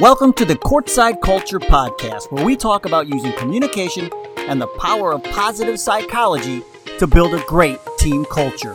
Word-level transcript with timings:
Welcome 0.00 0.32
to 0.34 0.46
the 0.46 0.54
Courtside 0.54 1.20
Culture 1.20 1.60
Podcast, 1.60 2.32
where 2.32 2.42
we 2.42 2.56
talk 2.56 2.86
about 2.86 3.06
using 3.06 3.34
communication 3.34 4.10
and 4.38 4.58
the 4.58 4.66
power 4.66 5.12
of 5.12 5.22
positive 5.24 5.78
psychology 5.78 6.62
to 6.98 7.06
build 7.06 7.34
a 7.34 7.44
great 7.46 7.78
team 7.98 8.24
culture. 8.24 8.74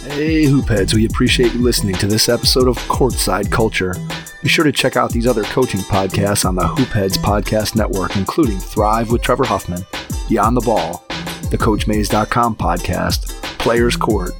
Hey, 0.00 0.46
Hoopheads, 0.46 0.94
we 0.94 1.04
appreciate 1.04 1.52
you 1.52 1.60
listening 1.60 1.94
to 1.96 2.06
this 2.06 2.30
episode 2.30 2.66
of 2.66 2.78
Courtside 2.88 3.52
Culture. 3.52 3.94
Be 4.42 4.48
sure 4.48 4.64
to 4.64 4.72
check 4.72 4.96
out 4.96 5.10
these 5.10 5.26
other 5.26 5.44
coaching 5.44 5.80
podcasts 5.80 6.46
on 6.46 6.54
the 6.54 6.62
Hoopheads 6.62 7.18
Podcast 7.18 7.76
Network, 7.76 8.16
including 8.16 8.58
Thrive 8.58 9.12
with 9.12 9.20
Trevor 9.20 9.44
Huffman, 9.44 9.84
Beyond 10.30 10.56
the 10.56 10.62
Ball, 10.62 11.04
the 11.50 11.58
CoachMaze.com 11.58 12.56
podcast, 12.56 13.28
Players 13.58 13.96
Court, 13.96 14.32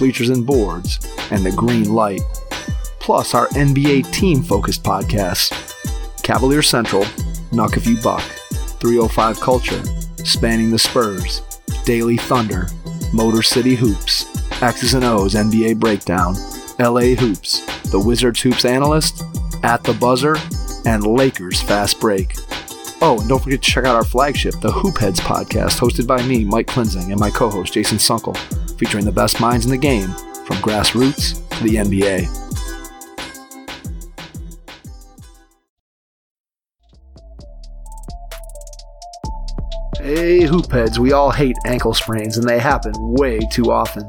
Bleachers 0.00 0.30
and 0.30 0.46
Boards, 0.46 0.98
and 1.30 1.44
The 1.44 1.52
Green 1.52 1.92
Light. 1.92 2.22
Plus, 3.00 3.34
our 3.34 3.48
NBA 3.48 4.10
team 4.12 4.42
focused 4.42 4.82
podcasts 4.82 5.52
Cavalier 6.22 6.62
Central, 6.62 7.02
Knuck 7.52 7.76
If 7.76 7.86
You 7.86 8.00
Buck, 8.00 8.22
305 8.80 9.38
Culture, 9.40 9.82
Spanning 10.24 10.70
the 10.70 10.78
Spurs, 10.78 11.42
Daily 11.84 12.16
Thunder, 12.16 12.66
Motor 13.12 13.42
City 13.42 13.74
Hoops, 13.74 14.24
X's 14.62 14.94
and 14.94 15.04
O's 15.04 15.34
NBA 15.34 15.78
Breakdown, 15.78 16.34
LA 16.78 17.14
Hoops, 17.14 17.60
The 17.90 18.00
Wizards 18.00 18.40
Hoops 18.40 18.64
Analyst, 18.64 19.22
At 19.64 19.84
the 19.84 19.92
Buzzer, 19.92 20.36
and 20.86 21.06
Lakers 21.06 21.60
Fast 21.60 22.00
Break. 22.00 22.36
Oh, 23.02 23.18
and 23.20 23.28
don't 23.28 23.42
forget 23.42 23.60
to 23.60 23.70
check 23.70 23.84
out 23.84 23.96
our 23.96 24.04
flagship, 24.04 24.54
the 24.60 24.68
Hoopheads 24.68 25.20
podcast, 25.20 25.78
hosted 25.78 26.06
by 26.06 26.22
me, 26.26 26.46
Mike 26.46 26.68
Klinzing, 26.68 27.10
and 27.10 27.20
my 27.20 27.28
co 27.28 27.50
host, 27.50 27.74
Jason 27.74 27.98
Sunkel, 27.98 28.34
featuring 28.80 29.04
the 29.04 29.12
best 29.12 29.42
minds 29.42 29.66
in 29.66 29.70
the 29.70 29.76
game 29.76 30.08
from 30.46 30.56
grassroots 30.56 31.46
to 31.50 31.64
the 31.64 31.76
NBA. 31.76 32.26
Hey, 39.98 40.40
Hoopheads, 40.40 40.96
we 40.96 41.12
all 41.12 41.30
hate 41.30 41.56
ankle 41.66 41.92
sprains, 41.92 42.38
and 42.38 42.48
they 42.48 42.58
happen 42.58 42.94
way 42.96 43.38
too 43.52 43.70
often. 43.70 44.08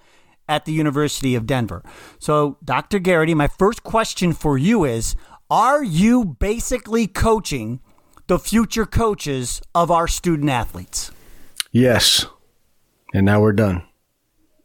at 0.47 0.65
the 0.65 0.71
University 0.71 1.35
of 1.35 1.45
Denver. 1.45 1.83
So, 2.19 2.57
Dr. 2.63 2.99
Gearity, 2.99 3.35
my 3.35 3.47
first 3.47 3.83
question 3.83 4.33
for 4.33 4.57
you 4.57 4.83
is 4.83 5.15
Are 5.49 5.83
you 5.83 6.25
basically 6.25 7.07
coaching 7.07 7.79
the 8.27 8.39
future 8.39 8.85
coaches 8.85 9.61
of 9.75 9.91
our 9.91 10.07
student 10.07 10.49
athletes? 10.49 11.11
Yes. 11.71 12.25
And 13.13 13.25
now 13.25 13.41
we're 13.41 13.53
done. 13.53 13.83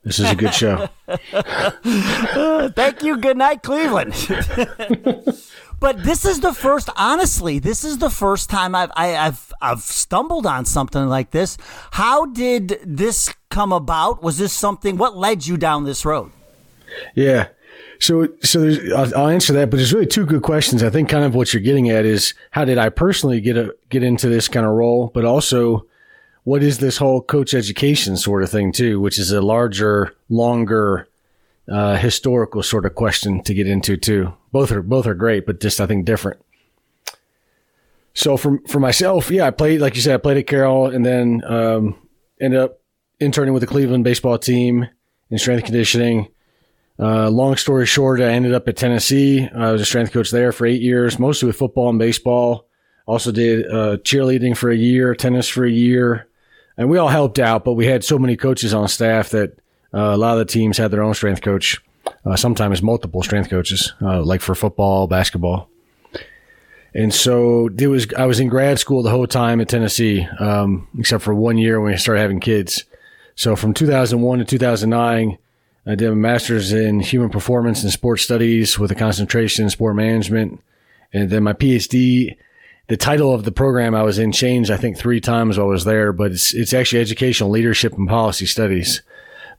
This 0.09 0.21
is 0.21 0.31
a 0.31 0.37
good 0.37 0.55
show. 0.55 0.89
uh, 1.07 2.69
thank 2.71 3.03
you. 3.03 3.19
Good 3.19 3.37
night, 3.37 3.63
Cleveland. 3.63 4.15
but 5.81 6.03
this 6.03 6.25
is 6.25 6.41
the 6.41 6.55
first. 6.55 6.89
Honestly, 6.97 7.59
this 7.59 7.85
is 7.85 7.99
the 7.99 8.09
first 8.09 8.49
time 8.49 8.75
I've 8.75 8.91
I, 8.97 9.09
have 9.09 9.53
i 9.61 9.71
I've 9.71 9.81
stumbled 9.81 10.47
on 10.47 10.65
something 10.65 11.09
like 11.09 11.33
this. 11.33 11.59
How 11.91 12.25
did 12.25 12.79
this 12.83 13.35
come 13.51 13.71
about? 13.71 14.23
Was 14.23 14.39
this 14.39 14.55
something? 14.55 14.97
What 14.97 15.15
led 15.15 15.47
you 15.47 15.59
down 15.59 15.85
this 15.85 16.07
road? 16.07 16.33
Yeah. 17.15 17.49
So, 18.01 18.29
so 18.43 18.67
I'll, 18.97 19.15
I'll, 19.15 19.29
answer 19.29 19.53
that, 19.53 19.69
but 19.69 19.77
there's 19.77 19.93
really 19.93 20.07
two 20.07 20.25
good 20.25 20.43
questions. 20.43 20.83
I 20.83 20.89
think 20.89 21.11
kind 21.11 21.25
of 21.25 21.35
what 21.35 21.53
you're 21.53 21.63
getting 21.63 21.91
at 21.91 22.07
is 22.07 22.33
how 22.53 22.65
did 22.65 22.79
I 22.79 22.89
personally 22.89 23.43
get 23.43 23.59
a, 23.59 23.77
get 23.91 24.03
into 24.03 24.31
this 24.31 24.49
kind 24.49 24.65
of 24.65 24.73
role, 24.73 25.11
but 25.13 25.27
also 25.27 25.87
what 26.49 26.63
is 26.63 26.79
this 26.79 26.97
whole 26.97 27.21
coach 27.21 27.53
education 27.53 28.17
sort 28.17 28.43
of 28.43 28.49
thing 28.49 28.73
too, 28.73 28.99
which 28.99 29.19
is 29.19 29.33
a 29.33 29.43
larger, 29.43 30.15
longer, 30.31 31.07
uh, 31.71 31.95
historical 31.97 32.63
sort 32.63 32.87
of 32.87 32.95
question 32.95 33.43
to 33.43 33.53
get 33.53 33.67
into 33.67 33.99
too. 33.99 34.33
Both 34.51 34.73
are 34.73 34.81
both 34.81 35.07
are 35.07 35.13
great, 35.13 35.45
but 35.45 35.61
just 35.61 35.79
I 35.79 35.87
think 35.87 36.07
different. 36.07 36.41
So 38.15 38.39
for 38.39 38.61
for 38.67 38.81
myself, 38.81 39.31
yeah, 39.31 39.47
I 39.47 39.51
played 39.51 39.83
like 39.83 39.95
you 39.95 40.01
said, 40.01 40.15
I 40.15 40.17
played 40.17 40.39
at 40.39 40.47
Carroll, 40.47 40.87
and 40.87 41.05
then 41.05 41.43
um, 41.45 41.97
ended 42.41 42.61
up 42.61 42.81
interning 43.21 43.53
with 43.53 43.61
the 43.61 43.67
Cleveland 43.67 44.05
baseball 44.05 44.39
team 44.39 44.89
in 45.29 45.37
strength 45.37 45.67
conditioning. 45.67 46.29
Uh, 46.99 47.29
long 47.29 47.57
story 47.57 47.85
short, 47.85 48.23
I 48.23 48.31
ended 48.31 48.55
up 48.55 48.67
at 48.69 48.79
Tennessee. 48.79 49.47
I 49.55 49.71
was 49.71 49.83
a 49.83 49.85
strength 49.85 50.13
coach 50.13 50.31
there 50.31 50.53
for 50.53 50.65
eight 50.65 50.81
years, 50.81 51.19
mostly 51.19 51.47
with 51.47 51.57
football 51.57 51.91
and 51.91 51.99
baseball. 51.99 52.67
Also 53.07 53.33
did 53.33 53.67
uh, 53.67 53.99
cheerleading 53.99 54.57
for 54.57 54.71
a 54.71 54.77
year, 54.77 55.15
tennis 55.15 55.47
for 55.47 55.67
a 55.67 55.71
year, 55.71 56.28
and 56.79 56.89
we 56.89 56.97
all 56.97 57.09
helped 57.09 57.41
out, 57.41 57.65
but 57.65 57.73
we 57.73 57.87
had 57.87 58.05
so 58.05 58.19
many 58.19 58.37
coaches 58.37 58.73
on 58.73 58.87
staff 58.89 59.31
that 59.31 59.59
uh, 59.93 60.15
a 60.15 60.17
lot 60.17 60.39
of 60.39 60.47
the 60.47 60.53
teams 60.53 60.79
had 60.79 60.93
their 60.93 61.03
own 61.03 61.13
strength 61.13 61.43
coach, 61.43 61.83
uh, 62.25 62.37
sometimes 62.37 62.81
multiple 62.81 63.23
strength 63.23 63.51
coaches, 63.51 63.93
uh, 64.01 64.23
like 64.23 64.41
for 64.41 64.55
football, 64.55 65.09
basketball. 65.09 65.69
And 66.95 67.13
so 67.13 67.69
it 67.79 67.87
was. 67.89 68.07
I 68.15 68.25
was 68.25 68.41
in 68.41 68.49
grad 68.49 68.79
school 68.79 69.03
the 69.03 69.11
whole 69.11 69.27
time 69.27 69.61
at 69.61 69.69
Tennessee, 69.69 70.27
um, 70.41 70.89
except 70.99 71.23
for 71.23 71.35
one 71.35 71.59
year 71.59 71.81
when 71.81 71.93
we 71.93 71.99
started 71.99 72.23
having 72.23 72.41
kids. 72.41 72.85
So 73.35 73.57
from 73.57 73.75
2001 73.75 74.39
to 74.39 74.45
2009, 74.45 75.39
I 75.87 75.95
did 75.95 76.11
a 76.11 76.15
master's 76.15 76.73
in 76.73 77.01
human 77.01 77.29
performance 77.29 77.83
and 77.83 77.93
sports 77.93 78.23
studies 78.23 78.79
with 78.79 78.91
a 78.91 78.95
concentration 78.95 79.65
in 79.65 79.71
sport 79.71 79.97
management, 79.97 80.63
and 81.13 81.29
then 81.29 81.43
my 81.43 81.53
PhD 81.53 82.37
the 82.89 82.97
title 82.97 83.35
of 83.35 83.45
the 83.45 83.53
program 83.53 83.95
I 83.95 84.03
was 84.03 84.19
in 84.19 84.33
changed, 84.33 84.71
I 84.71 84.79
think, 84.79 84.97
three 84.97 85.21
times 85.21 85.59
while 85.59 85.69
I 85.69 85.71
was 85.71 85.85
there, 85.85 86.13
but 86.13 86.33
it's, 86.33 86.55
it's 86.55 86.73
actually 86.73 87.03
educational 87.03 87.51
leadership 87.51 87.93
and 87.93 88.09
policy 88.09 88.47
studies. 88.47 89.03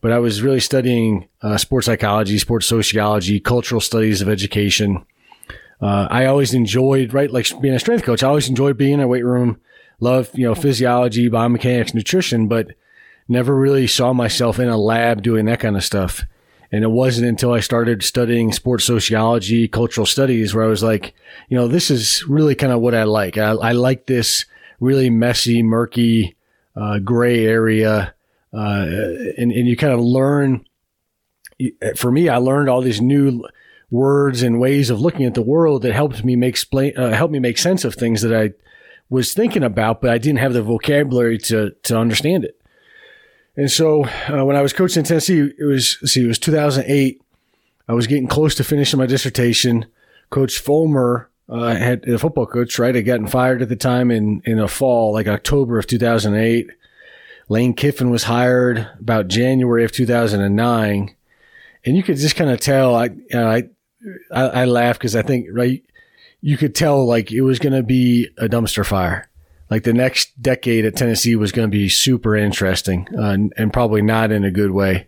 But 0.02 0.12
I 0.12 0.20
was 0.20 0.42
really 0.42 0.60
studying 0.60 1.28
uh, 1.42 1.58
sports 1.58 1.86
psychology, 1.86 2.40
sports 2.40 2.66
sociology, 2.66 3.40
cultural 3.40 3.82
studies 3.82 4.22
of 4.22 4.30
education. 4.30 5.06
Uh, 5.80 6.08
I 6.10 6.26
always 6.26 6.54
enjoyed, 6.54 7.14
right, 7.14 7.32
like 7.32 7.48
being 7.62 7.76
a 7.76 7.80
strength 7.80 8.04
coach, 8.04 8.24
I 8.24 8.28
always 8.28 8.50
enjoyed 8.50 8.78
being 8.78 8.96
in 8.96 9.00
a 9.02 9.08
weight 9.08 9.26
room, 9.26 9.62
love, 10.00 10.30
you 10.34 10.46
know, 10.46 10.56
physiology, 10.56 11.30
biomechanics, 11.30 11.94
nutrition, 11.94 12.48
but 12.48 12.72
never 13.28 13.56
really 13.56 13.86
saw 13.86 14.12
myself 14.12 14.58
in 14.58 14.70
a 14.70 14.78
lab 14.78 15.22
doing 15.22 15.46
that 15.46 15.60
kind 15.60 15.78
of 15.78 15.84
stuff. 15.84 16.24
And 16.72 16.84
it 16.84 16.92
wasn't 16.92 17.28
until 17.28 17.52
I 17.52 17.62
started 17.62 18.04
studying 18.04 18.54
sports 18.54 18.86
sociology, 18.86 19.68
cultural 19.68 20.06
studies, 20.06 20.54
where 20.54 20.64
I 20.64 20.68
was 20.68 20.84
like, 20.84 21.16
you 21.48 21.58
know, 21.58 21.68
this 21.68 21.90
is 21.90 22.24
really 22.28 22.54
kind 22.54 22.72
of 22.72 22.80
what 22.80 22.94
I 22.94 23.04
like. 23.04 23.38
I, 23.38 23.52
I 23.52 23.72
like 23.72 24.06
this 24.06 24.46
really 24.80 25.10
messy, 25.10 25.64
murky, 25.64 26.36
uh, 26.76 27.00
gray 27.00 27.46
area. 27.46 28.14
Uh, 28.54 28.86
and, 29.38 29.52
and 29.52 29.68
you 29.68 29.76
kind 29.76 29.94
of 29.94 30.00
learn 30.00 30.66
for 31.96 32.12
me, 32.12 32.30
I 32.30 32.38
learned 32.38 32.70
all 32.70 32.82
these 32.82 33.02
new 33.02 33.44
words 33.92 34.44
and 34.44 34.60
ways 34.60 34.90
of 34.90 35.02
looking 35.02 35.26
at 35.26 35.34
the 35.34 35.42
world 35.42 35.82
that 35.82 35.94
helped 35.94 36.24
me 36.24 36.36
make 36.36 36.50
explain, 36.50 36.98
uh, 36.98 37.12
helped 37.12 37.34
me 37.34 37.40
make 37.40 37.58
sense 37.58 37.84
of 37.84 37.96
things 37.96 38.22
that 38.22 38.34
I 38.34 38.54
was 39.10 39.34
thinking 39.34 39.64
about, 39.64 40.02
but 40.02 40.12
I 40.12 40.18
didn't 40.18 40.40
have 40.40 40.54
the 40.54 40.62
vocabulary 40.62 41.38
to, 41.40 41.72
to 41.84 41.98
understand 41.98 42.46
it. 42.46 42.59
And 43.60 43.70
so 43.70 44.06
uh, 44.06 44.46
when 44.46 44.56
I 44.56 44.62
was 44.62 44.72
coaching 44.72 45.02
in 45.02 45.06
Tennessee, 45.06 45.52
it 45.60 45.66
was, 45.66 45.98
see, 46.10 46.24
it 46.24 46.28
was 46.28 46.40
2008. 46.40 47.22
I 47.90 47.94
was 47.94 48.08
getting 48.08 48.30
close 48.30 48.56
to 48.56 48.64
finishing 48.64 48.98
my 48.98 49.06
dissertation. 49.06 49.86
Coach 50.30 50.60
Fulmer 50.60 51.30
uh, 51.50 51.76
had 51.76 52.08
a 52.08 52.18
football 52.18 52.46
coach, 52.46 52.80
right? 52.80 52.96
Had 52.96 53.04
gotten 53.04 53.28
fired 53.28 53.62
at 53.62 53.68
the 53.68 53.76
time 53.76 54.12
in, 54.12 54.42
in 54.46 54.60
a 54.60 54.70
fall, 54.70 55.12
like 55.12 55.28
October 55.28 55.78
of 55.78 55.88
2008. 55.88 56.70
Lane 57.50 57.74
Kiffin 57.74 58.10
was 58.10 58.24
hired 58.24 58.90
about 58.98 59.28
January 59.28 59.84
of 59.84 59.92
2009. 59.92 61.14
And 61.84 61.98
you 61.98 62.02
could 62.02 62.16
just 62.16 62.38
kind 62.38 62.52
of 62.52 62.62
tell, 62.62 62.96
I, 62.96 63.10
I, 63.34 63.64
I, 64.32 64.42
I 64.42 64.66
laugh 64.66 64.98
because 64.98 65.18
I 65.18 65.22
think, 65.22 65.48
right, 65.52 65.84
you 66.40 66.56
could 66.56 66.76
tell 66.76 67.06
like 67.06 67.30
it 67.30 67.42
was 67.42 67.60
going 67.60 67.74
to 67.74 67.84
be 67.84 68.30
a 68.38 68.48
dumpster 68.48 68.86
fire. 68.86 69.29
Like 69.70 69.84
the 69.84 69.94
next 69.94 70.42
decade 70.42 70.86
at 70.86 70.96
Tennessee 70.96 71.36
was 71.36 71.52
going 71.52 71.70
to 71.70 71.72
be 71.72 71.90
super 71.90 72.36
interesting 72.36 73.08
uh, 73.18 73.30
and, 73.30 73.54
and, 73.56 73.72
probably 73.72 74.02
not 74.02 74.32
in 74.32 74.44
a 74.44 74.52
good 74.52 74.72
way. 74.72 75.08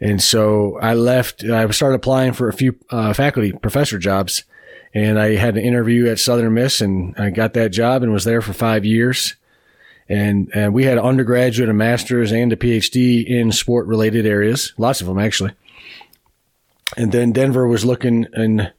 And 0.00 0.22
so 0.22 0.78
I 0.80 0.94
left, 0.94 1.44
I 1.44 1.68
started 1.70 1.96
applying 1.96 2.32
for 2.32 2.48
a 2.48 2.52
few 2.54 2.78
uh, 2.88 3.12
faculty 3.12 3.52
professor 3.52 3.98
jobs 3.98 4.44
and 4.94 5.18
I 5.18 5.36
had 5.36 5.56
an 5.56 5.64
interview 5.64 6.08
at 6.08 6.18
Southern 6.18 6.54
Miss 6.54 6.80
and 6.80 7.14
I 7.18 7.30
got 7.30 7.52
that 7.54 7.70
job 7.70 8.02
and 8.02 8.12
was 8.12 8.24
there 8.24 8.40
for 8.40 8.52
five 8.52 8.84
years. 8.84 9.36
And, 10.08 10.50
and 10.54 10.74
we 10.74 10.84
had 10.84 10.98
undergraduate, 10.98 11.68
a 11.68 11.74
master's, 11.74 12.32
and 12.32 12.52
a 12.52 12.56
PhD 12.56 13.24
in 13.24 13.52
sport 13.52 13.86
related 13.86 14.26
areas, 14.26 14.72
lots 14.76 15.00
of 15.00 15.06
them 15.06 15.18
actually. 15.18 15.52
And 16.96 17.12
then 17.12 17.30
Denver 17.32 17.68
was 17.68 17.84
looking 17.84 18.26
in 18.34 18.70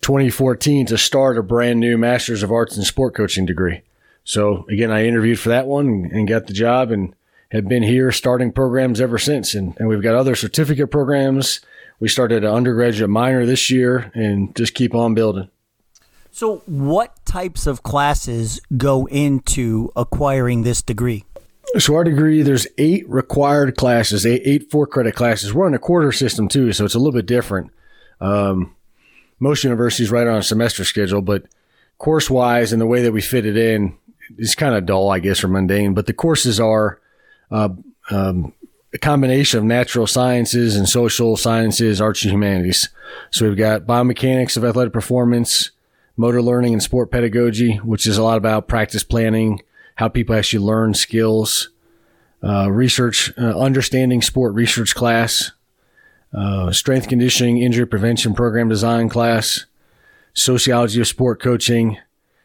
2014 0.00 0.86
to 0.86 0.98
start 0.98 1.38
a 1.38 1.42
brand 1.42 1.78
new 1.78 1.96
master's 1.96 2.42
of 2.42 2.50
arts 2.50 2.76
in 2.76 2.82
sport 2.82 3.14
coaching 3.14 3.46
degree. 3.46 3.82
So 4.24 4.64
again, 4.68 4.90
I 4.90 5.06
interviewed 5.06 5.38
for 5.38 5.50
that 5.50 5.66
one 5.66 6.10
and 6.12 6.26
got 6.26 6.46
the 6.46 6.54
job 6.54 6.90
and 6.90 7.14
have 7.50 7.68
been 7.68 7.82
here 7.82 8.10
starting 8.10 8.50
programs 8.52 9.00
ever 9.00 9.18
since. 9.18 9.54
And, 9.54 9.76
and 9.78 9.88
we've 9.88 10.02
got 10.02 10.14
other 10.14 10.34
certificate 10.34 10.90
programs. 10.90 11.60
We 12.00 12.08
started 12.08 12.42
an 12.42 12.50
undergraduate 12.50 13.10
minor 13.10 13.46
this 13.46 13.70
year 13.70 14.10
and 14.14 14.54
just 14.56 14.74
keep 14.74 14.94
on 14.94 15.14
building. 15.14 15.48
So, 16.32 16.62
what 16.66 17.24
types 17.24 17.68
of 17.68 17.84
classes 17.84 18.60
go 18.76 19.06
into 19.06 19.92
acquiring 19.94 20.64
this 20.64 20.82
degree? 20.82 21.24
So, 21.78 21.94
our 21.94 22.02
degree, 22.02 22.42
there's 22.42 22.66
eight 22.76 23.08
required 23.08 23.76
classes, 23.76 24.26
eight, 24.26 24.42
eight 24.44 24.68
four 24.68 24.88
credit 24.88 25.14
classes. 25.14 25.54
We're 25.54 25.66
on 25.66 25.74
a 25.74 25.78
quarter 25.78 26.10
system 26.10 26.48
too, 26.48 26.72
so 26.72 26.84
it's 26.84 26.96
a 26.96 26.98
little 26.98 27.12
bit 27.12 27.26
different. 27.26 27.70
Um, 28.20 28.74
most 29.38 29.62
universities 29.62 30.10
write 30.10 30.26
on 30.26 30.38
a 30.38 30.42
semester 30.42 30.84
schedule, 30.84 31.22
but 31.22 31.44
course 31.98 32.28
wise 32.28 32.72
and 32.72 32.80
the 32.82 32.86
way 32.86 33.02
that 33.02 33.12
we 33.12 33.20
fit 33.20 33.46
it 33.46 33.56
in 33.56 33.96
is 34.38 34.54
kind 34.54 34.74
of 34.74 34.86
dull, 34.86 35.10
I 35.10 35.18
guess, 35.18 35.44
or 35.44 35.48
mundane. 35.48 35.94
But 35.94 36.06
the 36.06 36.12
courses 36.12 36.60
are 36.60 37.00
uh, 37.50 37.70
um, 38.10 38.52
a 38.92 38.98
combination 38.98 39.58
of 39.58 39.64
natural 39.64 40.06
sciences 40.06 40.76
and 40.76 40.88
social 40.88 41.36
sciences, 41.36 42.00
arts 42.00 42.22
and 42.22 42.32
humanities. 42.32 42.88
So 43.30 43.48
we've 43.48 43.56
got 43.56 43.86
biomechanics 43.86 44.56
of 44.56 44.64
athletic 44.64 44.92
performance, 44.92 45.72
motor 46.16 46.40
learning 46.40 46.74
and 46.74 46.82
sport 46.82 47.10
pedagogy, 47.10 47.76
which 47.78 48.06
is 48.06 48.18
a 48.18 48.22
lot 48.22 48.38
about 48.38 48.68
practice 48.68 49.02
planning, 49.02 49.62
how 49.96 50.08
people 50.08 50.36
actually 50.36 50.64
learn 50.64 50.94
skills, 50.94 51.70
uh, 52.42 52.70
research, 52.70 53.32
uh, 53.36 53.58
understanding 53.58 54.22
sport 54.22 54.54
research 54.54 54.94
class, 54.94 55.52
uh, 56.32 56.70
strength 56.70 57.08
conditioning, 57.08 57.58
injury 57.58 57.86
prevention 57.86 58.34
program 58.34 58.68
design 58.68 59.08
class, 59.08 59.66
sociology 60.34 61.00
of 61.00 61.06
sport 61.06 61.40
coaching, 61.40 61.98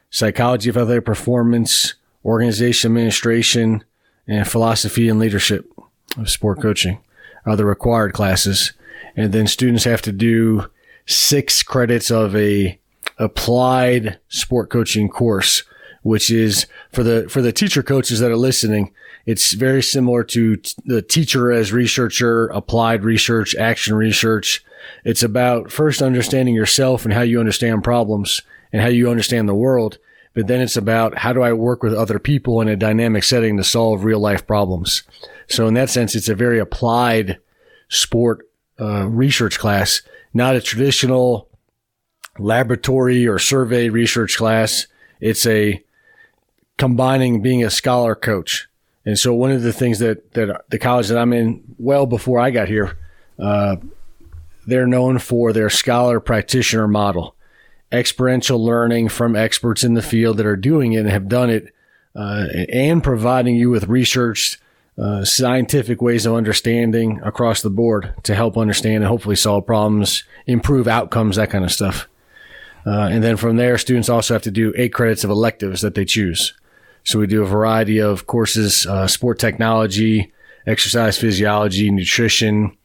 psychology 0.10 0.70
of 0.70 0.78
athletic 0.78 1.06
performance, 1.06 1.96
organization 2.26 2.92
administration, 2.92 3.84
and 4.28 4.48
philosophy 4.48 5.10
and 5.10 5.20
leadership 5.20 5.72
of 6.18 6.30
sport 6.30 6.62
coaching 6.62 7.00
are 7.46 7.56
the 7.56 7.66
required 7.66 8.14
classes. 8.14 8.74
And 9.16 9.34
then 9.34 9.48
students 9.48 9.84
have 9.84 10.02
to 10.04 10.12
do 10.12 10.70
six 11.06 11.64
credits 11.64 12.12
of 12.12 12.36
a 12.36 12.80
applied 13.18 14.20
sport 14.30 14.70
coaching 14.70 15.10
course, 15.10 15.64
which 16.04 16.30
is 16.32 16.68
for 16.92 17.04
the, 17.04 17.28
for 17.30 17.42
the 17.42 17.52
teacher 17.52 17.84
coaches 17.84 18.20
that 18.20 18.32
are 18.32 18.38
listening. 18.38 18.92
It's 19.26 19.54
very 19.54 19.84
similar 19.84 20.24
to 20.26 20.58
t- 20.58 20.74
the 20.86 21.02
teacher 21.02 21.52
as 21.52 21.74
researcher, 21.74 22.48
applied 22.48 23.04
research, 23.04 23.56
action 23.56 23.96
research. 23.96 24.64
It's 25.04 25.24
about 25.24 25.72
first 25.72 26.02
understanding 26.02 26.56
yourself 26.56 27.04
and 27.04 27.14
how 27.14 27.22
you 27.22 27.40
understand 27.40 27.84
problems 27.84 28.42
and 28.71 28.81
how 28.81 28.88
you 28.88 29.10
understand 29.10 29.48
the 29.48 29.56
world. 29.56 29.98
But 30.33 30.48
then 30.48 30.62
it's 30.62 30.77
about 30.77 31.18
how 31.18 31.33
do 31.33 31.42
I 31.42 31.54
work 31.54 31.83
with 31.83 31.94
other 31.94 32.19
people 32.19 32.62
in 32.62 32.68
a 32.68 32.75
dynamic 32.75 33.24
setting 33.24 33.57
to 33.57 33.63
solve 33.63 34.04
real 34.04 34.19
life 34.19 34.45
problems. 34.45 35.04
So 35.48 35.68
in 35.68 35.74
that 35.74 35.89
sense, 35.89 36.16
it's 36.16 36.30
a 36.30 36.36
very 36.36 36.60
applied 36.60 37.39
sport 37.89 38.48
uh, 38.80 39.07
research 39.07 39.60
class, 39.60 40.01
not 40.33 40.56
a 40.56 40.62
traditional 40.62 41.50
laboratory 42.38 43.27
or 43.27 43.39
survey 43.39 43.89
research 43.89 44.38
class. 44.38 44.88
It's 45.19 45.45
a 45.45 45.83
combining 46.77 47.42
being 47.42 47.63
a 47.63 47.69
scholar 47.69 48.15
coach. 48.15 48.68
And 49.06 49.18
so 49.18 49.33
one 49.33 49.51
of 49.51 49.63
the 49.63 49.74
things 49.74 50.00
that, 50.00 50.33
that 50.33 50.69
the 50.69 50.80
college 50.80 51.07
that 51.07 51.18
I'm 51.18 51.33
in 51.33 51.63
well 51.77 52.06
before 52.06 52.39
I 52.39 52.51
got 52.51 52.68
here, 52.68 52.98
uh, 53.38 53.77
they're 54.68 54.88
known 54.88 55.19
for 55.19 55.51
their 55.51 55.69
scholar 55.69 56.19
practitioner 56.19 56.88
model, 56.88 57.36
experiential 57.91 58.63
learning 58.63 59.09
from 59.09 59.36
experts 59.36 59.83
in 59.83 59.94
the 59.94 60.01
field 60.01 60.38
that 60.38 60.45
are 60.45 60.56
doing 60.56 60.94
it 60.94 61.00
and 61.00 61.09
have 61.09 61.27
done 61.27 61.50
it, 61.50 61.74
uh, 62.15 62.47
and 62.71 63.03
providing 63.03 63.56
you 63.56 63.69
with 63.69 63.88
research, 63.88 64.59
uh, 64.97 65.24
scientific 65.24 66.01
ways 66.01 66.25
of 66.25 66.36
understanding 66.36 67.21
across 67.24 67.62
the 67.62 67.69
board 67.69 68.13
to 68.24 68.36
help 68.36 68.57
understand 68.57 68.97
and 68.97 69.06
hopefully 69.06 69.36
solve 69.36 69.65
problems, 69.65 70.24
improve 70.45 70.88
outcomes, 70.88 71.38
that 71.38 71.50
kind 71.50 71.63
of 71.63 71.71
stuff. 71.71 72.07
Uh, 72.86 73.07
and 73.12 73.24
then 73.24 73.38
from 73.38 73.56
there, 73.56 73.77
students 73.77 74.09
also 74.09 74.33
have 74.33 74.41
to 74.41 74.51
do 74.51 74.74
eight 74.75 74.94
credits 74.94 75.24
of 75.24 75.30
electives 75.30 75.81
that 75.81 75.95
they 75.95 76.06
choose. 76.06 76.53
So 77.03 77.19
we 77.19 77.27
do 77.27 77.41
a 77.41 77.47
variety 77.47 78.00
of 78.00 78.27
courses, 78.27 78.86
uh, 78.86 79.07
sport 79.07 79.39
technology, 79.39 80.33
exercise 80.68 81.18
physiology, 81.18 81.89
nutrition, 81.91 82.75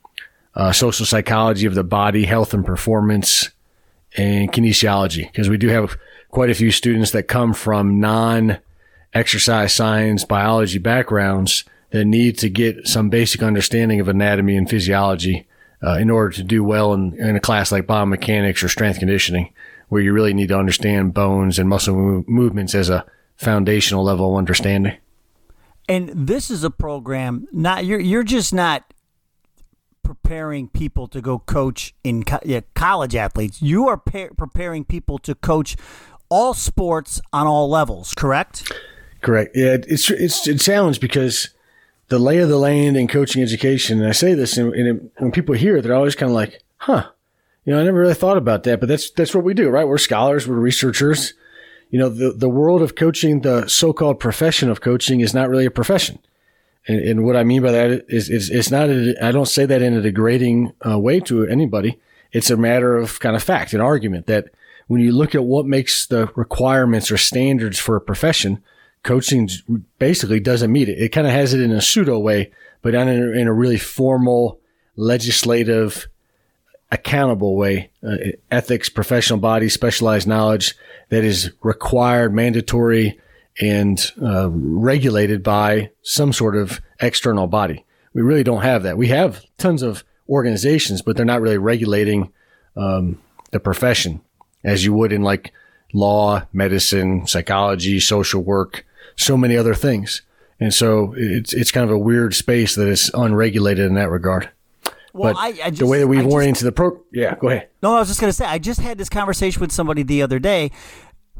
uh, 0.54 0.72
social 0.72 1.06
psychology 1.06 1.66
of 1.66 1.74
the 1.74 1.84
body, 1.84 2.24
health 2.24 2.54
and 2.54 2.64
performance, 2.64 3.50
and 4.16 4.52
kinesiology. 4.52 5.26
Because 5.26 5.48
we 5.48 5.58
do 5.58 5.68
have 5.68 5.96
quite 6.30 6.50
a 6.50 6.54
few 6.54 6.70
students 6.70 7.12
that 7.12 7.24
come 7.24 7.54
from 7.54 8.00
non 8.00 8.58
exercise 9.12 9.72
science, 9.72 10.24
biology 10.24 10.78
backgrounds 10.78 11.64
that 11.90 12.04
need 12.04 12.36
to 12.38 12.48
get 12.48 12.86
some 12.88 13.08
basic 13.08 13.42
understanding 13.42 14.00
of 14.00 14.08
anatomy 14.08 14.56
and 14.56 14.68
physiology 14.68 15.46
uh, 15.82 15.92
in 15.92 16.10
order 16.10 16.34
to 16.34 16.42
do 16.42 16.64
well 16.64 16.92
in, 16.92 17.14
in 17.20 17.36
a 17.36 17.40
class 17.40 17.70
like 17.70 17.86
biomechanics 17.86 18.62
or 18.62 18.68
strength 18.68 18.98
conditioning 18.98 19.52
where 19.88 20.02
you 20.02 20.12
really 20.12 20.34
need 20.34 20.48
to 20.48 20.58
understand 20.58 21.14
bones 21.14 21.58
and 21.58 21.68
muscle 21.68 22.24
movements 22.26 22.74
as 22.74 22.88
a 22.88 23.04
foundational 23.36 24.02
level 24.02 24.32
of 24.32 24.38
understanding. 24.38 24.96
And 25.88 26.08
this 26.08 26.50
is 26.50 26.64
a 26.64 26.70
program 26.70 27.46
not 27.52 27.84
you're 27.84 28.00
you're 28.00 28.22
just 28.22 28.54
not 28.54 28.93
preparing 30.04 30.68
people 30.68 31.08
to 31.08 31.20
go 31.20 31.40
coach 31.40 31.94
in 32.04 32.22
co- 32.22 32.38
yeah, 32.44 32.60
college 32.74 33.16
athletes. 33.16 33.60
You 33.60 33.88
are 33.88 33.96
pa- 33.96 34.28
preparing 34.36 34.84
people 34.84 35.18
to 35.18 35.34
coach 35.34 35.76
all 36.28 36.54
sports 36.54 37.20
on 37.32 37.46
all 37.46 37.68
levels, 37.68 38.14
correct? 38.14 38.72
Correct. 39.20 39.56
Yeah, 39.56 39.78
it's 39.88 40.10
it's 40.10 40.46
a 40.46 40.56
challenge 40.58 41.00
because 41.00 41.48
the 42.08 42.18
lay 42.18 42.38
of 42.38 42.48
the 42.48 42.58
land 42.58 42.96
in 42.96 43.08
coaching 43.08 43.42
education, 43.42 44.00
and 44.00 44.08
I 44.08 44.12
say 44.12 44.34
this, 44.34 44.56
and, 44.56 44.72
and 44.74 44.88
it, 44.88 45.12
when 45.18 45.32
people 45.32 45.54
hear 45.54 45.76
it, 45.76 45.82
they're 45.82 45.94
always 45.94 46.14
kind 46.14 46.30
of 46.30 46.36
like, 46.36 46.62
"Huh, 46.76 47.08
you 47.64 47.72
know, 47.72 47.80
I 47.80 47.84
never 47.84 47.98
really 47.98 48.14
thought 48.14 48.36
about 48.36 48.64
that, 48.64 48.80
but 48.80 48.88
that's 48.88 49.10
that's 49.10 49.34
what 49.34 49.44
we 49.44 49.54
do, 49.54 49.70
right? 49.70 49.88
We're 49.88 49.98
scholars, 49.98 50.46
we're 50.46 50.56
researchers. 50.56 51.34
You 51.90 51.98
know, 51.98 52.08
the 52.08 52.32
the 52.32 52.48
world 52.48 52.82
of 52.82 52.94
coaching, 52.94 53.40
the 53.40 53.66
so-called 53.68 54.20
profession 54.20 54.68
of 54.68 54.80
coaching, 54.80 55.20
is 55.20 55.32
not 55.32 55.48
really 55.48 55.64
a 55.64 55.70
profession. 55.70 56.18
And, 56.86 57.00
and 57.00 57.24
what 57.24 57.36
I 57.36 57.44
mean 57.44 57.62
by 57.62 57.72
that 57.72 58.04
is, 58.08 58.28
is 58.28 58.50
it's 58.50 58.70
not. 58.70 58.90
I 58.90 59.32
don't 59.32 59.48
say 59.48 59.66
that 59.66 59.82
in 59.82 59.94
a 59.94 60.02
degrading 60.02 60.72
uh, 60.86 60.98
way 60.98 61.20
to 61.20 61.46
anybody. 61.46 61.98
It's 62.32 62.50
a 62.50 62.56
matter 62.56 62.96
of 62.96 63.20
kind 63.20 63.36
of 63.36 63.42
fact, 63.42 63.72
an 63.72 63.80
argument 63.80 64.26
that 64.26 64.50
when 64.88 65.00
you 65.00 65.12
look 65.12 65.34
at 65.34 65.44
what 65.44 65.66
makes 65.66 66.06
the 66.06 66.30
requirements 66.34 67.10
or 67.10 67.16
standards 67.16 67.78
for 67.78 67.96
a 67.96 68.00
profession, 68.00 68.62
coaching 69.02 69.48
basically 69.98 70.40
doesn't 70.40 70.72
meet 70.72 70.88
it. 70.88 70.98
It 70.98 71.10
kind 71.10 71.26
of 71.26 71.32
has 71.32 71.54
it 71.54 71.60
in 71.60 71.70
a 71.72 71.80
pseudo 71.80 72.18
way, 72.18 72.50
but 72.82 72.94
not 72.94 73.08
in 73.08 73.22
a, 73.22 73.30
in 73.32 73.46
a 73.46 73.52
really 73.52 73.78
formal, 73.78 74.60
legislative, 74.96 76.08
accountable 76.90 77.56
way, 77.56 77.90
uh, 78.06 78.16
ethics, 78.50 78.88
professional 78.88 79.38
body, 79.38 79.68
specialized 79.68 80.28
knowledge 80.28 80.74
that 81.08 81.24
is 81.24 81.50
required, 81.62 82.34
mandatory, 82.34 83.18
and 83.60 84.12
uh, 84.22 84.48
regulated 84.50 85.42
by 85.42 85.90
some 86.02 86.32
sort 86.32 86.56
of 86.56 86.80
external 87.00 87.46
body. 87.46 87.84
We 88.12 88.22
really 88.22 88.44
don't 88.44 88.62
have 88.62 88.82
that. 88.84 88.96
We 88.96 89.08
have 89.08 89.44
tons 89.58 89.82
of 89.82 90.04
organizations, 90.28 91.02
but 91.02 91.16
they're 91.16 91.24
not 91.24 91.40
really 91.40 91.58
regulating 91.58 92.32
um, 92.76 93.20
the 93.50 93.60
profession 93.60 94.20
as 94.62 94.84
you 94.84 94.92
would 94.94 95.12
in 95.12 95.22
like 95.22 95.52
law, 95.92 96.42
medicine, 96.52 97.26
psychology, 97.26 98.00
social 98.00 98.42
work, 98.42 98.84
so 99.16 99.36
many 99.36 99.56
other 99.56 99.74
things. 99.74 100.22
And 100.60 100.72
so 100.72 101.14
it's 101.16 101.52
it's 101.52 101.70
kind 101.70 101.84
of 101.84 101.90
a 101.90 101.98
weird 101.98 102.34
space 102.34 102.74
that 102.76 102.88
is 102.88 103.10
unregulated 103.14 103.86
in 103.86 103.94
that 103.94 104.10
regard. 104.10 104.50
Well, 105.12 105.34
but 105.34 105.38
I, 105.38 105.48
I 105.48 105.70
just, 105.70 105.78
the 105.78 105.86
way 105.86 105.98
that 105.98 106.08
we've 106.08 106.26
oriented 106.26 106.66
the 106.66 106.72
pro, 106.72 107.00
yeah, 107.12 107.36
go 107.36 107.48
ahead. 107.48 107.68
No, 107.82 107.94
I 107.94 108.00
was 108.00 108.08
just 108.08 108.20
going 108.20 108.30
to 108.30 108.36
say, 108.36 108.46
I 108.46 108.58
just 108.58 108.80
had 108.80 108.98
this 108.98 109.08
conversation 109.08 109.60
with 109.60 109.70
somebody 109.70 110.02
the 110.02 110.22
other 110.22 110.40
day 110.40 110.72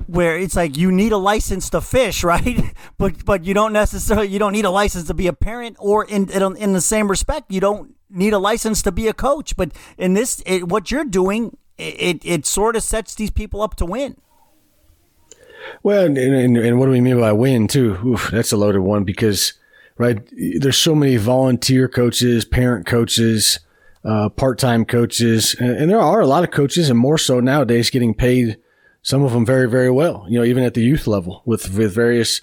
where 0.07 0.39
it's 0.39 0.57
like 0.57 0.77
you 0.77 0.91
need 0.91 1.13
a 1.13 1.17
license 1.17 1.71
to 1.71 1.81
fish, 1.81 2.25
right? 2.33 2.75
but 2.99 3.25
but 3.25 3.45
you 3.45 3.55
don't 3.55 3.73
necessarily 3.73 4.29
you 4.29 4.39
don't 4.39 4.53
need 4.53 4.65
a 4.65 4.71
license 4.71 5.07
to 5.09 5.15
be 5.15 5.27
a 5.27 5.33
parent 5.33 5.77
or 5.79 6.05
in 6.05 6.31
in, 6.31 6.73
the 6.73 6.81
same 6.81 7.09
respect, 7.09 7.51
you 7.51 7.61
don't 7.61 7.95
need 8.11 8.33
a 8.33 8.39
license 8.39 8.83
to 8.83 8.93
be 8.93 9.09
a 9.09 9.13
coach, 9.13 9.57
but 9.57 9.71
in 9.99 10.15
this 10.15 10.43
it, 10.47 10.69
what 10.69 10.91
you're 10.91 11.05
doing 11.05 11.57
it, 11.77 12.25
it 12.25 12.47
sort 12.47 12.77
of 12.77 12.83
sets 12.83 13.15
these 13.15 13.31
people 13.31 13.61
up 13.61 13.75
to 13.77 13.85
win. 13.85 14.17
Well, 15.83 16.05
and, 16.05 16.19
and, 16.19 16.57
and 16.57 16.79
what 16.79 16.87
do 16.87 16.93
we 16.93 17.01
mean 17.01 17.19
by 17.19 17.33
win 17.33 17.69
too? 17.69 17.99
Oof, 18.05 18.31
that's 18.31 18.53
a 18.53 18.57
loaded 18.57 18.81
one 18.81 19.05
because, 19.05 19.55
right, 19.97 20.19
there's 20.61 20.79
so 20.79 20.95
many 20.95 21.17
volunteer 21.17 21.89
coaches, 21.89 22.45
parent 22.45 22.87
coaches, 22.87 23.61
uh, 24.05 24.29
part-time 24.29 24.85
coaches, 24.85 25.57
and, 25.59 25.71
and 25.77 25.91
there 25.91 26.01
are 26.01 26.21
a 26.21 26.27
lot 26.27 26.45
of 26.45 26.51
coaches, 26.51 26.91
and 26.91 26.99
more 26.99 27.19
so 27.19 27.41
nowadays, 27.41 27.91
getting 27.91 28.15
paid. 28.15 28.59
Some 29.05 29.23
of 29.23 29.33
them 29.33 29.47
very, 29.47 29.69
very 29.69 29.91
well. 29.91 30.27
You 30.29 30.41
know, 30.41 30.45
even 30.45 30.65
at 30.65 30.75
the 30.75 30.83
youth 30.83 31.07
level 31.07 31.43
with 31.45 31.73
with 31.77 31.95
various 31.95 32.41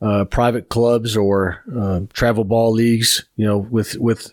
uh, 0.00 0.24
private 0.24 0.68
clubs 0.70 1.16
or 1.16 1.62
uh, 1.76 2.00
travel 2.12 2.44
ball 2.44 2.72
leagues. 2.72 3.24
You 3.36 3.46
know, 3.46 3.58
with 3.58 3.96
with 3.98 4.32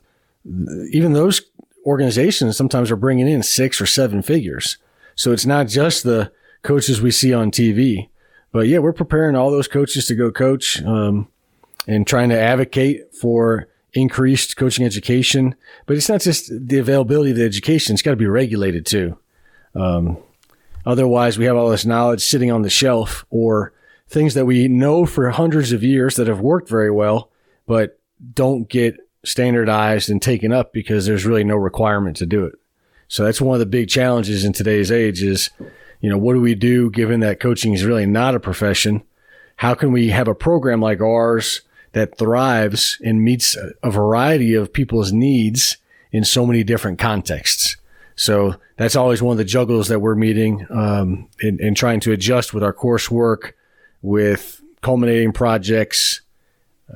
even 0.92 1.14
those 1.14 1.42
organizations 1.86 2.58
sometimes 2.58 2.90
are 2.90 2.96
bringing 2.96 3.28
in 3.28 3.44
six 3.44 3.80
or 3.80 3.86
seven 3.86 4.22
figures. 4.22 4.78
So 5.16 5.32
it's 5.32 5.46
not 5.46 5.68
just 5.68 6.04
the 6.04 6.32
coaches 6.64 7.02
we 7.02 7.12
see 7.12 7.34
on 7.34 7.52
TV. 7.52 8.10
But 8.52 8.68
yeah, 8.68 8.80
we're 8.80 8.94
preparing 8.94 9.36
all 9.36 9.52
those 9.52 9.68
coaches 9.68 10.08
to 10.08 10.16
go 10.16 10.32
coach 10.32 10.82
um, 10.84 11.28
and 11.88 12.08
trying 12.08 12.30
to 12.30 12.40
advocate 12.40 13.14
for 13.14 13.68
increased 13.94 14.56
coaching 14.56 14.86
education. 14.86 15.56
But 15.86 15.98
it's 15.98 16.08
not 16.08 16.22
just 16.22 16.50
the 16.50 16.80
availability 16.80 17.32
of 17.32 17.38
the 17.38 17.44
education, 17.44 17.94
it's 17.94 18.02
got 18.02 18.12
to 18.12 18.18
be 18.18 18.28
regulated 18.28 18.86
too. 18.86 19.18
Um, 19.76 20.18
otherwise, 20.86 21.38
we 21.38 21.46
have 21.46 21.56
all 21.56 21.70
this 21.70 21.86
knowledge 21.86 22.22
sitting 22.22 22.52
on 22.52 22.62
the 22.62 22.70
shelf 22.70 23.26
or 23.30 23.74
things 24.08 24.34
that 24.34 24.46
we 24.46 24.68
know 24.68 25.06
for 25.06 25.30
hundreds 25.32 25.72
of 25.72 25.84
years 25.84 26.16
that 26.16 26.28
have 26.28 26.40
worked 26.40 26.70
very 26.70 26.92
well, 26.92 27.32
but 27.68 28.00
don't 28.34 28.70
get 28.70 28.98
standardized 29.24 30.10
and 30.10 30.22
taken 30.22 30.52
up 30.54 30.72
because 30.72 31.06
there's 31.06 31.26
really 31.26 31.44
no 31.44 31.56
requirement 31.56 32.18
to 32.18 32.26
do 32.26 32.46
it. 32.46 32.56
So 33.08 33.24
that's 33.24 33.42
one 33.42 33.56
of 33.56 33.60
the 33.60 33.66
big 33.66 33.90
challenges 33.90 34.46
in 34.46 34.54
today's 34.54 34.92
age 34.92 35.22
is, 35.22 35.50
you 36.00 36.10
know, 36.10 36.18
what 36.18 36.34
do 36.34 36.42
we 36.42 36.56
do 36.56 36.90
given 36.90 37.20
that 37.22 37.40
coaching 37.40 37.74
is 37.74 37.86
really 37.86 38.06
not 38.06 38.36
a 38.36 38.40
profession? 38.40 39.04
How 39.58 39.74
can 39.74 39.92
we 39.92 40.10
have 40.10 40.28
a 40.28 40.36
program 40.36 40.82
like 40.82 41.02
ours 41.02 41.62
that 41.94 42.18
thrives 42.18 43.00
and 43.04 43.24
meets 43.24 43.58
a 43.84 43.92
variety 43.92 44.54
of 44.54 44.74
people's 44.74 45.12
needs 45.12 45.78
in 46.12 46.24
so 46.24 46.46
many 46.46 46.64
different 46.64 47.00
contexts? 47.00 47.75
So 48.16 48.56
that's 48.78 48.96
always 48.96 49.22
one 49.22 49.34
of 49.34 49.38
the 49.38 49.46
juggles 49.46 49.90
that 49.90 50.00
we're 50.00 50.16
meeting 50.16 50.66
um, 50.70 51.30
and 51.42 51.76
trying 51.76 52.00
to 52.02 52.12
adjust 52.12 52.54
with 52.54 52.64
our 52.64 52.74
coursework, 52.74 53.54
with 54.02 54.62
culminating 54.82 55.34
projects, 55.34 56.22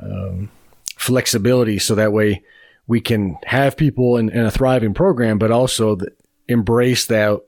um, 0.01 0.49
flexibility, 0.95 1.79
so 1.79 1.95
that 1.95 2.13
way 2.13 2.43
we 2.87 3.01
can 3.01 3.37
have 3.45 3.77
people 3.77 4.17
in, 4.17 4.29
in 4.29 4.45
a 4.45 4.51
thriving 4.51 4.93
program, 4.93 5.37
but 5.37 5.51
also 5.51 5.97
embrace 6.47 7.05
that 7.05 7.39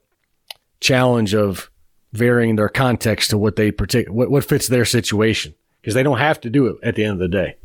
challenge 0.80 1.34
of 1.34 1.70
varying 2.12 2.56
their 2.56 2.68
context 2.68 3.30
to 3.30 3.38
what 3.38 3.56
they 3.56 3.72
partic- 3.72 4.08
what, 4.08 4.30
what 4.30 4.44
fits 4.44 4.68
their 4.68 4.84
situation. 4.84 5.54
Because 5.80 5.94
they 5.94 6.04
don't 6.04 6.18
have 6.18 6.40
to 6.42 6.50
do 6.50 6.66
it 6.66 6.76
at 6.84 6.94
the 6.94 7.04
end 7.04 7.14
of 7.14 7.18
the 7.18 7.28
day, 7.28 7.56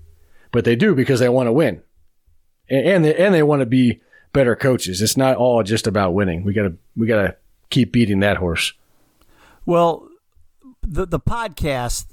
but 0.52 0.66
they 0.66 0.76
do 0.76 0.96
because 0.96 1.20
they 1.20 1.30
want 1.30 1.46
to 1.46 1.52
win, 1.52 1.84
and 2.68 2.88
and 2.88 3.06
they, 3.06 3.16
and 3.16 3.32
they 3.32 3.44
want 3.44 3.60
to 3.60 3.68
be 3.68 4.02
better 4.38 4.56
coaches. 4.56 5.02
It's 5.02 5.18
not 5.18 5.36
all 5.36 5.64
just 5.64 5.88
about 5.88 6.14
winning. 6.14 6.44
We 6.44 6.54
gotta 6.54 6.76
we 6.96 7.08
gotta 7.08 7.36
keep 7.72 7.92
beating 7.92 8.20
that 8.20 8.38
horse. 8.38 8.74
Well, 9.66 10.08
the 10.84 11.08
the 11.08 11.20
podcast 11.20 12.06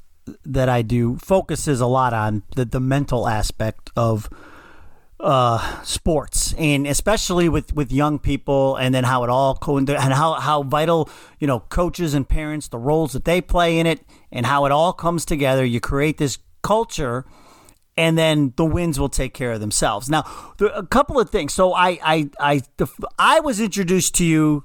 that 0.43 0.71
I 0.71 0.81
do 0.81 1.19
focuses 1.19 1.83
a 1.83 1.87
lot 1.87 2.14
on 2.14 2.43
the, 2.57 2.64
the 2.64 2.81
mental 2.81 3.28
aspect 3.28 3.90
of 3.95 4.31
uh, 5.21 5.83
sports, 5.83 6.54
and 6.54 6.87
especially 6.87 7.49
with, 7.50 7.75
with 7.75 7.93
young 7.93 8.19
people, 8.19 8.76
and 8.76 8.95
then 8.95 9.04
how 9.04 9.23
it 9.23 9.28
all 9.28 9.57
co- 9.57 9.76
and 9.76 9.88
how 9.90 10.33
how 10.35 10.62
vital 10.62 11.11
you 11.38 11.47
know 11.47 11.61
coaches 11.61 12.14
and 12.14 12.26
parents, 12.26 12.69
the 12.69 12.78
roles 12.78 13.12
that 13.12 13.26
they 13.26 13.43
play 13.43 13.78
in 13.78 13.87
it, 13.87 14.00
and 14.33 14.47
how 14.47 14.64
it 14.64 14.73
all 14.73 14.95
comes 14.95 15.26
together. 15.26 15.62
You 15.62 15.78
create 15.78 16.16
this 16.16 16.38
culture. 16.62 17.26
And 17.97 18.19
then 18.19 18.53
the 18.57 18.65
wins 18.65 18.99
will 18.99 19.09
take 19.09 19.35
care 19.35 19.53
of 19.53 19.61
themselves. 19.61 20.11
Now, 20.11 20.25
a 20.75 20.85
couple 20.85 21.21
of 21.21 21.31
things. 21.31 21.55
So 21.55 21.73
I, 21.75 21.99
I, 22.03 22.31
I, 22.41 22.63
the, 22.77 22.89
I 23.19 23.39
was 23.41 23.61
introduced 23.61 24.17
to 24.17 24.25
you 24.25 24.65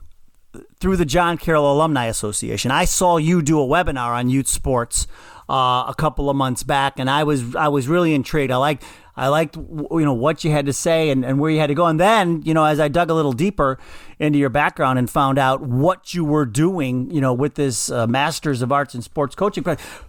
through 0.79 0.97
the 0.97 1.05
John 1.05 1.37
Carroll 1.37 1.71
Alumni 1.71 2.05
Association. 2.05 2.71
I 2.71 2.85
saw 2.85 3.17
you 3.17 3.41
do 3.41 3.59
a 3.59 3.65
webinar 3.65 4.17
on 4.17 4.29
youth 4.29 4.47
sports 4.47 5.05
uh, 5.49 5.85
a 5.87 5.95
couple 5.97 6.29
of 6.29 6.35
months 6.35 6.63
back, 6.63 6.99
and 6.99 7.09
I 7.09 7.23
was 7.23 7.55
I 7.55 7.67
was 7.67 7.87
really 7.87 8.13
intrigued. 8.13 8.51
I 8.51 8.57
liked 8.57 8.83
I 9.19 9.27
liked 9.27 9.55
you 9.57 9.87
know 9.91 10.13
what 10.13 10.43
you 10.43 10.51
had 10.51 10.65
to 10.65 10.73
say 10.73 11.09
and, 11.09 11.25
and 11.25 11.39
where 11.39 11.51
you 11.51 11.59
had 11.59 11.67
to 11.67 11.75
go. 11.75 11.85
And 11.85 11.99
then 11.99 12.41
you 12.43 12.53
know 12.53 12.65
as 12.65 12.79
I 12.79 12.87
dug 12.87 13.09
a 13.09 13.13
little 13.13 13.33
deeper 13.33 13.77
into 14.19 14.37
your 14.37 14.49
background 14.49 14.99
and 14.99 15.09
found 15.09 15.37
out 15.37 15.61
what 15.61 16.13
you 16.13 16.25
were 16.25 16.45
doing, 16.45 17.09
you 17.09 17.21
know, 17.21 17.33
with 17.33 17.55
this 17.55 17.89
uh, 17.89 18.05
Masters 18.07 18.61
of 18.61 18.71
Arts 18.71 18.93
in 18.93 19.01
Sports 19.01 19.35
Coaching 19.35 19.65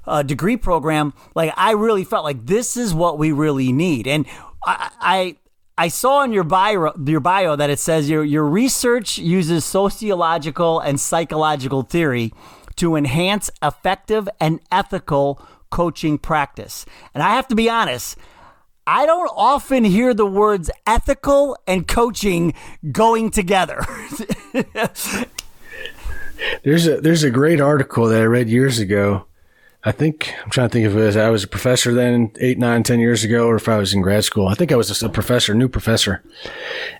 uh, 0.06 0.22
degree 0.22 0.56
program, 0.56 1.14
like 1.34 1.52
I 1.56 1.72
really 1.72 2.04
felt 2.04 2.24
like 2.24 2.46
this 2.46 2.76
is 2.76 2.92
what 2.92 3.18
we 3.18 3.32
really 3.32 3.72
need. 3.72 4.06
And 4.06 4.26
I, 4.64 4.90
I 5.00 5.36
I 5.78 5.88
saw 5.88 6.22
in 6.24 6.32
your 6.32 6.44
bio 6.44 6.92
your 7.06 7.20
bio 7.20 7.56
that 7.56 7.70
it 7.70 7.78
says 7.78 8.10
your 8.10 8.24
your 8.24 8.44
research 8.44 9.16
uses 9.18 9.64
sociological 9.64 10.80
and 10.80 11.00
psychological 11.00 11.82
theory 11.82 12.32
to 12.76 12.96
enhance 12.96 13.50
effective 13.62 14.28
and 14.40 14.60
ethical 14.70 15.40
coaching 15.70 16.18
practice. 16.18 16.84
And 17.14 17.22
I 17.22 17.30
have 17.30 17.48
to 17.48 17.54
be 17.54 17.70
honest, 17.70 18.18
I 18.92 19.06
don't 19.06 19.30
often 19.36 19.84
hear 19.84 20.14
the 20.14 20.26
words 20.26 20.68
ethical 20.84 21.56
and 21.64 21.86
coaching 21.86 22.54
going 22.90 23.30
together. 23.30 23.86
There's 26.64 26.88
a 26.88 27.00
there's 27.00 27.22
a 27.22 27.30
great 27.30 27.60
article 27.60 28.06
that 28.06 28.20
I 28.20 28.24
read 28.24 28.48
years 28.48 28.80
ago. 28.80 29.26
I 29.84 29.92
think 29.92 30.34
I'm 30.42 30.50
trying 30.50 30.70
to 30.70 30.72
think 30.72 30.86
of 30.86 30.96
it 30.96 31.16
I 31.16 31.30
was 31.30 31.44
a 31.44 31.48
professor 31.48 31.94
then 31.94 32.32
eight, 32.40 32.58
nine, 32.58 32.82
ten 32.82 32.98
years 32.98 33.22
ago, 33.22 33.46
or 33.46 33.56
if 33.56 33.68
I 33.68 33.76
was 33.76 33.94
in 33.94 34.00
grad 34.00 34.24
school. 34.24 34.48
I 34.48 34.54
think 34.54 34.72
I 34.72 34.76
was 34.76 35.02
a 35.02 35.08
professor, 35.08 35.54
new 35.54 35.68
professor, 35.68 36.22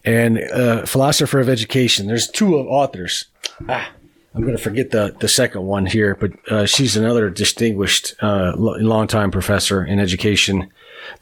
and 0.05 0.39
uh, 0.39 0.85
philosopher 0.87 1.41
of 1.41 1.49
education. 1.49 2.07
There's 2.07 2.29
two 2.29 2.55
authors. 2.57 3.27
Ah, 3.69 3.91
I'm 4.35 4.43
going 4.43 4.57
to 4.57 4.63
forget 4.63 4.91
the 4.91 5.15
the 5.19 5.29
second 5.29 5.63
one 5.63 5.87
here, 5.87 6.15
but 6.15 6.33
uh, 6.51 6.67
she's 6.67 6.97
another 6.97 7.31
distinguished 7.31 8.15
uh, 8.23 8.53
longtime 8.57 9.31
professor 9.31 9.85
in 9.85 9.99
education. 9.99 10.71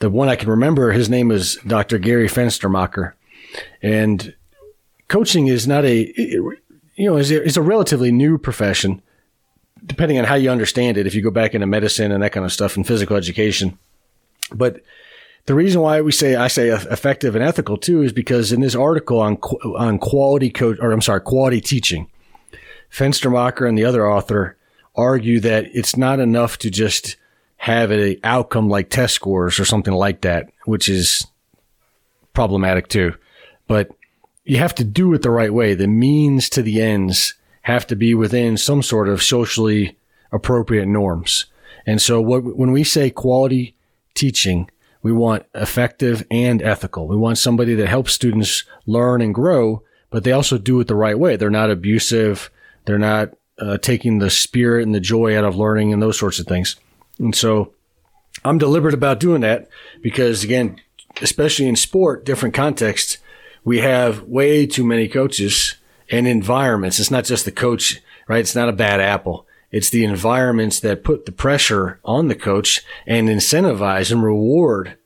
The 0.01 0.11
one 0.11 0.29
I 0.29 0.37
can 0.37 0.51
remember, 0.51 0.93
his 0.93 1.09
name 1.09 1.31
is 1.31 1.57
Dr. 1.67 1.99
Gary 1.99 2.29
Fenstermacher, 2.29 3.13
and 3.83 4.35
coaching 5.09 5.47
is 5.47 5.67
not 5.67 5.85
a 5.85 6.13
you 6.17 7.11
know 7.11 7.17
is 7.17 7.31
a, 7.31 7.61
a 7.61 7.63
relatively 7.63 8.13
new 8.13 8.37
profession 8.37 9.03
depending 9.85 10.19
on 10.19 10.25
how 10.25 10.35
you 10.35 10.51
understand 10.51 10.97
it, 10.97 11.07
if 11.07 11.15
you 11.15 11.23
go 11.23 11.31
back 11.31 11.55
into 11.55 11.67
medicine 11.67 12.13
and 12.13 12.23
that 12.23 12.33
kind 12.33 12.45
of 12.45 12.53
stuff 12.53 12.77
and 12.77 12.87
physical 12.87 13.17
education. 13.17 13.79
But 14.53 14.83
the 15.47 15.55
reason 15.55 15.81
why 15.81 16.01
we 16.01 16.13
say 16.13 16.37
I 16.37 16.49
say 16.49 16.69
effective 16.69 17.35
and 17.35 17.45
ethical 17.45 17.77
too 17.77 18.03
is 18.03 18.13
because 18.13 18.53
in 18.53 18.61
this 18.61 18.75
article 18.75 19.21
on 19.21 19.37
on 19.37 19.99
quality 19.99 20.51
coach 20.51 20.79
or 20.81 20.93
I'm 20.93 21.01
sorry 21.01 21.21
quality 21.21 21.61
teaching, 21.61 22.09
Fenstermacher 22.91 23.69
and 23.69 23.77
the 23.77 23.85
other 23.85 24.09
author 24.09 24.57
argue 24.95 25.41
that 25.41 25.67
it's 25.75 25.97
not 25.97 26.21
enough 26.21 26.59
to 26.59 26.71
just 26.71 27.17
have 27.57 27.91
an 27.91 28.17
outcome 28.25 28.69
like 28.69 28.91
test 28.91 29.15
scores 29.15 29.59
or 29.59 29.65
something 29.65 29.95
like 29.95 30.23
that, 30.23 30.51
which 30.65 30.89
is 30.89 31.27
problematic 32.33 32.89
too. 32.89 33.15
But 33.67 33.91
you 34.45 34.57
have 34.59 34.75
to 34.77 34.85
do 34.85 35.13
it 35.13 35.23
the 35.23 35.31
right 35.31 35.53
way. 35.53 35.75
The 35.75 35.87
means 35.87 36.49
to 36.51 36.63
the 36.63 36.81
ends 36.81 37.35
have 37.63 37.87
to 37.89 37.97
be 37.97 38.15
within 38.15 38.57
some 38.57 38.83
sort 38.83 39.09
of 39.09 39.23
socially 39.23 39.97
appropriate 40.33 40.87
norms. 40.87 41.47
And 41.87 42.01
so 42.01 42.21
what, 42.21 42.57
when 42.57 42.73
we 42.73 42.85
say 42.85 43.11
quality 43.11 43.75
teaching, 44.15 44.71
we 45.03 45.13
want 45.13 45.47
effective 45.55 46.27
and 46.31 46.63
ethical. 46.63 47.09
We 47.09 47.17
want 47.17 47.39
somebody 47.39 47.75
that 47.75 47.89
helps 47.89 48.13
students 48.13 48.65
learn 48.87 49.21
and 49.21 49.35
grow, 49.35 49.83
but 50.11 50.25
they 50.25 50.33
also 50.33 50.59
do 50.59 50.81
it 50.81 50.87
the 50.87 50.95
right 50.95 51.19
way. 51.19 51.37
They're 51.37 51.51
not 51.51 51.71
abusive. 51.71 52.51
They're 52.89 52.99
not 52.99 53.35
uh, 53.59 53.77
taking 53.77 54.19
the 54.19 54.31
spirit 54.31 54.87
and 54.87 54.95
the 54.95 54.99
joy 54.99 55.37
out 55.37 55.45
of 55.45 55.57
learning 55.57 55.93
and 55.93 56.01
those 56.01 56.19
sorts 56.19 56.39
of 56.39 56.47
things. 56.47 56.77
And 57.19 57.37
so 57.37 57.75
I'm 58.47 58.57
deliberate 58.57 58.95
about 58.95 59.21
doing 59.21 59.43
that 59.43 59.69
because 60.01 60.43
again, 60.43 60.81
especially 61.21 61.69
in 61.69 61.77
sport, 61.77 62.25
different 62.25 62.55
contexts, 62.55 63.19
we 63.63 63.81
have 63.81 64.23
way 64.23 64.67
too 64.67 64.85
many 64.85 65.07
coaches 65.07 65.75
and 66.11 66.27
environments. 66.27 66.99
It's 66.99 67.11
not 67.11 67.27
just 67.27 67.45
the 67.45 67.53
coach, 67.53 68.01
right? 68.27 68.41
It's 68.41 68.55
not 68.55 68.71
a 68.71 68.73
bad 68.73 69.03
apple. 69.03 69.47
It's 69.71 69.91
the 69.91 70.07
environments 70.07 70.81
that 70.81 71.05
put 71.05 71.27
the 71.27 71.33
pressure 71.33 72.01
on 72.07 72.29
the 72.29 72.35
coach 72.35 72.81
and 73.07 73.29
incentivize 73.29 74.11
and 74.11 74.23
reward 74.23 74.97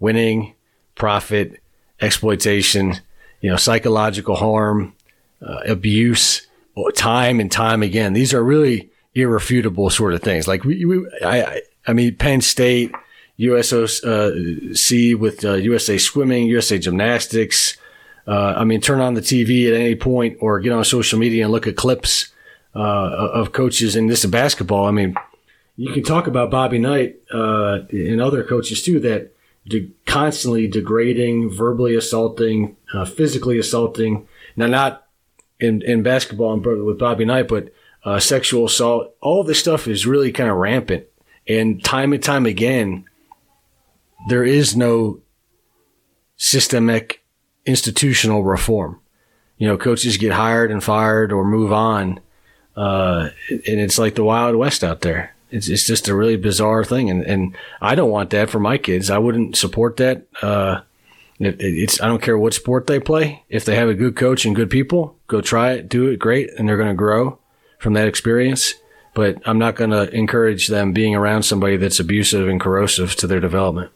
winning, 0.00 0.56
profit, 0.96 1.62
exploitation, 2.00 2.96
you 3.40 3.48
know, 3.48 3.56
psychological 3.56 4.34
harm, 4.34 4.94
uh, 5.40 5.60
abuse, 5.68 6.47
time 6.94 7.40
and 7.40 7.50
time 7.50 7.82
again. 7.82 8.12
These 8.12 8.34
are 8.34 8.42
really 8.42 8.90
irrefutable 9.14 9.90
sort 9.90 10.14
of 10.14 10.22
things. 10.22 10.46
Like 10.46 10.64
we, 10.64 10.84
we 10.84 11.08
I, 11.24 11.62
I 11.86 11.92
mean, 11.92 12.16
Penn 12.16 12.40
State, 12.40 12.92
USOC 13.38 15.14
uh, 15.14 15.18
with 15.18 15.44
uh, 15.44 15.54
USA 15.54 15.98
Swimming, 15.98 16.46
USA 16.46 16.78
Gymnastics. 16.78 17.76
Uh, 18.26 18.54
I 18.56 18.64
mean, 18.64 18.80
turn 18.80 19.00
on 19.00 19.14
the 19.14 19.22
TV 19.22 19.68
at 19.68 19.74
any 19.74 19.94
point 19.94 20.36
or 20.40 20.60
get 20.60 20.72
on 20.72 20.84
social 20.84 21.18
media 21.18 21.44
and 21.44 21.52
look 21.52 21.66
at 21.66 21.76
clips 21.76 22.32
uh, 22.74 22.78
of 22.78 23.52
coaches 23.52 23.96
in 23.96 24.06
this 24.06 24.24
basketball. 24.26 24.84
I 24.86 24.90
mean, 24.90 25.14
you 25.76 25.92
can 25.92 26.02
talk 26.02 26.26
about 26.26 26.50
Bobby 26.50 26.78
Knight 26.78 27.16
uh, 27.32 27.80
and 27.90 28.20
other 28.20 28.44
coaches 28.44 28.82
too 28.82 29.00
that 29.00 29.32
de- 29.66 29.92
constantly 30.06 30.66
degrading, 30.66 31.50
verbally 31.50 31.94
assaulting, 31.94 32.76
uh, 32.92 33.04
physically 33.04 33.58
assaulting. 33.58 34.26
Now, 34.56 34.66
not 34.66 35.07
in, 35.60 35.82
in 35.82 36.02
basketball 36.02 36.52
and 36.52 36.84
with 36.84 36.98
Bobby 36.98 37.24
Knight, 37.24 37.48
but 37.48 37.72
uh, 38.04 38.20
sexual 38.20 38.66
assault. 38.66 39.14
All 39.20 39.44
this 39.44 39.58
stuff 39.58 39.88
is 39.88 40.06
really 40.06 40.32
kind 40.32 40.50
of 40.50 40.56
rampant. 40.56 41.06
And 41.46 41.82
time 41.82 42.12
and 42.12 42.22
time 42.22 42.46
again, 42.46 43.04
there 44.28 44.44
is 44.44 44.76
no 44.76 45.20
systemic 46.36 47.24
institutional 47.66 48.44
reform. 48.44 49.00
You 49.56 49.68
know, 49.68 49.76
coaches 49.76 50.16
get 50.16 50.32
hired 50.32 50.70
and 50.70 50.82
fired 50.82 51.32
or 51.32 51.44
move 51.44 51.72
on. 51.72 52.20
Uh, 52.76 53.30
and 53.50 53.80
it's 53.80 53.98
like 53.98 54.14
the 54.14 54.24
Wild 54.24 54.54
West 54.54 54.84
out 54.84 55.00
there. 55.00 55.34
It's, 55.50 55.68
it's 55.68 55.86
just 55.86 56.08
a 56.08 56.14
really 56.14 56.36
bizarre 56.36 56.84
thing. 56.84 57.10
And, 57.10 57.22
and 57.24 57.56
I 57.80 57.94
don't 57.94 58.10
want 58.10 58.30
that 58.30 58.50
for 58.50 58.60
my 58.60 58.78
kids. 58.78 59.10
I 59.10 59.18
wouldn't 59.18 59.56
support 59.56 59.96
that. 59.96 60.26
Uh, 60.40 60.82
it, 61.38 61.56
it's, 61.60 62.00
I 62.00 62.06
don't 62.06 62.22
care 62.22 62.38
what 62.38 62.54
sport 62.54 62.86
they 62.86 63.00
play. 63.00 63.44
If 63.48 63.64
they 63.64 63.76
have 63.76 63.88
a 63.88 63.94
good 63.94 64.16
coach 64.16 64.44
and 64.44 64.56
good 64.56 64.70
people, 64.70 65.18
go 65.26 65.40
try 65.40 65.72
it, 65.72 65.88
do 65.88 66.08
it 66.08 66.18
great, 66.18 66.50
and 66.56 66.68
they're 66.68 66.76
going 66.76 66.88
to 66.88 66.94
grow 66.94 67.38
from 67.78 67.94
that 67.94 68.08
experience. 68.08 68.74
But 69.14 69.36
I'm 69.46 69.58
not 69.58 69.76
going 69.76 69.90
to 69.90 70.10
encourage 70.14 70.68
them 70.68 70.92
being 70.92 71.14
around 71.14 71.42
somebody 71.42 71.76
that's 71.76 72.00
abusive 72.00 72.48
and 72.48 72.60
corrosive 72.60 73.16
to 73.16 73.26
their 73.26 73.40
development. 73.40 73.92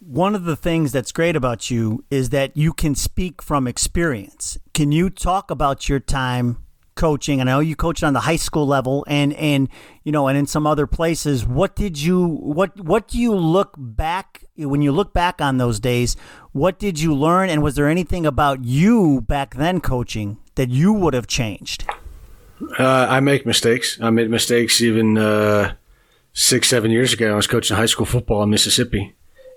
One 0.00 0.34
of 0.34 0.44
the 0.44 0.56
things 0.56 0.92
that's 0.92 1.12
great 1.12 1.36
about 1.36 1.70
you 1.70 2.04
is 2.10 2.30
that 2.30 2.56
you 2.56 2.72
can 2.72 2.94
speak 2.94 3.42
from 3.42 3.66
experience. 3.66 4.58
Can 4.74 4.92
you 4.92 5.08
talk 5.08 5.50
about 5.50 5.88
your 5.88 6.00
time 6.00 6.64
coaching? 6.96 7.40
And 7.40 7.48
I 7.48 7.54
know 7.54 7.60
you 7.60 7.76
coached 7.76 8.02
on 8.02 8.12
the 8.12 8.20
high 8.20 8.36
school 8.36 8.66
level 8.66 9.04
and 9.06 9.32
and 9.34 9.68
you 10.02 10.10
know 10.10 10.26
and 10.26 10.36
in 10.36 10.46
some 10.46 10.66
other 10.66 10.86
places. 10.86 11.46
What 11.46 11.76
did 11.76 12.00
you 12.00 12.26
what 12.26 12.80
what 12.80 13.08
do 13.08 13.18
you 13.18 13.34
look 13.34 13.74
back 13.78 14.44
when 14.68 14.82
you 14.82 14.92
look 14.92 15.12
back 15.12 15.40
on 15.40 15.58
those 15.58 15.80
days? 15.80 16.16
What 16.52 16.78
did 16.78 17.00
you 17.00 17.14
learn 17.14 17.48
and 17.48 17.62
was 17.62 17.74
there 17.74 17.88
anything 17.88 18.26
about 18.26 18.64
you 18.64 19.22
back 19.22 19.54
then 19.54 19.80
coaching 19.80 20.38
that 20.54 20.70
you 20.70 20.92
would 20.92 21.14
have 21.14 21.26
changed? 21.26 21.84
Uh, 22.78 23.06
I 23.08 23.20
make 23.20 23.46
mistakes. 23.46 23.98
I 24.00 24.10
made 24.10 24.30
mistakes 24.30 24.80
even 24.80 25.16
uh, 25.16 25.74
six, 26.32 26.68
seven 26.68 26.90
years 26.90 27.12
ago. 27.12 27.32
I 27.32 27.36
was 27.36 27.46
coaching 27.46 27.76
high 27.76 27.86
school 27.86 28.06
football 28.06 28.42
in 28.42 28.50
Mississippi. 28.50 29.14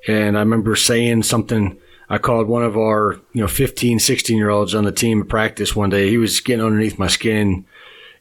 And 0.08 0.38
I 0.38 0.42
remember 0.42 0.76
saying 0.76 1.24
something. 1.24 1.80
I 2.10 2.18
called 2.18 2.48
one 2.48 2.64
of 2.64 2.78
our, 2.78 3.20
you 3.34 3.42
know, 3.42 3.48
15, 3.48 4.00
16 4.00 4.38
year 4.38 4.50
olds 4.50 4.76
on 4.76 4.84
the 4.84 4.92
team 4.92 5.22
at 5.22 5.30
practice 5.30 5.76
one 5.76 5.90
day. 5.90 6.10
He 6.10 6.18
was 6.18 6.40
getting 6.42 6.66
underneath 6.66 7.00
my 7.00 7.08
skin. 7.08 7.66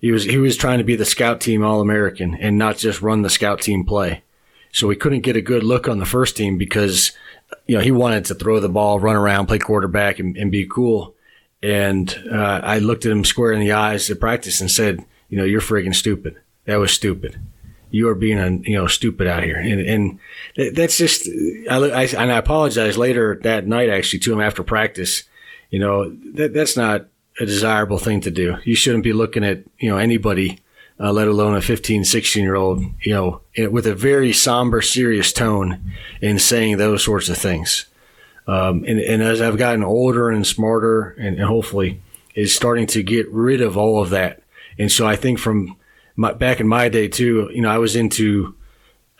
He 0.01 0.13
was, 0.13 0.25
he 0.25 0.39
was 0.39 0.57
trying 0.57 0.79
to 0.79 0.85
be 0.85 0.97
the 0.97 1.05
scout 1.05 1.41
team 1.41 1.63
All 1.63 1.81
American 1.81 2.35
and 2.35 2.59
not 2.59 2.77
just 2.77 3.03
run 3.03 3.23
the 3.23 3.31
scout 3.31 3.61
team 3.61 3.85
play. 3.85 4.23
So 4.73 4.89
we 4.89 4.97
couldn't 4.97 5.21
get 5.21 5.37
a 5.37 5.43
good 5.43 5.63
look 5.63 5.87
on 5.87 5.99
the 5.99 6.07
first 6.07 6.37
team 6.37 6.59
because, 6.59 7.13
you 7.67 7.77
know, 7.77 7.83
he 7.83 7.93
wanted 7.93 8.25
to 8.25 8.35
throw 8.35 8.59
the 8.59 8.69
ball, 8.69 8.99
run 8.99 9.17
around, 9.17 9.47
play 9.47 9.59
quarterback 9.59 10.19
and, 10.19 10.37
and 10.37 10.51
be 10.51 10.67
cool. 10.67 11.15
And 11.63 12.13
uh, 12.33 12.61
I 12.65 12.79
looked 12.79 13.07
at 13.07 13.13
him 13.13 13.25
square 13.25 13.53
in 13.53 13.61
the 13.61 13.73
eyes 13.73 14.11
at 14.11 14.19
practice 14.19 14.61
and 14.61 14.71
said, 14.71 15.05
you 15.29 15.37
know, 15.39 15.45
you're 15.45 15.61
friggin' 15.61 15.95
stupid. 15.95 16.37
That 16.65 16.77
was 16.77 16.91
stupid. 16.91 17.39
You 17.91 18.09
are 18.09 18.15
being, 18.15 18.39
a, 18.39 18.51
you 18.69 18.77
know, 18.77 18.87
stupid 18.87 19.27
out 19.27 19.45
here. 19.45 19.59
And, 19.59 20.19
and 20.57 20.75
that's 20.75 20.97
just, 20.97 21.29
I, 21.71 21.77
I, 21.77 22.05
and 22.05 22.33
I 22.33 22.39
apologized 22.39 22.97
later 22.97 23.39
that 23.43 23.67
night 23.67 23.91
actually 23.91 24.21
to 24.21 24.33
him 24.33 24.41
after 24.41 24.63
practice. 24.63 25.25
You 25.71 25.79
know, 25.79 26.11
that, 26.35 26.55
that's 26.55 26.77
not 26.77 27.07
a 27.39 27.45
desirable 27.45 27.99
thing 27.99 28.23
to 28.23 28.31
do. 28.31 28.57
You 28.65 28.75
shouldn't 28.75 29.05
be 29.05 29.13
looking 29.13 29.45
at, 29.45 29.63
you 29.79 29.91
know, 29.91 29.99
anybody, 29.99 30.61
uh, 31.03 31.13
let 31.13 31.27
alone 31.27 31.57
a 31.57 31.61
15, 31.61 32.05
16 32.05 32.43
year 32.43 32.55
old, 32.55 32.81
you 33.03 33.13
know, 33.13 33.41
with 33.71 33.87
a 33.87 33.95
very 33.95 34.33
somber, 34.33 34.81
serious 34.81 35.33
tone 35.33 35.93
and 36.23 36.41
saying 36.41 36.77
those 36.77 37.05
sorts 37.05 37.29
of 37.29 37.37
things. 37.37 37.87
Um, 38.47 38.85
and, 38.87 39.01
and, 39.01 39.23
as 39.23 39.41
I've 39.41 39.57
gotten 39.57 39.85
older 39.85 40.31
and 40.31 40.47
smarter 40.47 41.11
and, 41.11 41.37
and, 41.37 41.45
hopefully 41.45 42.01
is 42.35 42.55
starting 42.55 42.89
to 42.89 43.03
get 43.03 43.31
rid 43.31 43.61
of 43.61 43.77
all 43.77 44.03
of 44.03 44.11
that. 44.11 44.43
And 44.79 44.91
so 44.91 45.07
I 45.07 45.15
think 45.15 45.39
from 45.39 45.77
my, 46.17 46.33
back 46.33 46.59
in 46.59 46.67
my 46.67 46.89
day 46.89 47.07
too, 47.07 47.51
you 47.53 47.63
know, 47.63 47.71
I 47.71 47.79
was 47.79 47.95
into, 47.95 48.57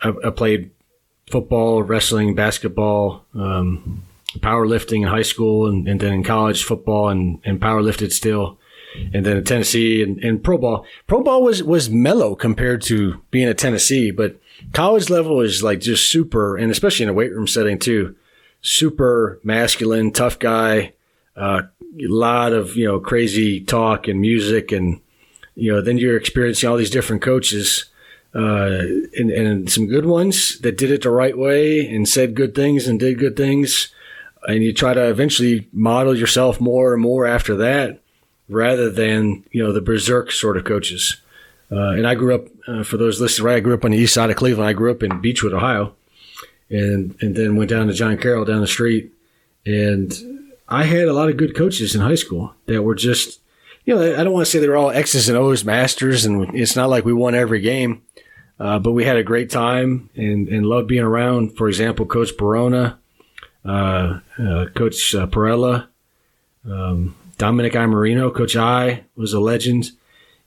I, 0.01 0.13
I 0.25 0.29
played 0.29 0.71
football, 1.31 1.83
wrestling, 1.83 2.35
basketball, 2.35 3.25
um, 3.33 4.03
powerlifting 4.39 5.03
in 5.03 5.07
high 5.07 5.21
school 5.21 5.67
and, 5.67 5.87
and, 5.87 6.01
then 6.01 6.13
in 6.13 6.23
college 6.23 6.65
football 6.65 7.07
and, 7.07 7.39
and 7.45 7.61
powerlifted 7.61 8.11
still. 8.11 8.59
And 9.13 9.25
then 9.25 9.43
Tennessee 9.43 10.03
and, 10.03 10.23
and 10.23 10.43
pro 10.43 10.57
ball. 10.57 10.85
Pro 11.07 11.23
ball 11.23 11.43
was, 11.43 11.63
was 11.63 11.89
mellow 11.89 12.35
compared 12.35 12.81
to 12.83 13.21
being 13.31 13.47
at 13.47 13.57
Tennessee, 13.57 14.11
but 14.11 14.39
college 14.71 15.09
level 15.09 15.41
is 15.41 15.63
like 15.63 15.79
just 15.79 16.09
super, 16.09 16.57
and 16.57 16.71
especially 16.71 17.03
in 17.03 17.09
a 17.09 17.13
weight 17.13 17.31
room 17.31 17.47
setting 17.47 17.79
too 17.79 18.15
super 18.61 19.39
masculine, 19.43 20.11
tough 20.11 20.39
guy. 20.39 20.93
Uh, 21.35 21.63
a 21.99 22.07
lot 22.07 22.53
of 22.53 22.75
you 22.75 22.85
know 22.85 22.99
crazy 22.99 23.61
talk 23.61 24.07
and 24.07 24.19
music, 24.19 24.71
and 24.71 25.01
you 25.55 25.71
know 25.71 25.81
then 25.81 25.97
you're 25.97 26.17
experiencing 26.17 26.69
all 26.69 26.77
these 26.77 26.89
different 26.89 27.21
coaches. 27.21 27.85
Uh, 28.35 28.81
and, 29.15 29.29
and 29.29 29.71
some 29.71 29.85
good 29.85 30.07
ones 30.07 30.57
that 30.61 30.75
did 30.75 30.89
it 30.89 31.03
the 31.03 31.09
right 31.11 31.37
way 31.37 31.87
and 31.87 32.09
said 32.09 32.33
good 32.33 32.55
things 32.55 32.87
and 32.87 32.99
did 32.99 33.19
good 33.19 33.37
things. 33.37 33.93
And 34.47 34.63
you 34.63 34.73
try 34.73 34.95
to 34.95 35.07
eventually 35.07 35.69
model 35.71 36.17
yourself 36.17 36.59
more 36.59 36.93
and 36.93 37.01
more 37.03 37.27
after 37.27 37.55
that 37.57 38.02
rather 38.49 38.89
than, 38.89 39.43
you 39.51 39.63
know, 39.63 39.71
the 39.71 39.81
berserk 39.81 40.31
sort 40.31 40.57
of 40.57 40.63
coaches. 40.63 41.17
Uh, 41.71 41.89
and 41.89 42.05
I 42.05 42.15
grew 42.15 42.35
up, 42.35 42.47
uh, 42.67 42.83
for 42.83 42.97
those 42.97 43.19
listening, 43.19 43.47
right? 43.47 43.57
I 43.57 43.61
grew 43.61 43.73
up 43.73 43.85
on 43.85 43.91
the 43.91 43.97
east 43.97 44.13
side 44.13 44.29
of 44.29 44.35
Cleveland. 44.35 44.69
I 44.69 44.73
grew 44.73 44.91
up 44.91 45.01
in 45.01 45.21
Beechwood, 45.21 45.53
Ohio 45.53 45.95
and 46.73 47.15
and 47.21 47.35
then 47.35 47.55
went 47.55 47.69
down 47.69 47.87
to 47.87 47.93
John 47.93 48.17
Carroll 48.17 48.45
down 48.45 48.61
the 48.61 48.67
street. 48.67 49.11
And 49.65 50.13
I 50.67 50.83
had 50.83 51.07
a 51.07 51.13
lot 51.13 51.29
of 51.29 51.37
good 51.37 51.55
coaches 51.55 51.95
in 51.95 52.01
high 52.01 52.15
school 52.15 52.53
that 52.65 52.81
were 52.81 52.95
just, 52.95 53.39
you 53.85 53.95
know, 53.95 54.01
I 54.01 54.23
don't 54.23 54.33
want 54.33 54.45
to 54.45 54.51
say 54.51 54.59
they 54.59 54.67
were 54.67 54.75
all 54.75 54.89
X's 54.89 55.29
and 55.29 55.37
O's 55.37 55.63
masters, 55.63 56.25
and 56.25 56.53
it's 56.55 56.75
not 56.75 56.89
like 56.89 57.05
we 57.05 57.13
won 57.13 57.35
every 57.35 57.61
game, 57.61 58.01
uh, 58.59 58.79
but 58.79 58.91
we 58.91 59.05
had 59.05 59.17
a 59.17 59.23
great 59.23 59.49
time 59.49 60.09
and 60.15 60.47
and 60.49 60.65
loved 60.65 60.87
being 60.87 61.03
around. 61.03 61.55
For 61.55 61.67
example, 61.67 62.05
Coach 62.05 62.35
Barona, 62.37 62.99
uh, 63.63 64.19
uh, 64.39 64.65
Coach 64.75 65.13
uh, 65.15 65.27
Perella, 65.27 65.87
um, 66.65 67.15
Dominic 67.37 67.75
I. 67.75 67.85
Imerino, 67.85 68.33
Coach 68.33 68.55
I 68.55 69.03
was 69.15 69.33
a 69.33 69.39
legend, 69.39 69.91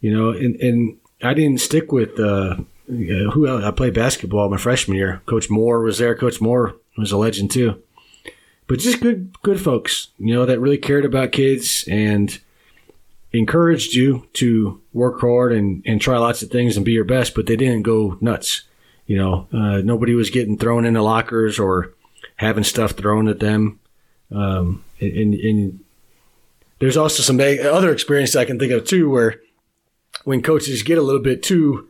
you 0.01 0.16
know, 0.16 0.31
and 0.31 0.57
and 0.57 0.99
I 1.22 1.35
didn't 1.35 1.61
stick 1.61 1.92
with. 1.92 2.18
Uh, 2.18 2.57
who 2.88 3.49
else? 3.49 3.64
I 3.64 3.72
played 3.72 3.94
basketball 3.94 4.49
my 4.49 4.57
freshman 4.59 4.96
year. 4.96 5.20
Coach 5.27 5.51
Moore 5.51 5.81
was 5.81 5.99
there. 5.99 6.14
Coach 6.14 6.40
Moore 6.40 6.77
was 6.96 7.11
a 7.11 7.16
legend 7.16 7.51
too. 7.51 7.83
But 8.68 8.81
just 8.81 9.01
good, 9.01 9.40
good 9.42 9.61
folks, 9.61 10.09
you 10.18 10.35
know, 10.35 10.44
that 10.46 10.61
really 10.61 10.79
cared 10.79 11.05
about 11.05 11.33
kids 11.33 11.85
and 11.88 12.38
encouraged 13.33 13.94
you 13.94 14.27
to 14.35 14.81
work 14.92 15.20
hard 15.20 15.53
and, 15.53 15.83
and 15.87 16.01
try 16.01 16.18
lots 16.18 16.42
of 16.42 16.51
things 16.51 16.77
and 16.77 16.85
be 16.85 16.92
your 16.92 17.05
best, 17.05 17.35
but 17.35 17.46
they 17.46 17.57
didn't 17.57 17.83
go 17.83 18.18
nuts. 18.20 18.62
You 19.07 19.18
know, 19.18 19.49
uh, 19.53 19.79
nobody 19.79 20.14
was 20.14 20.31
getting 20.31 20.59
thrown 20.59 20.85
into 20.85 21.03
lockers 21.03 21.61
or 21.61 21.92
having 22.37 22.64
stuff 22.64 22.92
thrown 22.92 23.29
at 23.29 23.38
them. 23.38 23.79
Um, 24.33 24.85
and, 25.01 25.35
and 25.35 25.81
there's 26.79 26.97
also 26.97 27.23
some 27.23 27.41
other 27.41 27.93
experiences 27.93 28.37
I 28.37 28.45
can 28.45 28.59
think 28.59 28.73
of 28.73 28.85
too, 28.85 29.11
where 29.11 29.41
when 30.25 30.43
coaches 30.43 30.83
get 30.83 30.99
a 30.99 31.03
little 31.03 31.23
bit 31.23 31.43
too 31.43 31.89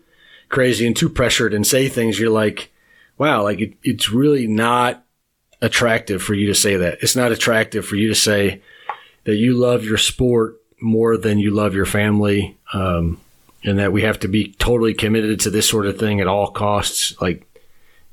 crazy 0.48 0.86
and 0.86 0.96
too 0.96 1.08
pressured 1.08 1.54
and 1.54 1.66
say 1.66 1.88
things, 1.88 2.18
you're 2.18 2.30
like, 2.30 2.72
wow, 3.18 3.42
like 3.42 3.60
it, 3.60 3.74
it's 3.82 4.10
really 4.10 4.46
not 4.46 5.04
attractive 5.62 6.22
for 6.22 6.34
you 6.34 6.46
to 6.46 6.54
say 6.54 6.76
that. 6.76 6.98
It's 7.02 7.16
not 7.16 7.32
attractive 7.32 7.86
for 7.86 7.96
you 7.96 8.08
to 8.08 8.14
say 8.14 8.60
that 9.24 9.36
you 9.36 9.54
love 9.54 9.84
your 9.84 9.98
sport 9.98 10.60
more 10.80 11.16
than 11.16 11.38
you 11.38 11.50
love 11.50 11.74
your 11.74 11.86
family. 11.86 12.56
Um, 12.72 13.20
and 13.66 13.78
that 13.78 13.92
we 13.92 14.02
have 14.02 14.20
to 14.20 14.28
be 14.28 14.52
totally 14.52 14.94
committed 14.94 15.40
to 15.40 15.50
this 15.50 15.68
sort 15.68 15.86
of 15.86 15.98
thing 15.98 16.20
at 16.20 16.28
all 16.28 16.50
costs. 16.50 17.20
Like 17.20 17.46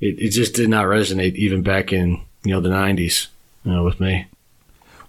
it, 0.00 0.18
it 0.18 0.30
just 0.30 0.54
did 0.54 0.68
not 0.68 0.86
resonate 0.86 1.36
even 1.36 1.62
back 1.62 1.92
in, 1.92 2.20
you 2.42 2.52
know, 2.52 2.60
the 2.60 2.68
nineties, 2.68 3.28
you 3.64 3.72
know, 3.72 3.84
with 3.84 4.00
me. 4.00 4.26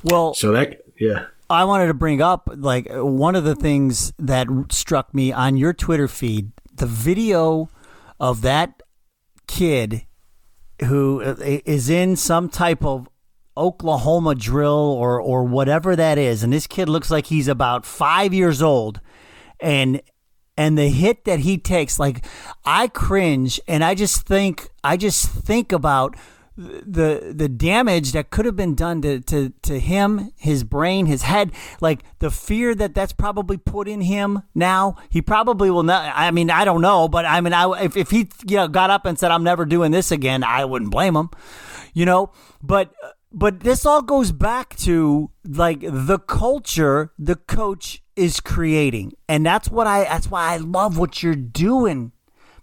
Well, 0.04 0.34
So 0.36 0.52
that 0.52 0.86
yeah. 1.00 1.26
I 1.50 1.64
wanted 1.64 1.88
to 1.88 1.94
bring 1.94 2.22
up 2.22 2.50
like 2.56 2.88
one 2.90 3.36
of 3.36 3.44
the 3.44 3.56
things 3.56 4.14
that 4.18 4.48
struck 4.70 5.14
me 5.14 5.32
on 5.32 5.58
your 5.58 5.74
Twitter 5.74 6.08
feed, 6.08 6.52
the 6.74 6.88
video 6.88 7.70
of 8.20 8.42
that 8.42 8.82
kid 9.48 10.06
who 10.86 11.22
uh, 11.22 11.36
in 11.40 12.16
some 12.16 12.50
type 12.50 12.84
of 12.84 13.08
Oklahoma 13.58 14.36
drill 14.36 14.72
or 14.72 15.22
or 15.22 15.44
whatever 15.44 15.96
that 15.96 16.18
is, 16.18 16.44
and 16.44 16.52
this 16.52 16.68
kid 16.68 16.90
looks 16.90 17.10
like 17.10 17.28
he's 17.28 17.48
about 17.48 17.86
five 17.86 18.34
years 18.34 18.62
old, 18.62 19.00
and 19.60 20.02
and 20.58 20.78
the 20.78 20.90
hit 20.90 21.26
that 21.26 21.40
he 21.40 21.58
takes, 21.58 22.00
like 22.00 22.26
I 22.66 22.88
cringe, 22.88 23.60
and 23.68 23.84
I 23.84 23.96
just 23.96 24.28
think 24.28 24.70
I 24.84 24.98
just 24.98 25.30
think 25.30 25.72
about 25.72 26.16
the 26.58 27.34
the 27.36 27.50
damage 27.50 28.14
that 28.14 28.30
could 28.30 28.46
have 28.46 28.56
been 28.56 28.76
done 28.76 29.02
to, 29.02 29.20
to, 29.22 29.50
to 29.64 29.80
him, 29.80 30.32
his 30.38 30.64
brain, 30.64 31.06
his 31.06 31.24
head, 31.24 31.52
like 31.82 32.04
the 32.20 32.32
fear 32.32 32.74
that 32.76 32.96
that's 32.96 33.14
probably 33.14 33.58
put 33.58 33.88
in 33.88 34.02
him 34.02 34.44
now. 34.54 34.96
He 35.10 35.22
probably 35.22 35.70
will 35.70 35.84
not. 35.84 36.14
I 36.16 36.32
mean, 36.32 36.50
I 36.50 36.64
don't 36.64 36.82
know, 36.82 37.08
but 37.08 37.26
I 37.26 37.42
mean, 37.42 37.54
I 37.54 37.84
if, 37.84 37.98
if 37.98 38.10
he 38.10 38.30
you 38.48 38.58
know 38.58 38.68
got 38.68 38.90
up 38.90 39.06
and 39.06 39.20
said 39.20 39.32
I'm 39.32 39.44
never 39.44 39.66
doing 39.66 39.92
this 39.92 40.12
again, 40.12 40.44
I 40.44 40.64
wouldn't 40.64 40.92
blame 40.92 41.16
him, 41.16 41.30
you 41.94 42.06
know. 42.06 42.32
But 42.64 42.94
but 43.34 43.60
this 43.62 43.86
all 43.86 44.02
goes 44.02 44.32
back 44.32 44.78
to 44.78 45.32
like 45.46 45.82
the 45.82 46.20
culture 46.20 47.12
the 47.20 47.36
coach 47.36 48.02
is 48.16 48.40
creating, 48.40 49.14
and 49.28 49.46
that's 49.46 49.70
what 49.70 49.88
I 49.88 50.06
that's 50.06 50.32
why 50.32 50.54
I 50.54 50.58
love 50.58 50.98
what 50.98 51.22
you're 51.22 51.36
doing 51.36 52.14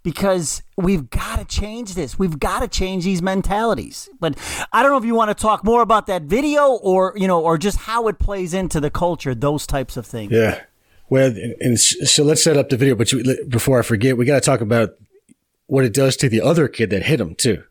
because 0.02 0.62
we've 0.76 1.10
got 1.10 1.38
to 1.38 1.44
change 1.44 1.94
this. 1.94 2.18
We've 2.18 2.38
got 2.38 2.60
to 2.60 2.68
change 2.68 3.04
these 3.04 3.22
mentalities. 3.22 4.08
But 4.18 4.36
I 4.72 4.82
don't 4.82 4.90
know 4.90 4.98
if 4.98 5.04
you 5.04 5.14
want 5.14 5.36
to 5.36 5.40
talk 5.40 5.64
more 5.64 5.82
about 5.82 6.06
that 6.08 6.22
video 6.22 6.72
or, 6.72 7.12
you 7.16 7.28
know, 7.28 7.40
or 7.40 7.58
just 7.58 7.78
how 7.78 8.08
it 8.08 8.18
plays 8.18 8.54
into 8.54 8.80
the 8.80 8.90
culture, 8.90 9.34
those 9.34 9.66
types 9.66 9.96
of 9.96 10.06
things. 10.06 10.32
Yeah. 10.32 10.62
Well, 11.08 11.34
and 11.60 11.78
so 11.78 12.24
let's 12.24 12.42
set 12.42 12.56
up 12.56 12.70
the 12.70 12.76
video. 12.76 12.94
But 12.94 13.12
you, 13.12 13.44
before 13.46 13.78
I 13.78 13.82
forget, 13.82 14.16
we 14.16 14.24
got 14.24 14.36
to 14.36 14.40
talk 14.40 14.60
about 14.60 14.96
what 15.66 15.84
it 15.84 15.92
does 15.92 16.16
to 16.16 16.28
the 16.28 16.40
other 16.40 16.68
kid 16.68 16.90
that 16.90 17.04
hit 17.04 17.20
him 17.20 17.34
too. 17.34 17.64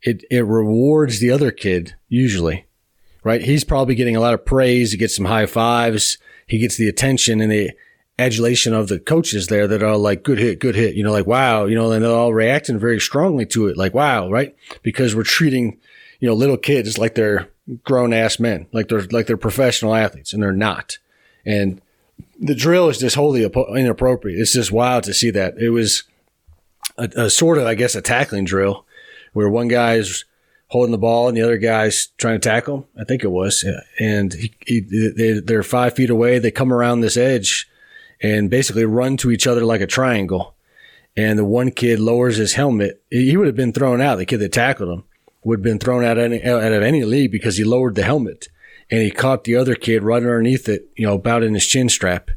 It 0.00 0.24
it 0.30 0.44
rewards 0.46 1.20
the 1.20 1.30
other 1.30 1.50
kid 1.50 1.94
usually, 2.08 2.66
right? 3.22 3.42
He's 3.42 3.64
probably 3.64 3.94
getting 3.94 4.16
a 4.16 4.20
lot 4.20 4.34
of 4.34 4.44
praise. 4.44 4.92
He 4.92 4.98
gets 4.98 5.16
some 5.16 5.24
high 5.24 5.46
fives. 5.46 6.18
He 6.46 6.58
gets 6.58 6.76
the 6.76 6.88
attention, 6.88 7.40
and 7.40 7.50
the 7.50 7.72
adulation 8.18 8.74
of 8.74 8.88
the 8.88 8.98
coaches 8.98 9.46
there 9.46 9.66
that 9.66 9.82
are 9.82 9.96
like, 9.96 10.22
good 10.22 10.38
hit, 10.38 10.58
good 10.58 10.74
hit, 10.74 10.94
you 10.94 11.02
know, 11.02 11.12
like, 11.12 11.26
wow, 11.26 11.64
you 11.64 11.74
know, 11.74 11.90
and 11.92 12.04
they're 12.04 12.10
all 12.10 12.34
reacting 12.34 12.78
very 12.78 13.00
strongly 13.00 13.46
to 13.46 13.66
it, 13.68 13.76
like, 13.76 13.94
wow, 13.94 14.30
right? 14.30 14.54
Because 14.82 15.16
we're 15.16 15.22
treating, 15.22 15.78
you 16.20 16.28
know, 16.28 16.34
little 16.34 16.56
kids 16.56 16.98
like 16.98 17.14
they're 17.14 17.48
grown 17.84 18.12
ass 18.12 18.38
men, 18.38 18.66
like 18.72 18.88
they're, 18.88 19.02
like 19.10 19.26
they're 19.26 19.36
professional 19.36 19.94
athletes 19.94 20.32
and 20.32 20.42
they're 20.42 20.52
not. 20.52 20.98
And 21.44 21.80
the 22.38 22.54
drill 22.54 22.88
is 22.88 22.98
just 22.98 23.16
wholly 23.16 23.44
inappropriate. 23.44 24.38
It's 24.38 24.52
just 24.52 24.72
wild 24.72 25.04
to 25.04 25.14
see 25.14 25.30
that. 25.30 25.56
It 25.58 25.70
was 25.70 26.02
a, 26.98 27.08
a 27.16 27.30
sort 27.30 27.58
of, 27.58 27.66
I 27.66 27.74
guess, 27.74 27.94
a 27.94 28.02
tackling 28.02 28.44
drill 28.44 28.84
where 29.32 29.48
one 29.48 29.68
guy's 29.68 30.24
holding 30.68 30.92
the 30.92 30.98
ball 30.98 31.28
and 31.28 31.36
the 31.36 31.42
other 31.42 31.58
guy's 31.58 32.08
trying 32.18 32.40
to 32.40 32.48
tackle. 32.48 32.88
I 32.98 33.04
think 33.04 33.24
it 33.24 33.30
was. 33.30 33.64
And 33.98 34.32
he, 34.32 34.52
he, 34.66 34.80
they, 34.80 35.40
they're 35.40 35.62
five 35.62 35.94
feet 35.94 36.10
away. 36.10 36.38
They 36.38 36.50
come 36.50 36.72
around 36.72 37.00
this 37.00 37.16
edge 37.16 37.68
and 38.22 38.48
basically 38.48 38.84
run 38.84 39.16
to 39.18 39.30
each 39.30 39.46
other 39.46 39.64
like 39.64 39.80
a 39.80 39.86
triangle. 39.86 40.54
And 41.16 41.38
the 41.38 41.44
one 41.44 41.70
kid 41.72 41.98
lowers 41.98 42.36
his 42.36 42.54
helmet. 42.54 43.02
He 43.10 43.36
would 43.36 43.46
have 43.46 43.56
been 43.56 43.72
thrown 43.72 44.00
out. 44.00 44.16
The 44.16 44.24
kid 44.24 44.38
that 44.38 44.52
tackled 44.52 44.88
him 44.88 45.04
would 45.44 45.58
have 45.58 45.64
been 45.64 45.78
thrown 45.78 46.04
out, 46.04 46.16
any, 46.16 46.42
out 46.42 46.72
of 46.72 46.82
any 46.82 47.04
league 47.04 47.32
because 47.32 47.56
he 47.56 47.64
lowered 47.64 47.96
the 47.96 48.04
helmet 48.04 48.48
and 48.90 49.02
he 49.02 49.10
caught 49.10 49.44
the 49.44 49.56
other 49.56 49.74
kid 49.74 50.02
right 50.02 50.22
underneath 50.22 50.68
it, 50.68 50.88
you 50.96 51.06
know, 51.06 51.14
about 51.14 51.42
in 51.42 51.54
his 51.54 51.66
chin 51.66 51.88
strap 51.88 52.30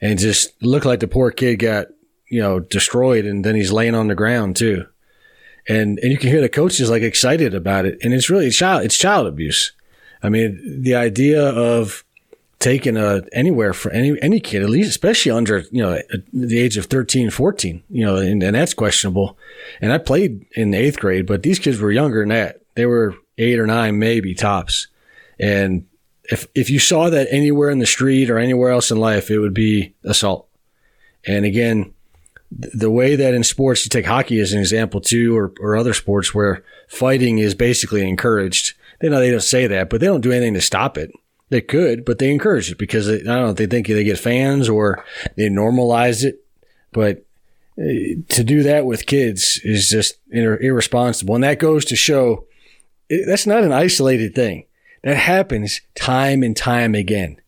and 0.00 0.18
just 0.18 0.60
looked 0.62 0.86
like 0.86 1.00
the 1.00 1.08
poor 1.08 1.30
kid 1.30 1.56
got, 1.56 1.88
you 2.28 2.40
know, 2.40 2.58
destroyed. 2.58 3.26
And 3.26 3.44
then 3.44 3.54
he's 3.54 3.72
laying 3.72 3.94
on 3.94 4.08
the 4.08 4.14
ground 4.14 4.56
too. 4.56 4.86
And, 5.68 5.98
and 5.98 6.10
you 6.10 6.18
can 6.18 6.30
hear 6.30 6.40
the 6.40 6.48
coaches 6.48 6.90
like 6.90 7.02
excited 7.02 7.54
about 7.54 7.86
it. 7.86 7.98
And 8.02 8.14
it's 8.14 8.30
really 8.30 8.50
child, 8.50 8.84
it's 8.84 8.98
child 8.98 9.26
abuse. 9.26 9.72
I 10.22 10.30
mean, 10.30 10.82
the 10.82 10.94
idea 10.94 11.44
of, 11.44 12.04
taken 12.58 12.96
uh, 12.96 13.20
anywhere 13.32 13.72
for 13.72 13.90
any 13.90 14.20
any 14.22 14.40
kid, 14.40 14.62
at 14.62 14.70
least 14.70 14.90
especially 14.90 15.32
under 15.32 15.58
you 15.70 15.82
know 15.82 15.98
the 16.32 16.58
age 16.58 16.76
of 16.76 16.86
13, 16.86 17.30
14, 17.30 17.82
you 17.90 18.04
know, 18.04 18.16
and, 18.16 18.42
and 18.42 18.54
that's 18.54 18.74
questionable. 18.74 19.36
And 19.80 19.92
I 19.92 19.98
played 19.98 20.46
in 20.52 20.74
eighth 20.74 20.98
grade, 20.98 21.26
but 21.26 21.42
these 21.42 21.58
kids 21.58 21.80
were 21.80 21.92
younger 21.92 22.20
than 22.20 22.30
that. 22.30 22.60
They 22.74 22.86
were 22.86 23.14
eight 23.38 23.58
or 23.58 23.66
nine, 23.66 23.98
maybe 23.98 24.34
tops. 24.34 24.88
And 25.38 25.86
if 26.24 26.46
if 26.54 26.70
you 26.70 26.78
saw 26.78 27.10
that 27.10 27.28
anywhere 27.30 27.70
in 27.70 27.78
the 27.78 27.86
street 27.86 28.30
or 28.30 28.38
anywhere 28.38 28.70
else 28.70 28.90
in 28.90 28.98
life, 28.98 29.30
it 29.30 29.38
would 29.38 29.54
be 29.54 29.94
assault. 30.04 30.48
And 31.26 31.44
again, 31.44 31.92
the 32.50 32.90
way 32.90 33.16
that 33.16 33.34
in 33.34 33.44
sports 33.44 33.84
you 33.84 33.90
take 33.90 34.06
hockey 34.06 34.40
as 34.40 34.52
an 34.52 34.60
example 34.60 35.00
too, 35.00 35.36
or, 35.36 35.52
or 35.60 35.76
other 35.76 35.92
sports 35.92 36.34
where 36.34 36.64
fighting 36.88 37.38
is 37.38 37.54
basically 37.54 38.08
encouraged. 38.08 38.74
They 39.00 39.08
know 39.08 39.18
they 39.18 39.30
don't 39.30 39.40
say 39.40 39.66
that, 39.66 39.90
but 39.90 40.00
they 40.00 40.06
don't 40.06 40.20
do 40.20 40.32
anything 40.32 40.54
to 40.54 40.60
stop 40.60 40.96
it. 40.96 41.10
They 41.48 41.60
could, 41.60 42.04
but 42.04 42.18
they 42.18 42.30
encourage 42.32 42.70
it 42.72 42.78
because 42.78 43.06
they, 43.06 43.20
I 43.20 43.24
don't 43.24 43.42
know 43.42 43.50
if 43.50 43.56
they 43.56 43.66
think 43.66 43.86
they 43.86 44.02
get 44.02 44.18
fans 44.18 44.68
or 44.68 45.04
they 45.36 45.48
normalize 45.48 46.24
it. 46.24 46.44
But 46.92 47.24
uh, 47.78 48.18
to 48.28 48.44
do 48.44 48.62
that 48.64 48.84
with 48.84 49.06
kids 49.06 49.60
is 49.62 49.88
just 49.88 50.18
irresponsible. 50.30 51.34
And 51.34 51.44
that 51.44 51.60
goes 51.60 51.84
to 51.86 51.96
show 51.96 52.46
that's 53.08 53.46
not 53.46 53.62
an 53.62 53.72
isolated 53.72 54.34
thing. 54.34 54.64
That 55.04 55.16
happens 55.16 55.80
time 55.94 56.42
and 56.42 56.56
time 56.56 56.96
again. 56.96 57.40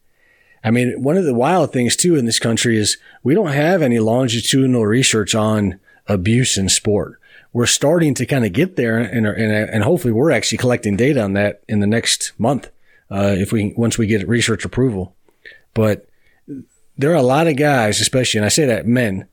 I 0.62 0.70
mean, 0.70 1.02
one 1.02 1.16
of 1.16 1.24
the 1.24 1.34
wild 1.34 1.72
things 1.72 1.96
too 1.96 2.14
in 2.14 2.24
this 2.24 2.38
country 2.38 2.76
is 2.76 2.98
we 3.24 3.34
don't 3.34 3.52
have 3.52 3.82
any 3.82 3.98
longitudinal 3.98 4.86
research 4.86 5.34
on 5.34 5.80
abuse 6.06 6.56
in 6.56 6.68
sport. 6.68 7.20
We're 7.52 7.66
starting 7.66 8.14
to 8.14 8.26
kind 8.26 8.44
of 8.44 8.52
get 8.52 8.76
there 8.76 8.98
and, 8.98 9.26
and, 9.26 9.52
and 9.70 9.82
hopefully 9.82 10.12
we're 10.12 10.30
actually 10.30 10.58
collecting 10.58 10.96
data 10.96 11.22
on 11.22 11.32
that 11.32 11.62
in 11.66 11.80
the 11.80 11.86
next 11.86 12.32
month 12.38 12.70
uh, 13.10 13.34
if 13.36 13.52
we 13.52 13.72
once 13.76 13.98
we 13.98 14.06
get 14.06 14.26
research 14.28 14.64
approval. 14.64 15.14
But 15.74 16.08
there 16.96 17.12
are 17.12 17.16
a 17.16 17.22
lot 17.22 17.46
of 17.46 17.56
guys, 17.56 18.00
especially, 18.00 18.38
and 18.38 18.44
I 18.44 18.48
say 18.48 18.66
that 18.66 18.86
men, 18.86 19.28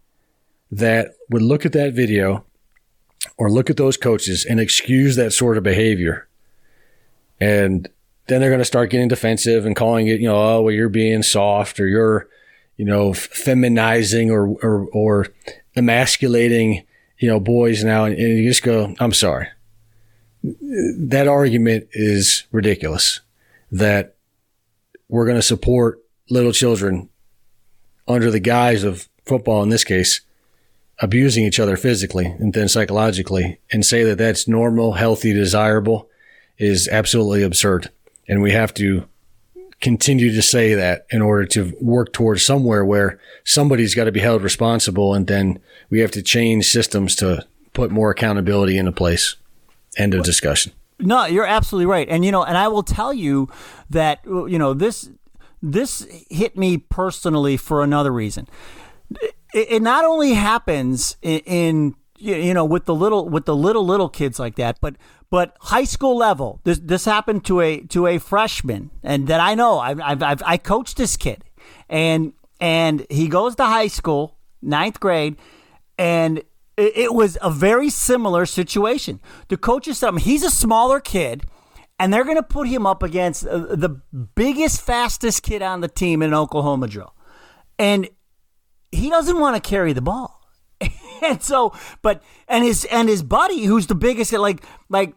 that 0.71 1.15
would 1.29 1.41
look 1.41 1.65
at 1.65 1.73
that 1.73 1.93
video 1.93 2.45
or 3.37 3.51
look 3.51 3.69
at 3.69 3.77
those 3.77 3.97
coaches 3.97 4.45
and 4.45 4.59
excuse 4.59 5.15
that 5.15 5.31
sort 5.31 5.57
of 5.57 5.63
behavior. 5.63 6.27
And 7.39 7.89
then 8.27 8.39
they're 8.39 8.49
going 8.49 8.59
to 8.59 8.65
start 8.65 8.91
getting 8.91 9.07
defensive 9.07 9.65
and 9.65 9.75
calling 9.75 10.07
it, 10.07 10.19
you 10.19 10.27
know, 10.27 10.35
oh, 10.35 10.61
well, 10.61 10.73
you're 10.73 10.89
being 10.89 11.23
soft 11.23 11.79
or 11.79 11.87
you're, 11.87 12.27
you 12.77 12.85
know, 12.85 13.11
feminizing 13.11 14.29
or, 14.29 14.47
or, 14.63 14.87
or 14.93 15.27
emasculating, 15.75 16.85
you 17.17 17.27
know, 17.27 17.39
boys 17.39 17.83
now. 17.83 18.05
And, 18.05 18.15
and 18.15 18.37
you 18.37 18.49
just 18.49 18.63
go, 18.63 18.95
I'm 18.99 19.13
sorry. 19.13 19.47
That 20.43 21.27
argument 21.27 21.87
is 21.93 22.45
ridiculous 22.51 23.21
that 23.75 24.15
we're 25.09 25.25
going 25.25 25.37
to 25.37 25.41
support 25.41 25.99
little 26.29 26.53
children 26.53 27.09
under 28.07 28.31
the 28.31 28.39
guise 28.39 28.83
of 28.83 29.09
football 29.25 29.61
in 29.63 29.69
this 29.69 29.83
case 29.83 30.21
abusing 30.99 31.43
each 31.43 31.59
other 31.59 31.75
physically 31.75 32.25
and 32.25 32.53
then 32.53 32.69
psychologically 32.69 33.59
and 33.71 33.85
say 33.85 34.03
that 34.03 34.17
that's 34.17 34.47
normal 34.47 34.93
healthy 34.93 35.33
desirable 35.33 36.09
is 36.57 36.87
absolutely 36.87 37.43
absurd. 37.43 37.91
And 38.29 38.41
we 38.41 38.53
have 38.53 38.73
to 38.75 39.05
continue 39.81 40.31
to 40.31 40.41
say 40.41 40.73
that 40.73 41.05
in 41.09 41.21
order 41.21 41.45
to 41.45 41.75
work 41.81 42.13
towards 42.13 42.45
somewhere 42.45 42.85
where 42.85 43.19
somebody's 43.43 43.93
got 43.93 44.05
to 44.05 44.11
be 44.13 44.21
held 44.21 44.41
responsible 44.41 45.13
and 45.13 45.27
then 45.27 45.59
we 45.89 45.99
have 45.99 46.11
to 46.11 46.21
change 46.21 46.65
systems 46.65 47.13
to 47.17 47.45
put 47.73 47.91
more 47.91 48.09
accountability 48.09 48.77
into 48.77 48.93
place. 48.93 49.35
End 49.97 50.13
of 50.13 50.23
discussion 50.23 50.71
no, 50.99 51.25
you're 51.25 51.45
absolutely 51.45 51.85
right. 51.85 52.07
And 52.09 52.23
you 52.23 52.31
know, 52.31 52.43
and 52.43 52.57
I 52.57 52.67
will 52.67 52.83
tell 52.83 53.13
you 53.13 53.49
that 53.89 54.19
you 54.25 54.57
know 54.57 54.73
this 54.73 55.09
this 55.61 56.07
hit 56.29 56.57
me 56.57 56.77
personally 56.77 57.57
for 57.57 57.83
another 57.83 58.11
reason. 58.11 58.47
It, 59.21 59.35
it 59.53 59.81
not 59.81 60.05
only 60.05 60.33
happens 60.33 61.17
in, 61.21 61.39
in 61.39 61.95
you 62.17 62.53
know 62.53 62.65
with 62.65 62.85
the 62.85 62.95
little 62.95 63.27
with 63.27 63.45
the 63.45 63.55
little 63.55 63.85
little 63.85 64.09
kids 64.09 64.39
like 64.39 64.55
that, 64.55 64.77
but 64.79 64.95
but 65.29 65.55
high 65.59 65.83
school 65.83 66.15
level. 66.17 66.61
This 66.63 66.79
this 66.79 67.05
happened 67.05 67.45
to 67.45 67.61
a 67.61 67.81
to 67.87 68.07
a 68.07 68.17
freshman, 68.17 68.91
and 69.03 69.27
that 69.27 69.39
I 69.39 69.55
know. 69.55 69.79
I've 69.79 69.99
I've, 69.99 70.23
I've 70.23 70.43
I 70.45 70.57
coached 70.57 70.97
this 70.97 71.17
kid, 71.17 71.43
and 71.89 72.33
and 72.59 73.05
he 73.09 73.27
goes 73.27 73.55
to 73.55 73.65
high 73.65 73.87
school, 73.87 74.37
ninth 74.61 74.99
grade, 74.99 75.35
and 75.97 76.41
it 76.77 77.13
was 77.13 77.37
a 77.41 77.49
very 77.49 77.89
similar 77.89 78.45
situation. 78.45 79.19
The 79.47 79.57
coaches 79.57 79.97
said 79.99 80.17
he's 80.19 80.43
a 80.43 80.51
smaller 80.51 80.99
kid, 80.99 81.43
and 81.99 82.13
they're 82.13 82.23
going 82.23 82.35
to 82.35 82.43
put 82.43 82.67
him 82.67 82.85
up 82.85 83.01
against 83.01 83.47
uh, 83.47 83.75
the 83.75 83.89
biggest, 84.35 84.81
fastest 84.81 85.43
kid 85.43 85.61
on 85.61 85.81
the 85.81 85.87
team 85.87 86.21
in 86.21 86.33
Oklahoma 86.33 86.87
drill, 86.87 87.13
and 87.79 88.09
he 88.91 89.09
doesn't 89.09 89.39
want 89.39 89.61
to 89.61 89.67
carry 89.67 89.93
the 89.93 90.01
ball. 90.01 90.41
and 91.23 91.41
so, 91.41 91.73
but 92.01 92.21
and 92.47 92.63
his 92.63 92.85
and 92.85 93.07
his 93.07 93.23
buddy, 93.23 93.63
who's 93.63 93.87
the 93.87 93.95
biggest, 93.95 94.33
like 94.33 94.63
like 94.89 95.13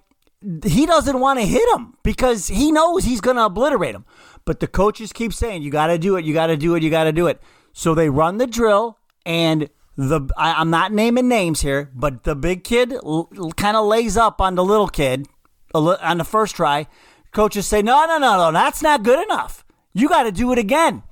he 0.64 0.87
doesn't 0.87 1.18
want 1.18 1.40
to 1.40 1.44
hit 1.44 1.68
him 1.75 1.94
because 2.05 2.47
he 2.47 2.71
knows 2.71 3.05
he's 3.05 3.21
going 3.21 3.37
to 3.37 3.47
obliterate 3.47 3.94
him. 3.94 4.05
But 4.44 4.61
the 4.61 4.68
coaches 4.68 5.12
keep 5.12 5.33
saying, 5.33 5.62
you 5.62 5.71
got 5.71 5.88
to 5.88 5.99
do 5.99 6.16
it, 6.16 6.25
you 6.25 6.33
got 6.33 6.47
to 6.47 6.57
do 6.57 6.75
it, 6.75 6.83
you 6.83 6.90
got 6.90 7.05
to 7.05 7.12
do 7.12 7.27
it. 7.27 7.42
So 7.73 7.94
they 7.94 8.09
run 8.09 8.38
the 8.38 8.47
drill, 8.47 8.99
and 9.27 9.68
the 9.99 10.31
I, 10.37 10.61
am 10.61 10.71
not 10.71 10.93
naming 10.93 11.27
names 11.27 11.61
here, 11.61 11.91
but 11.93 12.23
the 12.23 12.37
big 12.37 12.63
kid 12.63 12.93
l- 12.93 13.29
kind 13.57 13.77
of 13.77 13.85
lays 13.85 14.17
up 14.17 14.41
on 14.41 14.55
the 14.55 14.65
little 14.65 14.87
kid 14.87 15.27
on 15.75 16.19
the 16.19 16.25
first 16.25 16.55
try. 16.55 16.87
Coaches 17.33 17.67
say, 17.67 17.83
no, 17.83 18.07
no, 18.07 18.17
no, 18.17 18.37
no, 18.37 18.53
that's 18.53 18.81
not 18.81 19.03
good 19.03 19.23
enough. 19.25 19.65
You 19.93 20.09
got 20.09 20.23
to 20.23 20.33
do 20.33 20.53
it 20.53 20.59
again. 20.59 21.03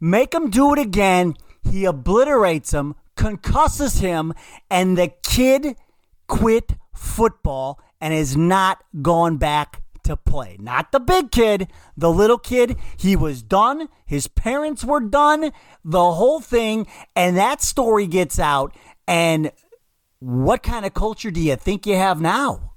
Make 0.00 0.32
him 0.32 0.50
do 0.50 0.72
it 0.72 0.78
again. 0.78 1.34
He 1.68 1.84
obliterates 1.84 2.72
him, 2.72 2.94
concusses 3.16 4.00
him, 4.00 4.34
and 4.70 4.96
the 4.96 5.12
kid 5.24 5.76
quit 6.28 6.74
football 6.94 7.80
and 8.00 8.14
is 8.14 8.36
not 8.36 8.82
going 9.02 9.36
back 9.36 9.82
to 10.04 10.16
play. 10.16 10.56
Not 10.60 10.92
the 10.92 11.00
big 11.00 11.30
kid, 11.30 11.68
the 11.96 12.10
little 12.10 12.38
kid. 12.38 12.76
He 12.96 13.16
was 13.16 13.42
done. 13.42 13.88
His 14.04 14.28
parents 14.28 14.84
were 14.84 15.00
done. 15.00 15.52
The 15.84 16.12
whole 16.12 16.40
thing. 16.40 16.86
And 17.14 17.36
that 17.36 17.62
story 17.62 18.06
gets 18.06 18.38
out. 18.38 18.74
And 19.06 19.52
what 20.18 20.62
kind 20.62 20.86
of 20.86 20.94
culture 20.94 21.30
do 21.30 21.40
you 21.40 21.56
think 21.56 21.86
you 21.86 21.96
have 21.96 22.20
now? 22.20 22.72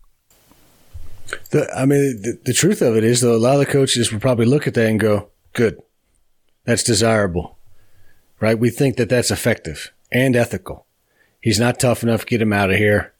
The, 1.51 1.71
I 1.75 1.85
mean, 1.85 2.21
the, 2.21 2.39
the 2.45 2.53
truth 2.53 2.81
of 2.81 2.95
it 2.95 3.03
is, 3.03 3.21
though, 3.21 3.35
a 3.35 3.38
lot 3.38 3.53
of 3.53 3.59
the 3.59 3.65
coaches 3.65 4.11
will 4.11 4.19
probably 4.19 4.45
look 4.45 4.67
at 4.67 4.73
that 4.75 4.88
and 4.88 4.99
go, 4.99 5.29
good. 5.53 5.81
That's 6.65 6.83
desirable, 6.83 7.57
right? 8.39 8.57
We 8.57 8.69
think 8.69 8.97
that 8.97 9.09
that's 9.09 9.31
effective 9.31 9.91
and 10.11 10.35
ethical. 10.35 10.85
He's 11.41 11.59
not 11.59 11.79
tough 11.79 12.03
enough. 12.03 12.25
Get 12.25 12.41
him 12.41 12.53
out 12.53 12.71
of 12.71 12.77
here. 12.77 13.13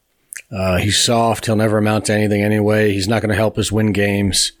Uh, 0.50 0.76
he's 0.76 0.98
soft. 0.98 1.46
He'll 1.46 1.56
never 1.56 1.78
amount 1.78 2.06
to 2.06 2.14
anything 2.14 2.42
anyway. 2.42 2.92
He's 2.92 3.08
not 3.08 3.22
going 3.22 3.30
to 3.30 3.36
help 3.36 3.58
us 3.58 3.72
win 3.72 3.92
games. 3.92 4.52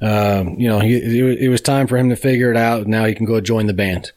Um, 0.00 0.58
you 0.58 0.68
know, 0.68 0.80
he, 0.80 0.96
it 1.44 1.48
was 1.48 1.60
time 1.60 1.86
for 1.86 1.96
him 1.96 2.08
to 2.10 2.16
figure 2.16 2.50
it 2.50 2.56
out. 2.56 2.86
Now 2.86 3.04
he 3.04 3.14
can 3.14 3.26
go 3.26 3.40
join 3.40 3.66
the 3.66 3.72
band. 3.74 4.12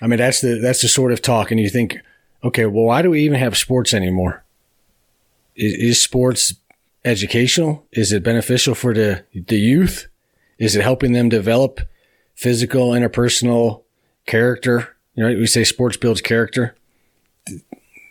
I 0.00 0.06
mean, 0.06 0.18
that's 0.18 0.40
the 0.40 0.58
that's 0.58 0.80
the 0.80 0.88
sort 0.88 1.12
of 1.12 1.20
talk. 1.20 1.50
And 1.50 1.60
you 1.60 1.68
think, 1.68 1.98
okay, 2.42 2.64
well, 2.66 2.84
why 2.84 3.02
do 3.02 3.10
we 3.10 3.22
even 3.22 3.38
have 3.38 3.56
sports 3.56 3.92
anymore? 3.92 4.42
Is, 5.54 5.74
is 5.74 6.02
sports 6.02 6.54
educational? 7.04 7.86
Is 7.92 8.12
it 8.12 8.22
beneficial 8.22 8.74
for 8.74 8.94
the 8.94 9.24
the 9.34 9.58
youth? 9.58 10.06
Is 10.58 10.76
it 10.76 10.82
helping 10.82 11.12
them 11.12 11.28
develop 11.28 11.80
physical, 12.34 12.90
interpersonal 12.90 13.82
character? 14.26 14.96
You 15.14 15.24
know, 15.24 15.38
we 15.38 15.46
say 15.46 15.64
sports 15.64 15.98
builds 15.98 16.22
character 16.22 16.74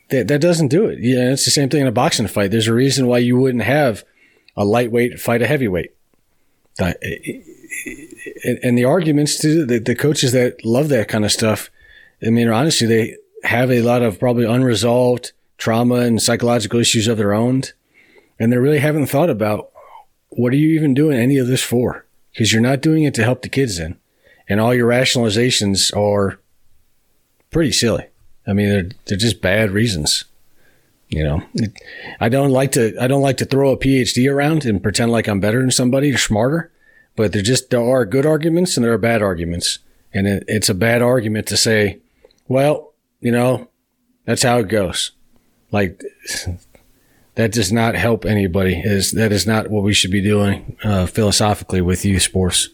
that, 0.10 0.28
that 0.28 0.41
doesn't 0.41 0.67
do 0.67 0.86
it. 0.86 1.00
Yeah, 1.00 1.32
it's 1.32 1.45
the 1.45 1.52
same 1.52 1.69
thing 1.69 1.82
in 1.82 1.88
a 1.88 1.91
boxing 1.91 2.28
fight. 2.28 2.52
There's 2.52 2.67
a 2.67 2.74
reason 2.74 3.08
why 3.08 3.19
you 3.19 3.38
wouldn't 3.38 3.63
have 3.63 4.04
a 4.56 4.65
lightweight 4.65 5.19
fight 5.19 5.41
a 5.41 5.48
heavyweight. 5.48 5.91
Uh, 6.80 6.93
and 8.63 8.78
the 8.78 8.86
arguments 8.86 9.38
to 9.39 9.65
the, 9.65 9.80
the 9.80 9.95
coaches 9.95 10.32
that 10.32 10.63
love 10.65 10.89
that 10.89 11.08
kind 11.08 11.26
of 11.26 11.32
stuff, 11.32 11.69
I 12.26 12.30
mean, 12.30 12.50
honestly, 12.50 12.88
they 12.88 13.17
have 13.43 13.72
a 13.72 13.82
lot 13.82 14.02
of 14.02 14.19
probably 14.19 14.45
unresolved 14.45 15.32
trauma 15.58 15.95
and 15.95 16.22
psychological 16.22 16.80
issues 16.80 17.08
of 17.08 17.17
their 17.17 17.34
own. 17.34 17.63
And 18.39 18.52
they 18.52 18.58
really 18.58 18.80
haven't 18.80 19.08
thought 19.08 19.30
about 19.30 19.72
what 20.30 20.54
are 20.54 20.58
you 20.58 20.69
even 20.69 20.93
doing 20.93 21.17
any 21.17 21.38
of 21.38 21.48
this 21.48 21.63
for? 21.63 22.06
Because 22.32 22.54
you're 22.54 22.62
not 22.62 22.82
doing 22.82 23.04
it 23.04 23.13
to 23.15 23.24
help 23.24 23.41
the 23.41 23.50
kids 23.50 23.80
in. 23.80 23.98
And 24.48 24.60
all 24.60 24.74
your 24.74 24.89
rationalizations 24.89 25.95
are 25.95 26.39
pretty 27.52 27.72
silly. 27.72 28.08
I 28.49 28.53
mean, 28.53 28.69
they're 28.69 28.89
they're 29.05 29.17
just 29.17 29.41
bad 29.41 29.71
reasons. 29.71 30.25
You 31.09 31.23
know, 31.23 31.43
I 32.19 32.29
don't 32.29 32.51
like 32.51 32.71
to 32.73 32.95
I 32.99 33.07
don't 33.07 33.21
like 33.21 33.38
to 33.38 33.45
throw 33.45 33.71
a 33.71 33.77
PhD 33.77 34.31
around 34.31 34.65
and 34.65 34.81
pretend 34.81 35.12
like 35.12 35.27
I'm 35.27 35.39
better 35.39 35.62
than 35.62 35.71
somebody 35.71 36.12
or 36.12 36.17
smarter, 36.17 36.71
but 37.15 37.31
there 37.31 37.41
just 37.41 37.69
there 37.69 37.83
are 37.83 38.05
good 38.05 38.25
arguments 38.25 38.75
and 38.75 38.83
there 38.83 38.93
are 38.93 38.99
bad 38.99 39.21
arguments, 39.21 39.79
and 40.13 40.27
it, 40.27 40.43
it's 40.47 40.69
a 40.69 40.73
bad 40.73 41.01
argument 41.01 41.47
to 41.47 41.57
say, 41.57 41.99
well, 42.47 42.93
you 43.21 43.31
know, 43.31 43.69
that's 44.25 44.43
how 44.43 44.59
it 44.59 44.67
goes. 44.67 45.12
Like 45.71 46.01
that 47.35 47.51
does 47.51 47.71
not 47.71 47.95
help 47.95 48.25
anybody. 48.25 48.79
Is 48.83 49.12
that 49.12 49.31
is 49.31 49.47
not 49.47 49.69
what 49.69 49.83
we 49.83 49.93
should 49.93 50.12
be 50.12 50.21
doing 50.21 50.75
uh, 50.83 51.05
philosophically 51.05 51.81
with 51.81 52.05
youth 52.05 52.23
sports. 52.23 52.69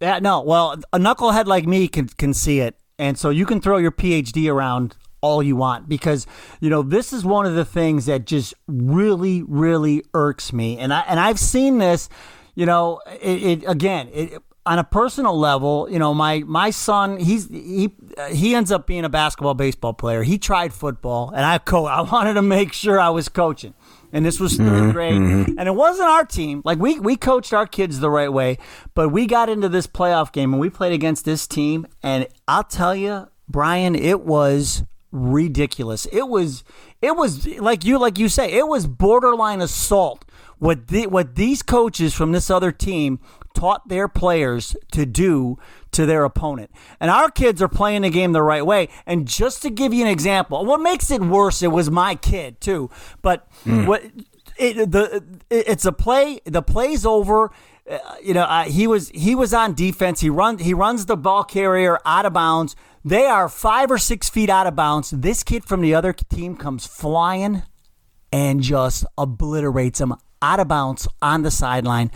Yeah, 0.00 0.18
no. 0.18 0.40
Well, 0.42 0.80
a 0.92 0.98
knucklehead 0.98 1.46
like 1.46 1.66
me 1.66 1.88
can 1.88 2.08
can 2.08 2.34
see 2.34 2.60
it, 2.60 2.76
and 2.98 3.18
so 3.18 3.30
you 3.30 3.46
can 3.46 3.60
throw 3.60 3.78
your 3.78 3.92
PhD 3.92 4.52
around 4.52 4.96
all 5.20 5.42
you 5.42 5.56
want 5.56 5.88
because 5.88 6.26
you 6.60 6.70
know 6.70 6.82
this 6.82 7.12
is 7.12 7.24
one 7.24 7.46
of 7.46 7.54
the 7.54 7.64
things 7.64 8.06
that 8.06 8.26
just 8.26 8.54
really 8.66 9.42
really 9.42 10.02
irks 10.14 10.52
me. 10.52 10.78
And 10.78 10.92
I 10.92 11.00
and 11.00 11.20
I've 11.20 11.38
seen 11.38 11.78
this 11.78 12.08
you 12.54 12.66
know 12.66 13.00
it, 13.20 13.42
it 13.42 13.64
again 13.68 14.08
it, 14.12 14.42
on 14.66 14.78
a 14.78 14.84
personal 14.84 15.38
level 15.38 15.88
you 15.90 15.98
know 15.98 16.12
my 16.12 16.40
my 16.40 16.70
son 16.70 17.18
he's 17.18 17.48
he 17.48 17.90
he 18.30 18.54
ends 18.54 18.70
up 18.70 18.86
being 18.86 19.04
a 19.04 19.08
basketball 19.08 19.54
baseball 19.54 19.92
player. 19.92 20.22
He 20.22 20.38
tried 20.38 20.72
football 20.72 21.30
and 21.34 21.44
I 21.44 21.58
co 21.58 21.86
I 21.86 22.00
wanted 22.12 22.34
to 22.34 22.42
make 22.42 22.72
sure 22.72 22.98
I 22.98 23.10
was 23.10 23.28
coaching. 23.28 23.74
And 24.12 24.26
this 24.26 24.40
was 24.40 24.58
3rd 24.58 24.66
mm-hmm, 24.66 24.90
grade. 24.90 25.12
mm-hmm. 25.12 25.58
and 25.58 25.68
it 25.68 25.74
wasn't 25.74 26.08
our 26.08 26.24
team. 26.24 26.62
Like 26.64 26.78
we 26.78 26.98
we 26.98 27.16
coached 27.16 27.52
our 27.52 27.66
kids 27.66 28.00
the 28.00 28.10
right 28.10 28.32
way 28.32 28.58
but 28.94 29.10
we 29.10 29.26
got 29.26 29.48
into 29.48 29.68
this 29.68 29.86
playoff 29.86 30.32
game 30.32 30.52
and 30.52 30.60
we 30.60 30.70
played 30.70 30.92
against 30.92 31.24
this 31.24 31.46
team. 31.46 31.86
And 32.02 32.26
I'll 32.48 32.64
tell 32.64 32.94
you 32.94 33.28
Brian 33.48 33.94
it 33.94 34.20
was 34.20 34.84
ridiculous. 35.12 36.06
It 36.12 36.28
was 36.28 36.64
it 37.02 37.16
was 37.16 37.46
like 37.58 37.84
you 37.84 37.98
like 37.98 38.18
you 38.18 38.28
say, 38.28 38.52
it 38.52 38.68
was 38.68 38.86
borderline 38.86 39.60
assault. 39.60 40.24
What 40.58 40.88
the, 40.88 41.06
what 41.06 41.36
these 41.36 41.62
coaches 41.62 42.12
from 42.12 42.32
this 42.32 42.50
other 42.50 42.70
team 42.70 43.18
taught 43.54 43.88
their 43.88 44.08
players 44.08 44.76
to 44.92 45.06
do 45.06 45.58
to 45.92 46.04
their 46.04 46.24
opponent. 46.24 46.70
And 47.00 47.10
our 47.10 47.30
kids 47.30 47.62
are 47.62 47.68
playing 47.68 48.02
the 48.02 48.10
game 48.10 48.32
the 48.32 48.42
right 48.42 48.64
way. 48.64 48.88
And 49.06 49.26
just 49.26 49.62
to 49.62 49.70
give 49.70 49.94
you 49.94 50.04
an 50.04 50.10
example, 50.10 50.64
what 50.66 50.80
makes 50.80 51.10
it 51.10 51.22
worse, 51.22 51.62
it 51.62 51.68
was 51.68 51.90
my 51.90 52.14
kid 52.14 52.60
too. 52.60 52.90
But 53.22 53.48
mm. 53.64 53.86
what 53.86 54.04
it, 54.58 54.90
the 54.90 55.24
it, 55.48 55.64
it's 55.66 55.86
a 55.86 55.92
play, 55.92 56.40
the 56.44 56.62
play's 56.62 57.06
over. 57.06 57.50
Uh, 57.90 57.98
you 58.22 58.32
know, 58.32 58.44
uh, 58.44 58.64
he 58.64 58.86
was 58.86 59.08
he 59.08 59.34
was 59.34 59.52
on 59.52 59.74
defense. 59.74 60.20
He 60.20 60.30
run 60.30 60.58
he 60.58 60.72
runs 60.72 61.06
the 61.06 61.16
ball 61.16 61.42
carrier 61.42 61.98
out 62.06 62.24
of 62.24 62.32
bounds. 62.32 62.76
They 63.04 63.26
are 63.26 63.48
five 63.48 63.90
or 63.90 63.98
six 63.98 64.28
feet 64.28 64.48
out 64.48 64.66
of 64.66 64.76
bounds. 64.76 65.10
This 65.10 65.42
kid 65.42 65.64
from 65.64 65.80
the 65.80 65.94
other 65.94 66.12
team 66.12 66.56
comes 66.56 66.86
flying 66.86 67.62
and 68.32 68.62
just 68.62 69.04
obliterates 69.18 70.00
him 70.00 70.14
out 70.40 70.60
of 70.60 70.68
bounds 70.68 71.08
on 71.20 71.42
the 71.42 71.50
sideline. 71.50 72.10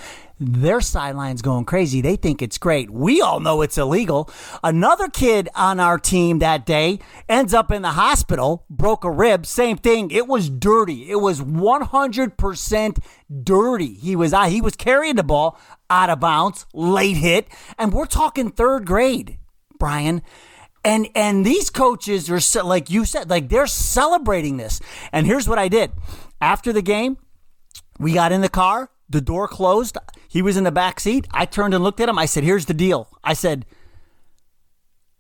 Their 0.47 0.81
sideline's 0.81 1.43
going 1.43 1.65
crazy. 1.65 2.01
They 2.01 2.17
think 2.17 2.43
it's 2.43 2.59
great. 2.59 2.91
We 2.91 3.21
all 3.21 3.41
know 3.41 3.63
it's 3.63 3.79
illegal. 3.79 4.31
Another 4.63 5.09
kid 5.09 5.49
on 5.55 5.81
our 5.81 5.99
team 5.99 6.39
that 6.41 6.67
day 6.67 6.99
ends 7.29 7.55
up 7.55 7.71
in 7.71 7.83
the 7.83 7.91
hospital, 7.91 8.65
broke 8.69 9.05
a 9.05 9.11
rib. 9.11 9.47
Same 9.47 9.77
thing. 9.77 10.11
It 10.11 10.27
was 10.27 10.51
dirty. 10.51 11.11
It 11.11 11.21
was 11.21 11.41
100% 11.41 12.99
dirty. 13.43 13.95
He 13.95 14.17
was 14.17 14.35
he 14.49 14.61
was 14.61 14.77
carrying 14.77 15.17
the 15.17 15.23
ball 15.23 15.59
out 15.91 16.11
of 16.11 16.21
bounds, 16.21 16.67
late 16.73 17.17
hit, 17.17 17.49
and 17.79 17.93
we're 17.93 18.07
talking 18.07 18.51
third 18.51 18.87
grade, 18.87 19.39
Brian. 19.79 20.23
And 20.85 21.09
and 21.15 21.47
these 21.47 21.71
coaches 21.71 22.31
are 22.31 22.63
like 22.63 22.91
you 22.91 23.05
said, 23.05 23.31
like 23.31 23.49
they're 23.49 23.67
celebrating 23.67 24.59
this. 24.59 24.81
And 25.13 25.27
here's 25.27 25.49
what 25.49 25.59
I 25.59 25.69
did 25.69 25.93
after 26.41 26.73
the 26.73 26.83
game. 26.83 27.17
We 27.99 28.13
got 28.13 28.33
in 28.33 28.41
the 28.41 28.49
car. 28.49 28.91
The 29.09 29.21
door 29.21 29.49
closed. 29.49 29.97
He 30.35 30.43
was 30.43 30.57
in 30.57 30.65
the 30.65 30.73
back 30.73 30.99
seat. 30.99 31.29
I 31.31 31.47
turned 31.47 31.75
and 31.75 31.85
looked 31.85 32.01
at 32.01 32.09
him. 32.09 32.19
I 32.19 32.27
said, 32.27 32.43
"Here's 32.43 32.67
the 32.67 32.75
deal." 32.75 33.09
I 33.23 33.35
said, 33.35 33.67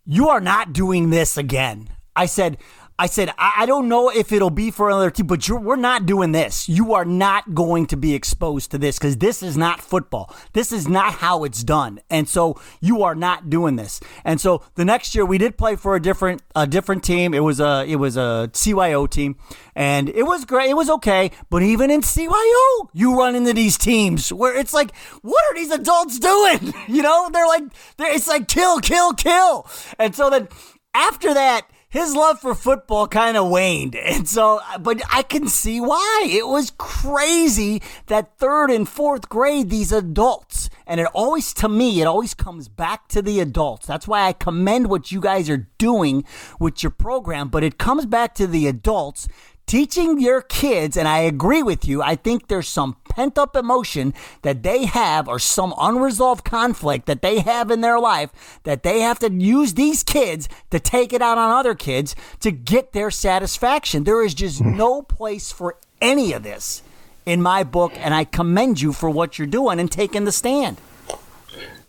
"You 0.05 0.29
are 0.29 0.41
not 0.41 0.73
doing 0.73 1.11
this 1.11 1.37
again." 1.37 1.91
I 2.17 2.27
said, 2.27 2.59
I 2.97 3.07
said, 3.07 3.31
I, 3.37 3.67
don't 3.67 3.89
know 3.89 4.09
if 4.09 4.31
it'll 4.31 4.51
be 4.51 4.71
for 4.71 4.89
another 4.89 5.11
team, 5.11 5.27
but 5.27 5.49
we're 5.49 5.75
not 5.75 6.07
doing 6.07 6.31
this. 6.31 6.69
You 6.69 6.95
are 6.95 7.05
not 7.05 7.53
going 7.53 7.87
to 7.87 7.97
be 7.97 8.15
exposed 8.15 8.71
to 8.71 8.79
this 8.79 8.99
because 8.99 9.17
this 9.17 9.43
is 9.43 9.57
not 9.57 9.81
football. 9.81 10.35
This 10.53 10.71
is 10.71 10.87
not 10.87 11.15
how 11.15 11.43
it's 11.43 11.65
done. 11.65 12.01
And 12.09 12.29
so 12.29 12.61
you 12.81 13.03
are 13.03 13.17
not 13.17 13.51
doing 13.51 13.75
this. 13.75 13.99
And 14.25 14.41
so 14.41 14.63
the 14.77 14.85
next 14.85 15.13
year 15.13 15.27
we 15.27 15.39
did 15.39 15.59
play 15.59 15.75
for 15.75 15.97
a 15.97 16.01
different 16.01 16.43
a 16.55 16.69
different 16.69 17.03
team. 17.03 17.35
It 17.35 17.41
was 17.41 17.59
a 17.59 17.85
it 17.85 17.97
was 17.97 18.17
a 18.17 18.49
CYO 18.53 19.11
team, 19.11 19.37
and 19.75 20.09
it 20.09 20.23
was 20.23 20.45
great. 20.45 20.71
It 20.71 20.77
was 20.77 20.89
okay. 20.91 21.33
But 21.51 21.65
even 21.65 21.91
in 21.91 22.03
CYO, 22.03 22.89
you 22.93 23.19
run 23.19 23.35
into 23.35 23.53
these 23.55 23.77
teams 23.77 24.33
where 24.33 24.57
it's 24.57 24.73
like, 24.73 24.95
what 25.23 25.45
are 25.51 25.55
these 25.55 25.73
adults 25.73 26.19
doing? 26.21 26.73
You 26.87 27.03
know, 27.03 27.31
they're 27.33 27.47
like, 27.47 27.65
they're, 27.97 28.15
it's 28.15 28.29
like 28.29 28.47
kill, 28.47 28.79
kill, 28.79 29.15
kill. 29.15 29.67
And 29.99 30.15
so 30.15 30.29
then 30.29 30.49
after 30.95 31.33
that 31.33 31.67
his 31.95 32.17
love 32.17 32.41
for 32.41 32.57
football 32.57 33.07
kind 33.07 33.37
of 33.37 33.49
waned. 33.49 33.95
And 33.95 34.29
so, 34.29 34.61
but 34.81 35.01
I 35.13 35.23
can 35.23 35.47
see 35.47 35.81
why. 35.81 36.27
It 36.29 36.49
was 36.49 36.73
crazy 36.77 37.81
that 38.07 38.37
third 38.37 38.73
and 38.73 38.89
fourth 38.89 39.29
grade, 39.29 39.71
these 39.71 39.93
adults, 39.93 40.69
and 40.89 41.01
it 41.01 41.07
always, 41.15 41.55
to 41.55 41.69
me, 41.69 42.01
it 42.01 42.07
always 42.07 42.35
comes 42.35 42.67
back 42.69 43.07
to 43.11 43.23
the 43.23 43.39
adults. 43.39 43.87
That's 43.87 44.09
why 44.09 44.27
I 44.27 44.33
commend 44.33 44.89
what 44.91 45.13
you 45.13 45.21
guys 45.21 45.49
are 45.49 45.69
doing 45.79 46.25
with 46.59 46.83
your 46.83 46.91
program, 46.91 47.49
but 47.49 47.63
it 47.63 47.79
comes 47.79 48.07
back 48.07 48.35
to 48.35 48.49
the 48.49 48.67
adults 48.67 49.29
teaching 49.67 50.21
your 50.21 50.43
kids, 50.43 50.97
and 50.97 51.09
I 51.09 51.19
agree 51.19 51.63
with 51.63 51.87
you, 51.87 52.03
I 52.03 52.17
think 52.17 52.49
there's 52.49 52.69
some 52.69 52.97
pent 53.09 53.39
up 53.39 53.57
emotion 53.57 54.15
that 54.43 54.63
they 54.63 54.87
have 54.87 55.29
or 55.29 55.39
some 55.39 55.75
unresolved 55.79 56.45
conflict 56.45 57.07
that 57.07 57.23
they 57.23 57.41
have 57.41 57.71
in 57.71 57.81
their 57.81 57.99
life 57.99 58.61
that 58.65 58.83
they 58.83 59.01
have 59.01 59.19
to 59.21 59.33
use 59.33 59.75
these 59.75 60.03
kids 60.03 60.49
to 60.71 60.81
take 60.81 61.13
it 61.13 61.23
out 61.23 61.39
on 61.39 61.51
other 61.51 61.75
kids 61.75 62.15
to 62.41 62.51
get 62.51 62.93
their 62.93 63.11
satisfaction. 63.11 64.05
There 64.05 64.25
is 64.25 64.35
just 64.35 64.61
hmm. 64.61 64.77
no 64.77 65.03
place 65.03 65.53
for 65.53 65.77
any 66.01 66.33
of 66.33 66.43
this 66.43 66.83
in 67.27 67.41
my 67.41 67.65
book, 67.65 67.93
and 67.97 68.13
I 68.13 68.25
commend 68.25 68.81
you 68.81 68.93
for 68.93 69.09
what 69.09 69.39
you're 69.39 69.47
doing 69.47 69.81
and 69.81 69.91
taking 69.91 70.25
the 70.25 70.33
stand. 70.33 70.77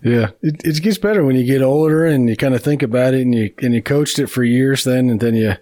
Yeah, 0.01 0.29
it, 0.41 0.61
it 0.63 0.81
gets 0.83 0.97
better 0.97 1.25
when 1.25 1.35
you 1.35 1.43
get 1.43 1.61
older 1.61 2.05
and 2.05 2.29
you 2.29 2.37
kind 2.37 2.53
of 2.53 2.63
think 2.63 2.83
about 2.83 3.13
it, 3.13 3.21
and 3.21 3.33
you 3.33 3.53
and 3.61 3.73
you 3.73 3.81
coached 3.81 4.19
it 4.19 4.27
for 4.27 4.43
years. 4.43 4.83
Then 4.83 5.09
and 5.09 5.19
then 5.19 5.35
you 5.35 5.55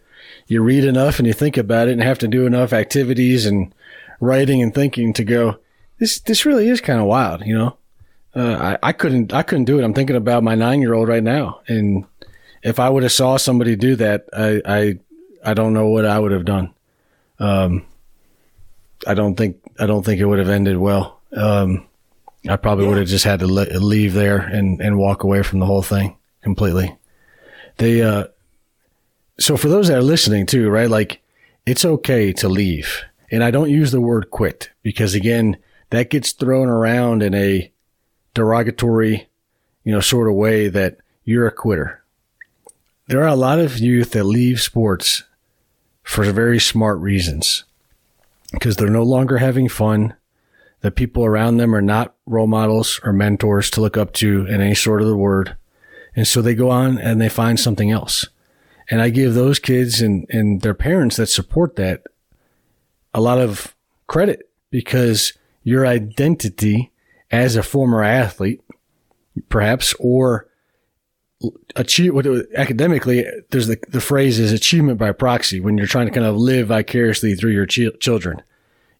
you 0.47 0.61
read 0.61 0.83
enough 0.83 1.19
and 1.19 1.27
you 1.27 1.33
think 1.33 1.57
about 1.57 1.87
it 1.87 1.93
and 1.93 2.03
have 2.03 2.19
to 2.19 2.27
do 2.27 2.45
enough 2.45 2.73
activities 2.73 3.45
and 3.45 3.73
writing 4.19 4.61
and 4.61 4.73
thinking 4.73 5.13
to 5.13 5.23
go, 5.23 5.57
this, 5.99 6.19
this 6.19 6.45
really 6.45 6.67
is 6.69 6.81
kind 6.81 6.99
of 6.99 7.05
wild, 7.05 7.45
you 7.45 7.57
know? 7.57 7.77
Uh, 8.35 8.77
I, 8.81 8.89
I 8.89 8.91
couldn't, 8.93 9.33
I 9.33 9.43
couldn't 9.43 9.65
do 9.65 9.79
it. 9.79 9.83
I'm 9.83 9.93
thinking 9.93 10.15
about 10.15 10.43
my 10.43 10.55
nine 10.55 10.81
year 10.81 10.93
old 10.93 11.07
right 11.07 11.23
now. 11.23 11.61
And 11.67 12.05
if 12.63 12.79
I 12.79 12.89
would 12.89 13.03
have 13.03 13.11
saw 13.11 13.37
somebody 13.37 13.75
do 13.75 13.95
that, 13.97 14.25
I, 14.33 14.61
I, 14.65 14.99
I 15.45 15.53
don't 15.53 15.73
know 15.73 15.89
what 15.89 16.05
I 16.05 16.17
would 16.17 16.31
have 16.31 16.45
done. 16.45 16.73
Um, 17.37 17.85
I 19.05 19.13
don't 19.13 19.35
think, 19.35 19.57
I 19.79 19.85
don't 19.85 20.03
think 20.03 20.19
it 20.19 20.25
would 20.25 20.39
have 20.39 20.49
ended 20.49 20.77
well. 20.77 21.19
Um, 21.35 21.87
I 22.49 22.55
probably 22.55 22.85
yeah. 22.85 22.89
would 22.91 22.99
have 22.99 23.07
just 23.07 23.25
had 23.25 23.39
to 23.41 23.47
leave 23.47 24.13
there 24.13 24.37
and, 24.37 24.81
and 24.81 24.97
walk 24.97 25.23
away 25.23 25.43
from 25.43 25.59
the 25.59 25.65
whole 25.65 25.83
thing 25.83 26.17
completely. 26.41 26.97
They, 27.77 28.01
uh, 28.01 28.25
so 29.39 29.57
for 29.57 29.67
those 29.67 29.87
that 29.87 29.97
are 29.97 30.03
listening 30.03 30.45
too, 30.45 30.69
right? 30.69 30.89
Like 30.89 31.21
it's 31.65 31.85
okay 31.85 32.33
to 32.33 32.49
leave. 32.49 33.03
And 33.31 33.43
I 33.43 33.51
don't 33.51 33.69
use 33.69 33.91
the 33.91 34.01
word 34.01 34.29
quit 34.29 34.69
because 34.83 35.15
again, 35.15 35.57
that 35.89 36.09
gets 36.09 36.31
thrown 36.31 36.67
around 36.67 37.23
in 37.23 37.33
a 37.33 37.71
derogatory, 38.33 39.27
you 39.83 39.91
know, 39.91 39.99
sort 39.99 40.27
of 40.27 40.35
way 40.35 40.67
that 40.67 40.97
you're 41.23 41.47
a 41.47 41.51
quitter. 41.51 42.03
There 43.07 43.21
are 43.23 43.27
a 43.27 43.35
lot 43.35 43.59
of 43.59 43.79
youth 43.79 44.11
that 44.11 44.23
leave 44.23 44.61
sports 44.61 45.23
for 46.03 46.23
very 46.25 46.59
smart 46.59 46.99
reasons 46.99 47.63
because 48.51 48.75
they're 48.75 48.89
no 48.89 49.03
longer 49.03 49.37
having 49.37 49.67
fun. 49.67 50.13
The 50.81 50.91
people 50.91 51.25
around 51.25 51.57
them 51.57 51.73
are 51.73 51.81
not 51.81 52.15
role 52.25 52.47
models 52.47 52.99
or 53.03 53.13
mentors 53.13 53.69
to 53.71 53.81
look 53.81 53.97
up 53.97 54.13
to 54.13 54.45
in 54.45 54.61
any 54.61 54.75
sort 54.75 55.01
of 55.01 55.07
the 55.07 55.17
word. 55.17 55.55
And 56.15 56.27
so 56.27 56.41
they 56.41 56.55
go 56.55 56.69
on 56.69 56.97
and 56.97 57.19
they 57.19 57.29
find 57.29 57.59
something 57.59 57.89
else. 57.89 58.27
And 58.89 59.01
I 59.01 59.09
give 59.09 59.33
those 59.33 59.59
kids 59.59 60.01
and, 60.01 60.25
and 60.29 60.61
their 60.61 60.73
parents 60.73 61.17
that 61.17 61.27
support 61.27 61.75
that 61.77 62.03
a 63.13 63.21
lot 63.21 63.37
of 63.37 63.75
credit 64.07 64.49
because 64.69 65.33
your 65.63 65.85
identity 65.85 66.91
as 67.31 67.55
a 67.55 67.63
former 67.63 68.03
athlete, 68.03 68.61
perhaps, 69.49 69.93
or 69.99 70.47
achieve 71.75 72.13
what 72.13 72.25
academically, 72.55 73.25
there's 73.49 73.67
the, 73.67 73.77
the 73.89 74.01
phrase 74.01 74.39
is 74.39 74.51
achievement 74.51 74.97
by 74.97 75.11
proxy 75.11 75.59
when 75.59 75.77
you're 75.77 75.87
trying 75.87 76.07
to 76.07 76.13
kind 76.13 76.25
of 76.25 76.35
live 76.35 76.67
vicariously 76.67 77.35
through 77.35 77.51
your 77.51 77.65
ch- 77.65 77.99
children. 77.99 78.41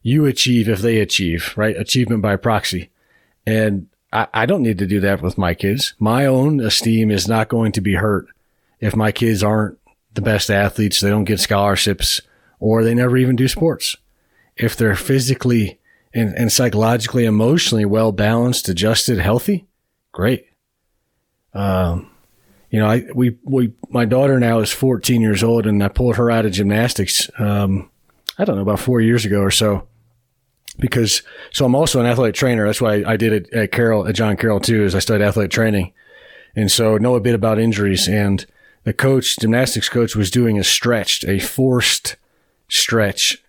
You 0.02 0.26
achieve 0.26 0.68
if 0.68 0.80
they 0.80 0.98
achieve, 0.98 1.54
right? 1.56 1.76
Achievement 1.76 2.22
by 2.22 2.36
proxy. 2.36 2.90
And 3.46 3.86
I, 4.12 4.26
I 4.34 4.46
don't 4.46 4.62
need 4.62 4.78
to 4.78 4.86
do 4.86 5.00
that 5.00 5.22
with 5.22 5.38
my 5.38 5.54
kids. 5.54 5.94
My 5.98 6.26
own 6.26 6.60
esteem 6.60 7.10
is 7.10 7.26
not 7.26 7.48
going 7.48 7.72
to 7.72 7.80
be 7.80 7.94
hurt 7.94 8.26
if 8.80 8.96
my 8.96 9.12
kids 9.12 9.42
aren't 9.42 9.78
the 10.14 10.22
best 10.22 10.50
athletes, 10.50 11.00
they 11.00 11.10
don't 11.10 11.24
get 11.24 11.40
scholarships, 11.40 12.20
or 12.58 12.84
they 12.84 12.94
never 12.94 13.16
even 13.16 13.36
do 13.36 13.48
sports. 13.48 13.96
If 14.56 14.76
they're 14.76 14.96
physically 14.96 15.80
and, 16.12 16.34
and 16.34 16.52
psychologically, 16.52 17.24
emotionally 17.24 17.84
well 17.84 18.12
balanced, 18.12 18.68
adjusted, 18.68 19.18
healthy, 19.18 19.66
great. 20.12 20.46
Um, 21.52 22.10
you 22.70 22.80
know, 22.80 22.86
I 22.86 23.04
we 23.14 23.36
we 23.44 23.72
my 23.88 24.04
daughter 24.04 24.40
now 24.40 24.58
is 24.60 24.72
14 24.72 25.20
years 25.20 25.44
old, 25.44 25.66
and 25.66 25.82
I 25.82 25.88
pulled 25.88 26.16
her 26.16 26.30
out 26.30 26.46
of 26.46 26.52
gymnastics. 26.52 27.30
Um, 27.38 27.90
I 28.38 28.44
don't 28.44 28.56
know 28.56 28.62
about 28.62 28.80
four 28.80 29.00
years 29.00 29.24
ago 29.24 29.40
or 29.40 29.52
so, 29.52 29.86
because 30.78 31.22
so 31.52 31.64
I'm 31.64 31.76
also 31.76 32.00
an 32.00 32.06
athletic 32.06 32.34
trainer. 32.34 32.66
That's 32.66 32.80
why 32.80 33.04
I 33.06 33.16
did 33.16 33.32
it 33.32 33.52
at 33.52 33.70
Carroll 33.70 34.08
at 34.08 34.16
John 34.16 34.36
Carroll 34.36 34.60
too. 34.60 34.84
Is 34.84 34.94
I 34.94 34.98
studied 34.98 35.24
athletic 35.24 35.52
training, 35.52 35.92
and 36.56 36.70
so 36.70 36.96
know 36.96 37.14
a 37.14 37.20
bit 37.20 37.36
about 37.36 37.60
injuries. 37.60 38.08
And 38.08 38.44
the 38.84 38.92
coach, 38.92 39.36
gymnastics 39.38 39.88
coach, 39.88 40.14
was 40.14 40.30
doing 40.30 40.58
a 40.58 40.64
stretched, 40.64 41.24
a 41.24 41.38
forced 41.38 42.16
stretch. 42.68 43.42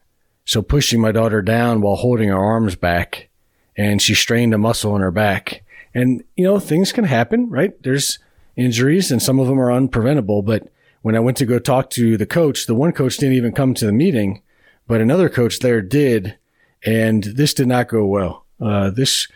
So 0.45 0.61
pushing 0.61 1.01
my 1.01 1.11
daughter 1.11 1.41
down 1.41 1.81
while 1.81 1.95
holding 1.95 2.29
her 2.29 2.37
arms 2.37 2.75
back, 2.75 3.29
and 3.77 4.01
she 4.01 4.15
strained 4.15 4.53
a 4.53 4.57
muscle 4.57 4.95
in 4.95 5.01
her 5.01 5.11
back. 5.11 5.63
And 5.93 6.23
you 6.35 6.43
know, 6.43 6.59
things 6.59 6.91
can 6.91 7.05
happen, 7.05 7.49
right? 7.49 7.71
There's 7.83 8.19
injuries, 8.55 9.11
and 9.11 9.21
some 9.21 9.39
of 9.39 9.47
them 9.47 9.59
are 9.59 9.69
unpreventable. 9.69 10.45
But 10.45 10.69
when 11.01 11.15
I 11.15 11.19
went 11.19 11.37
to 11.37 11.45
go 11.45 11.59
talk 11.59 11.89
to 11.91 12.17
the 12.17 12.25
coach, 12.25 12.65
the 12.65 12.75
one 12.75 12.91
coach 12.91 13.17
didn't 13.17 13.35
even 13.35 13.51
come 13.51 13.73
to 13.75 13.85
the 13.85 13.91
meeting, 13.91 14.41
but 14.87 15.01
another 15.01 15.29
coach 15.29 15.59
there 15.59 15.81
did, 15.81 16.37
and 16.85 17.23
this 17.23 17.53
did 17.53 17.67
not 17.67 17.89
go 17.89 18.05
well. 18.05 18.45
Uh, 18.61 18.89
this, 18.89 19.27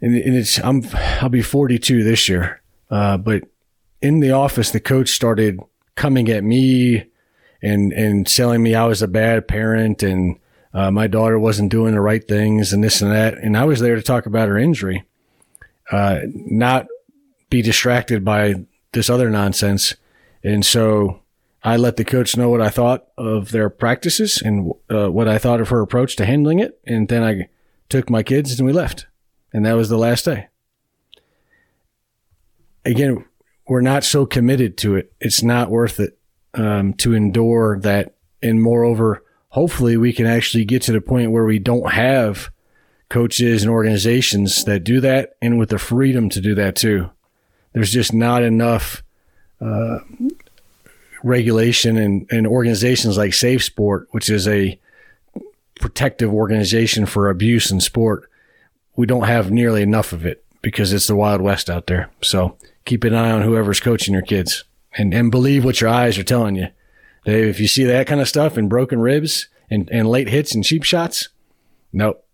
and, 0.00 0.16
and, 0.16 0.36
it's 0.36 0.58
I'm 0.58 0.82
I'll 1.20 1.28
be 1.28 1.42
42 1.42 2.02
this 2.02 2.28
year, 2.28 2.62
uh, 2.90 3.18
but 3.18 3.44
in 4.02 4.20
the 4.20 4.32
office, 4.32 4.70
the 4.70 4.80
coach 4.80 5.10
started 5.10 5.60
coming 5.94 6.28
at 6.28 6.44
me 6.44 7.06
and 7.62 7.92
and 7.92 8.26
telling 8.26 8.62
me 8.62 8.74
I 8.74 8.86
was 8.86 9.02
a 9.02 9.08
bad 9.08 9.46
parent 9.46 10.02
and 10.02 10.38
uh, 10.72 10.90
my 10.90 11.06
daughter 11.06 11.38
wasn't 11.38 11.70
doing 11.70 11.94
the 11.94 12.00
right 12.00 12.26
things 12.26 12.72
and 12.72 12.82
this 12.82 13.02
and 13.02 13.10
that. 13.10 13.34
And 13.34 13.56
I 13.56 13.64
was 13.64 13.80
there 13.80 13.96
to 13.96 14.02
talk 14.02 14.26
about 14.26 14.48
her 14.48 14.56
injury, 14.56 15.04
uh, 15.90 16.20
not 16.32 16.86
be 17.50 17.60
distracted 17.60 18.24
by 18.24 18.66
this 18.92 19.10
other 19.10 19.30
nonsense. 19.30 19.96
And 20.42 20.64
so 20.64 21.22
I 21.62 21.76
let 21.76 21.96
the 21.96 22.04
coach 22.04 22.36
know 22.36 22.48
what 22.48 22.62
I 22.62 22.70
thought 22.70 23.08
of 23.18 23.50
their 23.50 23.68
practices 23.68 24.40
and 24.40 24.72
uh, 24.88 25.10
what 25.10 25.28
I 25.28 25.38
thought 25.38 25.60
of 25.60 25.68
her 25.68 25.82
approach 25.82 26.16
to 26.16 26.24
handling 26.24 26.60
it. 26.60 26.80
And 26.86 27.08
then 27.08 27.22
I 27.22 27.48
took 27.88 28.08
my 28.08 28.22
kids 28.22 28.58
and 28.58 28.66
we 28.66 28.72
left. 28.72 29.06
And 29.52 29.66
that 29.66 29.74
was 29.74 29.88
the 29.88 29.98
last 29.98 30.24
day. 30.24 30.48
Again, 32.84 33.26
we're 33.70 33.80
not 33.80 34.02
so 34.02 34.26
committed 34.26 34.76
to 34.76 34.96
it. 34.96 35.12
It's 35.20 35.44
not 35.44 35.70
worth 35.70 36.00
it 36.00 36.18
um, 36.54 36.92
to 36.94 37.14
endure 37.14 37.78
that. 37.78 38.16
And 38.42 38.60
moreover, 38.60 39.22
hopefully 39.50 39.96
we 39.96 40.12
can 40.12 40.26
actually 40.26 40.64
get 40.64 40.82
to 40.82 40.92
the 40.92 41.00
point 41.00 41.30
where 41.30 41.44
we 41.44 41.60
don't 41.60 41.92
have 41.92 42.50
coaches 43.08 43.62
and 43.62 43.70
organizations 43.70 44.64
that 44.64 44.82
do 44.82 45.00
that 45.02 45.36
and 45.40 45.56
with 45.56 45.68
the 45.68 45.78
freedom 45.78 46.28
to 46.30 46.40
do 46.40 46.56
that 46.56 46.74
too. 46.74 47.10
There's 47.72 47.92
just 47.92 48.12
not 48.12 48.42
enough 48.42 49.04
uh, 49.60 50.00
regulation 51.22 51.96
and, 51.96 52.26
and 52.28 52.48
organizations 52.48 53.16
like 53.16 53.34
Safe 53.34 53.62
Sport, 53.62 54.08
which 54.10 54.28
is 54.30 54.48
a 54.48 54.80
protective 55.76 56.34
organization 56.34 57.06
for 57.06 57.30
abuse 57.30 57.70
in 57.70 57.78
sport. 57.78 58.28
We 58.96 59.06
don't 59.06 59.28
have 59.28 59.52
nearly 59.52 59.82
enough 59.82 60.12
of 60.12 60.26
it 60.26 60.44
because 60.62 60.92
it's 60.92 61.06
the 61.06 61.16
Wild 61.16 61.40
West 61.40 61.70
out 61.70 61.86
there. 61.86 62.10
So 62.22 62.56
keep 62.84 63.04
an 63.04 63.14
eye 63.14 63.30
on 63.30 63.42
whoever's 63.42 63.80
coaching 63.80 64.14
your 64.14 64.22
kids 64.22 64.64
and, 64.96 65.14
and 65.14 65.30
believe 65.30 65.64
what 65.64 65.80
your 65.80 65.90
eyes 65.90 66.18
are 66.18 66.24
telling 66.24 66.56
you. 66.56 66.68
Dave, 67.24 67.48
if 67.48 67.60
you 67.60 67.68
see 67.68 67.84
that 67.84 68.06
kind 68.06 68.20
of 68.20 68.28
stuff 68.28 68.56
and 68.56 68.68
broken 68.68 69.00
ribs 69.00 69.48
and, 69.70 69.88
and 69.92 70.08
late 70.08 70.28
hits 70.28 70.54
and 70.54 70.64
cheap 70.64 70.82
shots, 70.82 71.28
nope. 71.92 72.24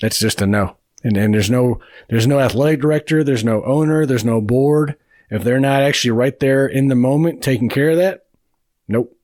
That's 0.00 0.18
just 0.18 0.42
a 0.42 0.46
no. 0.46 0.76
And, 1.04 1.16
and 1.16 1.34
there's 1.34 1.50
no, 1.50 1.80
there's 2.08 2.26
no 2.26 2.40
athletic 2.40 2.80
director. 2.80 3.22
There's 3.22 3.44
no 3.44 3.62
owner. 3.64 4.06
There's 4.06 4.24
no 4.24 4.40
board. 4.40 4.96
If 5.30 5.44
they're 5.44 5.60
not 5.60 5.82
actually 5.82 6.10
right 6.10 6.38
there 6.40 6.66
in 6.66 6.88
the 6.88 6.94
moment 6.94 7.42
taking 7.42 7.68
care 7.68 7.90
of 7.90 7.96
that, 7.96 8.26
nope. 8.88 9.16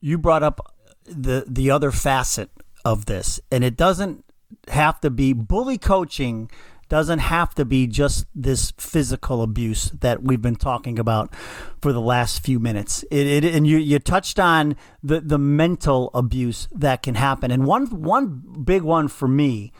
You 0.00 0.18
brought 0.18 0.42
up 0.42 0.74
the, 1.04 1.44
the 1.46 1.70
other 1.70 1.90
facet 1.90 2.50
of 2.84 3.06
this 3.06 3.40
and 3.50 3.64
it 3.64 3.76
doesn't 3.76 4.24
have 4.68 5.00
to 5.00 5.10
be 5.10 5.32
bully 5.32 5.78
coaching 5.78 6.50
doesn't 6.88 7.18
have 7.18 7.54
to 7.54 7.64
be 7.64 7.86
just 7.86 8.26
this 8.34 8.72
physical 8.78 9.42
abuse 9.42 9.90
that 9.90 10.22
we've 10.22 10.42
been 10.42 10.56
talking 10.56 10.98
about 10.98 11.34
for 11.80 11.92
the 11.92 12.00
last 12.00 12.44
few 12.44 12.60
minutes. 12.60 13.04
It, 13.10 13.26
it, 13.26 13.44
and 13.44 13.66
you, 13.66 13.78
you 13.78 13.98
touched 13.98 14.38
on 14.38 14.76
the, 15.02 15.20
the 15.20 15.38
mental 15.38 16.10
abuse 16.14 16.68
that 16.72 17.02
can 17.02 17.16
happen. 17.16 17.50
And 17.50 17.66
one, 17.66 17.86
one 17.86 18.62
big 18.64 18.82
one 18.82 19.08
for 19.08 19.26
me 19.26 19.72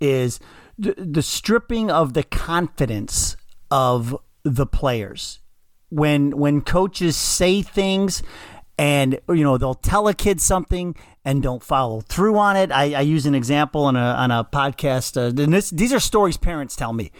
is 0.00 0.38
the, 0.78 0.94
the 0.96 1.22
stripping 1.22 1.90
of 1.90 2.14
the 2.14 2.22
confidence 2.22 3.36
of 3.70 4.16
the 4.44 4.66
players. 4.66 5.40
When, 5.88 6.30
when 6.38 6.62
coaches 6.62 7.16
say 7.16 7.60
things 7.60 8.22
and 8.78 9.18
you 9.28 9.42
know 9.42 9.58
they'll 9.58 9.74
tell 9.74 10.08
a 10.08 10.14
kid 10.14 10.40
something 10.40 10.94
and 11.24 11.42
don't 11.42 11.62
follow 11.62 12.00
through 12.00 12.36
on 12.36 12.56
it. 12.56 12.72
I, 12.72 12.94
I 12.94 13.00
use 13.00 13.26
an 13.26 13.34
example 13.34 13.84
on 13.84 13.96
a 13.96 14.00
on 14.00 14.30
a 14.30 14.44
podcast, 14.44 15.16
uh, 15.16 15.42
and 15.42 15.52
this, 15.52 15.70
these 15.70 15.92
are 15.92 16.00
stories 16.00 16.36
parents 16.36 16.76
tell 16.76 16.92
me. 16.92 17.10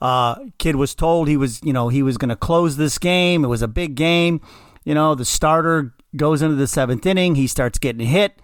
Uh, 0.00 0.36
kid 0.58 0.76
was 0.76 0.94
told 0.94 1.28
he 1.28 1.36
was 1.36 1.60
you 1.62 1.72
know 1.72 1.88
he 1.88 2.02
was 2.02 2.18
going 2.18 2.28
to 2.28 2.36
close 2.36 2.76
this 2.76 2.98
game. 2.98 3.44
It 3.44 3.48
was 3.48 3.62
a 3.62 3.68
big 3.68 3.94
game. 3.94 4.40
You 4.84 4.94
know 4.94 5.14
the 5.14 5.24
starter 5.24 5.94
goes 6.16 6.42
into 6.42 6.56
the 6.56 6.66
seventh 6.66 7.04
inning. 7.04 7.34
He 7.34 7.46
starts 7.46 7.78
getting 7.78 8.06
hit. 8.06 8.40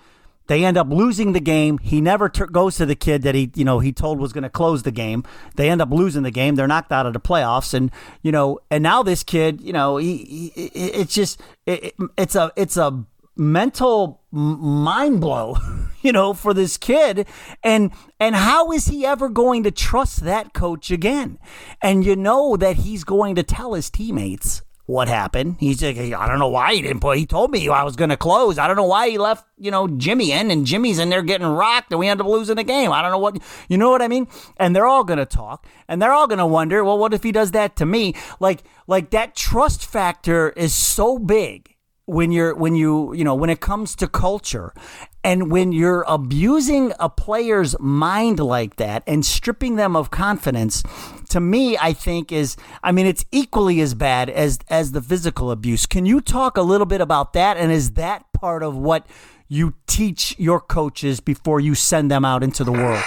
They 0.47 0.64
end 0.64 0.76
up 0.76 0.90
losing 0.90 1.32
the 1.32 1.40
game. 1.40 1.78
He 1.78 2.01
never 2.01 2.28
goes 2.28 2.76
to 2.76 2.86
the 2.86 2.95
kid 2.95 3.22
that 3.22 3.34
he, 3.34 3.51
you 3.55 3.64
know, 3.64 3.78
he 3.78 3.92
told 3.92 4.20
was 4.20 4.32
going 4.32 4.42
to 4.42 4.51
close 4.51 4.82
the 4.82 4.90
game. 4.90 5.24
They 5.57 5.70
end 5.70 5.80
up 5.80 5.90
losing 5.90 6.22
the 6.22 6.30
game. 6.30 6.55
They're 6.55 6.68
knocked 6.68 6.92
out 6.92 7.07
of 7.07 7.12
the 7.12 7.20
playoffs, 7.20 7.72
and 7.72 7.90
you 8.22 8.32
know, 8.32 8.59
and 8.70 8.82
now 8.82 9.03
this 9.03 9.22
kid, 9.22 9.61
you 9.61 9.72
know, 9.72 9.97
he, 9.97 10.53
he 10.55 10.64
it's 10.74 11.14
just, 11.14 11.40
it, 11.66 11.95
it's 12.18 12.34
a, 12.34 12.53
it's 12.57 12.76
a 12.76 13.05
mental 13.36 14.22
mind 14.30 15.20
blow, 15.20 15.57
you 16.03 16.12
know, 16.12 16.34
for 16.34 16.55
this 16.55 16.76
kid. 16.76 17.26
And 17.62 17.92
and 18.20 18.34
how 18.34 18.72
is 18.72 18.86
he 18.86 19.07
ever 19.07 19.28
going 19.28 19.62
to 19.64 19.70
trust 19.70 20.20
that 20.20 20.53
coach 20.53 20.90
again? 20.90 21.38
And 21.82 22.05
you 22.05 22.16
know 22.16 22.57
that 22.57 22.76
he's 22.76 23.05
going 23.05 23.34
to 23.36 23.42
tell 23.42 23.74
his 23.74 23.90
teammates 23.90 24.62
what 24.87 25.09
happened. 25.09 25.57
He's 25.59 25.82
like, 25.82 25.97
I 25.97 26.28
don't 26.28 26.39
know 26.39 26.49
why 26.49 26.74
he 26.74 26.82
didn't 26.82 27.01
put. 27.01 27.16
He 27.16 27.24
told 27.24 27.51
me 27.51 27.68
I 27.68 27.85
was 27.85 27.97
going 27.97 28.11
to 28.11 28.16
close. 28.16 28.59
I 28.59 28.66
don't 28.66 28.76
know 28.76 28.85
why 28.85 29.09
he 29.09 29.16
left, 29.16 29.47
you 29.59 29.70
know, 29.70 29.89
Jimmy 29.89 30.32
in, 30.32 30.51
and 30.51 30.66
Jimmy's 30.66 30.99
in 30.99 31.09
there 31.09 31.22
getting 31.22 31.47
rocked, 31.47 31.91
and 31.91 31.99
we 31.99 32.09
end 32.09 32.20
up 32.20 32.26
losing 32.26 32.57
the 32.57 32.64
game. 32.64 32.93
I 32.93 33.01
don't 33.01 33.11
know 33.11 33.18
what, 33.18 33.39
you 33.68 33.78
know 33.78 33.91
what 33.91 34.03
I 34.03 34.09
mean? 34.09 34.28
And 34.59 34.76
they're 34.76 34.87
all 34.87 35.05
going 35.05 35.18
to 35.18 35.26
talk, 35.26 35.66
and 35.89 36.03
they're 36.03 36.12
all 36.12 36.26
going 36.26 36.39
to 36.39 36.47
wonder, 36.47 36.85
well, 36.85 36.99
what 36.99 37.14
if 37.14 37.22
he 37.22 37.32
does 37.32 37.53
that 37.53 37.76
to 37.76 37.87
me? 37.87 38.14
Like, 38.41 38.62
like 38.87 39.11
that 39.11 39.35
trust 39.35 39.87
factor 39.87 40.51
is 40.51 40.74
so 40.74 41.18
big 41.18 41.74
when 42.07 42.30
you're 42.30 42.55
when 42.55 42.74
you 42.74 43.14
you 43.14 43.24
know 43.24 43.35
when 43.35 43.49
it 43.49 43.61
comes 43.61 43.97
to 43.97 44.07
culture 44.07 44.74
and 45.22 45.51
when 45.51 45.72
you're 45.72 46.05
abusing 46.07 46.93
a 47.01 47.09
player's 47.09 47.74
mind 47.80 48.39
like 48.39 48.76
that 48.76 49.03
and 49.07 49.24
stripping 49.24 49.76
them 49.76 49.97
of 49.97 50.11
confidence 50.11 50.82
to 51.29 51.41
me 51.41 51.77
i 51.79 51.93
think 51.93 52.31
is 52.33 52.57
i 52.83 52.93
mean 52.93 53.07
it's 53.07 53.25
equally 53.33 53.81
as 53.81 53.95
bad 53.95 54.31
as 54.31 54.59
as 54.68 54.93
the 54.93 55.03
physical 55.03 55.51
abuse. 55.51 55.87
Can 55.87 56.07
you 56.07 56.20
talk 56.20 56.57
a 56.57 56.62
little 56.62 56.87
bit 56.87 57.01
about 57.01 57.33
that? 57.35 57.57
And 57.57 57.70
is 57.70 57.93
that 57.93 58.25
part 58.33 58.62
of 58.62 58.77
what 58.77 59.07
you 59.49 59.75
teach 59.87 60.39
your 60.39 60.61
coaches 60.61 61.20
before 61.20 61.61
you 61.61 61.75
send 61.75 62.11
them 62.11 62.25
out 62.25 62.43
into 62.43 62.64
the 62.64 62.72
world? 62.72 63.05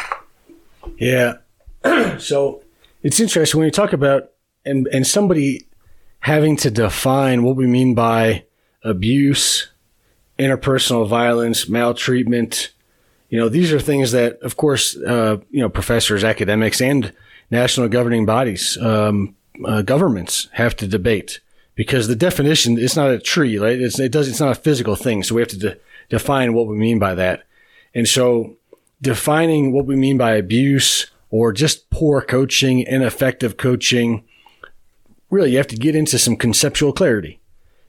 Yeah. 0.98 1.34
So 2.20 2.64
it's 3.04 3.20
interesting 3.20 3.60
when 3.60 3.68
you 3.68 3.72
talk 3.72 3.94
about 3.94 4.32
and 4.66 4.88
and 4.88 5.06
somebody 5.06 5.68
having 6.20 6.58
to 6.58 6.72
define 6.72 7.44
what 7.44 7.56
we 7.56 7.68
mean 7.68 7.94
by 7.94 8.46
abuse, 8.84 9.70
interpersonal 10.40 11.08
violence, 11.08 11.70
maltreatment. 11.70 12.72
You 13.30 13.40
know, 13.40 13.50
these 13.50 13.72
are 13.72 13.80
things 13.80 14.12
that, 14.14 14.40
of 14.42 14.58
course, 14.58 14.98
uh, 14.98 15.38
you 15.52 15.62
know, 15.62 15.70
professors, 15.70 16.24
academics, 16.24 16.82
and 16.82 17.14
national 17.50 17.88
governing 17.88 18.26
bodies, 18.26 18.78
um, 18.78 19.36
uh, 19.66 19.82
governments 19.82 20.50
have 20.54 20.76
to 20.78 20.88
debate 20.88 21.40
because 21.76 22.08
the 22.08 22.16
definition 22.16 22.78
is 22.78 22.96
not 22.96 23.12
a 23.12 23.20
tree, 23.20 23.58
right? 23.58 23.80
It's, 23.80 24.00
it 24.00 24.12
does, 24.12 24.28
it's 24.28 24.40
not 24.40 24.52
a 24.52 24.62
physical 24.62 24.96
thing. 24.96 25.24
So 25.24 25.36
we 25.36 25.42
have 25.42 25.50
to 25.50 25.58
de- 25.58 25.78
define 26.10 26.54
what 26.54 26.68
we 26.68 26.76
mean 26.76 27.00
by 27.00 27.16
that. 27.16 27.44
And 27.94 28.08
so 28.08 28.58
defining 29.02 29.72
what 29.72 29.86
we 29.86 29.96
mean 29.96 30.18
by 30.18 30.34
abuse 30.34 31.08
or 31.30 31.54
just 31.54 31.90
poor 31.90 32.22
coaching, 32.22 32.80
ineffective 32.80 33.58
coaching, 33.58 34.24
really 35.30 35.52
you 35.52 35.58
have 35.58 35.68
to 35.68 35.76
get 35.76 35.96
into 35.96 36.18
some 36.18 36.36
conceptual 36.36 36.94
clarity 36.94 37.40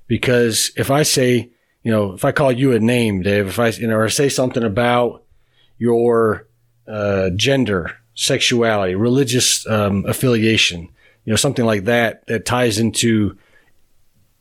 because 0.07 0.73
if 0.77 0.91
I 0.91 1.03
say, 1.03 1.51
you 1.83 1.93
know, 1.93 2.13
if 2.13 2.25
I 2.25 2.33
call 2.33 2.51
you 2.51 2.73
a 2.73 2.81
name, 2.81 3.23
Dave, 3.23 3.47
if 3.47 3.59
I, 3.59 3.69
you 3.69 3.87
know, 3.87 3.97
or 3.97 4.09
say 4.09 4.29
something 4.29 4.65
about 4.65 5.25
your 5.79 6.49
uh, 6.87 7.31
gender, 7.31 7.98
sexuality, 8.19 8.95
religious 8.95 9.67
um, 9.69 10.05
affiliation, 10.07 10.83
you 11.25 11.33
know, 11.33 11.37
something 11.37 11.65
like 11.65 11.85
that 11.85 12.27
that 12.27 12.45
ties 12.45 12.79
into 12.79 13.37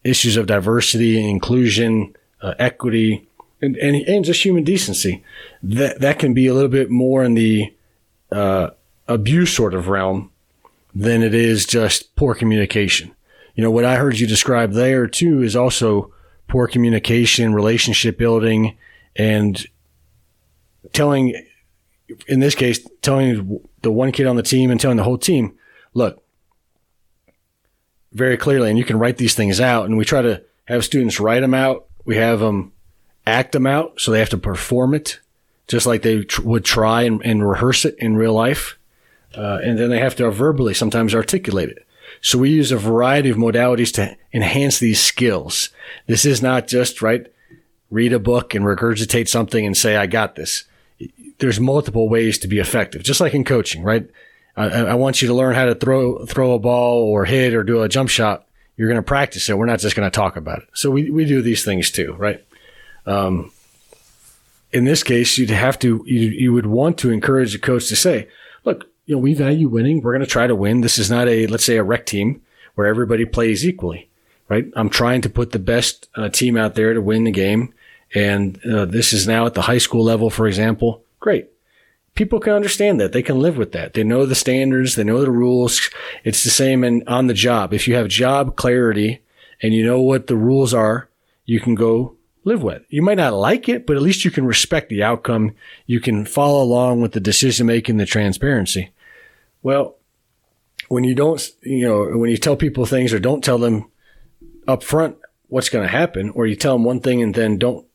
issues 0.04 0.38
of 0.38 0.48
diversity, 0.48 1.30
inclusion, 1.30 2.16
uh, 2.42 2.54
equity, 2.60 3.28
and, 3.62 3.76
and, 3.78 3.96
and 3.96 4.26
just 4.26 4.44
human 4.44 4.64
decency. 4.64 5.24
That 5.64 6.00
that 6.02 6.20
can 6.20 6.34
be 6.34 6.48
a 6.48 6.54
little 6.54 6.70
bit 6.70 6.90
more 6.90 7.24
in 7.24 7.34
the 7.34 7.74
uh, 8.32 8.70
abuse 9.08 9.54
sort 9.54 9.74
of 9.74 9.88
realm 9.88 10.32
than 10.96 11.22
it 11.22 11.34
is 11.34 11.66
just 11.66 12.16
poor 12.16 12.34
communication 12.34 13.14
you 13.58 13.64
know, 13.64 13.72
what 13.72 13.86
I 13.86 13.96
heard 13.96 14.20
you 14.20 14.28
describe 14.28 14.74
there 14.74 15.08
too 15.08 15.42
is 15.42 15.56
also 15.56 16.14
poor 16.48 16.68
communication, 16.68 17.56
relationship 17.56 18.16
building, 18.18 18.78
and 19.16 19.66
telling, 20.94 21.47
in 22.28 22.40
this 22.40 22.56
case, 22.56 22.80
telling 23.02 23.60
the 23.82 23.92
one 23.92 24.12
kid 24.12 24.28
on 24.28 24.36
the 24.36 24.44
team 24.44 24.72
and 24.72 24.80
telling 24.80 24.98
the 24.98 25.04
whole 25.04 25.18
team, 25.18 25.56
look, 25.94 26.24
very 28.14 28.38
clearly, 28.38 28.70
and 28.70 28.78
you 28.78 28.86
can 28.86 29.00
write 29.00 29.18
these 29.18 29.36
things 29.36 29.60
out. 29.60 29.86
And 29.86 29.98
we 29.98 30.06
try 30.06 30.22
to 30.22 30.44
have 30.66 30.86
students 30.86 31.20
write 31.20 31.42
them 31.42 31.54
out. 31.54 31.88
We 32.06 32.16
have 32.16 32.40
them 32.40 32.72
act 33.26 33.52
them 33.52 33.68
out. 33.68 34.00
So 34.00 34.12
they 34.12 34.20
have 34.20 34.30
to 34.30 34.38
perform 34.38 34.94
it 34.94 35.20
just 35.68 35.86
like 35.86 36.02
they 36.02 36.24
tr- 36.24 36.42
would 36.44 36.66
try 36.66 37.04
and, 37.04 37.22
and, 37.26 37.48
rehearse 37.48 37.86
it 37.86 37.96
in 38.00 38.16
real 38.16 38.34
life. 38.34 38.78
Uh, 39.36 39.60
and 39.62 39.78
then 39.78 39.90
they 39.90 40.00
have 40.00 40.16
to 40.16 40.32
verbally 40.32 40.74
sometimes 40.74 41.14
articulate 41.14 41.70
it. 41.70 41.86
So 42.22 42.40
we 42.40 42.50
use 42.50 42.72
a 42.72 42.78
variety 42.78 43.30
of 43.30 43.38
modalities 43.38 43.94
to 43.96 44.16
enhance 44.34 44.80
these 44.80 45.02
skills. 45.02 45.70
This 46.08 46.26
is 46.26 46.42
not 46.42 46.68
just, 46.68 47.02
right, 47.02 47.28
read 47.92 48.14
a 48.14 48.20
book 48.20 48.56
and 48.56 48.66
regurgitate 48.66 49.28
something 49.28 49.66
and 49.66 49.76
say, 49.76 49.98
I 49.98 50.08
got 50.08 50.36
this. 50.36 50.64
There's 51.40 51.60
multiple 51.60 52.10
ways 52.10 52.40
to 52.40 52.48
be 52.48 52.60
effective, 52.60 53.04
just 53.04 53.22
like 53.22 53.34
in 53.34 53.44
coaching, 53.44 53.84
right? 53.84 54.10
I, 54.56 54.68
I 54.68 54.94
want 54.96 55.22
you 55.22 55.28
to 55.28 55.34
learn 55.36 55.54
how 55.54 55.66
to 55.66 55.76
throw, 55.76 56.26
throw 56.26 56.54
a 56.54 56.60
ball 56.60 57.04
or 57.04 57.26
hit 57.26 57.54
or 57.54 57.64
do 57.64 57.84
a 57.84 57.90
jump 57.90 58.10
shot. 58.10 58.48
You're 58.76 58.90
going 58.90 59.00
to 59.00 59.04
practice 59.04 59.50
it. 59.50 59.58
We're 59.58 59.66
not 59.68 59.80
just 59.80 59.96
going 59.96 60.10
to 60.10 60.16
talk 60.16 60.36
about 60.36 60.60
it. 60.60 60.70
So 60.74 60.90
we, 60.90 61.12
we 61.12 61.26
do 61.26 61.42
these 61.42 61.64
things 61.64 61.92
too, 61.92 62.14
right? 62.14 62.44
Um, 63.06 63.52
in 64.72 64.86
this 64.86 65.04
case, 65.04 65.38
you'd 65.38 65.50
have 65.50 65.80
to, 65.80 66.04
you, 66.06 66.30
you 66.30 66.54
would 66.54 66.66
want 66.66 66.98
to 67.00 67.12
encourage 67.12 67.54
the 67.54 67.60
coach 67.60 67.88
to 67.90 67.96
say, 67.96 68.28
look, 68.66 68.86
you 69.06 69.16
know, 69.16 69.20
we 69.20 69.34
value 69.34 69.70
winning. 69.70 70.02
We're 70.02 70.12
going 70.12 70.26
to 70.26 70.28
try 70.28 70.48
to 70.48 70.56
win. 70.56 70.82
This 70.82 70.98
is 70.98 71.10
not 71.10 71.28
a, 71.28 71.48
let's 71.48 71.64
say, 71.64 71.78
a 71.78 71.84
rec 71.84 72.06
team 72.06 72.42
where 72.76 72.88
everybody 72.88 73.26
plays 73.26 73.66
equally, 73.66 74.10
right? 74.50 74.66
I'm 74.76 74.90
trying 74.90 75.22
to 75.22 75.30
put 75.30 75.52
the 75.52 75.60
best 75.60 76.10
uh, 76.16 76.30
team 76.30 76.58
out 76.58 76.76
there 76.76 76.94
to 76.94 77.02
win 77.02 77.24
the 77.24 77.32
game. 77.32 77.74
And 78.14 78.64
uh, 78.66 78.86
this 78.86 79.14
is 79.14 79.28
now 79.28 79.46
at 79.46 79.54
the 79.54 79.64
high 79.64 79.78
school 79.78 80.04
level, 80.04 80.30
for 80.30 80.48
example. 80.48 81.04
Great. 81.20 81.50
People 82.16 82.40
can 82.40 82.54
understand 82.54 83.00
that. 83.00 83.12
They 83.12 83.22
can 83.22 83.40
live 83.40 83.58
with 83.58 83.74
that. 83.74 83.94
They 83.94 84.04
know 84.04 84.26
the 84.26 84.36
standards. 84.36 84.96
They 84.96 85.04
know 85.04 85.22
the 85.22 85.32
rules. 85.32 85.90
It's 86.24 86.44
the 86.44 86.50
same 86.50 86.84
in, 86.84 87.04
on 87.08 87.28
the 87.28 87.34
job. 87.34 87.74
If 87.74 87.88
you 87.88 87.96
have 87.96 88.08
job 88.08 88.56
clarity 88.56 89.22
and 89.62 89.74
you 89.74 89.86
know 89.86 90.02
what 90.02 90.28
the 90.28 90.36
rules 90.36 90.74
are, 90.74 91.10
you 91.46 91.60
can 91.60 91.76
go 91.76 92.16
live 92.44 92.64
with. 92.64 92.84
You 92.90 93.02
might 93.02 93.18
not 93.18 93.34
like 93.34 93.70
it, 93.70 93.86
but 93.86 93.96
at 93.96 94.02
least 94.02 94.26
you 94.26 94.32
can 94.32 94.46
respect 94.46 94.90
the 94.90 95.04
outcome. 95.04 95.54
You 95.86 96.00
can 96.00 96.26
follow 96.26 96.64
along 96.64 97.02
with 97.02 97.12
the 97.12 97.20
decision 97.20 97.68
making, 97.68 97.98
the 97.98 98.06
transparency. 98.06 98.92
Well, 99.62 99.98
when 100.88 101.04
you 101.04 101.14
don't, 101.14 101.46
you 101.62 101.88
know, 101.88 102.18
when 102.18 102.30
you 102.30 102.38
tell 102.38 102.56
people 102.56 102.86
things 102.86 103.14
or 103.14 103.20
don't 103.20 103.44
tell 103.44 103.58
them 103.58 103.92
up 104.68 104.84
front 104.84 105.18
what's 105.50 105.70
going 105.70 105.86
to 105.86 105.92
happen, 105.92 106.30
or 106.32 106.48
you 106.48 106.56
tell 106.56 106.74
them 106.74 106.84
one 106.84 107.00
thing 107.00 107.22
and 107.22 107.36
then 107.36 107.58
don't 107.58 107.86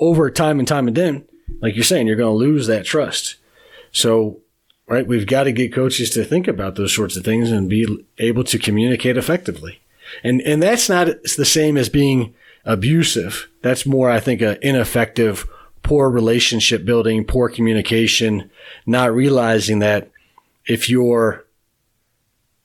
over 0.00 0.30
time 0.30 0.58
and 0.58 0.66
time 0.66 0.86
and 0.88 0.96
then, 0.96 1.24
like 1.60 1.74
you're 1.74 1.84
saying, 1.84 2.06
you're 2.06 2.16
going 2.16 2.32
to 2.32 2.38
lose 2.38 2.66
that 2.66 2.84
trust. 2.84 3.36
So, 3.92 4.40
right, 4.86 5.06
we've 5.06 5.26
got 5.26 5.44
to 5.44 5.52
get 5.52 5.72
coaches 5.72 6.10
to 6.10 6.24
think 6.24 6.48
about 6.48 6.76
those 6.76 6.94
sorts 6.94 7.16
of 7.16 7.24
things 7.24 7.50
and 7.50 7.68
be 7.68 8.06
able 8.18 8.44
to 8.44 8.58
communicate 8.58 9.16
effectively. 9.16 9.80
And, 10.24 10.40
and 10.42 10.62
that's 10.62 10.88
not 10.88 11.08
the 11.36 11.44
same 11.44 11.76
as 11.76 11.88
being 11.88 12.34
abusive. 12.64 13.48
That's 13.62 13.86
more, 13.86 14.10
I 14.10 14.20
think, 14.20 14.40
an 14.42 14.58
ineffective, 14.62 15.48
poor 15.82 16.10
relationship 16.10 16.84
building, 16.84 17.24
poor 17.24 17.48
communication, 17.48 18.50
not 18.86 19.14
realizing 19.14 19.78
that 19.80 20.10
if 20.66 20.90
you're 20.90 21.46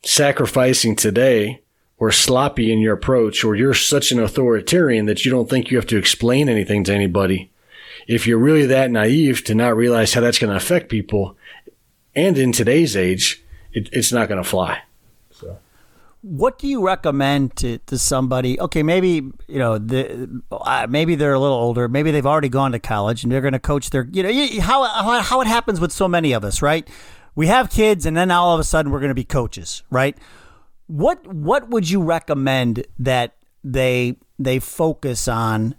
sacrificing 0.03 0.95
today 0.95 1.61
or 1.97 2.11
sloppy 2.11 2.71
in 2.71 2.79
your 2.79 2.93
approach, 2.93 3.43
or 3.43 3.55
you're 3.55 3.73
such 3.73 4.11
an 4.11 4.19
authoritarian 4.19 5.05
that 5.05 5.23
you 5.23 5.31
don't 5.31 5.49
think 5.49 5.71
you 5.71 5.77
have 5.77 5.87
to 5.87 5.97
explain 5.97 6.49
anything 6.49 6.83
to 6.83 6.93
anybody, 6.93 7.49
if 8.07 8.27
you're 8.27 8.37
really 8.37 8.65
that 8.67 8.91
naive 8.91 9.43
to 9.45 9.55
not 9.55 9.75
realize 9.75 10.13
how 10.13 10.21
that's 10.21 10.39
going 10.39 10.51
to 10.51 10.57
affect 10.57 10.89
people, 10.89 11.37
and 12.15 12.37
in 12.37 12.51
today's 12.51 12.95
age, 12.95 13.43
it, 13.73 13.89
it's 13.91 14.11
not 14.11 14.29
going 14.29 14.41
to 14.41 14.49
fly. 14.49 14.81
So. 15.31 15.57
What 16.21 16.57
do 16.57 16.67
you 16.67 16.85
recommend 16.85 17.55
to, 17.57 17.77
to 17.79 17.97
somebody? 17.97 18.59
Okay, 18.59 18.81
maybe 18.81 19.31
you 19.47 19.59
know 19.59 19.77
the 19.77 20.41
uh, 20.51 20.87
maybe 20.89 21.15
they're 21.15 21.33
a 21.33 21.39
little 21.39 21.57
older. 21.57 21.87
Maybe 21.87 22.11
they've 22.11 22.25
already 22.25 22.49
gone 22.49 22.71
to 22.71 22.79
college 22.79 23.23
and 23.23 23.31
they're 23.31 23.41
going 23.41 23.53
to 23.53 23.59
coach 23.59 23.91
their. 23.91 24.07
You 24.11 24.23
know 24.23 24.61
how 24.61 24.83
how, 24.85 25.21
how 25.21 25.41
it 25.41 25.47
happens 25.47 25.79
with 25.79 25.91
so 25.91 26.07
many 26.07 26.33
of 26.33 26.43
us, 26.43 26.61
right? 26.61 26.89
we 27.35 27.47
have 27.47 27.69
kids 27.69 28.05
and 28.05 28.15
then 28.15 28.31
all 28.31 28.53
of 28.53 28.59
a 28.59 28.63
sudden 28.63 28.91
we're 28.91 28.99
going 28.99 29.09
to 29.09 29.15
be 29.15 29.25
coaches, 29.25 29.83
right? 29.89 30.17
What 30.87 31.25
what 31.27 31.69
would 31.69 31.89
you 31.89 32.01
recommend 32.01 32.85
that 32.99 33.35
they 33.63 34.17
they 34.39 34.59
focus 34.59 35.27
on 35.27 35.75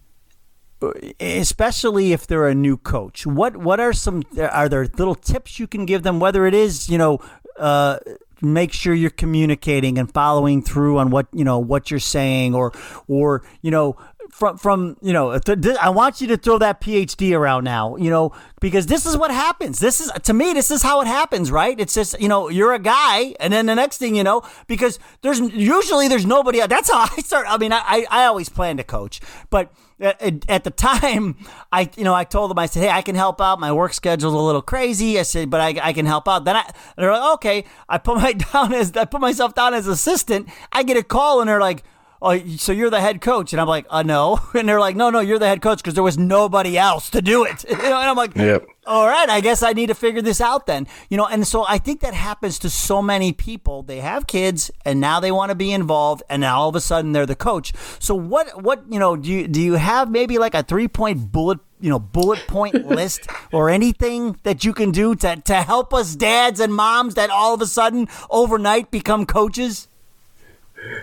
especially 1.21 2.13
if 2.13 2.27
they're 2.27 2.49
a 2.49 2.55
new 2.55 2.77
coach? 2.77 3.27
What 3.27 3.57
what 3.57 3.81
are 3.81 3.93
some 3.93 4.23
are 4.39 4.69
there 4.69 4.87
little 4.99 5.15
tips 5.15 5.59
you 5.59 5.67
can 5.67 5.87
give 5.87 6.03
them 6.03 6.21
whether 6.21 6.47
it 6.47 6.55
is, 6.55 6.89
you 6.89 6.99
know, 6.99 7.21
uh, 7.59 7.99
make 8.43 8.73
sure 8.73 8.95
you're 8.95 9.11
communicating 9.11 9.99
and 9.99 10.13
following 10.13 10.63
through 10.63 10.99
on 10.99 11.11
what 11.11 11.27
you 11.33 11.45
know 11.45 11.59
what 11.59 11.91
you're 11.91 12.01
saying 12.01 12.55
or 12.55 12.73
or 13.09 13.43
you 13.63 13.71
know 13.71 13.97
from 14.37 14.59
from 14.59 14.99
you 15.01 15.15
know 15.15 15.39
th- 15.39 15.63
th- 15.63 15.79
I 15.81 15.89
want 15.89 16.21
you 16.21 16.27
to 16.27 16.37
throw 16.37 16.59
that 16.59 16.79
PhD 16.83 17.35
around 17.35 17.65
now, 17.65 17.97
you 17.97 18.11
know, 18.11 18.33
because 18.61 18.85
this 18.85 19.07
is 19.07 19.17
what 19.17 19.31
happens. 19.31 19.79
This 19.79 19.99
is 19.99 20.13
to 20.25 20.35
me, 20.35 20.53
this 20.53 20.71
is 20.71 20.83
how 20.83 21.01
it 21.01 21.07
happens, 21.07 21.51
right? 21.51 21.81
It's 21.81 21.95
just 21.95 22.21
you 22.21 22.29
know 22.29 22.51
you're 22.51 22.75
a 22.75 22.79
guy, 22.79 23.35
and 23.41 23.51
then 23.51 23.65
the 23.65 23.75
next 23.75 23.97
thing 23.97 24.15
you 24.15 24.23
know, 24.23 24.43
because 24.67 24.99
there's 25.23 25.41
usually 25.41 26.09
there's 26.09 26.27
nobody. 26.27 26.61
That's 26.67 26.91
how 26.91 26.99
I 27.17 27.23
start. 27.23 27.47
I 27.49 27.57
mean, 27.57 27.73
I 27.73 28.05
I 28.11 28.27
always 28.27 28.51
plan 28.51 28.77
to 28.77 28.85
coach, 28.85 29.23
but 29.49 29.73
at, 29.99 30.45
at, 30.51 30.65
the 30.65 30.71
time, 30.71 31.37
I 31.73 31.89
you 31.97 32.05
know 32.05 32.13
I 32.13 32.25
told 32.25 32.51
them 32.51 32.59
I 32.59 32.67
said, 32.67 32.83
hey, 32.83 32.91
I 32.91 33.01
can 33.01 33.15
help 33.15 33.41
out. 33.41 33.59
My 33.59 33.73
work 33.73 33.95
schedule's 33.95 34.35
a 34.35 34.39
little 34.39 34.61
crazy. 34.61 35.19
I 35.19 35.23
said, 35.23 35.49
but 35.49 35.63
I, 35.63 35.81
I 35.83 35.93
can 35.95 36.05
help 36.05 36.29
out. 36.29 36.45
Then 36.45 36.57
I 36.57 36.71
they're 36.99 37.11
like, 37.11 37.35
okay. 37.37 37.65
I 37.89 37.97
put 37.97 38.19
my 38.19 38.33
down 38.53 38.75
as 38.75 38.95
I 38.99 39.07
put 39.07 39.23
myself 39.23 39.55
down 39.55 39.73
as 39.73 39.87
assistant. 39.87 40.51
I 40.73 40.83
get 40.83 40.99
a 40.99 41.03
call 41.03 41.41
and 41.41 41.49
they're 41.49 41.59
like 41.59 41.85
oh, 42.23 42.39
so 42.57 42.73
you're 42.73 42.91
the 42.91 43.01
head 43.01 43.21
coach? 43.21 43.53
And 43.53 43.61
I'm 43.61 43.69
like, 43.69 43.87
uh, 43.91 44.03
no. 44.03 44.41
And 44.57 44.69
they're 44.69 44.81
like, 44.81 44.97
no, 44.97 45.11
no, 45.11 45.21
you're 45.21 45.39
the 45.39 45.47
head 45.47 45.61
coach 45.61 45.79
because 45.79 45.95
there 45.95 46.03
was 46.03 46.19
nobody 46.19 46.79
else 46.79 47.11
to 47.11 47.23
do 47.23 47.45
it. 47.45 47.65
You 47.77 47.93
know, 47.93 48.01
and 48.01 48.09
I'm 48.09 48.17
like, 48.17 48.35
yep. 48.35 48.67
all 48.87 49.07
right, 49.07 49.29
I 49.29 49.41
guess 49.41 49.63
I 49.63 49.73
need 49.73 49.89
to 49.89 49.95
figure 49.95 50.23
this 50.23 50.41
out 50.41 50.67
then. 50.67 50.89
You 51.09 51.17
know, 51.17 51.27
and 51.27 51.47
so 51.47 51.65
I 51.69 51.79
think 51.79 52.01
that 52.01 52.15
happens 52.15 52.59
to 52.61 52.71
so 52.71 53.01
many 53.01 53.33
people. 53.33 53.83
They 53.83 54.01
have 54.01 54.27
kids 54.27 54.71
and 54.85 55.01
now 55.01 55.21
they 55.21 55.31
want 55.31 55.51
to 55.51 55.55
be 55.55 55.73
involved 55.73 56.23
and 56.29 56.41
now 56.41 56.59
all 56.59 56.69
of 56.69 56.75
a 56.75 56.81
sudden 56.81 57.13
they're 57.13 57.27
the 57.27 57.37
coach. 57.37 57.73
So 58.01 58.15
what, 58.15 58.63
what, 58.63 58.85
you 58.91 58.99
know, 58.99 59.15
do 59.15 59.31
you, 59.31 59.47
do 59.47 59.61
you 59.61 59.75
have 59.75 60.11
maybe 60.11 60.39
like 60.39 60.55
a 60.55 60.63
three 60.63 60.89
point 60.89 61.31
bullet 61.31 61.59
you 61.81 61.91
know 61.91 61.99
bullet 61.99 62.41
point 62.47 62.87
list 62.87 63.29
or 63.53 63.69
anything 63.69 64.39
that 64.43 64.65
you 64.65 64.73
can 64.73 64.91
do 64.91 65.15
to, 65.15 65.37
to 65.37 65.55
help 65.55 65.93
us 65.93 66.17
dads 66.17 66.59
and 66.59 66.75
moms 66.75 67.15
that 67.15 67.31
all 67.31 67.55
of 67.55 67.61
a 67.61 67.67
sudden 67.67 68.09
overnight 68.31 68.91
become 68.91 69.27
coaches 69.27 69.89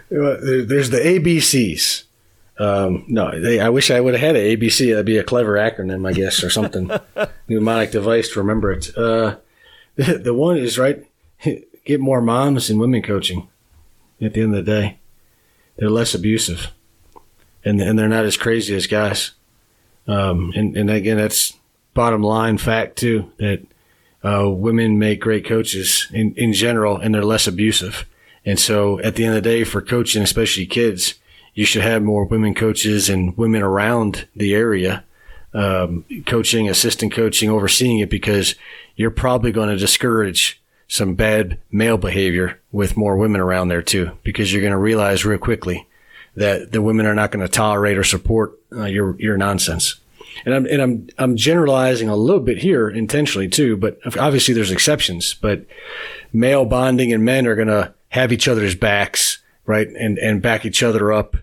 there's 0.09 0.89
the 0.89 0.99
ABCs. 0.99 2.03
Um, 2.59 3.05
no, 3.07 3.39
they, 3.39 3.59
I 3.59 3.69
wish 3.69 3.89
I 3.89 3.99
would 3.99 4.13
have 4.13 4.21
had 4.21 4.35
an 4.35 4.43
ABC. 4.43 4.91
That'd 4.91 5.05
be 5.05 5.17
a 5.17 5.23
clever 5.23 5.53
acronym, 5.53 6.07
I 6.07 6.13
guess, 6.13 6.43
or 6.43 6.49
something. 6.49 6.91
Mnemonic 7.47 7.91
device 7.91 8.29
to 8.29 8.39
remember 8.39 8.71
it. 8.71 8.95
Uh, 8.95 9.37
the, 9.95 10.17
the 10.23 10.33
one 10.33 10.57
is 10.57 10.77
right. 10.77 11.05
Get 11.85 11.99
more 11.99 12.21
moms 12.21 12.69
and 12.69 12.79
women 12.79 13.01
coaching. 13.01 13.49
At 14.21 14.33
the 14.33 14.41
end 14.41 14.55
of 14.55 14.65
the 14.65 14.71
day, 14.71 14.99
they're 15.75 15.89
less 15.89 16.13
abusive, 16.13 16.71
and 17.65 17.81
and 17.81 17.99
they're 17.99 18.07
not 18.07 18.23
as 18.23 18.37
crazy 18.37 18.73
as 18.73 18.87
guys. 18.87 19.31
Um, 20.07 20.53
and 20.55 20.77
and 20.77 20.89
again, 20.89 21.17
that's 21.17 21.57
bottom 21.93 22.23
line 22.23 22.57
fact 22.57 22.97
too 22.97 23.31
that 23.39 23.65
uh, 24.23 24.49
women 24.49 24.97
make 24.97 25.19
great 25.19 25.45
coaches 25.45 26.07
in 26.13 26.35
in 26.35 26.53
general, 26.53 26.97
and 26.97 27.13
they're 27.13 27.25
less 27.25 27.47
abusive. 27.47 28.05
And 28.45 28.59
so 28.59 28.99
at 28.99 29.15
the 29.15 29.25
end 29.25 29.35
of 29.35 29.43
the 29.43 29.49
day, 29.49 29.63
for 29.63 29.81
coaching, 29.81 30.21
especially 30.21 30.65
kids, 30.65 31.15
you 31.53 31.65
should 31.65 31.83
have 31.83 32.01
more 32.01 32.25
women 32.25 32.53
coaches 32.53 33.09
and 33.09 33.37
women 33.37 33.61
around 33.61 34.27
the 34.35 34.53
area, 34.53 35.03
um, 35.53 36.03
coaching, 36.25 36.67
assistant 36.67 37.13
coaching, 37.13 37.49
overseeing 37.49 37.99
it 37.99 38.09
because 38.09 38.55
you're 38.95 39.11
probably 39.11 39.51
going 39.51 39.69
to 39.69 39.77
discourage 39.77 40.61
some 40.87 41.15
bad 41.15 41.57
male 41.71 41.97
behavior 41.97 42.59
with 42.71 42.97
more 42.97 43.17
women 43.17 43.39
around 43.39 43.67
there 43.67 43.81
too, 43.81 44.11
because 44.23 44.51
you're 44.51 44.61
going 44.61 44.71
to 44.71 44.77
realize 44.77 45.25
real 45.25 45.37
quickly 45.37 45.87
that 46.35 46.71
the 46.71 46.81
women 46.81 47.05
are 47.05 47.15
not 47.15 47.31
going 47.31 47.45
to 47.45 47.51
tolerate 47.51 47.97
or 47.97 48.03
support 48.03 48.59
uh, 48.71 48.85
your, 48.85 49.15
your 49.19 49.37
nonsense. 49.37 49.99
And 50.45 50.55
I'm, 50.55 50.65
and 50.65 50.81
I'm, 50.81 51.07
I'm 51.19 51.37
generalizing 51.37 52.09
a 52.09 52.15
little 52.15 52.41
bit 52.41 52.57
here 52.57 52.89
intentionally 52.89 53.47
too, 53.47 53.77
but 53.77 53.99
obviously 54.17 54.53
there's 54.53 54.71
exceptions, 54.71 55.35
but 55.35 55.65
male 56.31 56.65
bonding 56.65 57.13
and 57.13 57.23
men 57.23 57.45
are 57.45 57.55
going 57.55 57.67
to 57.67 57.93
have 58.13 58.31
each 58.31 58.47
other's 58.47 58.75
backs, 58.75 59.39
right? 59.65 59.87
And, 59.87 60.19
and 60.19 60.39
back 60.39 60.67
each 60.67 60.83
other 60.83 61.11
up. 61.11 61.35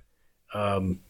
Um, 0.54 1.00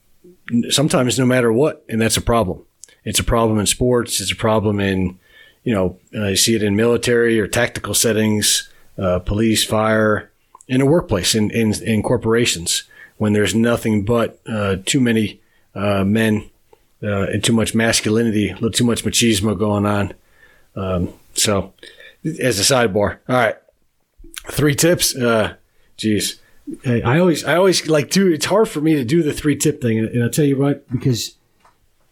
sometimes 0.70 1.18
no 1.18 1.26
matter 1.26 1.52
what. 1.52 1.84
And 1.86 2.00
that's 2.00 2.16
a 2.16 2.22
problem. 2.22 2.64
It's 3.04 3.20
a 3.20 3.24
problem 3.24 3.58
in 3.58 3.66
sports. 3.66 4.22
It's 4.22 4.32
a 4.32 4.36
problem 4.36 4.80
in, 4.80 5.18
you 5.62 5.74
know, 5.74 5.98
uh, 6.14 6.28
you 6.28 6.36
see 6.36 6.54
it 6.54 6.62
in 6.62 6.76
military 6.76 7.38
or 7.38 7.46
tactical 7.46 7.92
settings, 7.92 8.70
uh, 8.96 9.18
police, 9.18 9.62
fire, 9.62 10.30
in 10.66 10.80
a 10.80 10.86
workplace, 10.86 11.34
in, 11.34 11.50
in, 11.50 11.74
in 11.82 12.02
corporations, 12.02 12.84
when 13.18 13.34
there's 13.34 13.54
nothing 13.54 14.02
but 14.06 14.40
uh, 14.46 14.76
too 14.86 15.00
many 15.00 15.42
uh, 15.74 16.04
men 16.04 16.48
uh, 17.02 17.24
and 17.24 17.44
too 17.44 17.52
much 17.52 17.74
masculinity, 17.74 18.48
a 18.48 18.54
little 18.54 18.70
too 18.70 18.84
much 18.84 19.04
machismo 19.04 19.58
going 19.58 19.84
on. 19.84 20.14
Um, 20.74 21.12
so, 21.34 21.74
as 22.24 22.58
a 22.58 22.62
sidebar, 22.62 23.18
all 23.28 23.36
right, 23.36 23.56
Three 24.49 24.74
tips. 24.74 25.14
Uh, 25.14 25.55
geez. 25.97 26.41
I 26.86 27.18
always, 27.18 27.45
I 27.45 27.57
always 27.57 27.88
like 27.88 28.11
do. 28.11 28.32
It's 28.32 28.47
hard 28.47 28.68
for 28.68 28.80
me 28.80 28.95
to 28.95 29.05
do 29.05 29.22
the 29.22 29.32
three 29.32 29.57
tip 29.57 29.80
thing, 29.82 29.99
and 29.99 30.22
I'll 30.22 30.30
tell 30.30 30.45
you 30.45 30.57
what, 30.57 30.88
because 30.91 31.36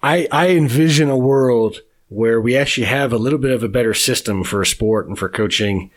I, 0.03 0.27
I 0.33 0.49
envision 0.51 1.09
a 1.09 1.17
world 1.17 1.81
where 2.09 2.41
we 2.41 2.57
actually 2.57 2.87
have 2.87 3.13
a 3.13 3.19
little 3.19 3.39
bit 3.39 3.53
of 3.53 3.63
a 3.63 3.69
better 3.69 3.95
system 3.95 4.43
for 4.43 4.65
sport 4.65 5.07
and 5.07 5.19
for 5.19 5.29
coaching, 5.29 5.91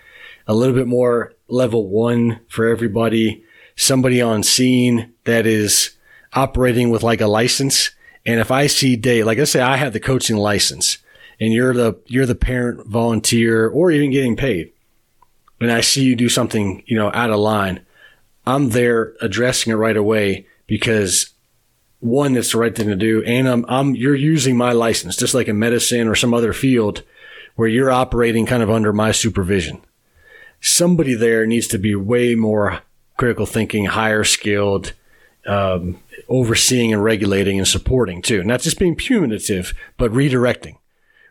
a 0.47 0.53
little 0.53 0.75
bit 0.75 0.87
more 0.87 1.33
level 1.47 1.87
one 1.87 2.39
for 2.49 2.67
everybody, 2.67 3.43
somebody 3.75 4.21
on 4.21 4.43
scene 4.43 5.13
that 5.23 5.45
is 5.45 5.91
operating 6.33 6.89
with 6.89 7.03
like 7.03 7.21
a 7.21 7.27
license. 7.27 7.91
And 8.25 8.39
if 8.39 8.51
I 8.51 8.67
see 8.67 8.95
day, 8.95 9.23
like 9.23 9.39
I 9.39 9.45
say, 9.45 9.61
I 9.61 9.77
have 9.77 9.93
the 9.93 9.99
coaching 9.99 10.37
license 10.37 10.97
and 11.39 11.53
you're 11.53 11.73
the, 11.73 11.99
you're 12.05 12.25
the 12.25 12.35
parent 12.35 12.85
volunteer 12.85 13.67
or 13.67 13.89
even 13.89 14.11
getting 14.11 14.35
paid 14.35 14.71
and 15.61 15.71
I 15.71 15.81
see 15.81 16.03
you 16.03 16.15
do 16.15 16.27
something, 16.27 16.83
you 16.87 16.97
know, 16.97 17.11
out 17.13 17.29
of 17.29 17.39
line, 17.39 17.85
I'm 18.45 18.69
there 18.69 19.13
addressing 19.21 19.71
it 19.71 19.75
right 19.75 19.95
away 19.95 20.47
because 20.65 21.29
one, 21.99 22.35
it's 22.35 22.53
the 22.53 22.57
right 22.57 22.75
thing 22.75 22.87
to 22.87 22.95
do. 22.95 23.23
And 23.23 23.47
I'm, 23.47 23.65
I'm, 23.69 23.95
you're 23.95 24.15
using 24.15 24.57
my 24.57 24.71
license, 24.71 25.15
just 25.15 25.35
like 25.35 25.47
in 25.47 25.59
medicine 25.59 26.07
or 26.07 26.15
some 26.15 26.33
other 26.33 26.51
field 26.51 27.03
where 27.55 27.67
you're 27.67 27.91
operating 27.91 28.45
kind 28.45 28.63
of 28.63 28.71
under 28.71 28.91
my 28.91 29.11
supervision. 29.11 29.81
Somebody 30.59 31.13
there 31.13 31.45
needs 31.45 31.67
to 31.67 31.77
be 31.77 31.95
way 31.95 32.33
more 32.33 32.81
critical 33.17 33.45
thinking, 33.45 33.85
higher 33.85 34.23
skilled, 34.23 34.93
um, 35.45 35.99
overseeing 36.27 36.91
and 36.91 37.03
regulating 37.03 37.59
and 37.59 37.67
supporting 37.67 38.21
too. 38.21 38.43
Not 38.43 38.61
just 38.61 38.79
being 38.79 38.95
punitive, 38.95 39.73
but 39.97 40.11
redirecting 40.11 40.77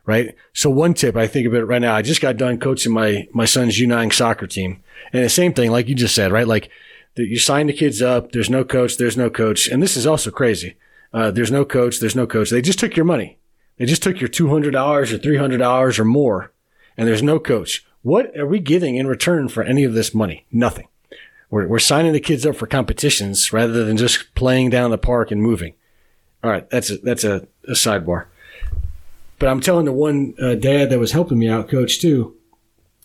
right? 0.07 0.35
So 0.53 0.71
one 0.71 0.95
tip 0.95 1.17
I 1.17 1.27
think 1.27 1.47
of 1.47 1.55
it 1.55 1.61
right 1.61 1.81
now, 1.81 1.95
I 1.95 2.03
just 2.03 2.21
got 2.21 2.37
done 2.37 2.59
coaching 2.59 2.93
my, 2.93 3.29
my 3.33 3.45
son's 3.45 3.79
U9 3.79 4.13
soccer 4.13 4.47
team. 4.47 4.83
And 5.13 5.25
the 5.25 5.29
same 5.29 5.53
thing, 5.53 5.71
like 5.71 5.89
you 5.89 5.95
just 5.95 6.15
said, 6.15 6.33
right? 6.33 6.47
Like 6.47 6.71
you 7.17 7.39
sign 7.39 7.67
the 7.67 7.73
kids 7.73 8.01
up. 8.01 8.33
There's 8.33 8.51
no 8.51 8.65
coach. 8.65 8.97
There's 8.97 9.17
no 9.17 9.31
coach. 9.31 9.69
And 9.69 9.83
this 9.83 9.97
is 9.97 10.07
also 10.07 10.31
crazy. 10.31 10.77
Uh, 11.13 11.31
there's 11.31 11.51
no 11.51 11.65
coach. 11.65 11.99
There's 11.99 12.17
no 12.17 12.27
coach. 12.27 12.51
They 12.51 12.63
just 12.63 12.79
took 12.79 12.97
your 12.97 13.05
money. 13.05 13.39
They 13.79 13.87
just 13.87 14.03
took 14.03 14.21
your 14.21 14.29
$200 14.29 14.75
or 14.75 15.19
$300 15.19 15.99
or 15.99 16.05
more 16.05 16.53
and 17.01 17.09
there's 17.09 17.23
no 17.23 17.39
coach. 17.39 17.87
What 18.03 18.37
are 18.37 18.47
we 18.47 18.59
getting 18.59 18.97
in 18.97 19.07
return 19.07 19.49
for 19.49 19.63
any 19.63 19.85
of 19.85 19.95
this 19.95 20.15
money? 20.15 20.45
Nothing. 20.53 20.89
We're, 21.49 21.67
we're 21.67 21.79
signing 21.79 22.13
the 22.13 22.21
kids 22.21 22.45
up 22.45 22.57
for 22.57 22.67
competitions 22.67 23.55
rather 23.55 23.87
than 23.87 23.97
just 23.97 24.35
playing 24.35 24.69
down 24.69 24.91
the 24.91 24.99
park 24.99 25.31
and 25.31 25.43
moving. 25.43 25.73
All 26.45 26.51
right. 26.51 26.69
That's 26.69 26.91
a, 26.91 26.99
that's 26.99 27.25
a, 27.25 27.49
a 27.65 27.73
sidebar. 27.73 28.27
But 29.41 29.49
I'm 29.49 29.61
telling 29.61 29.87
the 29.87 29.93
one 29.93 30.35
uh, 30.41 30.55
dad 30.55 30.91
that 30.91 31.01
was 31.01 31.13
helping 31.13 31.39
me 31.39 31.49
out, 31.49 31.71
coach 31.71 31.99
too. 31.99 32.37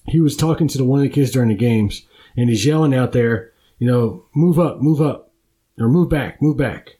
He 0.05 0.19
was 0.19 0.35
talking 0.35 0.67
to 0.67 0.77
the 0.77 0.83
one 0.83 0.99
of 0.99 1.03
the 1.03 1.09
kids 1.09 1.31
during 1.31 1.47
the 1.49 1.55
games, 1.55 2.03
and 2.37 2.49
he's 2.49 2.65
yelling 2.65 2.93
out 2.93 3.13
there, 3.13 3.53
you 3.79 3.87
know, 3.87 4.25
move 4.35 4.59
up, 4.59 4.81
move 4.81 5.01
up, 5.01 5.31
or 5.79 5.87
move 5.87 6.09
back, 6.09 6.41
move 6.41 6.57
back. 6.57 6.97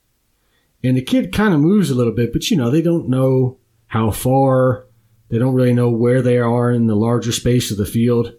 And 0.83 0.95
the 0.95 1.01
kid 1.01 1.33
kind 1.33 1.53
of 1.53 1.59
moves 1.59 1.89
a 1.89 1.95
little 1.95 2.13
bit, 2.13 2.31
but 2.31 2.49
you 2.49 2.55
know, 2.55 2.71
they 2.71 2.81
don't 2.81 3.09
know 3.09 3.57
how 3.87 4.09
far. 4.09 4.85
They 5.27 5.37
don't 5.37 5.53
really 5.53 5.73
know 5.73 5.89
where 5.89 6.21
they 6.21 6.37
are 6.37 6.71
in 6.71 6.87
the 6.87 6.95
larger 6.95 7.33
space 7.33 7.71
of 7.71 7.77
the 7.77 7.85
field. 7.85 8.33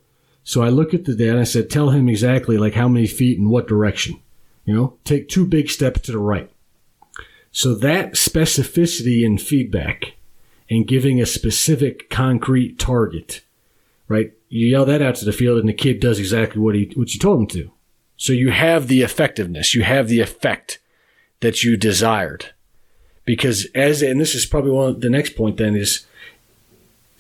So 0.45 0.63
I 0.63 0.71
look 0.71 0.95
at 0.95 1.05
the 1.05 1.15
dad 1.15 1.31
and 1.31 1.41
I 1.41 1.45
said, 1.45 1.69
tell 1.69 1.91
him 1.91 2.09
exactly 2.09 2.57
like 2.57 2.73
how 2.73 2.89
many 2.89 3.07
feet 3.07 3.39
in 3.39 3.51
what 3.51 3.69
direction. 3.69 4.19
You 4.65 4.75
know, 4.75 4.99
take 5.05 5.29
two 5.29 5.45
big 5.45 5.69
steps 5.69 6.01
to 6.03 6.13
the 6.13 6.19
right. 6.19 6.51
So 7.53 7.75
that 7.75 8.15
specificity 8.15 9.27
and 9.27 9.41
feedback 9.41 10.16
and 10.69 10.87
giving 10.87 11.21
a 11.21 11.27
specific 11.27 12.11
concrete 12.11 12.79
target, 12.79 13.43
right? 14.09 14.33
You 14.49 14.67
yell 14.67 14.85
that 14.85 15.03
out 15.03 15.17
to 15.17 15.25
the 15.25 15.33
field 15.33 15.59
and 15.59 15.69
the 15.69 15.75
kid 15.75 16.01
does 16.01 16.19
exactly 16.19 16.61
what 16.61 16.75
he, 16.75 16.93
what 16.95 17.13
you 17.15 17.21
told 17.21 17.41
him 17.41 17.47
to. 17.49 17.71
So 18.17 18.33
you 18.33 18.51
have 18.51 18.89
the 18.89 19.03
effectiveness, 19.03 19.75
you 19.75 19.83
have 19.83 20.09
the 20.09 20.21
effect 20.21 20.79
that 21.41 21.63
you 21.63 21.77
desired. 21.77 22.53
Because 23.25 23.67
as, 23.75 24.03
and 24.03 24.21
this 24.21 24.35
is 24.35 24.47
probably 24.47 24.71
one 24.71 24.89
of 24.89 25.01
the 25.01 25.11
next 25.11 25.37
point 25.37 25.57
then 25.57 25.77
is, 25.77 26.07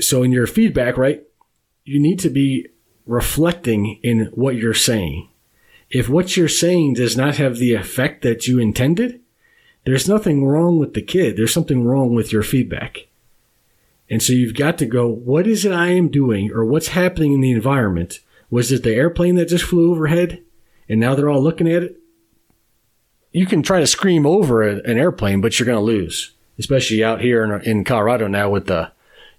so 0.01 0.23
in 0.23 0.33
your 0.33 0.47
feedback, 0.47 0.97
right? 0.97 1.23
You 1.85 2.01
need 2.01 2.19
to 2.21 2.31
be 2.31 2.69
reflecting 3.07 3.99
in 4.03 4.27
what 4.35 4.57
you're 4.57 4.75
saying. 4.75 5.29
If 5.91 6.09
what 6.09 6.37
you're 6.37 6.49
saying 6.49 6.95
does 6.95 7.17
not 7.17 7.37
have 7.37 7.57
the 7.57 7.75
effect 7.75 8.23
that 8.23 8.47
you 8.47 8.59
intended, 8.59 9.21
there's 9.85 10.09
nothing 10.09 10.45
wrong 10.45 10.79
with 10.79 10.95
the 10.95 11.03
kid. 11.03 11.37
There's 11.37 11.53
something 11.53 11.85
wrong 11.85 12.15
with 12.15 12.33
your 12.33 12.43
feedback. 12.43 13.07
And 14.09 14.23
so 14.23 14.33
you've 14.33 14.55
got 14.55 14.79
to 14.79 14.87
go, 14.87 15.09
what 15.09 15.47
is 15.47 15.65
it 15.65 15.73
I 15.73 15.89
am 15.89 16.09
doing 16.09 16.53
or 16.53 16.65
what's 16.65 16.89
happening 16.89 17.33
in 17.33 17.41
the 17.41 17.51
environment? 17.51 18.21
Was 18.51 18.71
it 18.71 18.83
the 18.83 18.95
airplane 18.95 19.35
that 19.35 19.49
just 19.49 19.65
flew 19.65 19.91
overhead 19.91 20.43
and 20.89 21.01
now 21.01 21.15
they're 21.15 21.29
all 21.29 21.43
looking 21.43 21.69
at 21.69 21.83
it? 21.83 22.01
you 23.37 23.45
can 23.45 23.63
try 23.63 23.81
to 23.81 23.87
scream 23.87 24.25
over 24.25 24.63
an 24.63 24.99
airplane, 24.99 25.43
but 25.43 25.59
you're 25.59 25.67
going 25.67 25.77
to 25.77 25.83
lose, 25.83 26.33
especially 26.59 27.05
out 27.05 27.21
here 27.21 27.45
in, 27.45 27.85
Colorado 27.85 28.29
now 28.29 28.49
with 28.49 28.65
the, 28.67 28.91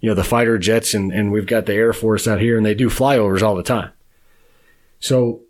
you 0.02 0.08
know, 0.08 0.14
the 0.14 0.24
fighter 0.24 0.60
jets 0.60 0.94
and, 0.94 1.12
and 1.12 1.32
we've 1.32 1.48
got 1.48 1.66
the 1.66 1.74
Air 1.74 1.94
Force 1.94 2.28
out 2.28 2.40
here 2.40 2.58
and 2.58 2.64
they 2.64 2.76
do 2.76 2.92
flyovers 2.92 3.42
all 3.42 3.56
the 3.56 3.64
time. 3.64 3.92
So 5.00 5.42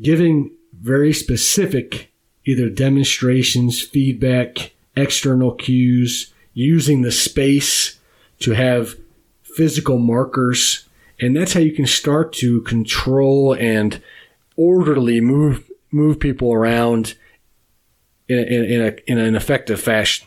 giving 0.00 0.52
very 0.72 1.12
specific 1.12 2.10
either 2.46 2.70
demonstrations, 2.70 3.82
feedback, 3.82 4.72
external 4.96 5.52
cues, 5.52 6.32
using 6.54 7.02
the 7.02 7.12
space 7.12 7.99
to 8.40 8.52
have 8.52 8.96
physical 9.42 9.98
markers. 9.98 10.88
And 11.20 11.36
that's 11.36 11.52
how 11.52 11.60
you 11.60 11.72
can 11.72 11.86
start 11.86 12.32
to 12.34 12.62
control 12.62 13.54
and 13.54 14.02
orderly 14.56 15.20
move 15.20 15.70
move 15.92 16.20
people 16.20 16.52
around 16.52 17.14
in, 18.28 18.38
in, 18.38 18.80
a, 18.80 18.96
in 19.10 19.18
an 19.18 19.34
effective 19.34 19.80
fashion. 19.80 20.26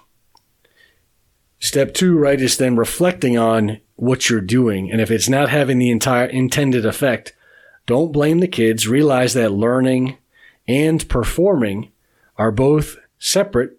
Step 1.59 1.93
two, 1.93 2.17
right, 2.17 2.41
is 2.41 2.57
then 2.57 2.75
reflecting 2.75 3.37
on 3.37 3.79
what 3.95 4.29
you're 4.29 4.41
doing. 4.41 4.91
And 4.91 4.99
if 4.99 5.09
it's 5.09 5.29
not 5.29 5.47
having 5.47 5.79
the 5.79 5.89
entire 5.89 6.25
intended 6.25 6.85
effect, 6.85 7.33
don't 7.85 8.11
blame 8.11 8.39
the 8.39 8.47
kids. 8.47 8.87
Realize 8.87 9.33
that 9.33 9.53
learning 9.53 10.17
and 10.67 11.07
performing 11.07 11.91
are 12.37 12.51
both 12.51 12.97
separate 13.17 13.77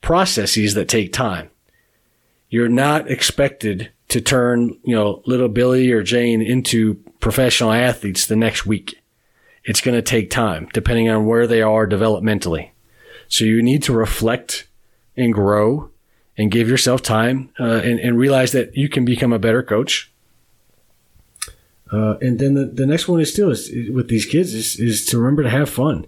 processes 0.00 0.74
that 0.74 0.88
take 0.88 1.12
time. 1.12 1.49
You're 2.50 2.68
not 2.68 3.10
expected 3.10 3.90
to 4.08 4.20
turn, 4.20 4.76
you 4.82 4.94
know, 4.94 5.22
little 5.24 5.48
Billy 5.48 5.90
or 5.92 6.02
Jane 6.02 6.42
into 6.42 6.96
professional 7.20 7.72
athletes 7.72 8.26
the 8.26 8.36
next 8.36 8.66
week. 8.66 9.00
It's 9.64 9.80
going 9.80 9.94
to 9.94 10.02
take 10.02 10.30
time 10.30 10.68
depending 10.72 11.08
on 11.08 11.26
where 11.26 11.46
they 11.46 11.62
are 11.62 11.86
developmentally. 11.86 12.70
So 13.28 13.44
you 13.44 13.62
need 13.62 13.84
to 13.84 13.92
reflect 13.92 14.66
and 15.16 15.32
grow 15.32 15.90
and 16.36 16.50
give 16.50 16.68
yourself 16.68 17.02
time 17.02 17.50
uh, 17.60 17.80
and, 17.84 18.00
and, 18.00 18.18
realize 18.18 18.52
that 18.52 18.74
you 18.76 18.88
can 18.88 19.04
become 19.04 19.32
a 19.32 19.38
better 19.38 19.62
coach. 19.62 20.10
Uh, 21.92 22.16
and 22.20 22.38
then 22.38 22.54
the, 22.54 22.64
the 22.64 22.86
next 22.86 23.08
one 23.08 23.20
is 23.20 23.32
still 23.32 23.50
is, 23.50 23.70
with 23.92 24.08
these 24.08 24.24
kids 24.24 24.54
is, 24.54 24.78
is 24.80 25.04
to 25.06 25.18
remember 25.18 25.42
to 25.42 25.50
have 25.50 25.68
fun. 25.68 26.06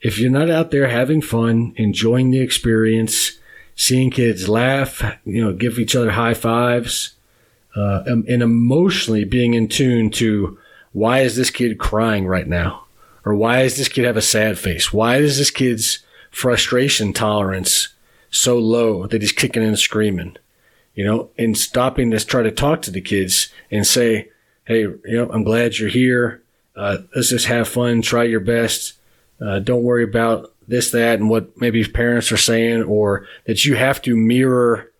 If 0.00 0.18
you're 0.18 0.30
not 0.30 0.48
out 0.48 0.70
there 0.70 0.88
having 0.88 1.20
fun, 1.20 1.74
enjoying 1.76 2.30
the 2.30 2.40
experience, 2.40 3.38
seeing 3.78 4.10
kids 4.10 4.48
laugh, 4.48 5.04
you 5.24 5.42
know, 5.42 5.52
give 5.52 5.78
each 5.78 5.94
other 5.94 6.10
high 6.10 6.34
fives, 6.34 7.14
uh, 7.76 8.02
and, 8.06 8.26
and 8.26 8.42
emotionally 8.42 9.22
being 9.22 9.54
in 9.54 9.68
tune 9.68 10.10
to 10.10 10.58
why 10.90 11.20
is 11.20 11.36
this 11.36 11.50
kid 11.50 11.78
crying 11.78 12.26
right 12.26 12.48
now? 12.48 12.84
Or 13.24 13.36
why 13.36 13.62
does 13.62 13.76
this 13.76 13.88
kid 13.88 14.04
have 14.04 14.16
a 14.16 14.22
sad 14.22 14.58
face? 14.58 14.92
Why 14.92 15.18
is 15.18 15.38
this 15.38 15.52
kid's 15.52 16.00
frustration 16.32 17.12
tolerance 17.12 17.88
so 18.30 18.58
low 18.58 19.06
that 19.06 19.22
he's 19.22 19.30
kicking 19.30 19.62
and 19.62 19.78
screaming? 19.78 20.36
You 20.96 21.04
know, 21.04 21.30
and 21.38 21.56
stopping 21.56 22.10
to 22.10 22.18
try 22.18 22.42
to 22.42 22.50
talk 22.50 22.82
to 22.82 22.90
the 22.90 23.00
kids 23.00 23.52
and 23.70 23.86
say, 23.86 24.30
Hey, 24.64 24.80
you 24.80 25.00
know, 25.06 25.30
I'm 25.30 25.44
glad 25.44 25.78
you're 25.78 25.88
here. 25.88 26.42
Uh, 26.74 26.98
let's 27.14 27.30
just 27.30 27.46
have 27.46 27.68
fun. 27.68 28.02
Try 28.02 28.24
your 28.24 28.40
best. 28.40 28.94
Uh, 29.40 29.60
don't 29.60 29.84
worry 29.84 30.02
about 30.02 30.52
this, 30.68 30.90
that, 30.92 31.18
and 31.18 31.28
what 31.28 31.60
maybe 31.60 31.84
parents 31.84 32.30
are 32.30 32.36
saying, 32.36 32.82
or 32.84 33.26
that 33.46 33.64
you 33.64 33.74
have 33.74 34.00
to 34.02 34.16
mirror 34.16 34.92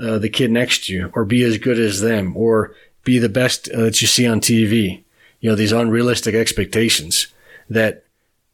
uh, 0.00 0.18
the 0.18 0.30
kid 0.30 0.50
next 0.50 0.86
to 0.86 0.94
you, 0.94 1.10
or 1.14 1.24
be 1.24 1.42
as 1.42 1.58
good 1.58 1.78
as 1.78 2.00
them, 2.00 2.36
or 2.36 2.74
be 3.04 3.18
the 3.18 3.28
best 3.28 3.68
uh, 3.68 3.82
that 3.82 4.00
you 4.00 4.06
see 4.06 4.26
on 4.26 4.40
TV 4.40 5.04
you 5.40 5.50
know, 5.50 5.56
these 5.56 5.72
unrealistic 5.72 6.34
expectations 6.34 7.28
that 7.68 8.04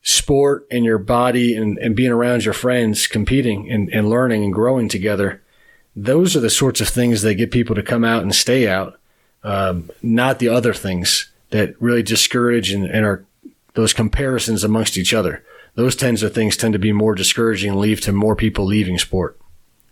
sport 0.03 0.67
and 0.71 0.85
your 0.85 0.99
body 0.99 1.57
and, 1.57 1.79
and 1.79 1.95
being 1.95 2.11
around 2.11 2.45
your 2.45 2.55
friends, 2.55 3.07
competing 3.07 3.71
and, 3.71 3.89
and 3.95 4.11
learning 4.11 4.45
and 4.45 4.53
growing 4.53 4.89
together, 4.89 5.43
those 5.95 6.37
are 6.37 6.41
the 6.41 6.51
sorts 6.51 6.81
of 6.81 6.89
things 6.89 7.23
that 7.23 7.37
get 7.37 7.51
people 7.51 7.75
to 7.75 7.83
come 7.83 8.05
out 8.05 8.23
and 8.23 8.35
stay 8.35 8.69
out, 8.69 8.99
um, 9.45 9.91
not 10.03 10.39
the 10.39 10.49
other 10.49 10.75
things 10.75 11.31
that 11.51 11.81
really 11.81 12.03
discourage 12.03 12.73
and, 12.73 12.85
and 12.85 13.05
are 13.07 13.25
those 13.75 13.93
comparisons 13.93 14.65
amongst 14.65 14.99
each 14.99 15.15
other. 15.15 15.45
Those 15.75 15.97
tends 15.97 16.23
of 16.23 16.35
things 16.35 16.57
tend 16.57 16.73
to 16.75 16.79
be 16.79 16.93
more 16.93 17.15
discouraging 17.15 17.71
and 17.71 17.81
lead 17.81 18.03
to 18.03 18.13
more 18.13 18.37
people 18.37 18.67
leaving 18.67 18.99
sport. 18.99 19.39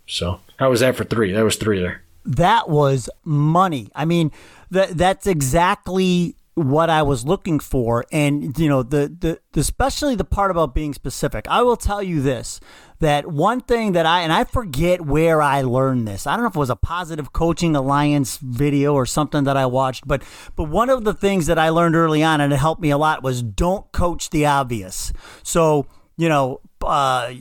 So 0.05 0.39
how 0.57 0.69
was 0.69 0.81
that 0.81 0.95
for 0.95 1.03
three? 1.03 1.31
That 1.31 1.43
was 1.43 1.55
three 1.55 1.79
there. 1.79 2.03
That 2.23 2.69
was 2.69 3.09
money. 3.23 3.89
I 3.95 4.05
mean, 4.05 4.31
that 4.69 4.97
that's 4.97 5.25
exactly 5.25 6.35
what 6.55 6.89
I 6.89 7.01
was 7.01 7.25
looking 7.25 7.59
for, 7.59 8.05
and 8.11 8.57
you 8.57 8.67
know 8.67 8.83
the, 8.83 9.39
the 9.53 9.59
especially 9.59 10.15
the 10.15 10.25
part 10.25 10.51
about 10.51 10.75
being 10.75 10.93
specific. 10.93 11.47
I 11.47 11.61
will 11.61 11.77
tell 11.77 12.03
you 12.03 12.21
this: 12.21 12.59
that 12.99 13.27
one 13.27 13.61
thing 13.61 13.93
that 13.93 14.05
I 14.05 14.21
and 14.21 14.33
I 14.33 14.43
forget 14.43 15.01
where 15.01 15.41
I 15.41 15.61
learned 15.61 16.07
this. 16.07 16.27
I 16.27 16.33
don't 16.33 16.43
know 16.43 16.49
if 16.49 16.55
it 16.55 16.59
was 16.59 16.69
a 16.69 16.75
Positive 16.75 17.31
Coaching 17.31 17.75
Alliance 17.75 18.37
video 18.37 18.93
or 18.93 19.05
something 19.05 19.45
that 19.45 19.55
I 19.55 19.65
watched, 19.65 20.07
but 20.07 20.23
but 20.55 20.65
one 20.65 20.89
of 20.89 21.03
the 21.03 21.13
things 21.13 21.47
that 21.47 21.57
I 21.57 21.69
learned 21.69 21.95
early 21.95 22.23
on 22.23 22.41
and 22.41 22.51
it 22.51 22.57
helped 22.57 22.81
me 22.81 22.89
a 22.89 22.97
lot 22.97 23.23
was 23.23 23.41
don't 23.41 23.91
coach 23.91 24.29
the 24.29 24.45
obvious. 24.45 25.13
So 25.43 25.87
you 26.17 26.29
know, 26.29 26.61
uh, 26.81 27.33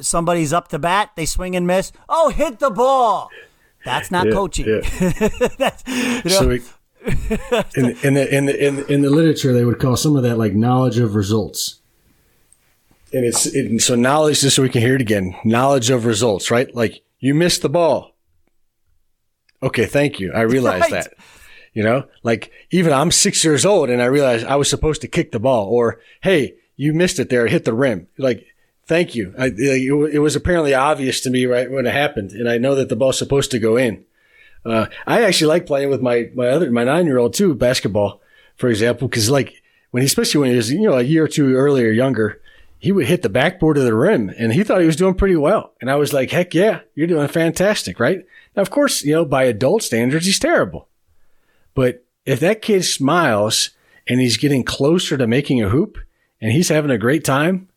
somebody's 0.00 0.52
up 0.52 0.68
to 0.68 0.78
bat, 0.78 1.10
they 1.14 1.26
swing 1.26 1.54
and 1.54 1.66
miss. 1.66 1.92
Oh, 2.08 2.30
hit 2.30 2.58
the 2.58 2.70
ball. 2.70 3.30
That's 3.84 4.10
not 4.10 4.26
yeah, 4.26 4.32
coaching. 4.32 4.66
Yeah. 4.66 4.80
That's, 5.58 5.84
you 5.86 6.22
know, 6.24 6.30
so 6.30 6.48
we, 6.48 6.62
in, 7.06 7.96
in, 8.02 8.14
the 8.14 8.28
in 8.30 8.46
the 8.46 8.66
in, 8.66 8.84
in 8.86 9.02
the 9.02 9.10
literature, 9.10 9.52
they 9.52 9.64
would 9.64 9.78
call 9.78 9.96
some 9.96 10.16
of 10.16 10.22
that 10.22 10.38
like 10.38 10.54
knowledge 10.54 10.98
of 10.98 11.14
results. 11.14 11.80
And 13.12 13.24
it's 13.24 13.46
it, 13.46 13.80
so 13.80 13.94
knowledge, 13.94 14.40
just 14.40 14.56
so 14.56 14.62
we 14.62 14.68
can 14.68 14.82
hear 14.82 14.96
it 14.96 15.00
again. 15.00 15.36
Knowledge 15.44 15.90
of 15.90 16.04
results, 16.04 16.50
right? 16.50 16.74
Like 16.74 17.02
you 17.18 17.34
missed 17.34 17.62
the 17.62 17.68
ball. 17.68 18.14
Okay, 19.62 19.86
thank 19.86 20.20
you. 20.20 20.32
I 20.32 20.40
realize 20.42 20.82
right. 20.82 20.90
that. 20.90 21.14
You 21.72 21.82
know, 21.82 22.06
like 22.22 22.50
even 22.70 22.92
I'm 22.92 23.10
six 23.10 23.44
years 23.44 23.66
old 23.66 23.90
and 23.90 24.00
I 24.00 24.06
realized 24.06 24.46
I 24.46 24.56
was 24.56 24.70
supposed 24.70 25.02
to 25.02 25.08
kick 25.08 25.32
the 25.32 25.38
ball, 25.38 25.68
or 25.68 26.00
hey, 26.22 26.54
you 26.74 26.94
missed 26.94 27.18
it 27.18 27.28
there, 27.28 27.44
it 27.44 27.52
hit 27.52 27.66
the 27.66 27.74
rim. 27.74 28.08
Like, 28.16 28.46
thank 28.86 29.14
you. 29.14 29.34
I, 29.38 29.48
it, 29.48 30.14
it 30.14 30.18
was 30.20 30.36
apparently 30.36 30.72
obvious 30.72 31.20
to 31.22 31.30
me 31.30 31.44
right 31.44 31.70
when 31.70 31.86
it 31.86 31.92
happened, 31.92 32.30
and 32.30 32.48
I 32.48 32.56
know 32.56 32.74
that 32.76 32.88
the 32.88 32.96
ball's 32.96 33.18
supposed 33.18 33.50
to 33.50 33.58
go 33.58 33.76
in. 33.76 34.06
Uh, 34.66 34.86
I 35.06 35.22
actually 35.22 35.48
like 35.48 35.66
playing 35.66 35.90
with 35.90 36.02
my, 36.02 36.30
my 36.34 36.48
other, 36.48 36.70
my 36.70 36.84
nine 36.84 37.06
year 37.06 37.18
old 37.18 37.34
too, 37.34 37.54
basketball, 37.54 38.20
for 38.56 38.68
example, 38.68 39.08
because 39.08 39.30
like 39.30 39.62
when 39.92 40.02
he, 40.02 40.06
especially 40.06 40.40
when 40.40 40.50
he 40.50 40.56
was, 40.56 40.70
you 40.70 40.82
know, 40.82 40.98
a 40.98 41.02
year 41.02 41.24
or 41.24 41.28
two 41.28 41.54
earlier, 41.54 41.90
younger, 41.90 42.40
he 42.78 42.92
would 42.92 43.06
hit 43.06 43.22
the 43.22 43.28
backboard 43.28 43.78
of 43.78 43.84
the 43.84 43.94
rim 43.94 44.30
and 44.36 44.52
he 44.52 44.64
thought 44.64 44.80
he 44.80 44.86
was 44.86 44.96
doing 44.96 45.14
pretty 45.14 45.36
well. 45.36 45.72
And 45.80 45.90
I 45.90 45.96
was 45.96 46.12
like, 46.12 46.30
heck 46.30 46.54
yeah, 46.54 46.80
you're 46.94 47.06
doing 47.06 47.28
fantastic, 47.28 48.00
right? 48.00 48.24
Now, 48.54 48.62
of 48.62 48.70
course, 48.70 49.04
you 49.04 49.14
know, 49.14 49.24
by 49.24 49.44
adult 49.44 49.82
standards, 49.82 50.26
he's 50.26 50.38
terrible. 50.38 50.88
But 51.74 52.04
if 52.24 52.40
that 52.40 52.62
kid 52.62 52.84
smiles 52.84 53.70
and 54.06 54.20
he's 54.20 54.36
getting 54.36 54.64
closer 54.64 55.16
to 55.16 55.26
making 55.26 55.62
a 55.62 55.68
hoop 55.68 55.98
and 56.40 56.52
he's 56.52 56.68
having 56.68 56.90
a 56.90 56.98
great 56.98 57.24
time, 57.24 57.68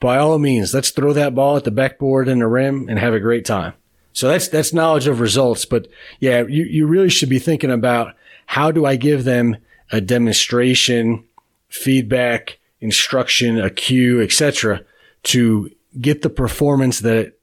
by 0.00 0.18
all 0.18 0.38
means, 0.38 0.74
let's 0.74 0.90
throw 0.90 1.12
that 1.12 1.34
ball 1.34 1.56
at 1.56 1.64
the 1.64 1.70
backboard 1.70 2.28
and 2.28 2.40
the 2.40 2.46
rim 2.46 2.88
and 2.88 2.98
have 2.98 3.14
a 3.14 3.20
great 3.20 3.44
time. 3.44 3.74
So 4.16 4.28
that's 4.28 4.48
that's 4.48 4.72
knowledge 4.72 5.06
of 5.08 5.20
results. 5.20 5.66
But 5.66 5.88
yeah, 6.20 6.46
you, 6.48 6.64
you 6.64 6.86
really 6.86 7.10
should 7.10 7.28
be 7.28 7.38
thinking 7.38 7.70
about 7.70 8.14
how 8.46 8.70
do 8.70 8.86
I 8.86 8.96
give 8.96 9.24
them 9.24 9.58
a 9.92 10.00
demonstration, 10.00 11.22
feedback, 11.68 12.58
instruction, 12.80 13.60
a 13.60 13.68
cue, 13.68 14.22
etc., 14.22 14.80
to 15.24 15.70
get 16.00 16.22
the 16.22 16.30
performance 16.30 17.00
that 17.00 17.34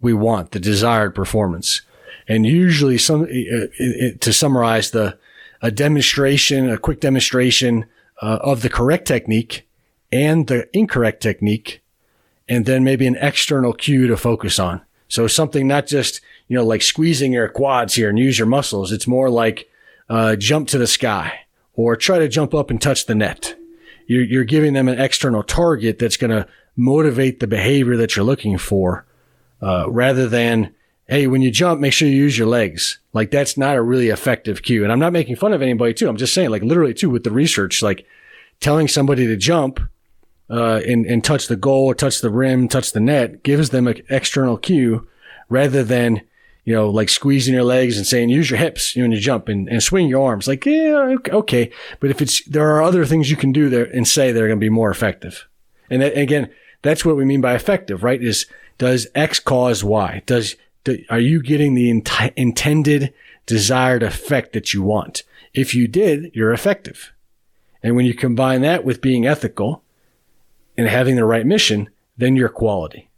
we 0.00 0.12
want, 0.14 0.50
the 0.50 0.58
desired 0.58 1.14
performance. 1.14 1.82
And 2.26 2.44
usually, 2.44 2.98
some 2.98 3.22
uh, 3.22 4.16
to 4.18 4.32
summarize 4.32 4.90
the 4.90 5.16
a 5.62 5.70
demonstration, 5.70 6.68
a 6.68 6.76
quick 6.76 6.98
demonstration 6.98 7.86
uh, 8.20 8.38
of 8.40 8.62
the 8.62 8.68
correct 8.68 9.06
technique 9.06 9.68
and 10.10 10.48
the 10.48 10.68
incorrect 10.76 11.22
technique, 11.22 11.84
and 12.48 12.66
then 12.66 12.82
maybe 12.82 13.06
an 13.06 13.16
external 13.20 13.72
cue 13.72 14.08
to 14.08 14.16
focus 14.16 14.58
on. 14.58 14.82
So 15.08 15.26
something 15.26 15.66
not 15.66 15.86
just, 15.86 16.20
you 16.48 16.56
know, 16.56 16.64
like 16.64 16.82
squeezing 16.82 17.32
your 17.32 17.48
quads 17.48 17.94
here 17.94 18.08
and 18.08 18.18
use 18.18 18.38
your 18.38 18.46
muscles. 18.46 18.92
It's 18.92 19.06
more 19.06 19.30
like, 19.30 19.68
uh, 20.08 20.36
jump 20.36 20.68
to 20.68 20.78
the 20.78 20.86
sky 20.86 21.40
or 21.74 21.96
try 21.96 22.18
to 22.18 22.28
jump 22.28 22.54
up 22.54 22.70
and 22.70 22.80
touch 22.80 23.06
the 23.06 23.14
net. 23.14 23.56
You're, 24.06 24.24
you're 24.24 24.44
giving 24.44 24.72
them 24.72 24.88
an 24.88 25.00
external 25.00 25.42
target 25.42 25.98
that's 25.98 26.16
going 26.16 26.30
to 26.30 26.46
motivate 26.76 27.40
the 27.40 27.46
behavior 27.46 27.96
that 27.96 28.14
you're 28.14 28.24
looking 28.24 28.58
for, 28.58 29.06
uh, 29.62 29.90
rather 29.90 30.28
than, 30.28 30.74
Hey, 31.08 31.28
when 31.28 31.40
you 31.40 31.52
jump, 31.52 31.80
make 31.80 31.92
sure 31.92 32.08
you 32.08 32.16
use 32.16 32.36
your 32.36 32.48
legs. 32.48 32.98
Like 33.12 33.30
that's 33.30 33.56
not 33.56 33.76
a 33.76 33.82
really 33.82 34.08
effective 34.08 34.62
cue. 34.62 34.82
And 34.82 34.92
I'm 34.92 34.98
not 34.98 35.12
making 35.12 35.36
fun 35.36 35.52
of 35.52 35.62
anybody 35.62 35.94
too. 35.94 36.08
I'm 36.08 36.16
just 36.16 36.34
saying 36.34 36.50
like 36.50 36.62
literally 36.62 36.94
too 36.94 37.10
with 37.10 37.22
the 37.22 37.30
research, 37.30 37.80
like 37.80 38.06
telling 38.58 38.88
somebody 38.88 39.26
to 39.26 39.36
jump 39.36 39.78
uh, 40.48 40.80
and, 40.86 41.06
and 41.06 41.24
touch 41.24 41.48
the 41.48 41.56
goal 41.56 41.92
touch 41.94 42.20
the 42.20 42.30
rim, 42.30 42.68
touch 42.68 42.92
the 42.92 43.00
net, 43.00 43.42
gives 43.42 43.70
them 43.70 43.86
an 43.86 44.00
external 44.08 44.56
cue 44.56 45.06
rather 45.48 45.82
than, 45.82 46.22
you 46.64 46.74
know, 46.74 46.88
like 46.88 47.08
squeezing 47.08 47.54
your 47.54 47.64
legs 47.64 47.96
and 47.96 48.06
saying, 48.06 48.28
use 48.28 48.50
your 48.50 48.58
hips 48.58 48.94
you 48.94 49.02
know, 49.02 49.04
when 49.04 49.12
you 49.12 49.20
jump 49.20 49.48
and, 49.48 49.68
and 49.68 49.82
swing 49.82 50.08
your 50.08 50.26
arms. 50.26 50.48
Like, 50.48 50.66
yeah, 50.66 51.16
okay. 51.28 51.70
But 52.00 52.10
if 52.10 52.20
it's, 52.20 52.44
there 52.44 52.68
are 52.70 52.82
other 52.82 53.04
things 53.04 53.30
you 53.30 53.36
can 53.36 53.52
do 53.52 53.68
there 53.68 53.84
and 53.84 54.06
say 54.06 54.32
that 54.32 54.42
are 54.42 54.48
going 54.48 54.58
to 54.58 54.64
be 54.64 54.70
more 54.70 54.90
effective. 54.90 55.46
And 55.90 56.02
that, 56.02 56.16
again, 56.16 56.50
that's 56.82 57.04
what 57.04 57.16
we 57.16 57.24
mean 57.24 57.40
by 57.40 57.54
effective, 57.54 58.02
right? 58.02 58.22
Is 58.22 58.46
does 58.78 59.06
X 59.14 59.40
cause 59.40 59.82
Y? 59.82 60.22
Does 60.26 60.56
do, 60.84 61.02
are 61.10 61.18
you 61.18 61.42
getting 61.42 61.74
the 61.74 61.90
int- 61.90 62.32
intended 62.36 63.12
desired 63.46 64.02
effect 64.02 64.52
that 64.52 64.74
you 64.74 64.82
want? 64.82 65.22
If 65.54 65.74
you 65.74 65.88
did, 65.88 66.30
you're 66.34 66.52
effective. 66.52 67.12
And 67.82 67.96
when 67.96 68.06
you 68.06 68.14
combine 68.14 68.60
that 68.62 68.84
with 68.84 69.00
being 69.00 69.26
ethical 69.26 69.82
and 70.76 70.88
having 70.88 71.16
the 71.16 71.24
right 71.24 71.46
mission, 71.46 71.88
then 72.16 72.36
you're 72.36 72.48
quality. 72.48 73.10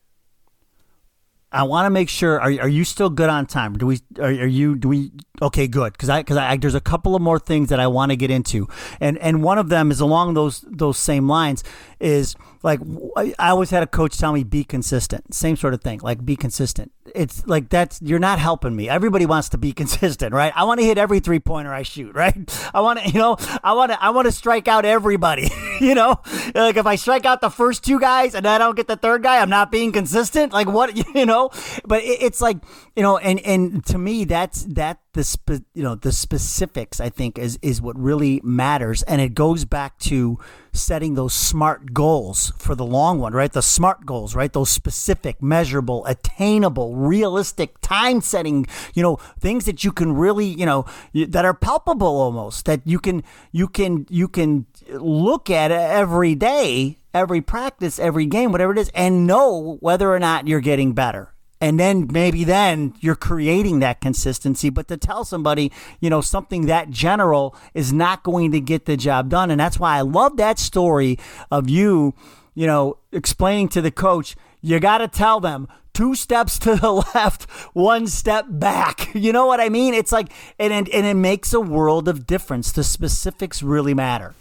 I 1.51 1.63
want 1.63 1.87
to 1.87 1.91
make 1.91 2.11
sure. 2.11 2.39
Are, 2.41 2.51
are 2.61 2.69
you 2.69 2.85
still 2.85 3.09
good 3.09 3.31
on 3.31 3.47
time? 3.47 3.79
Do 3.79 3.87
we? 3.87 4.01
Are, 4.19 4.27
are 4.27 4.47
you? 4.47 4.77
Do 4.77 4.89
we? 4.89 5.13
Okay, 5.41 5.67
good. 5.67 5.95
Because 5.95 6.11
I 6.11 6.21
because 6.21 6.37
I, 6.37 6.59
there's 6.59 6.75
a 6.75 6.81
couple 6.81 7.17
of 7.17 7.23
more 7.23 7.39
things 7.39 7.71
that 7.71 7.81
I 7.81 7.87
want 7.87 8.11
to 8.11 8.17
get 8.17 8.31
into, 8.31 8.69
and 9.01 9.17
and 9.19 9.43
one 9.43 9.57
of 9.57 9.71
them 9.71 9.91
is 9.91 10.01
along 10.01 10.35
those 10.35 10.63
those 10.69 10.99
same 10.99 11.27
lines. 11.27 11.65
Is 12.01 12.37
like 12.63 12.81
I 13.17 13.49
always 13.49 13.71
had 13.71 13.83
a 13.83 13.87
coach 13.87 14.19
tell 14.19 14.35
me 14.35 14.45
be 14.45 14.63
consistent. 14.63 15.33
Same 15.33 15.57
sort 15.57 15.73
of 15.73 15.81
thing. 15.81 16.01
Like 16.03 16.23
be 16.23 16.37
consistent. 16.37 16.93
It's 17.15 17.47
like 17.47 17.69
that's 17.69 18.01
you're 18.03 18.19
not 18.19 18.39
helping 18.39 18.75
me. 18.75 18.89
Everybody 18.89 19.27
wants 19.27 19.49
to 19.51 19.59
be 19.59 19.73
consistent, 19.83 20.35
right? 20.35 20.53
I 20.55 20.65
want 20.65 20.81
to 20.81 20.87
hit 20.87 20.99
every 20.99 21.21
three 21.21 21.41
pointer 21.41 21.73
I 21.73 21.83
shoot, 21.83 22.15
right? 22.15 22.37
I 22.75 22.81
want 22.81 23.01
to, 23.01 23.09
you 23.09 23.19
know, 23.19 23.37
I 23.63 23.73
want 23.73 23.93
to 23.93 24.03
I 24.03 24.11
want 24.11 24.27
to 24.27 24.33
strike 24.33 24.69
out 24.69 24.85
everybody. 24.85 25.51
you 25.81 25.95
know, 25.95 26.21
like 26.55 26.77
if 26.77 26.87
I 26.87 26.97
strike 26.97 27.25
out 27.25 27.41
the 27.41 27.51
first 27.51 27.85
two 27.85 28.01
guys 28.01 28.35
and 28.35 28.47
I 28.47 28.59
don't 28.59 28.77
get 28.77 28.89
the 28.89 28.97
third 28.97 29.23
guy, 29.23 29.39
I'm 29.39 29.51
not 29.51 29.71
being 29.71 29.93
consistent. 29.93 30.53
Like 30.53 30.69
what, 30.69 30.97
you 31.15 31.27
know? 31.27 31.51
But 31.85 32.03
it, 32.03 32.23
it's 32.23 32.41
like 32.41 32.59
you 32.97 33.03
know, 33.03 33.19
and 33.19 33.41
and 33.41 33.85
to 33.87 33.99
me 33.99 34.25
that's 34.25 34.65
that 34.65 35.01
the 35.15 35.25
spe- 35.25 35.65
you 35.75 35.83
know 35.83 35.95
the 35.95 36.13
specifics 36.13 37.01
I 37.01 37.09
think 37.09 37.39
is 37.39 37.59
is 37.63 37.81
what 37.81 37.99
really 37.99 38.41
matters, 38.45 39.03
and 39.05 39.21
it 39.21 39.35
goes 39.35 39.65
back 39.65 39.99
to 40.01 40.39
setting 40.73 41.15
those 41.15 41.35
smart 41.35 41.93
goals 41.93 42.53
for 42.59 42.75
the 42.75 42.85
long 42.85 43.19
one, 43.19 43.33
right? 43.33 43.53
The 43.53 43.63
smart 43.63 44.07
goals, 44.07 44.35
right? 44.35 44.53
Those 44.53 44.71
specific, 44.71 45.43
measurable, 45.43 46.05
attainable, 46.07 46.95
realistic, 46.95 47.81
time 47.81 48.21
setting, 48.21 48.67
you 48.95 49.03
know, 49.03 49.17
things 49.41 49.65
that 49.65 49.83
you 49.83 49.93
can 49.93 50.13
really, 50.13 50.47
you 50.47 50.67
know, 50.67 50.85
that 51.15 51.45
are 51.45 51.55
palpable 51.55 52.21
almost 52.21 52.67
that 52.67 52.83
you 52.85 52.99
can 52.99 53.23
you 53.51 53.69
can 53.69 54.07
you 54.11 54.29
can 54.29 54.67
look 54.91 55.51
at 55.51 55.71
every 55.71 56.35
day, 56.35 56.99
every 57.15 57.41
practice, 57.41 57.99
every 57.99 58.27
game, 58.27 58.53
whatever 58.53 58.73
it 58.73 58.79
is 58.79 58.91
and 58.95 59.27
know 59.27 59.79
whether 59.81 60.13
or 60.13 60.19
not 60.19 60.47
you're 60.47 60.61
getting 60.61 60.93
better 60.93 61.33
and 61.61 61.79
then 61.79 62.09
maybe 62.11 62.45
then 62.45 62.95
you're 63.01 63.15
creating 63.15 63.81
that 63.81 64.01
consistency 64.01 64.71
but 64.71 64.89
to 64.89 64.97
tell 64.97 65.25
somebody 65.25 65.73
you 66.01 66.11
know 66.11 66.21
something 66.21 66.67
that 66.67 66.91
general 66.91 67.55
is 67.75 67.93
not 67.93 68.23
going 68.23 68.53
to 68.53 68.61
get 68.61 68.87
the 68.87 68.97
job 68.97 69.29
done. 69.29 69.51
And 69.51 69.61
that's 69.61 69.79
why 69.79 69.97
i 69.97 70.01
love 70.01 70.37
that 70.37 70.59
story 70.59 71.19
of 71.51 71.69
you 71.69 72.15
you 72.55 72.67
know 72.67 72.99
explaining 73.13 73.69
to 73.69 73.81
the 73.81 73.91
coach 73.91 74.37
you 74.61 74.81
got 74.81 74.99
to 74.99 75.09
tell 75.09 75.41
them 75.41 75.69
two 75.95 76.15
steps 76.15 76.59
to 76.61 76.77
the 76.77 76.93
left 77.15 77.51
one 77.75 78.07
step 78.07 78.47
back. 78.49 79.11
You 79.19 79.33
know 79.33 79.47
what 79.47 79.61
i 79.61 79.69
mean? 79.69 79.95
It's 79.95 80.13
like 80.13 80.33
and, 80.59 80.73
and, 80.73 80.89
and 80.91 81.05
it 81.05 81.15
makes 81.15 81.53
a 81.53 81.61
world 81.61 82.09
of 82.09 82.27
difference. 82.27 82.71
The 82.71 82.85
specifics 82.85 83.63
really 83.63 83.95
matter. 83.95 84.35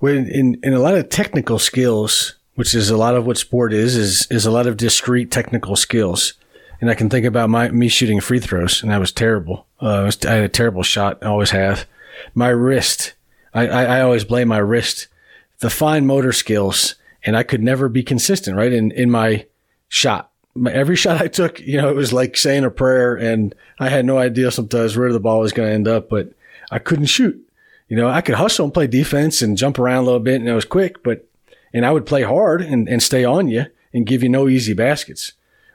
When 0.00 0.26
in, 0.28 0.58
in 0.62 0.74
a 0.74 0.80
lot 0.80 0.94
of 0.94 1.08
technical 1.08 1.58
skills 1.58 2.34
which 2.54 2.74
is 2.74 2.90
a 2.90 2.96
lot 2.96 3.16
of 3.16 3.26
what 3.26 3.38
sport 3.38 3.72
is, 3.72 3.96
is, 3.96 4.26
is 4.30 4.46
a 4.46 4.50
lot 4.50 4.66
of 4.66 4.76
discrete 4.76 5.30
technical 5.30 5.76
skills. 5.76 6.34
And 6.80 6.90
I 6.90 6.94
can 6.94 7.08
think 7.08 7.26
about 7.26 7.50
my, 7.50 7.70
me 7.70 7.88
shooting 7.88 8.20
free 8.20 8.40
throws 8.40 8.82
and 8.82 8.90
that 8.90 9.00
was 9.00 9.12
terrible. 9.12 9.66
Uh, 9.80 10.02
was, 10.04 10.24
I 10.24 10.34
had 10.34 10.44
a 10.44 10.48
terrible 10.48 10.82
shot. 10.82 11.18
I 11.22 11.26
always 11.26 11.50
have 11.50 11.86
my 12.34 12.48
wrist. 12.48 13.14
I, 13.52 13.66
I, 13.66 13.84
I 13.84 14.00
always 14.00 14.24
blame 14.24 14.48
my 14.48 14.58
wrist, 14.58 15.08
the 15.60 15.70
fine 15.70 16.06
motor 16.06 16.32
skills, 16.32 16.96
and 17.24 17.36
I 17.36 17.42
could 17.42 17.62
never 17.62 17.88
be 17.88 18.02
consistent, 18.02 18.56
right? 18.56 18.72
In, 18.72 18.90
in 18.92 19.10
my 19.10 19.46
shot. 19.88 20.30
My, 20.54 20.72
every 20.72 20.96
shot 20.96 21.20
I 21.20 21.28
took, 21.28 21.60
you 21.60 21.80
know, 21.80 21.88
it 21.88 21.96
was 21.96 22.12
like 22.12 22.36
saying 22.36 22.64
a 22.64 22.70
prayer 22.70 23.14
and 23.14 23.54
I 23.78 23.88
had 23.88 24.04
no 24.04 24.18
idea 24.18 24.50
sometimes 24.50 24.96
where 24.96 25.12
the 25.12 25.20
ball 25.20 25.40
was 25.40 25.52
going 25.52 25.68
to 25.68 25.74
end 25.74 25.88
up, 25.88 26.08
but 26.08 26.32
I 26.70 26.78
couldn't 26.78 27.06
shoot. 27.06 27.40
You 27.88 27.96
know, 27.96 28.08
I 28.08 28.20
could 28.20 28.36
hustle 28.36 28.64
and 28.64 28.74
play 28.74 28.86
defense 28.86 29.42
and 29.42 29.58
jump 29.58 29.78
around 29.78 30.02
a 30.02 30.06
little 30.06 30.20
bit 30.20 30.40
and 30.40 30.48
it 30.48 30.54
was 30.54 30.64
quick, 30.64 31.02
but 31.02 31.26
and 31.74 31.84
I 31.84 31.90
would 31.90 32.06
play 32.06 32.22
hard 32.22 32.62
and, 32.62 32.88
and 32.88 33.02
stay 33.02 33.24
on 33.24 33.48
you 33.48 33.66
and 33.92 34.06
give 34.06 34.22
you 34.22 34.28
no 34.28 34.48
easy 34.48 34.72
baskets. 34.72 35.32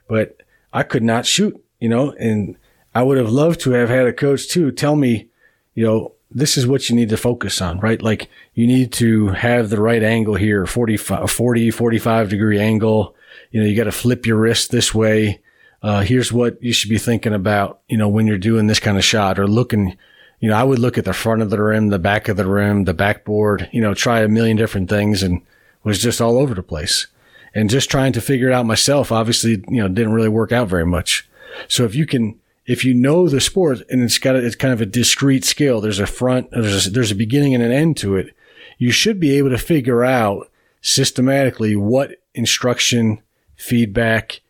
But 0.08 0.42
I 0.72 0.82
could 0.82 1.02
not 1.02 1.26
shoot, 1.26 1.62
you 1.78 1.90
know, 1.90 2.12
and 2.12 2.56
I 2.94 3.02
would 3.02 3.18
have 3.18 3.30
loved 3.30 3.60
to 3.60 3.72
have 3.72 3.90
had 3.90 4.06
a 4.06 4.12
coach 4.12 4.48
too 4.48 4.72
tell 4.72 4.96
me, 4.96 5.28
you 5.74 5.84
know, 5.84 6.12
this 6.30 6.56
is 6.56 6.66
what 6.66 6.88
you 6.88 6.96
need 6.96 7.10
to 7.10 7.16
focus 7.16 7.60
on, 7.60 7.80
right? 7.80 8.00
Like 8.00 8.30
you 8.54 8.66
need 8.66 8.92
to 8.94 9.28
have 9.28 9.68
the 9.68 9.80
right 9.80 10.02
angle 10.02 10.36
here, 10.36 10.64
45, 10.64 11.30
40, 11.30 11.70
45 11.70 12.28
degree 12.28 12.58
angle. 12.58 13.14
You 13.50 13.60
know, 13.60 13.66
you 13.66 13.76
got 13.76 13.84
to 13.84 13.92
flip 13.92 14.26
your 14.26 14.38
wrist 14.38 14.70
this 14.70 14.94
way. 14.94 15.40
Uh, 15.82 16.00
here's 16.00 16.32
what 16.32 16.62
you 16.62 16.72
should 16.72 16.90
be 16.90 16.98
thinking 16.98 17.34
about, 17.34 17.80
you 17.88 17.96
know, 17.96 18.08
when 18.08 18.26
you're 18.26 18.38
doing 18.38 18.66
this 18.66 18.80
kind 18.80 18.96
of 18.96 19.04
shot 19.04 19.38
or 19.38 19.48
looking, 19.48 19.96
you 20.38 20.48
know, 20.48 20.56
I 20.56 20.62
would 20.62 20.78
look 20.78 20.98
at 20.98 21.04
the 21.04 21.12
front 21.12 21.42
of 21.42 21.50
the 21.50 21.60
rim, 21.60 21.88
the 21.88 21.98
back 21.98 22.28
of 22.28 22.36
the 22.36 22.46
rim, 22.46 22.84
the 22.84 22.94
backboard, 22.94 23.68
you 23.72 23.80
know, 23.80 23.94
try 23.94 24.20
a 24.20 24.28
million 24.28 24.56
different 24.56 24.88
things 24.88 25.22
and 25.22 25.42
was 25.82 26.00
just 26.00 26.20
all 26.20 26.38
over 26.38 26.54
the 26.54 26.62
place. 26.62 27.06
And 27.54 27.70
just 27.70 27.90
trying 27.90 28.12
to 28.12 28.20
figure 28.20 28.48
it 28.48 28.54
out 28.54 28.66
myself, 28.66 29.10
obviously, 29.10 29.62
you 29.68 29.82
know, 29.82 29.88
didn't 29.88 30.12
really 30.12 30.28
work 30.28 30.52
out 30.52 30.68
very 30.68 30.86
much. 30.86 31.28
So 31.68 31.84
if 31.84 31.94
you 31.94 32.06
can, 32.06 32.38
if 32.66 32.84
you 32.84 32.94
know 32.94 33.28
the 33.28 33.40
sport 33.40 33.80
and 33.90 34.02
it's 34.02 34.18
got 34.18 34.36
a, 34.36 34.44
it's 34.44 34.54
kind 34.54 34.72
of 34.72 34.80
a 34.80 34.86
discrete 34.86 35.44
skill, 35.44 35.80
there's 35.80 35.98
a 35.98 36.06
front, 36.06 36.50
there's 36.52 36.86
a, 36.86 36.90
there's 36.90 37.10
a 37.10 37.16
beginning 37.16 37.54
and 37.54 37.62
an 37.62 37.72
end 37.72 37.96
to 37.98 38.16
it. 38.16 38.34
You 38.78 38.92
should 38.92 39.18
be 39.18 39.36
able 39.36 39.50
to 39.50 39.58
figure 39.58 40.04
out 40.04 40.50
systematically 40.80 41.74
what 41.74 42.22
instruction, 42.34 43.20
feedback, 43.56 44.40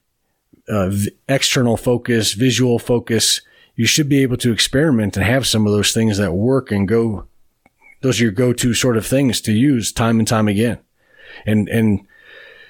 uh, 0.68 0.90
external 1.28 1.76
focus, 1.76 2.34
visual 2.34 2.78
focus, 2.78 3.40
you 3.76 3.86
should 3.86 4.08
be 4.08 4.20
able 4.20 4.36
to 4.36 4.52
experiment 4.52 5.16
and 5.16 5.24
have 5.24 5.46
some 5.46 5.66
of 5.66 5.72
those 5.72 5.92
things 5.92 6.18
that 6.18 6.32
work 6.32 6.70
and 6.70 6.86
go, 6.86 7.26
those 8.02 8.20
are 8.20 8.24
your 8.24 8.32
go-to 8.32 8.74
sort 8.74 8.96
of 8.98 9.06
things 9.06 9.40
to 9.40 9.52
use 9.52 9.90
time 9.90 10.18
and 10.18 10.28
time 10.28 10.48
again 10.48 10.78
and 11.46 11.68
and 11.68 12.06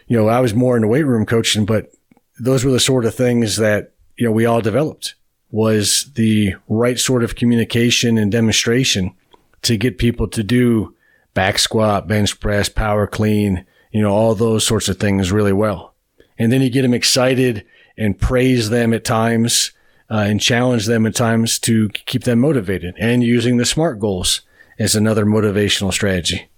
you 0.07 0.17
know 0.17 0.29
I 0.29 0.41
was 0.41 0.55
more 0.55 0.77
in 0.77 0.83
the 0.83 0.89
weight 0.89 1.07
room 1.07 1.27
coaching, 1.27 1.65
but 1.65 1.93
those 2.39 2.65
were 2.65 2.71
the 2.71 2.81
sort 2.81 3.05
of 3.05 3.15
things 3.15 3.57
that 3.57 3.93
you 4.17 4.27
know 4.27 4.33
we 4.33 4.47
all 4.47 4.61
developed 4.61 5.15
was 5.51 6.11
the 6.15 6.55
right 6.69 6.99
sort 6.99 7.25
of 7.25 7.35
communication 7.35 8.17
and 8.17 8.31
demonstration 8.31 9.15
to 9.63 9.77
get 9.77 9.99
people 9.99 10.29
to 10.29 10.43
do 10.43 10.95
back 11.35 11.59
squat, 11.59 12.07
bench 12.07 12.39
press, 12.41 12.69
power 12.69 13.07
clean, 13.07 13.65
you 13.91 14.01
know, 14.01 14.13
all 14.13 14.35
those 14.35 14.65
sorts 14.65 14.89
of 14.89 14.99
things 14.99 15.33
really 15.33 15.53
well. 15.53 15.95
And 16.39 16.53
then 16.53 16.63
you 16.63 16.71
get 16.71 16.83
them 16.83 16.95
excited 16.95 17.65
and 17.97 18.19
praise 18.19 18.71
them 18.71 18.95
at 18.95 19.05
times 19.05 19.73
uh, 20.11 20.25
and 20.27 20.41
challenge 20.41 20.87
them 20.87 21.07
at 21.07 21.15
times 21.15 21.59
to 21.61 21.89
keep 21.91 22.25
them 22.25 22.41
motivated 22.41 22.95
and 22.99 23.23
using 23.23 23.57
the 23.57 23.67
SMART 23.67 23.99
goals 23.99 24.43
as 24.79 24.97
another 24.97 25.25
motivational 25.25 25.93
strategy. 25.93 26.49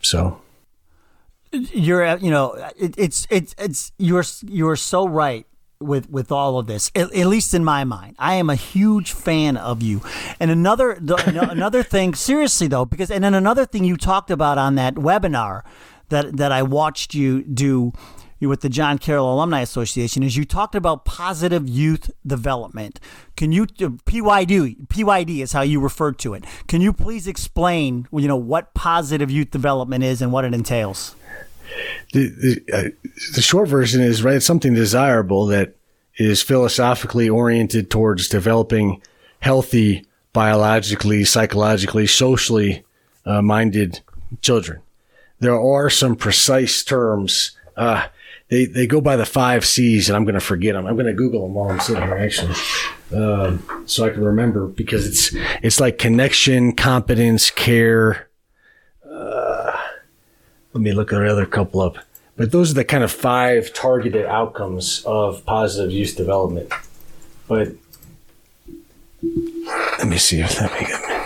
So 0.00 0.41
you're 1.52 2.16
you 2.18 2.30
know 2.30 2.52
it, 2.76 2.94
it's 2.96 3.26
it's 3.30 3.54
it's 3.58 3.92
you're 3.98 4.24
you're 4.46 4.76
so 4.76 5.06
right 5.06 5.46
with 5.80 6.08
with 6.08 6.32
all 6.32 6.58
of 6.58 6.66
this 6.66 6.90
at, 6.94 7.12
at, 7.14 7.26
least 7.26 7.54
in 7.54 7.64
my 7.64 7.84
mind 7.84 8.14
i 8.18 8.34
am 8.34 8.48
a 8.48 8.54
huge 8.54 9.12
fan 9.12 9.56
of 9.56 9.82
you 9.82 10.00
and 10.40 10.50
another 10.50 10.96
the, 11.00 11.16
another 11.50 11.82
thing 11.82 12.14
seriously 12.14 12.68
though 12.68 12.84
because 12.84 13.10
and 13.10 13.22
then 13.22 13.34
another 13.34 13.66
thing 13.66 13.84
you 13.84 13.96
talked 13.96 14.30
about 14.30 14.58
on 14.58 14.76
that 14.76 14.94
webinar 14.94 15.62
that 16.08 16.36
that 16.36 16.52
i 16.52 16.62
watched 16.62 17.14
you 17.14 17.42
do 17.42 17.92
with 18.48 18.60
the 18.60 18.68
John 18.68 18.98
Carroll 18.98 19.32
Alumni 19.32 19.60
Association 19.60 20.24
is 20.24 20.36
you 20.36 20.44
talked 20.44 20.74
about 20.74 21.04
positive 21.04 21.68
youth 21.68 22.10
development. 22.26 22.98
Can 23.36 23.52
you 23.52 23.62
uh, 23.62 23.94
PYD 24.04 24.88
PYD 24.88 25.42
is 25.42 25.52
how 25.52 25.62
you 25.62 25.80
referred 25.80 26.18
to 26.20 26.34
it. 26.34 26.44
Can 26.66 26.80
you 26.80 26.92
please 26.92 27.28
explain 27.28 28.08
you 28.12 28.26
know 28.26 28.36
what 28.36 28.74
positive 28.74 29.30
youth 29.30 29.50
development 29.50 30.02
is 30.02 30.20
and 30.20 30.32
what 30.32 30.44
it 30.44 30.54
entails? 30.54 31.14
The 32.12 32.28
the, 32.28 32.72
uh, 32.72 33.10
the 33.34 33.42
short 33.42 33.68
version 33.68 34.02
is 34.02 34.22
right. 34.22 34.36
It's 34.36 34.46
something 34.46 34.74
desirable 34.74 35.46
that 35.46 35.74
is 36.16 36.42
philosophically 36.42 37.28
oriented 37.28 37.90
towards 37.90 38.28
developing 38.28 39.00
healthy, 39.40 40.06
biologically, 40.32 41.24
psychologically, 41.24 42.06
socially 42.06 42.84
uh, 43.24 43.42
minded 43.42 44.00
children. 44.40 44.80
There 45.40 45.58
are 45.58 45.90
some 45.90 46.16
precise 46.16 46.84
terms. 46.84 47.56
Uh, 47.76 48.06
they 48.48 48.66
they 48.66 48.86
go 48.86 49.00
by 49.00 49.16
the 49.16 49.26
five 49.26 49.64
C's, 49.64 50.08
and 50.08 50.16
I'm 50.16 50.24
going 50.24 50.34
to 50.34 50.40
forget 50.40 50.74
them. 50.74 50.86
I'm 50.86 50.94
going 50.94 51.06
to 51.06 51.14
Google 51.14 51.42
them 51.42 51.54
while 51.54 51.70
I'm 51.70 51.80
sitting 51.80 52.02
here, 52.02 52.18
actually, 52.18 52.54
um, 53.14 53.84
so 53.86 54.04
I 54.04 54.10
can 54.10 54.22
remember 54.22 54.66
because 54.66 55.06
it's 55.06 55.34
it's 55.62 55.80
like 55.80 55.98
connection, 55.98 56.76
competence, 56.76 57.50
care. 57.50 58.28
Uh, 59.10 59.51
let 60.72 60.80
me 60.80 60.92
look 60.92 61.12
at 61.12 61.20
another 61.20 61.46
couple 61.46 61.80
up. 61.80 61.98
But 62.36 62.50
those 62.50 62.70
are 62.70 62.74
the 62.74 62.84
kind 62.84 63.04
of 63.04 63.12
five 63.12 63.72
targeted 63.74 64.24
outcomes 64.26 65.02
of 65.04 65.44
positive 65.44 65.92
youth 65.92 66.16
development. 66.16 66.72
But 67.46 67.72
let 69.22 70.08
me 70.08 70.16
see 70.16 70.40
if 70.40 70.58
that 70.58 70.72
make 70.72 70.88
it. 70.88 71.22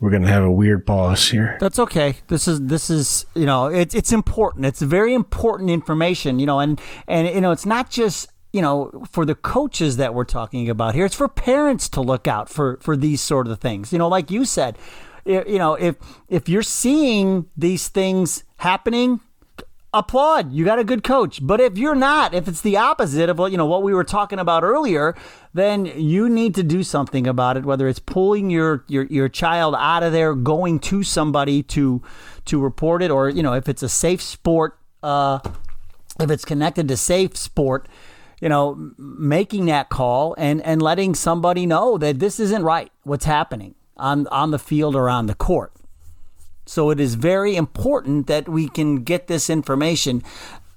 we're 0.00 0.10
to 0.10 0.26
have 0.26 0.42
a 0.42 0.50
weird 0.50 0.86
pause 0.86 1.28
here. 1.28 1.58
That's 1.60 1.78
okay. 1.78 2.16
This 2.28 2.48
is 2.48 2.66
this 2.66 2.88
is 2.88 3.26
you 3.34 3.46
know 3.46 3.66
it's 3.66 3.94
it's 3.94 4.12
important. 4.12 4.64
It's 4.64 4.80
very 4.80 5.12
important 5.12 5.70
information. 5.70 6.38
You 6.38 6.46
know, 6.46 6.60
and 6.60 6.80
and 7.06 7.28
you 7.28 7.40
know 7.40 7.52
it's 7.52 7.66
not 7.66 7.90
just 7.90 8.28
you 8.52 8.62
know 8.62 9.04
for 9.10 9.26
the 9.26 9.34
coaches 9.34 9.98
that 9.98 10.14
we're 10.14 10.24
talking 10.24 10.70
about 10.70 10.94
here. 10.94 11.04
It's 11.04 11.14
for 11.14 11.28
parents 11.28 11.88
to 11.90 12.00
look 12.00 12.26
out 12.26 12.48
for 12.48 12.78
for 12.80 12.96
these 12.96 13.20
sort 13.20 13.46
of 13.48 13.60
things. 13.60 13.92
You 13.92 13.98
know, 13.98 14.08
like 14.08 14.30
you 14.30 14.46
said, 14.46 14.78
you 15.28 15.58
know 15.58 15.74
if 15.74 15.96
if 16.28 16.48
you're 16.48 16.62
seeing 16.62 17.46
these 17.56 17.88
things 17.88 18.44
happening 18.56 19.20
applaud. 19.94 20.52
You 20.52 20.64
got 20.64 20.78
a 20.78 20.84
good 20.84 21.02
coach. 21.02 21.40
But 21.42 21.60
if 21.60 21.78
you're 21.78 21.94
not 21.94 22.34
if 22.34 22.48
it's 22.48 22.60
the 22.60 22.76
opposite 22.76 23.28
of 23.30 23.38
what 23.38 23.52
you 23.52 23.58
know 23.58 23.66
what 23.66 23.82
we 23.82 23.94
were 23.94 24.04
talking 24.04 24.38
about 24.38 24.62
earlier 24.62 25.14
then 25.54 25.86
you 25.86 26.28
need 26.28 26.54
to 26.54 26.62
do 26.62 26.82
something 26.82 27.26
about 27.26 27.56
it 27.56 27.64
whether 27.64 27.88
it's 27.88 27.98
pulling 27.98 28.50
your 28.50 28.84
your, 28.86 29.04
your 29.04 29.28
child 29.28 29.74
out 29.76 30.02
of 30.02 30.12
there 30.12 30.34
going 30.34 30.78
to 30.78 31.02
somebody 31.02 31.62
to 31.62 32.02
to 32.44 32.60
report 32.60 33.02
it 33.02 33.10
or 33.10 33.28
you 33.28 33.42
know 33.42 33.54
if 33.54 33.68
it's 33.68 33.82
a 33.82 33.88
safe 33.88 34.20
sport 34.20 34.78
uh, 35.02 35.38
if 36.20 36.30
it's 36.30 36.44
connected 36.44 36.86
to 36.86 36.96
safe 36.96 37.36
sport 37.36 37.88
you 38.40 38.48
know 38.48 38.92
making 38.98 39.66
that 39.66 39.88
call 39.88 40.34
and 40.36 40.62
and 40.62 40.82
letting 40.82 41.14
somebody 41.14 41.64
know 41.64 41.96
that 41.96 42.18
this 42.18 42.38
isn't 42.38 42.62
right 42.62 42.92
what's 43.04 43.24
happening 43.24 43.74
on 43.98 44.26
on 44.28 44.50
the 44.50 44.58
field 44.58 44.94
or 44.94 45.08
on 45.08 45.26
the 45.26 45.34
court 45.34 45.72
so 46.68 46.90
it 46.90 47.00
is 47.00 47.14
very 47.14 47.56
important 47.56 48.26
that 48.26 48.46
we 48.46 48.68
can 48.68 49.02
get 49.02 49.26
this 49.26 49.48
information 49.48 50.22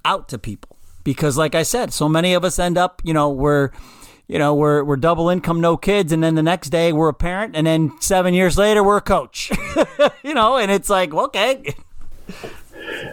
out 0.04 0.28
to 0.30 0.38
people 0.38 0.78
because, 1.04 1.36
like 1.36 1.54
I 1.54 1.62
said, 1.62 1.92
so 1.92 2.08
many 2.08 2.32
of 2.32 2.44
us 2.44 2.58
end 2.58 2.78
up, 2.78 3.02
you 3.04 3.12
know, 3.12 3.30
we're 3.30 3.70
you 4.26 4.38
know, 4.38 4.54
we're 4.54 4.82
we're 4.82 4.96
double 4.96 5.28
income, 5.28 5.60
no 5.60 5.76
kids, 5.76 6.12
and 6.12 6.22
then 6.22 6.34
the 6.34 6.42
next 6.42 6.70
day 6.70 6.92
we're 6.92 7.10
a 7.10 7.14
parent, 7.14 7.54
and 7.54 7.66
then 7.66 7.92
seven 8.00 8.32
years 8.32 8.56
later 8.56 8.82
we're 8.82 8.96
a 8.96 9.02
coach. 9.02 9.50
you 10.22 10.32
know, 10.32 10.56
and 10.56 10.70
it's 10.70 10.88
like, 10.88 11.12
okay. 11.12 11.74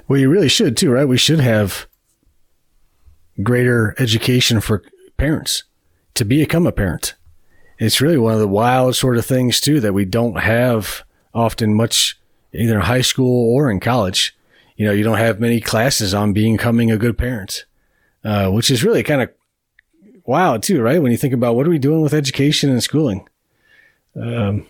Well, 0.08 0.20
you 0.20 0.30
really 0.30 0.48
should 0.48 0.78
too, 0.78 0.92
right? 0.92 1.08
We 1.08 1.18
should 1.18 1.42
have 1.42 1.88
greater 3.44 3.96
education 3.98 4.62
for 4.62 4.84
parents 5.18 5.64
to 6.14 6.24
become 6.24 6.66
a 6.66 6.72
parent. 6.72 7.16
It's 7.80 8.02
really 8.02 8.18
one 8.18 8.34
of 8.34 8.40
the 8.40 8.48
wild 8.48 8.96
sort 8.96 9.18
of 9.18 9.26
things 9.26 9.62
too 9.62 9.80
that 9.80 9.94
we 9.94 10.04
don't 10.04 10.40
have 10.40 11.04
often 11.34 11.74
much 11.74 12.20
either 12.54 12.76
in 12.76 12.82
high 12.82 13.02
school 13.02 13.56
or 13.56 13.72
in 13.72 13.80
college. 13.80 14.36
You 14.76 14.86
know, 14.86 14.92
you 14.92 15.04
don't 15.04 15.18
have 15.18 15.40
many 15.40 15.62
classes 15.62 16.14
on 16.14 16.34
becoming 16.34 16.92
a 16.92 16.98
good 16.98 17.18
parent, 17.18 17.66
uh, 18.24 18.50
which 18.50 18.70
is 18.70 18.84
really 18.84 19.02
kind 19.02 19.22
of 19.22 19.30
wild 20.26 20.62
too, 20.62 20.82
right? 20.82 21.02
When 21.02 21.12
you 21.12 21.18
think 21.18 21.34
about 21.34 21.56
what 21.56 21.66
are 21.66 21.70
we 21.70 21.80
doing 21.80 22.02
with 22.02 22.14
education 22.14 22.70
and 22.70 22.84
schooling. 22.84 23.28
Um, 24.16 24.68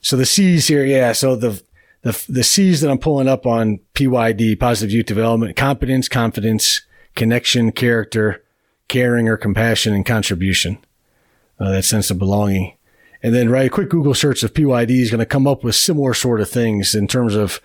so 0.00 0.16
the 0.16 0.26
C's 0.26 0.66
here, 0.66 0.84
yeah. 0.84 1.12
So 1.12 1.36
the, 1.36 1.62
the, 2.02 2.24
the 2.28 2.44
C's 2.44 2.80
that 2.80 2.90
I'm 2.90 2.98
pulling 2.98 3.28
up 3.28 3.46
on 3.46 3.80
PYD, 3.94 4.58
positive 4.58 4.92
youth 4.92 5.06
development, 5.06 5.56
competence, 5.56 6.08
confidence, 6.08 6.82
connection, 7.14 7.70
character, 7.70 8.42
caring 8.88 9.28
or 9.28 9.36
compassion 9.36 9.94
and 9.94 10.04
contribution. 10.04 10.78
Uh, 11.60 11.70
that 11.70 11.84
sense 11.84 12.10
of 12.10 12.18
belonging. 12.18 12.76
And 13.22 13.34
then, 13.34 13.50
right, 13.50 13.66
a 13.66 13.70
quick 13.70 13.88
Google 13.88 14.14
search 14.14 14.42
of 14.44 14.54
PYD 14.54 14.90
is 14.90 15.10
going 15.10 15.18
to 15.18 15.26
come 15.26 15.46
up 15.46 15.64
with 15.64 15.74
similar 15.74 16.14
sort 16.14 16.40
of 16.40 16.48
things 16.48 16.94
in 16.94 17.08
terms 17.08 17.34
of 17.34 17.60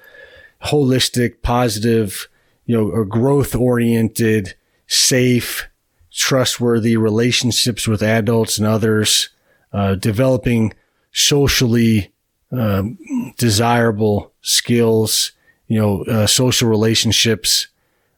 holistic, 0.64 1.44
positive, 1.44 2.28
you 2.66 2.76
know, 2.76 2.90
or 2.90 3.06
growth 3.06 3.54
oriented, 3.54 4.56
safe, 4.88 5.68
trustworthy 6.12 6.98
relationships 6.98 7.88
with 7.88 8.02
adults 8.02 8.58
and 8.58 8.66
others, 8.66 9.30
uh, 9.74 9.96
developing 9.96 10.74
socially 11.12 12.12
um, 12.52 12.98
desirable 13.38 14.32
skills, 14.42 15.32
you 15.68 15.80
know, 15.80 16.04
uh, 16.04 16.28
social 16.28 16.70
relationships, 16.70 17.68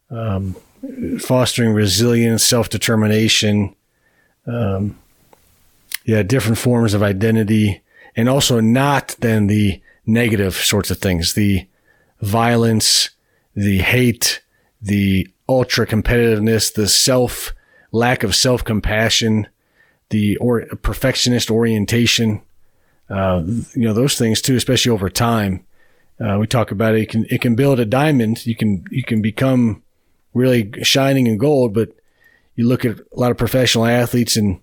um, 0.10 0.56
fostering 1.20 1.74
resilience, 1.74 2.44
self 2.44 2.70
determination, 2.70 3.76
um, 4.46 4.98
yeah, 6.06 6.24
different 6.24 6.58
forms 6.58 6.94
of 6.94 7.04
identity 7.04 7.82
and 8.16 8.30
also 8.30 8.60
not 8.60 9.16
then 9.20 9.48
the 9.48 9.82
negative 10.06 10.54
sorts 10.56 10.92
of 10.92 11.00
things, 11.00 11.34
the 11.34 11.68
violence, 12.22 13.10
the 13.56 13.80
hate, 13.80 14.42
the 14.82 15.28
ultra 15.50 15.86
competitiveness, 15.86 16.74
the 16.74 16.88
self 16.88 17.54
lack 17.92 18.24
of 18.24 18.36
self 18.36 18.64
compassion, 18.64 19.48
the 20.10 20.38
or 20.38 20.66
perfectionist 20.82 21.50
orientation, 21.50 22.42
uh, 23.10 23.44
you 23.46 23.84
know, 23.84 23.94
those 23.94 24.18
things 24.18 24.42
too, 24.42 24.56
especially 24.56 24.92
over 24.92 25.10
time. 25.10 25.66
Uh, 26.20 26.38
we 26.40 26.48
talk 26.48 26.72
about 26.72 26.96
it. 26.96 27.02
It 27.02 27.10
can, 27.10 27.26
it 27.30 27.42
can 27.42 27.56
build 27.56 27.80
a 27.80 27.86
diamond. 27.86 28.46
You 28.46 28.56
can, 28.56 28.86
you 28.90 29.04
can 29.04 29.22
become 29.22 29.84
really 30.34 30.72
shining 30.84 31.28
in 31.28 31.38
gold, 31.38 31.74
but 31.74 31.90
you 32.56 32.68
look 32.68 32.86
at 32.86 33.00
a 33.00 33.20
lot 33.20 33.32
of 33.32 33.38
professional 33.38 33.86
athletes 33.86 34.38
and, 34.38 34.62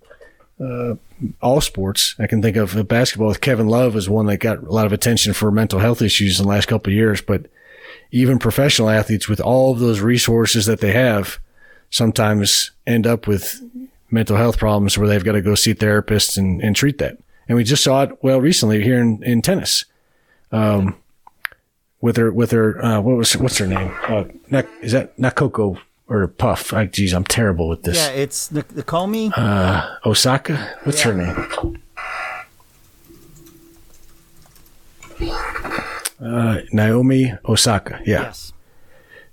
uh, 0.58 0.94
all 1.40 1.60
sports. 1.60 2.14
I 2.18 2.26
can 2.26 2.42
think 2.42 2.56
of 2.56 2.88
basketball 2.88 3.28
with 3.28 3.40
Kevin 3.40 3.68
Love 3.68 3.96
as 3.96 4.08
one 4.08 4.26
that 4.26 4.38
got 4.38 4.62
a 4.62 4.72
lot 4.72 4.86
of 4.86 4.92
attention 4.92 5.32
for 5.32 5.50
mental 5.50 5.78
health 5.78 6.02
issues 6.02 6.38
in 6.38 6.44
the 6.44 6.50
last 6.50 6.66
couple 6.68 6.90
of 6.90 6.96
years. 6.96 7.20
But 7.20 7.46
even 8.10 8.38
professional 8.38 8.90
athletes 8.90 9.28
with 9.28 9.40
all 9.40 9.72
of 9.72 9.78
those 9.78 10.00
resources 10.00 10.66
that 10.66 10.80
they 10.80 10.92
have 10.92 11.38
sometimes 11.90 12.70
end 12.86 13.06
up 13.06 13.26
with 13.26 13.62
mental 14.10 14.36
health 14.36 14.58
problems 14.58 14.96
where 14.96 15.08
they've 15.08 15.24
got 15.24 15.32
to 15.32 15.42
go 15.42 15.54
see 15.54 15.74
therapists 15.74 16.36
and, 16.36 16.60
and 16.62 16.76
treat 16.76 16.98
that. 16.98 17.18
And 17.48 17.56
we 17.56 17.64
just 17.64 17.84
saw 17.84 18.02
it 18.02 18.22
well 18.22 18.40
recently 18.40 18.82
here 18.82 19.00
in, 19.00 19.22
in 19.22 19.42
tennis. 19.42 19.84
Um, 20.52 20.96
with 22.00 22.16
her, 22.16 22.32
with 22.32 22.50
her, 22.50 22.84
uh, 22.84 23.00
what 23.00 23.16
was, 23.16 23.36
what's 23.36 23.58
her 23.58 23.66
name? 23.66 23.94
Uh, 24.08 24.24
is 24.82 24.92
that 24.92 25.16
Nakoko 25.16 25.78
or 26.12 26.28
Puff. 26.28 26.72
I, 26.72 26.86
geez, 26.86 27.14
I'm 27.14 27.24
terrible 27.24 27.68
with 27.68 27.82
this. 27.82 27.96
Yeah, 27.96 28.10
it's 28.10 28.48
the, 28.48 28.62
Comey. 28.62 29.32
Uh, 29.34 29.96
Osaka. 30.04 30.76
What's 30.84 31.04
yeah. 31.04 31.12
her 31.12 31.14
name? 31.14 31.82
Uh, 36.20 36.60
Naomi 36.72 37.32
Osaka. 37.48 38.00
Yeah. 38.04 38.22
Yes. 38.22 38.52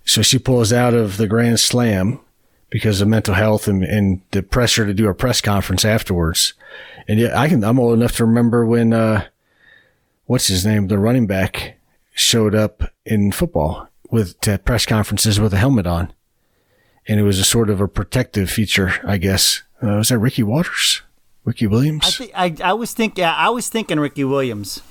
So 0.06 0.22
she 0.22 0.40
pulls 0.40 0.72
out 0.72 0.94
of 0.94 1.18
the 1.18 1.28
Grand 1.28 1.60
Slam 1.60 2.20
because 2.70 3.02
of 3.02 3.08
mental 3.08 3.34
health 3.34 3.68
and, 3.68 3.84
and 3.84 4.22
the 4.32 4.42
pressure 4.42 4.86
to 4.86 4.94
do 4.94 5.08
a 5.08 5.14
press 5.14 5.42
conference 5.42 5.84
afterwards. 5.84 6.54
And 7.08 7.20
yeah, 7.20 7.40
I 7.40 7.48
can. 7.50 7.64
I'm 7.64 7.80
old 7.80 7.94
enough 7.94 8.16
to 8.18 8.26
remember 8.26 8.66
when 8.66 8.94
uh, 8.94 9.26
what's 10.26 10.48
his 10.48 10.66
name, 10.66 10.88
the 10.88 10.98
running 10.98 11.28
back, 11.28 11.78
showed 12.14 12.56
up 12.56 12.84
in 13.06 13.32
football 13.32 13.88
with 14.10 14.40
to 14.42 14.58
press 14.60 14.86
conferences 14.86 15.40
with 15.40 15.54
a 15.54 15.58
helmet 15.58 15.86
on 15.86 16.14
and 17.10 17.20
it 17.20 17.24
was 17.24 17.40
a 17.40 17.44
sort 17.44 17.72
of 17.72 17.82
a 17.82 17.88
protective 17.88 18.52
feature, 18.52 18.94
I 19.04 19.18
guess. 19.18 19.64
Uh, 19.82 19.98
was 19.98 20.10
that 20.10 20.20
Ricky 20.20 20.44
Waters? 20.44 21.02
Ricky 21.44 21.66
Williams? 21.66 22.06
I, 22.06 22.12
think, 22.12 22.62
I, 22.62 22.70
I 22.70 22.74
was 22.74 22.94
thinking, 22.94 23.24
yeah, 23.24 23.34
I 23.34 23.50
was 23.50 23.68
thinking 23.68 24.00
Ricky 24.00 24.24
Williams. 24.24 24.84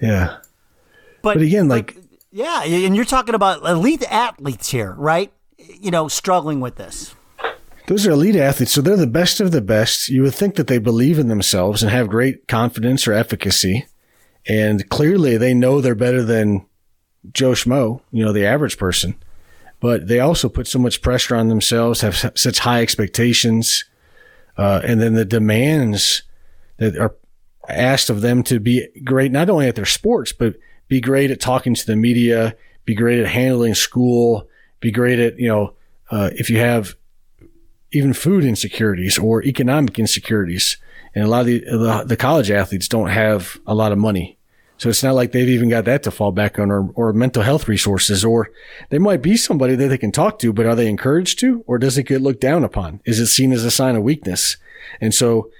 Yeah. 0.00 0.36
But, 1.22 1.34
but 1.34 1.42
again, 1.42 1.68
like, 1.68 1.96
yeah, 2.30 2.62
and 2.62 2.94
you're 2.94 3.06
talking 3.06 3.34
about 3.34 3.64
elite 3.64 4.04
athletes 4.10 4.68
here, 4.68 4.92
right? 4.98 5.32
You 5.56 5.90
know, 5.90 6.08
struggling 6.08 6.60
with 6.60 6.76
this. 6.76 7.14
Those 7.86 8.06
are 8.06 8.10
elite 8.10 8.36
athletes, 8.36 8.72
so 8.72 8.82
they're 8.82 8.96
the 8.96 9.06
best 9.06 9.40
of 9.40 9.50
the 9.50 9.62
best. 9.62 10.10
You 10.10 10.22
would 10.22 10.34
think 10.34 10.56
that 10.56 10.66
they 10.66 10.78
believe 10.78 11.18
in 11.18 11.28
themselves 11.28 11.82
and 11.82 11.90
have 11.90 12.08
great 12.08 12.48
confidence 12.48 13.08
or 13.08 13.14
efficacy, 13.14 13.86
and 14.46 14.88
clearly 14.90 15.38
they 15.38 15.54
know 15.54 15.80
they're 15.80 15.94
better 15.94 16.22
than 16.22 16.66
Joe 17.32 17.52
Schmo, 17.52 18.02
you 18.12 18.24
know, 18.24 18.32
the 18.32 18.46
average 18.46 18.76
person 18.78 19.16
but 19.80 20.06
they 20.08 20.20
also 20.20 20.48
put 20.48 20.66
so 20.66 20.78
much 20.78 21.02
pressure 21.02 21.34
on 21.34 21.48
themselves, 21.48 22.02
have 22.02 22.32
such 22.34 22.60
high 22.60 22.82
expectations, 22.82 23.84
uh, 24.56 24.80
and 24.84 25.00
then 25.00 25.14
the 25.14 25.24
demands 25.24 26.22
that 26.76 26.96
are 26.98 27.16
asked 27.68 28.10
of 28.10 28.20
them 28.20 28.42
to 28.42 28.60
be 28.60 28.86
great, 29.04 29.32
not 29.32 29.48
only 29.48 29.66
at 29.66 29.74
their 29.74 29.86
sports, 29.86 30.32
but 30.32 30.56
be 30.88 31.00
great 31.00 31.30
at 31.30 31.40
talking 31.40 31.74
to 31.74 31.86
the 31.86 31.96
media, 31.96 32.56
be 32.84 32.94
great 32.94 33.20
at 33.20 33.28
handling 33.28 33.74
school, 33.74 34.48
be 34.80 34.90
great 34.90 35.18
at, 35.18 35.38
you 35.38 35.48
know, 35.48 35.74
uh, 36.10 36.30
if 36.34 36.50
you 36.50 36.58
have 36.58 36.94
even 37.92 38.12
food 38.12 38.44
insecurities 38.44 39.18
or 39.18 39.42
economic 39.44 39.98
insecurities. 39.98 40.76
And 41.14 41.24
a 41.24 41.28
lot 41.28 41.40
of 41.40 41.46
the, 41.46 41.60
the, 41.60 42.04
the 42.06 42.16
college 42.16 42.50
athletes 42.50 42.88
don't 42.88 43.08
have 43.08 43.58
a 43.66 43.74
lot 43.74 43.92
of 43.92 43.98
money. 43.98 44.38
So 44.80 44.88
it's 44.88 45.02
not 45.02 45.14
like 45.14 45.32
they've 45.32 45.46
even 45.46 45.68
got 45.68 45.84
that 45.84 46.02
to 46.04 46.10
fall 46.10 46.32
back 46.32 46.58
on 46.58 46.70
or, 46.70 46.88
or 46.94 47.12
mental 47.12 47.42
health 47.42 47.68
resources, 47.68 48.24
or 48.24 48.50
they 48.88 48.98
might 48.98 49.20
be 49.20 49.36
somebody 49.36 49.74
that 49.74 49.88
they 49.88 49.98
can 49.98 50.10
talk 50.10 50.38
to, 50.38 50.54
but 50.54 50.64
are 50.64 50.74
they 50.74 50.88
encouraged 50.88 51.38
to, 51.40 51.62
or 51.66 51.76
does 51.76 51.98
it 51.98 52.04
get 52.04 52.22
looked 52.22 52.40
down 52.40 52.64
upon? 52.64 53.02
Is 53.04 53.20
it 53.20 53.26
seen 53.26 53.52
as 53.52 53.62
a 53.62 53.70
sign 53.70 53.94
of 53.94 54.02
weakness? 54.02 54.56
And 54.98 55.12
so, 55.12 55.50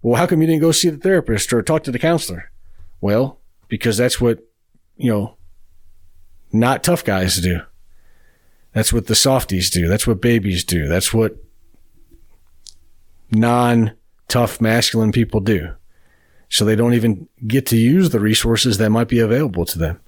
well, 0.00 0.16
how 0.16 0.26
come 0.26 0.40
you 0.40 0.46
didn't 0.46 0.62
go 0.62 0.72
see 0.72 0.88
the 0.88 0.96
therapist 0.96 1.52
or 1.52 1.60
talk 1.60 1.82
to 1.84 1.90
the 1.90 1.98
counselor? 1.98 2.50
Well, 3.02 3.38
because 3.68 3.98
that's 3.98 4.18
what, 4.18 4.38
you 4.96 5.12
know, 5.12 5.36
not 6.50 6.82
tough 6.82 7.04
guys 7.04 7.36
do. 7.36 7.60
That's 8.72 8.94
what 8.94 9.08
the 9.08 9.14
softies 9.14 9.68
do. 9.68 9.88
That's 9.88 10.06
what 10.06 10.22
babies 10.22 10.64
do. 10.64 10.88
That's 10.88 11.12
what 11.12 11.36
non 13.30 13.92
tough 14.26 14.58
masculine 14.58 15.12
people 15.12 15.40
do. 15.40 15.74
So 16.50 16.64
they 16.64 16.76
don't 16.76 16.94
even 16.94 17.28
get 17.46 17.64
to 17.66 17.76
use 17.76 18.10
the 18.10 18.20
resources 18.20 18.78
that 18.78 18.90
might 18.90 19.08
be 19.08 19.20
available 19.20 19.64
to 19.66 19.78
them. 19.78 20.00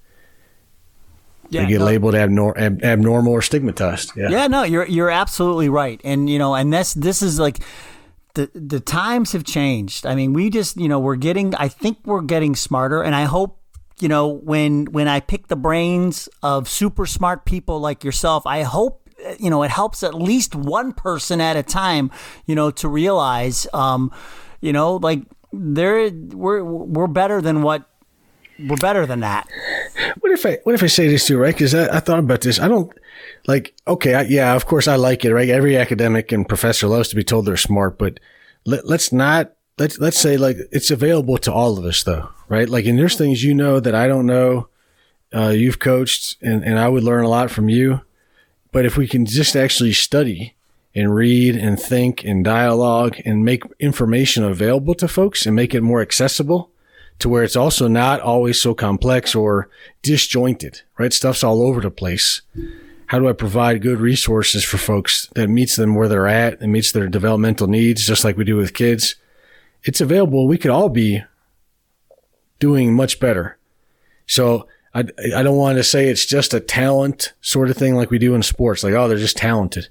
Yeah, 1.48 1.62
they 1.62 1.68
get 1.68 1.78
no. 1.78 1.84
labeled 1.84 2.14
abnor- 2.14 2.58
ab- 2.58 2.82
abnormal 2.82 3.32
or 3.32 3.42
stigmatized. 3.42 4.12
Yeah. 4.16 4.28
Yeah, 4.30 4.46
no, 4.48 4.64
you're 4.64 4.86
you're 4.86 5.10
absolutely 5.10 5.68
right, 5.68 6.00
and 6.02 6.28
you 6.28 6.38
know, 6.38 6.54
and 6.54 6.72
this 6.72 6.94
this 6.94 7.22
is 7.22 7.38
like 7.38 7.58
the 8.34 8.50
the 8.54 8.80
times 8.80 9.32
have 9.32 9.44
changed. 9.44 10.04
I 10.04 10.14
mean, 10.14 10.32
we 10.32 10.50
just 10.50 10.76
you 10.76 10.88
know 10.88 10.98
we're 10.98 11.16
getting. 11.16 11.54
I 11.54 11.68
think 11.68 11.98
we're 12.04 12.22
getting 12.22 12.56
smarter, 12.56 13.02
and 13.02 13.14
I 13.14 13.24
hope 13.24 13.60
you 14.00 14.08
know 14.08 14.28
when 14.28 14.86
when 14.86 15.06
I 15.06 15.20
pick 15.20 15.46
the 15.46 15.56
brains 15.56 16.28
of 16.42 16.68
super 16.68 17.06
smart 17.06 17.44
people 17.44 17.78
like 17.78 18.02
yourself, 18.02 18.46
I 18.46 18.62
hope 18.62 19.08
you 19.38 19.50
know 19.50 19.62
it 19.62 19.70
helps 19.70 20.02
at 20.02 20.14
least 20.14 20.54
one 20.54 20.92
person 20.92 21.40
at 21.40 21.56
a 21.56 21.62
time. 21.62 22.10
You 22.46 22.54
know 22.56 22.70
to 22.72 22.88
realize, 22.88 23.66
um, 23.74 24.10
you 24.60 24.72
know, 24.72 24.96
like 24.96 25.20
they're 25.52 26.10
we're 26.10 26.62
we're 26.64 27.06
better 27.06 27.40
than 27.40 27.62
what 27.62 27.88
we're 28.58 28.76
better 28.76 29.06
than 29.06 29.20
that. 29.20 29.48
What 30.20 30.32
if 30.32 30.46
I 30.46 30.58
what 30.64 30.74
if 30.74 30.82
I 30.82 30.86
say 30.86 31.08
this 31.08 31.26
too, 31.26 31.38
right? 31.38 31.54
Because 31.54 31.74
I, 31.74 31.96
I 31.96 32.00
thought 32.00 32.18
about 32.18 32.40
this. 32.40 32.58
I 32.58 32.68
don't 32.68 32.92
like. 33.46 33.74
Okay, 33.86 34.14
I, 34.14 34.22
yeah, 34.22 34.54
of 34.54 34.66
course 34.66 34.88
I 34.88 34.96
like 34.96 35.24
it, 35.24 35.34
right? 35.34 35.48
Every 35.48 35.76
academic 35.76 36.32
and 36.32 36.48
professor 36.48 36.86
loves 36.86 37.08
to 37.10 37.16
be 37.16 37.24
told 37.24 37.46
they're 37.46 37.56
smart, 37.56 37.98
but 37.98 38.20
let, 38.64 38.86
let's 38.86 39.12
not 39.12 39.52
let's 39.78 39.98
let's 39.98 40.18
say 40.18 40.36
like 40.36 40.56
it's 40.70 40.90
available 40.90 41.38
to 41.38 41.52
all 41.52 41.78
of 41.78 41.84
us 41.84 42.02
though, 42.02 42.28
right? 42.48 42.68
Like, 42.68 42.86
and 42.86 42.98
there's 42.98 43.16
things 43.16 43.44
you 43.44 43.54
know 43.54 43.80
that 43.80 43.94
I 43.94 44.06
don't 44.06 44.26
know. 44.26 44.68
Uh, 45.34 45.48
you've 45.48 45.78
coached, 45.78 46.36
and 46.42 46.64
and 46.64 46.78
I 46.78 46.88
would 46.88 47.02
learn 47.02 47.24
a 47.24 47.28
lot 47.28 47.50
from 47.50 47.68
you. 47.68 48.02
But 48.70 48.86
if 48.86 48.96
we 48.96 49.06
can 49.06 49.26
just 49.26 49.54
actually 49.54 49.92
study 49.92 50.54
and 50.94 51.14
read 51.14 51.56
and 51.56 51.80
think 51.80 52.24
and 52.24 52.44
dialogue 52.44 53.16
and 53.24 53.44
make 53.44 53.62
information 53.80 54.44
available 54.44 54.94
to 54.94 55.08
folks 55.08 55.46
and 55.46 55.56
make 55.56 55.74
it 55.74 55.80
more 55.80 56.02
accessible 56.02 56.70
to 57.18 57.28
where 57.28 57.44
it's 57.44 57.56
also 57.56 57.88
not 57.88 58.20
always 58.20 58.60
so 58.60 58.74
complex 58.74 59.34
or 59.34 59.68
disjointed, 60.02 60.82
right? 60.98 61.12
Stuff's 61.12 61.44
all 61.44 61.62
over 61.62 61.80
the 61.80 61.90
place. 61.90 62.42
How 63.06 63.18
do 63.18 63.28
I 63.28 63.32
provide 63.32 63.82
good 63.82 64.00
resources 64.00 64.64
for 64.64 64.78
folks 64.78 65.28
that 65.34 65.48
meets 65.48 65.76
them 65.76 65.94
where 65.94 66.08
they're 66.08 66.26
at 66.26 66.60
and 66.60 66.72
meets 66.72 66.92
their 66.92 67.08
developmental 67.08 67.66
needs, 67.66 68.06
just 68.06 68.24
like 68.24 68.36
we 68.36 68.44
do 68.44 68.56
with 68.56 68.74
kids? 68.74 69.16
It's 69.84 70.00
available. 70.00 70.46
We 70.46 70.58
could 70.58 70.70
all 70.70 70.88
be 70.88 71.22
doing 72.58 72.94
much 72.94 73.20
better. 73.20 73.58
So 74.26 74.66
I, 74.94 75.00
I 75.36 75.42
don't 75.42 75.56
want 75.56 75.78
to 75.78 75.84
say 75.84 76.08
it's 76.08 76.26
just 76.26 76.54
a 76.54 76.60
talent 76.60 77.32
sort 77.40 77.70
of 77.70 77.76
thing 77.76 77.94
like 77.94 78.10
we 78.10 78.18
do 78.18 78.34
in 78.34 78.42
sports, 78.42 78.82
like, 78.82 78.94
oh, 78.94 79.08
they're 79.08 79.18
just 79.18 79.36
talented. 79.36 79.88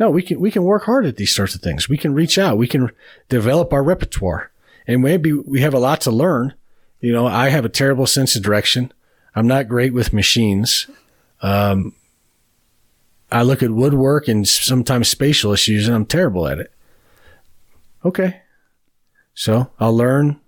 No, 0.00 0.10
we 0.10 0.22
can, 0.22 0.40
we 0.40 0.50
can 0.50 0.64
work 0.64 0.84
hard 0.84 1.06
at 1.06 1.16
these 1.16 1.34
sorts 1.34 1.54
of 1.54 1.60
things. 1.60 1.88
We 1.88 1.98
can 1.98 2.14
reach 2.14 2.38
out. 2.38 2.56
We 2.56 2.66
can 2.66 2.90
develop 3.28 3.72
our 3.72 3.84
repertoire 3.84 4.50
and 4.86 5.02
maybe 5.02 5.32
we 5.32 5.60
have 5.60 5.74
a 5.74 5.78
lot 5.78 6.00
to 6.02 6.10
learn. 6.10 6.54
You 7.00 7.12
know, 7.12 7.26
I 7.26 7.50
have 7.50 7.64
a 7.64 7.70
terrible 7.70 8.06
sense 8.06 8.34
of 8.34 8.42
direction. 8.42 8.92
I'm 9.34 9.46
not 9.46 9.68
great 9.68 9.94
with 9.94 10.12
machines. 10.12 10.88
Um, 11.42 11.94
I 13.30 13.42
look 13.42 13.62
at 13.62 13.70
woodwork 13.70 14.26
and 14.26 14.48
sometimes 14.48 15.08
spatial 15.08 15.52
issues 15.52 15.86
and 15.86 15.94
I'm 15.94 16.06
terrible 16.06 16.48
at 16.48 16.58
it. 16.58 16.72
Okay. 18.04 18.40
So 19.34 19.70
I'll 19.78 19.96
learn. 19.96 20.40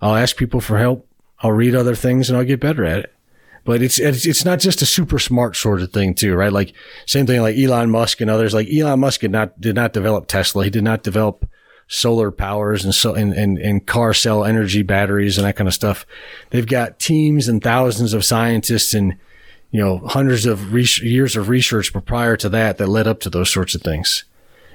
I'll 0.00 0.16
ask 0.16 0.36
people 0.36 0.60
for 0.60 0.78
help. 0.78 1.06
I'll 1.40 1.52
read 1.52 1.74
other 1.74 1.94
things 1.94 2.28
and 2.28 2.36
I'll 2.36 2.44
get 2.44 2.60
better 2.60 2.84
at 2.84 3.00
it. 3.00 3.14
But 3.66 3.82
it's, 3.82 3.98
it's, 3.98 4.44
not 4.44 4.60
just 4.60 4.80
a 4.80 4.86
super 4.86 5.18
smart 5.18 5.56
sort 5.56 5.82
of 5.82 5.92
thing 5.92 6.14
too, 6.14 6.36
right? 6.36 6.52
Like 6.52 6.72
same 7.04 7.26
thing 7.26 7.42
like 7.42 7.56
Elon 7.56 7.90
Musk 7.90 8.20
and 8.20 8.30
others. 8.30 8.54
Like 8.54 8.68
Elon 8.72 9.00
Musk 9.00 9.22
did 9.22 9.32
not, 9.32 9.60
did 9.60 9.74
not 9.74 9.92
develop 9.92 10.28
Tesla. 10.28 10.62
He 10.62 10.70
did 10.70 10.84
not 10.84 11.02
develop 11.02 11.50
solar 11.88 12.30
powers 12.30 12.84
and 12.84 12.94
so, 12.94 13.14
and, 13.14 13.32
and, 13.32 13.58
and 13.58 13.84
car 13.84 14.14
cell 14.14 14.44
energy 14.44 14.82
batteries 14.82 15.36
and 15.36 15.44
that 15.44 15.56
kind 15.56 15.66
of 15.66 15.74
stuff. 15.74 16.06
They've 16.50 16.66
got 16.66 17.00
teams 17.00 17.48
and 17.48 17.60
thousands 17.60 18.14
of 18.14 18.24
scientists 18.24 18.94
and, 18.94 19.16
you 19.72 19.80
know, 19.80 19.98
hundreds 19.98 20.46
of 20.46 20.72
re- 20.72 20.86
years 21.02 21.36
of 21.36 21.48
research 21.48 21.92
prior 22.04 22.36
to 22.36 22.48
that 22.48 22.78
that 22.78 22.88
led 22.88 23.08
up 23.08 23.18
to 23.20 23.30
those 23.30 23.50
sorts 23.50 23.74
of 23.74 23.82
things. 23.82 24.24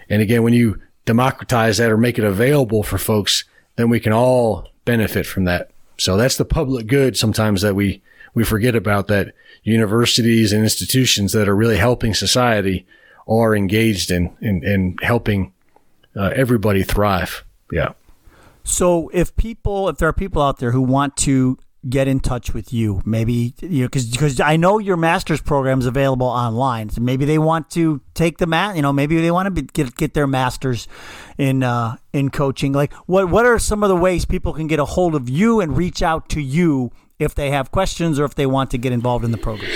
And 0.09 0.21
again, 0.21 0.43
when 0.43 0.53
you 0.53 0.81
democratize 1.05 1.77
that 1.77 1.91
or 1.91 1.97
make 1.97 2.17
it 2.17 2.25
available 2.25 2.83
for 2.83 2.97
folks, 2.97 3.45
then 3.77 3.89
we 3.89 4.01
can 4.01 4.11
all 4.11 4.67
benefit 4.83 5.25
from 5.25 5.45
that. 5.45 5.71
So 5.97 6.17
that's 6.17 6.35
the 6.35 6.43
public 6.43 6.87
good 6.87 7.15
sometimes 7.15 7.61
that 7.61 7.73
we, 7.73 8.01
we 8.33 8.43
forget 8.43 8.75
about 8.75 9.07
that 9.07 9.33
universities 9.63 10.53
and 10.53 10.63
institutions 10.63 11.33
that 11.33 11.47
are 11.47 11.55
really 11.55 11.77
helping 11.77 12.13
society 12.13 12.85
are 13.27 13.55
engaged 13.55 14.11
in, 14.11 14.35
in, 14.41 14.63
in 14.63 14.97
helping 15.01 15.53
uh, 16.15 16.31
everybody 16.35 16.83
thrive. 16.83 17.43
Yeah. 17.71 17.93
So 18.63 19.09
if 19.13 19.35
people, 19.35 19.89
if 19.89 19.97
there 19.97 20.09
are 20.09 20.13
people 20.13 20.41
out 20.41 20.59
there 20.59 20.71
who 20.71 20.81
want 20.81 21.17
to 21.17 21.57
get 21.89 22.07
in 22.07 22.19
touch 22.19 22.53
with 22.53 22.71
you, 22.71 23.01
maybe 23.05 23.55
you 23.59 23.83
know, 23.83 23.89
because 23.89 24.39
I 24.39 24.55
know 24.55 24.77
your 24.77 24.97
master's 24.97 25.41
program 25.41 25.79
is 25.79 25.85
available 25.85 26.27
online. 26.27 26.89
So 26.89 27.01
maybe 27.01 27.25
they 27.25 27.39
want 27.39 27.69
to 27.71 28.01
take 28.13 28.37
the 28.37 28.45
mat. 28.45 28.75
You 28.75 28.81
know, 28.81 28.93
maybe 28.93 29.19
they 29.19 29.31
want 29.31 29.47
to 29.47 29.51
be, 29.51 29.63
get 29.63 29.95
get 29.95 30.13
their 30.13 30.27
masters 30.27 30.87
in 31.37 31.63
uh, 31.63 31.97
in 32.13 32.29
coaching. 32.29 32.71
Like, 32.71 32.93
what 33.07 33.29
what 33.29 33.45
are 33.45 33.57
some 33.57 33.83
of 33.83 33.89
the 33.89 33.95
ways 33.95 34.25
people 34.25 34.53
can 34.53 34.67
get 34.67 34.79
a 34.79 34.85
hold 34.85 35.15
of 35.15 35.27
you 35.27 35.59
and 35.59 35.75
reach 35.75 36.03
out 36.03 36.29
to 36.29 36.41
you 36.41 36.91
if 37.21 37.35
they 37.35 37.51
have 37.51 37.71
questions 37.71 38.19
or 38.19 38.25
if 38.25 38.35
they 38.35 38.45
want 38.45 38.71
to 38.71 38.77
get 38.77 38.91
involved 38.91 39.23
in 39.23 39.31
the 39.31 39.37
program? 39.37 39.69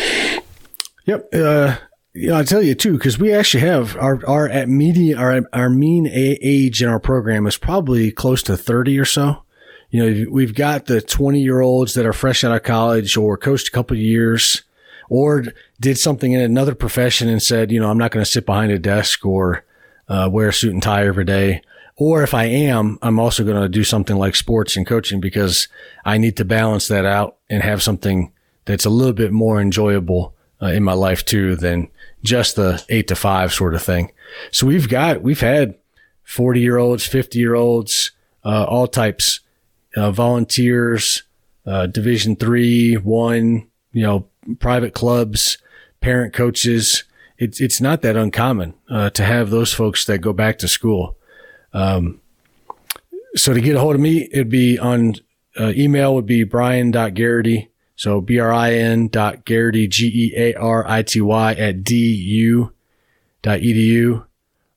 Yep. 1.06 1.30
Uh, 1.34 1.78
yeah, 2.14 2.38
I'll 2.38 2.46
tell 2.46 2.62
you 2.62 2.76
too, 2.76 2.94
because 2.94 3.20
we 3.20 3.34
actually 3.34 3.62
have 3.62 3.96
our, 3.98 4.26
our 4.26 4.48
at 4.48 4.68
our, 4.70 5.42
our 5.54 5.70
mean 5.70 6.08
age 6.10 6.82
in 6.82 6.90
our 6.90 7.00
program 7.00 7.46
is 7.46 7.58
probably 7.58 8.12
close 8.12 8.42
to 8.44 8.56
30 8.56 8.98
or 9.00 9.06
so. 9.06 9.44
You 9.90 10.26
know, 10.26 10.32
we've 10.32 10.56
got 10.56 10.86
the 10.86 11.02
20 11.02 11.42
year 11.42 11.62
olds 11.62 11.94
that 11.94 12.06
are 12.06 12.14
fresh 12.14 12.44
out 12.44 12.56
of 12.56 12.64
college 12.64 13.18
or 13.18 13.38
coached 13.38 13.68
a 13.68 13.72
couple 13.72 13.96
of 13.96 14.02
years 14.02 14.64
or 15.10 15.44
did 15.80 15.98
something 15.98 16.32
in 16.32 16.42
another 16.42 16.74
profession 16.74 17.30
and 17.30 17.42
said, 17.42 17.72
you 17.72 17.80
know, 17.80 17.90
I'm 17.90 17.98
not 17.98 18.12
going 18.12 18.24
to 18.24 18.32
sit 18.32 18.46
behind 18.46 18.72
a 18.72 18.80
desk 18.80 19.26
or 19.26 19.66
uh, 20.08 20.30
wear 20.32 20.50
a 20.50 20.54
suit 20.54 20.74
and 20.74 20.82
tie 20.82 21.06
every 21.06 21.26
day. 21.26 21.62
Or 21.98 22.24
if 22.24 22.34
I 22.34 22.46
am, 22.46 23.00
I'm 23.02 23.20
also 23.20 23.44
going 23.44 23.62
to 23.62 23.70
do 23.70 23.84
something 23.84 24.18
like 24.18 24.36
sports 24.36 24.76
and 24.76 24.86
coaching 24.86 25.22
because 25.22 25.68
I 26.04 26.18
need 26.18 26.36
to 26.38 26.46
balance 26.46 26.88
that 26.90 27.06
out 27.06 27.38
and 27.50 27.64
have 27.64 27.82
something 27.82 28.34
that's 28.66 28.86
a 28.86 28.90
little 28.90 29.14
bit 29.14 29.32
more 29.32 29.62
enjoyable 29.62 30.34
uh, 30.62 30.68
in 30.68 30.84
my 30.84 30.94
life 30.94 31.24
too 31.24 31.56
than 31.56 31.90
just 32.24 32.56
the 32.56 32.84
eight 32.90 33.08
to 33.08 33.16
five 33.16 33.54
sort 33.54 33.76
of 33.76 33.82
thing. 33.82 34.12
So 34.52 34.68
we've 34.68 34.90
got, 34.90 35.22
we've 35.22 35.40
had 35.40 35.76
40 36.24 36.60
year 36.60 36.78
olds, 36.78 37.06
50 37.06 37.40
year 37.40 37.56
olds, 37.56 38.12
uh, 38.44 38.66
all 38.66 38.88
types, 38.88 39.40
uh, 39.96 40.12
volunteers, 40.12 41.24
uh, 41.66 41.88
division 41.88 42.36
three, 42.36 42.96
one, 42.96 43.68
you 43.94 44.04
know, 44.04 44.28
private 44.60 44.94
clubs, 44.94 45.58
parent 46.02 46.34
coaches. 46.34 47.06
It's, 47.38 47.62
it's 47.62 47.80
not 47.80 48.02
that 48.02 48.16
uncommon, 48.16 48.74
uh, 48.90 49.10
to 49.12 49.24
have 49.24 49.50
those 49.50 49.74
folks 49.74 50.06
that 50.06 50.20
go 50.20 50.34
back 50.34 50.58
to 50.60 50.68
school. 50.68 51.16
Um, 51.76 52.22
so 53.36 53.54
to 53.54 53.60
get 53.60 53.76
a 53.76 53.80
hold 53.80 53.96
of 53.96 54.02
me, 54.02 54.30
it'd 54.32 54.50
be 54.50 54.80
on, 54.80 55.16
uh, 55.60 55.74
email 55.76 56.16
would 56.16 56.26
be 56.26 56.44
brian.gearity. 56.44 57.68
So 57.98 58.22
B-R-I-N 58.22 59.10
dot 59.10 59.46
Gearity, 59.46 59.90
G-E-A-R-I-T-Y 59.90 61.54
at 61.54 61.84
D-U 61.84 62.72
dot 63.42 63.60
edu. 63.60 64.26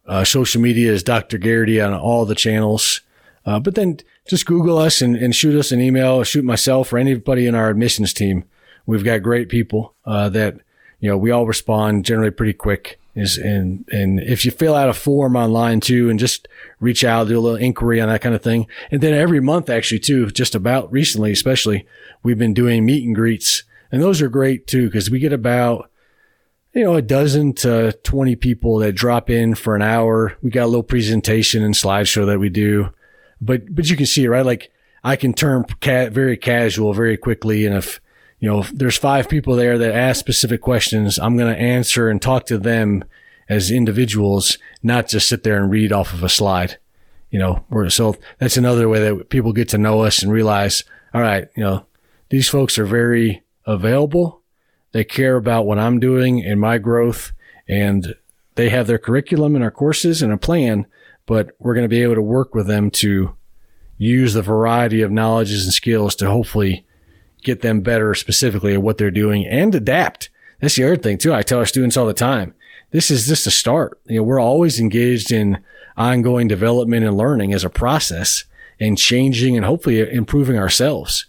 Uh, 0.06 0.24
social 0.24 0.60
media 0.60 0.92
is 0.92 1.02
Dr. 1.02 1.38
Gearity 1.38 1.84
on 1.84 1.94
all 1.94 2.24
the 2.24 2.34
channels. 2.34 3.00
Uh, 3.44 3.58
but 3.58 3.74
then 3.74 3.98
just 4.28 4.46
Google 4.46 4.78
us 4.78 5.00
and, 5.00 5.16
and 5.16 5.34
shoot 5.34 5.58
us 5.58 5.72
an 5.72 5.80
email 5.80 6.22
shoot 6.22 6.44
myself 6.44 6.92
or 6.92 6.98
anybody 6.98 7.46
in 7.46 7.54
our 7.54 7.70
admissions 7.70 8.12
team. 8.12 8.44
We've 8.86 9.04
got 9.04 9.22
great 9.22 9.48
people, 9.48 9.94
uh, 10.04 10.28
that, 10.30 10.60
you 11.00 11.10
know, 11.10 11.16
we 11.18 11.30
all 11.30 11.46
respond 11.46 12.04
generally 12.04 12.30
pretty 12.30 12.52
quick 12.54 12.97
is, 13.18 13.36
and, 13.36 13.84
and 13.90 14.20
if 14.20 14.44
you 14.44 14.50
fill 14.50 14.74
out 14.74 14.88
a 14.88 14.94
form 14.94 15.36
online 15.36 15.80
too 15.80 16.10
and 16.10 16.18
just 16.18 16.48
reach 16.80 17.04
out, 17.04 17.28
do 17.28 17.38
a 17.38 17.40
little 17.40 17.56
inquiry 17.56 18.00
on 18.00 18.08
that 18.08 18.20
kind 18.20 18.34
of 18.34 18.42
thing. 18.42 18.66
And 18.90 19.00
then 19.00 19.14
every 19.14 19.40
month 19.40 19.68
actually 19.68 20.00
too, 20.00 20.30
just 20.30 20.54
about 20.54 20.90
recently, 20.92 21.32
especially 21.32 21.86
we've 22.22 22.38
been 22.38 22.54
doing 22.54 22.86
meet 22.86 23.04
and 23.04 23.14
greets 23.14 23.64
and 23.90 24.02
those 24.02 24.20
are 24.20 24.28
great 24.28 24.66
too, 24.66 24.86
because 24.86 25.10
we 25.10 25.18
get 25.18 25.32
about, 25.32 25.90
you 26.74 26.84
know, 26.84 26.96
a 26.96 27.02
dozen 27.02 27.54
to 27.54 27.92
20 28.02 28.36
people 28.36 28.78
that 28.78 28.92
drop 28.92 29.30
in 29.30 29.54
for 29.54 29.74
an 29.74 29.82
hour. 29.82 30.36
We 30.42 30.50
got 30.50 30.64
a 30.64 30.66
little 30.66 30.82
presentation 30.82 31.64
and 31.64 31.74
slideshow 31.74 32.26
that 32.26 32.38
we 32.38 32.50
do, 32.50 32.92
but, 33.40 33.74
but 33.74 33.88
you 33.88 33.96
can 33.96 34.06
see 34.06 34.26
right? 34.28 34.44
Like 34.44 34.70
I 35.02 35.16
can 35.16 35.32
turn 35.32 35.64
ca- 35.80 36.10
very 36.10 36.36
casual 36.36 36.92
very 36.92 37.16
quickly. 37.16 37.64
And 37.64 37.74
if, 37.76 38.00
you 38.40 38.48
know, 38.48 38.64
there's 38.72 38.96
five 38.96 39.28
people 39.28 39.56
there 39.56 39.78
that 39.78 39.94
ask 39.94 40.20
specific 40.20 40.60
questions, 40.60 41.18
I'm 41.18 41.36
going 41.36 41.52
to 41.52 41.60
answer 41.60 42.08
and 42.08 42.22
talk 42.22 42.46
to 42.46 42.58
them 42.58 43.04
as 43.48 43.70
individuals, 43.70 44.58
not 44.82 45.08
just 45.08 45.28
sit 45.28 45.42
there 45.42 45.60
and 45.60 45.70
read 45.70 45.92
off 45.92 46.12
of 46.12 46.22
a 46.22 46.28
slide. 46.28 46.78
You 47.30 47.38
know, 47.38 47.88
so 47.88 48.16
that's 48.38 48.56
another 48.56 48.88
way 48.88 49.00
that 49.00 49.28
people 49.28 49.52
get 49.52 49.68
to 49.70 49.78
know 49.78 50.00
us 50.00 50.22
and 50.22 50.32
realize, 50.32 50.84
all 51.12 51.20
right, 51.20 51.48
you 51.56 51.62
know, 51.62 51.84
these 52.30 52.48
folks 52.48 52.78
are 52.78 52.86
very 52.86 53.42
available. 53.66 54.42
They 54.92 55.04
care 55.04 55.36
about 55.36 55.66
what 55.66 55.78
I'm 55.78 56.00
doing 56.00 56.42
and 56.42 56.60
my 56.60 56.78
growth 56.78 57.32
and 57.68 58.14
they 58.54 58.70
have 58.70 58.86
their 58.86 58.98
curriculum 58.98 59.54
and 59.54 59.62
our 59.62 59.70
courses 59.70 60.22
and 60.22 60.32
a 60.32 60.38
plan, 60.38 60.86
but 61.26 61.50
we're 61.58 61.74
going 61.74 61.84
to 61.84 61.88
be 61.88 62.02
able 62.02 62.14
to 62.14 62.22
work 62.22 62.54
with 62.54 62.66
them 62.66 62.90
to 62.92 63.36
use 63.98 64.32
the 64.32 64.42
variety 64.42 65.02
of 65.02 65.10
knowledges 65.10 65.64
and 65.64 65.74
skills 65.74 66.14
to 66.16 66.30
hopefully 66.30 66.86
get 67.42 67.62
them 67.62 67.80
better 67.80 68.14
specifically 68.14 68.74
at 68.74 68.82
what 68.82 68.98
they're 68.98 69.10
doing 69.10 69.46
and 69.46 69.74
adapt. 69.74 70.30
That's 70.60 70.76
the 70.76 70.84
other 70.84 70.96
thing 70.96 71.18
too. 71.18 71.32
I 71.32 71.42
tell 71.42 71.58
our 71.58 71.66
students 71.66 71.96
all 71.96 72.06
the 72.06 72.14
time. 72.14 72.54
This 72.90 73.10
is 73.10 73.26
just 73.26 73.46
a 73.46 73.50
start. 73.50 74.00
You 74.06 74.16
know, 74.16 74.22
we're 74.22 74.40
always 74.40 74.80
engaged 74.80 75.30
in 75.30 75.62
ongoing 75.96 76.48
development 76.48 77.04
and 77.04 77.16
learning 77.16 77.52
as 77.52 77.64
a 77.64 77.70
process 77.70 78.44
and 78.80 78.96
changing 78.96 79.56
and 79.56 79.66
hopefully 79.66 80.00
improving 80.00 80.58
ourselves. 80.58 81.26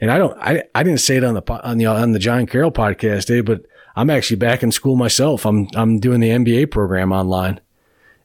And 0.00 0.10
I 0.10 0.18
don't, 0.18 0.36
I, 0.38 0.64
I 0.74 0.82
didn't 0.82 1.00
say 1.00 1.16
it 1.16 1.24
on 1.24 1.34
the, 1.34 1.52
on 1.66 1.78
the, 1.78 1.86
on 1.86 2.12
the 2.12 2.18
John 2.18 2.46
Carroll 2.46 2.70
podcast, 2.70 3.26
Dave, 3.26 3.46
but 3.46 3.64
I'm 3.96 4.10
actually 4.10 4.36
back 4.36 4.62
in 4.62 4.70
school 4.70 4.96
myself. 4.96 5.44
I'm, 5.44 5.68
I'm 5.74 5.98
doing 5.98 6.20
the 6.20 6.30
MBA 6.30 6.70
program 6.70 7.12
online 7.12 7.60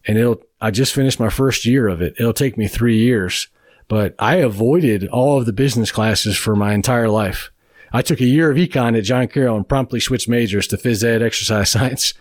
and 0.05 0.17
it'll, 0.17 0.41
I 0.59 0.71
just 0.71 0.93
finished 0.93 1.19
my 1.19 1.29
first 1.29 1.65
year 1.65 1.87
of 1.87 2.01
it. 2.01 2.15
It'll 2.19 2.33
take 2.33 2.57
me 2.57 2.67
three 2.67 2.97
years, 2.97 3.47
but 3.87 4.15
I 4.19 4.35
avoided 4.35 5.07
all 5.07 5.37
of 5.37 5.45
the 5.45 5.53
business 5.53 5.91
classes 5.91 6.37
for 6.37 6.55
my 6.55 6.73
entire 6.73 7.09
life. 7.09 7.51
I 7.91 8.01
took 8.01 8.19
a 8.19 8.25
year 8.25 8.49
of 8.49 8.57
econ 8.57 8.97
at 8.97 9.03
John 9.03 9.27
Carroll 9.27 9.57
and 9.57 9.67
promptly 9.67 9.99
switched 9.99 10.27
majors 10.27 10.67
to 10.67 10.77
phys 10.77 11.03
ed 11.03 11.21
exercise 11.21 11.69
science. 11.71 12.13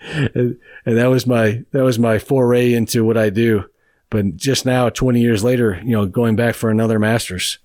and, 0.00 0.58
and 0.86 0.98
that 0.98 1.06
was 1.06 1.26
my, 1.26 1.62
that 1.72 1.84
was 1.84 1.98
my 1.98 2.18
foray 2.18 2.72
into 2.72 3.04
what 3.04 3.18
I 3.18 3.30
do. 3.30 3.66
But 4.08 4.36
just 4.36 4.66
now, 4.66 4.88
20 4.88 5.20
years 5.20 5.44
later, 5.44 5.80
you 5.84 5.92
know, 5.92 6.06
going 6.06 6.36
back 6.36 6.54
for 6.54 6.70
another 6.70 6.98
master's. 6.98 7.58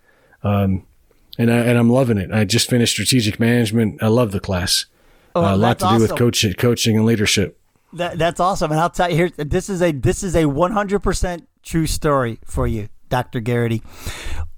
Um, 0.43 0.86
and 1.38 1.51
I, 1.51 1.57
and 1.57 1.78
I'm 1.78 1.89
loving 1.89 2.18
it. 2.18 2.32
I 2.32 2.45
just 2.45 2.70
finished 2.70 2.93
strategic 2.93 3.39
management. 3.39 4.01
I 4.01 4.07
love 4.07 4.32
the 4.32 4.39
class. 4.39 4.86
Oh, 5.34 5.43
uh, 5.43 5.55
a 5.55 5.57
lot 5.57 5.80
to 5.80 5.86
do 5.86 5.88
awesome. 5.88 6.01
with 6.01 6.16
coaching, 6.16 6.53
coaching 6.53 6.97
and 6.97 7.05
leadership. 7.05 7.59
That, 7.93 8.18
that's 8.18 8.39
awesome. 8.39 8.72
And 8.72 8.80
I'll 8.80 8.89
tell 8.89 9.09
you 9.09 9.16
here, 9.16 9.30
this 9.30 9.70
is 9.70 9.82
a, 9.82 9.91
this 9.91 10.24
is 10.24 10.36
a 10.36 10.43
100% 10.43 11.45
true 11.66 11.88
story 11.88 12.39
for 12.45 12.68
you. 12.68 12.89
Dr. 13.09 13.41
Gearity. 13.41 13.82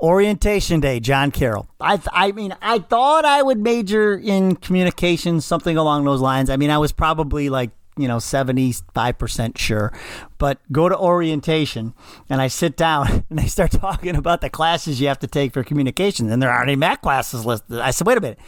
Orientation 0.01 0.79
Day, 0.79 0.99
John 0.99 1.31
Carroll. 1.31 1.67
I, 1.79 1.99
I 2.11 2.31
mean, 2.31 2.55
I 2.61 2.79
thought 2.79 3.25
I 3.25 3.41
would 3.41 3.59
major 3.59 4.15
in 4.15 4.55
communications, 4.55 5.45
something 5.45 5.75
along 5.75 6.05
those 6.05 6.21
lines. 6.21 6.49
I 6.49 6.55
mean, 6.55 6.69
I 6.69 6.77
was 6.77 6.91
probably 6.91 7.49
like, 7.49 7.71
you 7.97 8.07
know, 8.07 8.17
75% 8.17 9.57
sure. 9.57 9.91
But 10.37 10.59
go 10.71 10.87
to 10.87 10.97
orientation 10.97 11.93
and 12.29 12.39
I 12.39 12.47
sit 12.47 12.77
down 12.77 13.25
and 13.29 13.39
they 13.39 13.47
start 13.47 13.71
talking 13.71 14.15
about 14.15 14.41
the 14.41 14.49
classes 14.49 15.01
you 15.01 15.07
have 15.07 15.19
to 15.19 15.27
take 15.27 15.51
for 15.51 15.63
communications. 15.63 16.31
And 16.31 16.41
there 16.41 16.51
aren't 16.51 16.69
any 16.69 16.75
math 16.75 17.01
classes 17.01 17.45
listed. 17.45 17.79
I 17.79 17.91
said, 17.91 18.07
wait 18.07 18.17
a 18.17 18.21
minute. 18.21 18.39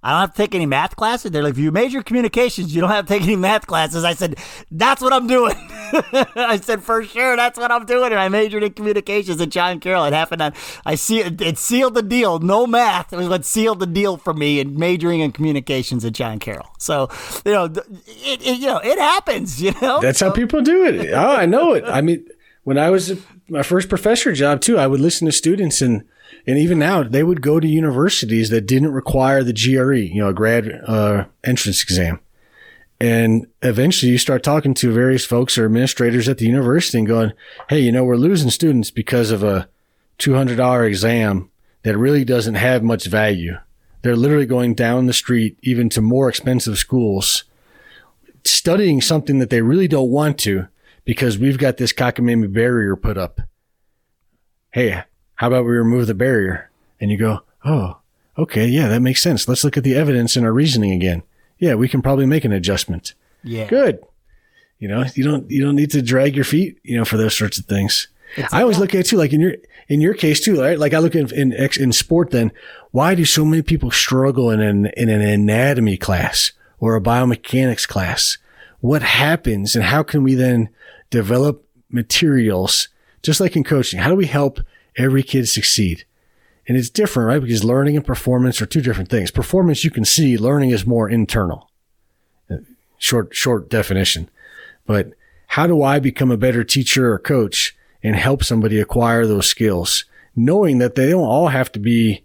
I 0.00 0.10
don't 0.10 0.20
have 0.20 0.30
to 0.32 0.36
take 0.36 0.54
any 0.54 0.66
math 0.66 0.94
classes. 0.94 1.32
They're 1.32 1.42
like, 1.42 1.52
if 1.54 1.58
you 1.58 1.72
major 1.72 1.98
in 1.98 2.04
communications, 2.04 2.72
you 2.72 2.80
don't 2.80 2.90
have 2.90 3.06
to 3.06 3.12
take 3.12 3.22
any 3.22 3.34
math 3.34 3.66
classes. 3.66 4.04
I 4.04 4.14
said, 4.14 4.36
that's 4.70 5.02
what 5.02 5.12
I'm 5.12 5.26
doing. 5.26 5.56
I 6.36 6.60
said, 6.62 6.84
for 6.84 7.02
sure, 7.02 7.34
that's 7.34 7.58
what 7.58 7.72
I'm 7.72 7.84
doing. 7.84 8.12
And 8.12 8.20
I 8.20 8.28
majored 8.28 8.62
in 8.62 8.72
communications 8.74 9.40
at 9.40 9.48
John 9.48 9.80
Carroll. 9.80 10.04
It 10.04 10.12
happened 10.12 10.40
on, 10.40 10.52
I 10.86 10.94
see 10.94 11.20
it, 11.20 11.40
it 11.40 11.58
sealed 11.58 11.94
the 11.94 12.02
deal. 12.02 12.38
No 12.38 12.64
math. 12.64 13.12
It 13.12 13.16
was 13.16 13.28
what 13.28 13.44
sealed 13.44 13.80
the 13.80 13.86
deal 13.86 14.16
for 14.16 14.32
me 14.32 14.60
in 14.60 14.78
majoring 14.78 15.18
in 15.18 15.32
communications 15.32 16.04
at 16.04 16.12
John 16.12 16.38
Carroll. 16.38 16.68
So, 16.78 17.10
you 17.44 17.52
know, 17.52 17.64
it, 17.64 18.46
it 18.46 18.58
you 18.60 18.66
know, 18.66 18.78
it 18.78 18.98
happens, 18.98 19.60
you 19.60 19.72
know? 19.82 20.00
That's 20.00 20.20
so, 20.20 20.28
how 20.28 20.32
people 20.32 20.62
do 20.62 20.86
it. 20.86 21.12
Oh, 21.12 21.36
I 21.36 21.46
know 21.46 21.74
it. 21.74 21.82
I 21.84 22.02
mean, 22.02 22.24
when 22.62 22.78
I 22.78 22.90
was 22.90 23.20
my 23.48 23.64
first 23.64 23.88
professor 23.88 24.32
job 24.32 24.60
too, 24.60 24.78
I 24.78 24.86
would 24.86 25.00
listen 25.00 25.26
to 25.26 25.32
students 25.32 25.82
and, 25.82 26.04
and 26.46 26.58
even 26.58 26.78
now, 26.78 27.02
they 27.02 27.22
would 27.22 27.42
go 27.42 27.60
to 27.60 27.66
universities 27.66 28.50
that 28.50 28.66
didn't 28.66 28.92
require 28.92 29.42
the 29.42 29.52
GRE, 29.52 29.94
you 29.94 30.22
know, 30.22 30.28
a 30.28 30.34
grad 30.34 30.80
uh, 30.86 31.24
entrance 31.44 31.82
exam. 31.82 32.20
And 33.00 33.46
eventually 33.62 34.12
you 34.12 34.18
start 34.18 34.42
talking 34.42 34.74
to 34.74 34.92
various 34.92 35.24
folks 35.24 35.56
or 35.56 35.66
administrators 35.66 36.28
at 36.28 36.38
the 36.38 36.46
university 36.46 36.98
and 36.98 37.06
going, 37.06 37.32
Hey, 37.68 37.80
you 37.80 37.92
know, 37.92 38.04
we're 38.04 38.16
losing 38.16 38.50
students 38.50 38.90
because 38.90 39.30
of 39.30 39.44
a 39.44 39.68
$200 40.18 40.86
exam 40.86 41.50
that 41.82 41.96
really 41.96 42.24
doesn't 42.24 42.56
have 42.56 42.82
much 42.82 43.06
value. 43.06 43.56
They're 44.02 44.16
literally 44.16 44.46
going 44.46 44.74
down 44.74 45.06
the 45.06 45.12
street, 45.12 45.58
even 45.62 45.88
to 45.90 46.00
more 46.00 46.28
expensive 46.28 46.78
schools, 46.78 47.44
studying 48.44 49.00
something 49.00 49.38
that 49.38 49.50
they 49.50 49.62
really 49.62 49.88
don't 49.88 50.10
want 50.10 50.38
to 50.40 50.68
because 51.04 51.38
we've 51.38 51.58
got 51.58 51.76
this 51.76 51.92
cockamamie 51.92 52.52
barrier 52.52 52.96
put 52.96 53.16
up. 53.16 53.40
Hey, 54.72 55.04
how 55.38 55.46
about 55.46 55.64
we 55.64 55.70
remove 55.70 56.08
the 56.08 56.14
barrier? 56.14 56.68
And 57.00 57.12
you 57.12 57.16
go, 57.16 57.42
oh, 57.64 57.98
okay, 58.36 58.66
yeah, 58.66 58.88
that 58.88 59.00
makes 59.00 59.22
sense. 59.22 59.46
Let's 59.46 59.62
look 59.62 59.76
at 59.76 59.84
the 59.84 59.94
evidence 59.94 60.34
and 60.34 60.44
our 60.44 60.52
reasoning 60.52 60.92
again. 60.92 61.22
Yeah, 61.58 61.74
we 61.74 61.88
can 61.88 62.02
probably 62.02 62.26
make 62.26 62.44
an 62.44 62.52
adjustment. 62.52 63.14
Yeah. 63.44 63.66
Good. 63.66 64.00
You 64.80 64.88
know, 64.88 65.04
you 65.14 65.22
don't 65.22 65.48
you 65.48 65.64
don't 65.64 65.76
need 65.76 65.92
to 65.92 66.02
drag 66.02 66.34
your 66.34 66.44
feet, 66.44 66.78
you 66.82 66.96
know, 66.96 67.04
for 67.04 67.16
those 67.16 67.36
sorts 67.36 67.56
of 67.56 67.66
things. 67.66 68.08
It's 68.36 68.52
I 68.52 68.62
always 68.62 68.78
look 68.78 68.94
at 68.94 69.00
it 69.00 69.06
too, 69.06 69.16
like 69.16 69.32
in 69.32 69.40
your 69.40 69.54
in 69.88 70.00
your 70.00 70.14
case 70.14 70.40
too, 70.40 70.60
right? 70.60 70.78
Like 70.78 70.92
I 70.92 70.98
look 70.98 71.14
in 71.14 71.32
in 71.32 71.52
in 71.52 71.92
sport. 71.92 72.30
Then 72.30 72.50
why 72.90 73.14
do 73.14 73.24
so 73.24 73.44
many 73.44 73.62
people 73.62 73.92
struggle 73.92 74.50
in 74.50 74.60
an 74.60 74.86
in 74.96 75.08
an 75.08 75.20
anatomy 75.20 75.96
class 75.96 76.50
or 76.80 76.96
a 76.96 77.00
biomechanics 77.00 77.86
class? 77.86 78.38
What 78.80 79.02
happens, 79.02 79.76
and 79.76 79.84
how 79.84 80.02
can 80.02 80.24
we 80.24 80.34
then 80.34 80.68
develop 81.10 81.64
materials 81.90 82.88
just 83.22 83.40
like 83.40 83.56
in 83.56 83.64
coaching? 83.64 84.00
How 84.00 84.10
do 84.10 84.16
we 84.16 84.26
help 84.26 84.60
every 84.98 85.22
kid 85.22 85.48
succeed. 85.48 86.04
And 86.66 86.76
it's 86.76 86.90
different, 86.90 87.28
right? 87.28 87.40
Because 87.40 87.64
learning 87.64 87.96
and 87.96 88.04
performance 88.04 88.60
are 88.60 88.66
two 88.66 88.82
different 88.82 89.08
things. 89.08 89.30
Performance 89.30 89.84
you 89.84 89.90
can 89.90 90.04
see, 90.04 90.36
learning 90.36 90.68
is 90.70 90.84
more 90.84 91.08
internal. 91.08 91.70
Short, 92.98 93.34
short 93.34 93.70
definition. 93.70 94.28
But 94.84 95.12
how 95.46 95.66
do 95.66 95.82
I 95.82 95.98
become 95.98 96.30
a 96.30 96.36
better 96.36 96.64
teacher 96.64 97.10
or 97.10 97.18
coach 97.18 97.74
and 98.02 98.16
help 98.16 98.44
somebody 98.44 98.78
acquire 98.78 99.26
those 99.26 99.46
skills? 99.46 100.04
Knowing 100.36 100.78
that 100.78 100.94
they 100.94 101.08
don't 101.10 101.22
all 101.22 101.48
have 101.48 101.72
to 101.72 101.78
be, 101.78 102.24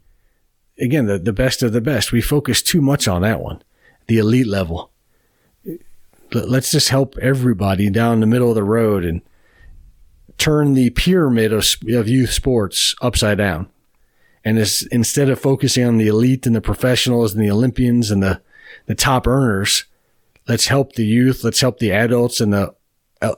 again, 0.78 1.06
the, 1.06 1.18
the 1.18 1.32
best 1.32 1.64
of 1.64 1.72
the 1.72 1.80
best. 1.80 2.12
We 2.12 2.22
focus 2.22 2.62
too 2.62 2.82
much 2.82 3.08
on 3.08 3.22
that 3.22 3.40
one, 3.40 3.62
the 4.08 4.18
elite 4.18 4.48
level. 4.48 4.92
Let's 6.34 6.72
just 6.72 6.90
help 6.90 7.18
everybody 7.20 7.90
down 7.90 8.20
the 8.20 8.26
middle 8.26 8.50
of 8.50 8.56
the 8.56 8.64
road 8.64 9.06
and 9.06 9.22
turn 10.38 10.74
the 10.74 10.90
pyramid 10.92 11.54
of, 11.54 11.66
of 11.90 12.08
youth 12.08 12.32
sports 12.32 12.96
upside 13.02 13.38
down. 13.38 13.70
And 14.46 14.58
instead 14.92 15.30
of 15.30 15.40
focusing 15.40 15.86
on 15.86 15.98
the 15.98 16.08
elite 16.08 16.46
and 16.46 16.56
the 16.56 16.62
professionals 16.62 17.34
and 17.34 17.42
the 17.42 17.52
Olympians 17.52 18.12
and 18.12 18.22
the, 18.22 18.42
the 18.88 18.96
top 18.96 19.26
earners, 19.26 19.86
let's 20.48 20.68
help 20.68 20.94
the 20.94 21.06
youth, 21.06 21.44
let's 21.44 21.62
help 21.62 21.80
the 21.80 21.94
adults 21.94 22.42
and 22.42 22.54
the, 22.54 22.76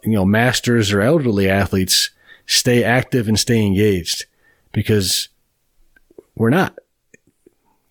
you 0.03 0.13
know, 0.13 0.25
masters 0.25 0.91
or 0.91 1.01
elderly 1.01 1.47
athletes 1.47 2.09
stay 2.47 2.83
active 2.83 3.27
and 3.27 3.39
stay 3.39 3.63
engaged 3.63 4.25
because 4.71 5.29
we're 6.35 6.49
not. 6.49 6.79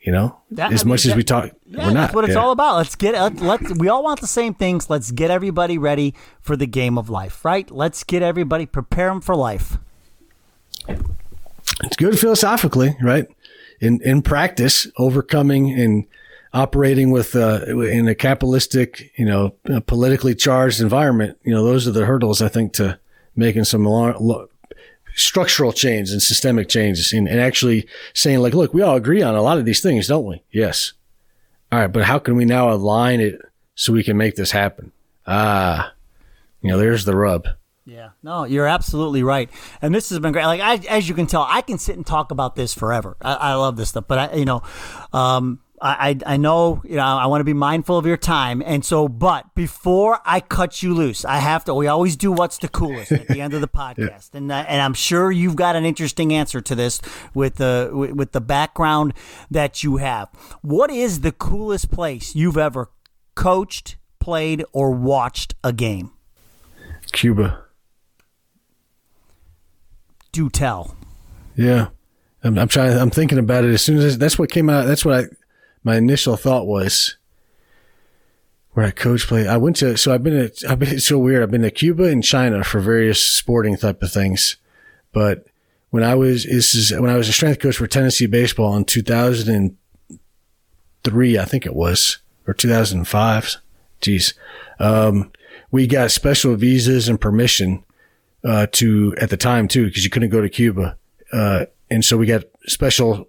You 0.04 0.12
know, 0.12 0.36
that, 0.50 0.70
as 0.70 0.82
I 0.82 0.84
mean, 0.84 0.90
much 0.90 1.04
that, 1.04 1.10
as 1.12 1.16
we 1.16 1.22
talk, 1.22 1.50
yeah, 1.66 1.78
we're 1.78 1.84
not. 1.86 1.94
That's 1.94 2.14
what 2.14 2.24
it's 2.24 2.34
yeah. 2.34 2.40
all 2.40 2.50
about. 2.50 2.76
Let's 2.76 2.94
get 2.94 3.14
let's, 3.14 3.40
let's. 3.40 3.72
We 3.78 3.88
all 3.88 4.02
want 4.02 4.20
the 4.20 4.26
same 4.26 4.52
things. 4.52 4.90
Let's 4.90 5.10
get 5.10 5.30
everybody 5.30 5.78
ready 5.78 6.14
for 6.42 6.56
the 6.56 6.66
game 6.66 6.98
of 6.98 7.08
life, 7.08 7.42
right? 7.42 7.70
Let's 7.70 8.04
get 8.04 8.22
everybody 8.22 8.66
prepare 8.66 9.08
them 9.08 9.22
for 9.22 9.34
life. 9.34 9.78
It's 10.86 11.96
good 11.96 12.18
philosophically, 12.18 12.96
right? 13.00 13.26
In 13.80 14.02
in 14.02 14.20
practice, 14.20 14.86
overcoming 14.98 15.72
and 15.72 16.04
operating 16.52 17.10
with 17.10 17.34
uh, 17.34 17.64
in 17.66 18.06
a 18.06 18.14
capitalistic, 18.14 19.10
you 19.16 19.24
know, 19.24 19.54
politically 19.86 20.34
charged 20.34 20.82
environment, 20.82 21.38
you 21.44 21.52
know, 21.52 21.64
those 21.64 21.88
are 21.88 21.92
the 21.92 22.04
hurdles 22.04 22.42
I 22.42 22.48
think 22.48 22.74
to 22.74 22.98
making 23.34 23.64
some 23.64 23.84
long, 23.84 24.48
structural 25.14 25.72
change 25.72 26.10
and 26.10 26.22
systemic 26.22 26.68
changes 26.68 27.12
and, 27.12 27.28
and 27.28 27.40
actually 27.40 27.86
saying 28.14 28.40
like, 28.40 28.54
look, 28.54 28.74
we 28.74 28.82
all 28.82 28.96
agree 28.96 29.22
on 29.22 29.34
a 29.34 29.42
lot 29.42 29.58
of 29.58 29.64
these 29.64 29.80
things, 29.80 30.08
don't 30.08 30.26
we? 30.26 30.42
Yes. 30.50 30.92
All 31.70 31.78
right. 31.78 31.92
But 31.92 32.04
how 32.04 32.18
can 32.18 32.36
we 32.36 32.44
now 32.44 32.70
align 32.70 33.20
it 33.20 33.40
so 33.74 33.92
we 33.92 34.04
can 34.04 34.16
make 34.16 34.36
this 34.36 34.50
happen? 34.50 34.92
Ah, 35.26 35.92
you 36.60 36.70
know, 36.70 36.78
there's 36.78 37.04
the 37.04 37.16
rub. 37.16 37.46
Yeah, 37.86 38.10
no, 38.22 38.44
you're 38.44 38.66
absolutely 38.66 39.22
right, 39.22 39.50
and 39.82 39.94
this 39.94 40.08
has 40.08 40.18
been 40.18 40.32
great. 40.32 40.46
Like 40.46 40.60
I, 40.62 40.76
as 40.88 41.06
you 41.06 41.14
can 41.14 41.26
tell, 41.26 41.46
I 41.46 41.60
can 41.60 41.76
sit 41.76 41.96
and 41.96 42.06
talk 42.06 42.30
about 42.30 42.56
this 42.56 42.72
forever. 42.72 43.14
I, 43.20 43.34
I 43.34 43.54
love 43.54 43.76
this 43.76 43.90
stuff, 43.90 44.06
but 44.08 44.18
I, 44.18 44.36
you 44.36 44.46
know, 44.46 44.62
um, 45.12 45.60
I, 45.84 46.18
I 46.24 46.36
know, 46.38 46.80
you 46.82 46.96
know, 46.96 47.02
I 47.02 47.26
want 47.26 47.40
to 47.40 47.44
be 47.44 47.52
mindful 47.52 47.98
of 47.98 48.06
your 48.06 48.16
time. 48.16 48.62
And 48.64 48.82
so, 48.82 49.06
but 49.06 49.54
before 49.54 50.18
I 50.24 50.40
cut 50.40 50.82
you 50.82 50.94
loose, 50.94 51.26
I 51.26 51.36
have 51.36 51.64
to, 51.66 51.74
we 51.74 51.86
always 51.88 52.16
do 52.16 52.32
what's 52.32 52.56
the 52.56 52.68
coolest 52.68 53.12
at 53.12 53.28
the 53.28 53.42
end 53.42 53.52
of 53.52 53.60
the 53.60 53.68
podcast. 53.74 54.30
yeah. 54.32 54.38
And, 54.38 54.50
uh, 54.50 54.64
and 54.66 54.80
I'm 54.80 54.94
sure 54.94 55.30
you've 55.30 55.56
got 55.56 55.76
an 55.76 55.84
interesting 55.84 56.32
answer 56.32 56.62
to 56.62 56.74
this 56.74 57.02
with 57.34 57.56
the, 57.56 57.90
with 57.92 58.32
the 58.32 58.40
background 58.40 59.12
that 59.50 59.84
you 59.84 59.98
have. 59.98 60.30
What 60.62 60.90
is 60.90 61.20
the 61.20 61.32
coolest 61.32 61.90
place 61.90 62.34
you've 62.34 62.56
ever 62.56 62.90
coached, 63.34 63.96
played, 64.20 64.64
or 64.72 64.90
watched 64.90 65.54
a 65.62 65.72
game? 65.72 66.12
Cuba. 67.12 67.62
Do 70.32 70.48
tell. 70.48 70.96
Yeah. 71.56 71.88
I'm, 72.42 72.58
I'm 72.58 72.68
trying. 72.68 72.96
I'm 72.98 73.10
thinking 73.10 73.38
about 73.38 73.64
it 73.64 73.72
as 73.72 73.82
soon 73.82 73.98
as 73.98 74.16
that's 74.16 74.38
what 74.38 74.50
came 74.50 74.68
out. 74.70 74.86
That's 74.86 75.04
what 75.04 75.14
I 75.14 75.24
my 75.84 75.96
initial 75.96 76.36
thought 76.36 76.66
was 76.66 77.16
where 78.72 78.86
I 78.86 78.90
coach 78.90 79.28
play. 79.28 79.46
I 79.46 79.56
went 79.56 79.76
to, 79.76 79.96
so 79.96 80.12
I've 80.12 80.24
been 80.24 80.36
at, 80.36 80.64
I've 80.68 80.80
been, 80.80 80.94
it's 80.94 81.06
so 81.06 81.18
weird. 81.18 81.42
I've 81.42 81.50
been 81.50 81.62
to 81.62 81.70
Cuba 81.70 82.04
and 82.04 82.22
China 82.24 82.62
for 82.64 82.80
various 82.80 83.22
sporting 83.22 83.76
type 83.76 84.02
of 84.02 84.12
things, 84.12 84.56
but 85.12 85.46
when 85.90 86.02
I 86.02 86.14
was 86.16 86.44
this 86.44 86.74
is 86.74 86.92
when 86.92 87.10
I 87.10 87.16
was 87.16 87.28
a 87.28 87.32
strength 87.32 87.60
coach 87.60 87.76
for 87.76 87.86
Tennessee 87.86 88.26
baseball 88.26 88.76
in 88.76 88.84
2003, 88.84 91.38
I 91.38 91.44
think 91.44 91.66
it 91.66 91.76
was, 91.76 92.18
or 92.48 92.54
2005. 92.54 93.56
Jeez, 94.00 94.34
um, 94.80 95.30
we 95.70 95.86
got 95.86 96.10
special 96.10 96.56
visas 96.56 97.08
and 97.08 97.20
permission 97.20 97.84
uh, 98.42 98.66
to 98.72 99.14
at 99.20 99.30
the 99.30 99.36
time 99.36 99.68
too 99.68 99.86
because 99.86 100.02
you 100.02 100.10
couldn't 100.10 100.30
go 100.30 100.40
to 100.40 100.48
Cuba, 100.48 100.98
uh, 101.32 101.66
and 101.90 102.04
so 102.04 102.16
we 102.16 102.26
got 102.26 102.42
special 102.66 103.28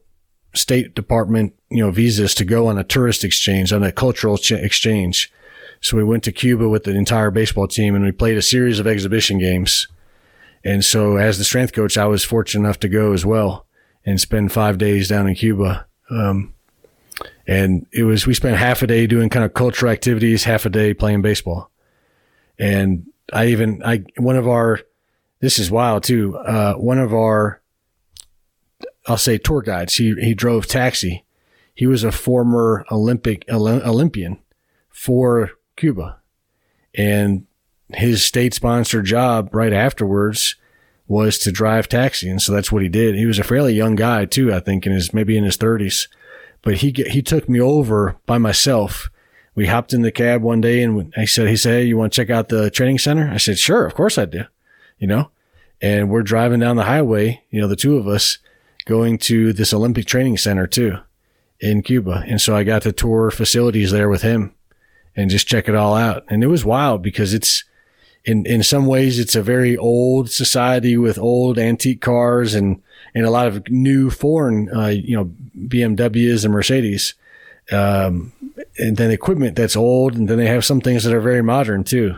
State 0.55 0.95
Department 0.95 1.53
you 1.69 1.83
know 1.83 1.91
visas 1.91 2.33
to 2.35 2.45
go 2.45 2.67
on 2.67 2.77
a 2.77 2.83
tourist 2.83 3.23
exchange 3.23 3.73
on 3.73 3.83
a 3.83 3.91
cultural 3.91 4.37
ch- 4.37 4.51
exchange. 4.51 5.31
So 5.81 5.97
we 5.97 6.03
went 6.03 6.23
to 6.23 6.31
Cuba 6.31 6.67
with 6.67 6.83
the 6.83 6.95
entire 6.95 7.31
baseball 7.31 7.67
team 7.67 7.95
and 7.95 8.03
we 8.03 8.11
played 8.11 8.37
a 8.37 8.41
series 8.41 8.79
of 8.79 8.87
exhibition 8.87 9.37
games 9.37 9.87
and 10.65 10.83
so 10.83 11.17
as 11.17 11.37
the 11.37 11.43
strength 11.43 11.73
coach, 11.73 11.95
I 11.95 12.07
was 12.07 12.25
fortunate 12.25 12.65
enough 12.65 12.79
to 12.79 12.89
go 12.89 13.13
as 13.13 13.23
well 13.23 13.67
and 14.03 14.19
spend 14.19 14.51
five 14.51 14.79
days 14.79 15.07
down 15.07 15.27
in 15.29 15.35
Cuba. 15.35 15.85
Um, 16.09 16.55
and 17.47 17.85
it 17.93 18.03
was, 18.03 18.25
we 18.25 18.33
spent 18.33 18.57
half 18.57 18.81
a 18.81 18.87
day 18.87 19.05
doing 19.05 19.29
kind 19.29 19.45
of 19.45 19.53
cultural 19.53 19.91
activities, 19.91 20.43
half 20.43 20.65
a 20.65 20.69
day 20.69 20.95
playing 20.95 21.21
baseball. 21.21 21.69
And 22.57 23.05
I 23.31 23.47
even, 23.47 23.83
I, 23.83 24.03
one 24.17 24.35
of 24.35 24.47
our, 24.47 24.79
this 25.39 25.59
is 25.59 25.69
wild 25.69 26.03
too. 26.03 26.35
Uh, 26.35 26.73
one 26.73 26.97
of 26.97 27.13
our, 27.13 27.61
I'll 29.07 29.17
say 29.17 29.37
tour 29.37 29.61
guides, 29.61 29.95
he, 29.95 30.15
he 30.15 30.33
drove 30.33 30.67
taxi. 30.67 31.25
He 31.73 31.85
was 31.85 32.03
a 32.03 32.11
former 32.11 32.85
Olympic, 32.89 33.45
Olympian 33.49 34.39
for 34.89 35.51
Cuba. 35.75 36.19
And 36.95 37.45
his 37.93 38.23
state 38.23 38.53
sponsored 38.53 39.05
job 39.05 39.53
right 39.53 39.73
afterwards 39.73 40.55
was 41.07 41.37
to 41.39 41.51
drive 41.51 41.87
taxi. 41.87 42.29
And 42.29 42.41
so 42.41 42.51
that's 42.51 42.71
what 42.71 42.81
he 42.81 42.89
did. 42.89 43.15
He 43.15 43.25
was 43.25 43.37
a 43.37 43.43
fairly 43.43 43.73
young 43.73 43.95
guy 43.95 44.25
too, 44.25 44.53
I 44.53 44.59
think 44.59 44.85
in 44.85 44.91
his, 44.91 45.13
maybe 45.13 45.37
in 45.37 45.43
his 45.43 45.57
thirties, 45.57 46.07
but 46.61 46.77
he, 46.77 46.91
he 47.09 47.21
took 47.21 47.47
me 47.47 47.61
over 47.61 48.15
by 48.25 48.37
myself. 48.37 49.11
We 49.53 49.67
hopped 49.67 49.93
in 49.93 50.01
the 50.01 50.11
cab 50.11 50.41
one 50.41 50.61
day 50.61 50.81
and 50.81 51.13
he 51.15 51.27
said, 51.27 51.47
he 51.47 51.57
said, 51.57 51.81
Hey, 51.81 51.83
you 51.85 51.97
want 51.97 52.11
to 52.11 52.15
check 52.15 52.29
out 52.29 52.49
the 52.49 52.71
training 52.71 52.99
center? 52.99 53.29
I 53.31 53.37
said, 53.37 53.59
sure, 53.59 53.85
of 53.85 53.93
course 53.93 54.17
I 54.17 54.25
do, 54.25 54.45
you 54.97 55.07
know, 55.07 55.29
and 55.79 56.09
we're 56.09 56.23
driving 56.23 56.59
down 56.59 56.75
the 56.75 56.83
highway, 56.83 57.43
you 57.51 57.61
know, 57.61 57.67
the 57.67 57.75
two 57.75 57.97
of 57.97 58.07
us 58.07 58.39
going 58.85 59.17
to 59.17 59.51
this 59.53 59.73
Olympic 59.73 60.05
training 60.05 60.37
center 60.37 60.67
too 60.67 60.97
in 61.59 61.81
Cuba. 61.81 62.23
And 62.27 62.39
so 62.39 62.55
I 62.55 62.63
got 62.63 62.83
to 62.83 62.91
tour 62.91 63.31
facilities 63.31 63.91
there 63.91 64.09
with 64.09 64.21
him 64.21 64.53
and 65.15 65.29
just 65.29 65.47
check 65.47 65.67
it 65.67 65.75
all 65.75 65.95
out. 65.95 66.23
And 66.29 66.43
it 66.43 66.47
was 66.47 66.65
wild 66.65 67.01
because 67.01 67.33
it's, 67.33 67.63
in 68.25 68.45
in 68.45 68.63
some 68.63 68.87
ways 68.87 69.19
it's 69.19 69.35
a 69.35 69.41
very 69.41 69.77
old 69.77 70.29
society 70.29 70.97
with 70.97 71.17
old 71.17 71.57
antique 71.57 72.01
cars 72.01 72.53
and 72.53 72.81
and 73.13 73.25
a 73.25 73.29
lot 73.29 73.47
of 73.47 73.69
new 73.69 74.09
foreign 74.09 74.69
uh, 74.75 74.87
you 74.87 75.15
know 75.15 75.31
BMWs 75.67 76.43
and 76.43 76.53
Mercedes 76.53 77.13
um, 77.71 78.33
and 78.77 78.97
then 78.97 79.11
equipment 79.11 79.55
that's 79.55 79.75
old 79.75 80.15
and 80.15 80.27
then 80.27 80.37
they 80.37 80.47
have 80.47 80.65
some 80.65 80.81
things 80.81 81.03
that 81.03 81.13
are 81.13 81.21
very 81.21 81.43
modern 81.43 81.83
too 81.83 82.17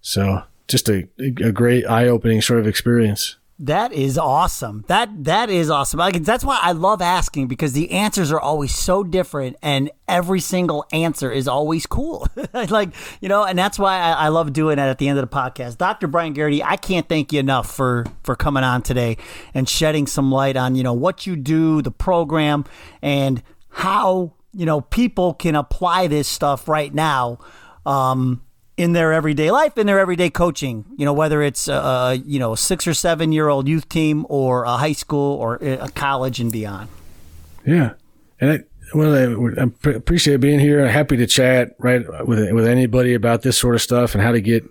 so 0.00 0.42
just 0.68 0.88
a 0.88 1.06
a 1.18 1.52
great 1.52 1.86
eye-opening 1.86 2.40
sort 2.40 2.58
of 2.58 2.66
experience 2.66 3.36
that 3.58 3.92
is 3.92 4.18
awesome. 4.18 4.84
That 4.88 5.24
that 5.24 5.48
is 5.48 5.70
awesome. 5.70 5.98
Like 5.98 6.22
that's 6.22 6.44
why 6.44 6.58
I 6.60 6.72
love 6.72 7.00
asking 7.00 7.46
because 7.48 7.72
the 7.72 7.90
answers 7.90 8.30
are 8.30 8.40
always 8.40 8.74
so 8.74 9.02
different, 9.02 9.56
and 9.62 9.90
every 10.06 10.40
single 10.40 10.84
answer 10.92 11.32
is 11.32 11.48
always 11.48 11.86
cool. 11.86 12.28
like 12.52 12.90
you 13.22 13.30
know, 13.30 13.44
and 13.44 13.58
that's 13.58 13.78
why 13.78 13.98
I, 13.98 14.12
I, 14.12 14.28
love 14.28 14.52
doing 14.52 14.78
it 14.78 14.82
at 14.82 14.98
the 14.98 15.08
end 15.08 15.18
of 15.18 15.28
the 15.28 15.34
podcast. 15.34 15.78
Dr. 15.78 16.06
Brian 16.06 16.34
Gearity, 16.34 16.62
I 16.62 16.76
can't 16.76 17.08
thank 17.08 17.32
you 17.32 17.40
enough 17.40 17.70
for 17.74 18.04
for 18.24 18.36
coming 18.36 18.62
on 18.62 18.82
today 18.82 19.16
and 19.54 19.66
shedding 19.66 20.06
some 20.06 20.30
light 20.30 20.58
on 20.58 20.74
you 20.74 20.82
know 20.82 20.94
what 20.94 21.26
you 21.26 21.34
do, 21.34 21.80
the 21.80 21.90
program, 21.90 22.66
and 23.00 23.42
how 23.70 24.34
you 24.52 24.66
know 24.66 24.82
people 24.82 25.32
can 25.32 25.54
apply 25.54 26.08
this 26.08 26.28
stuff 26.28 26.68
right 26.68 26.92
now. 26.92 27.38
Um, 27.86 28.42
in 28.76 28.92
their 28.92 29.12
everyday 29.12 29.50
life, 29.50 29.78
in 29.78 29.86
their 29.86 29.98
everyday 29.98 30.30
coaching. 30.30 30.84
You 30.96 31.04
know, 31.04 31.12
whether 31.12 31.42
it's 31.42 31.68
a, 31.68 32.20
you 32.24 32.38
know 32.38 32.54
six 32.54 32.86
or 32.86 32.94
seven 32.94 33.32
year 33.32 33.48
old 33.48 33.68
youth 33.68 33.88
team 33.88 34.26
or 34.28 34.64
a 34.64 34.76
high 34.76 34.92
school 34.92 35.36
or 35.36 35.56
a 35.56 35.88
college 35.90 36.40
and 36.40 36.52
beyond. 36.52 36.88
Yeah, 37.66 37.94
and 38.40 38.50
I, 38.50 38.58
well, 38.94 39.14
I, 39.14 39.62
I 39.62 39.90
appreciate 39.90 40.40
being 40.40 40.60
here. 40.60 40.84
I'm 40.84 40.92
happy 40.92 41.16
to 41.16 41.26
chat 41.26 41.74
right 41.78 42.04
with 42.26 42.52
with 42.52 42.66
anybody 42.66 43.14
about 43.14 43.42
this 43.42 43.58
sort 43.58 43.74
of 43.74 43.82
stuff 43.82 44.14
and 44.14 44.22
how 44.22 44.32
to 44.32 44.40
get 44.40 44.68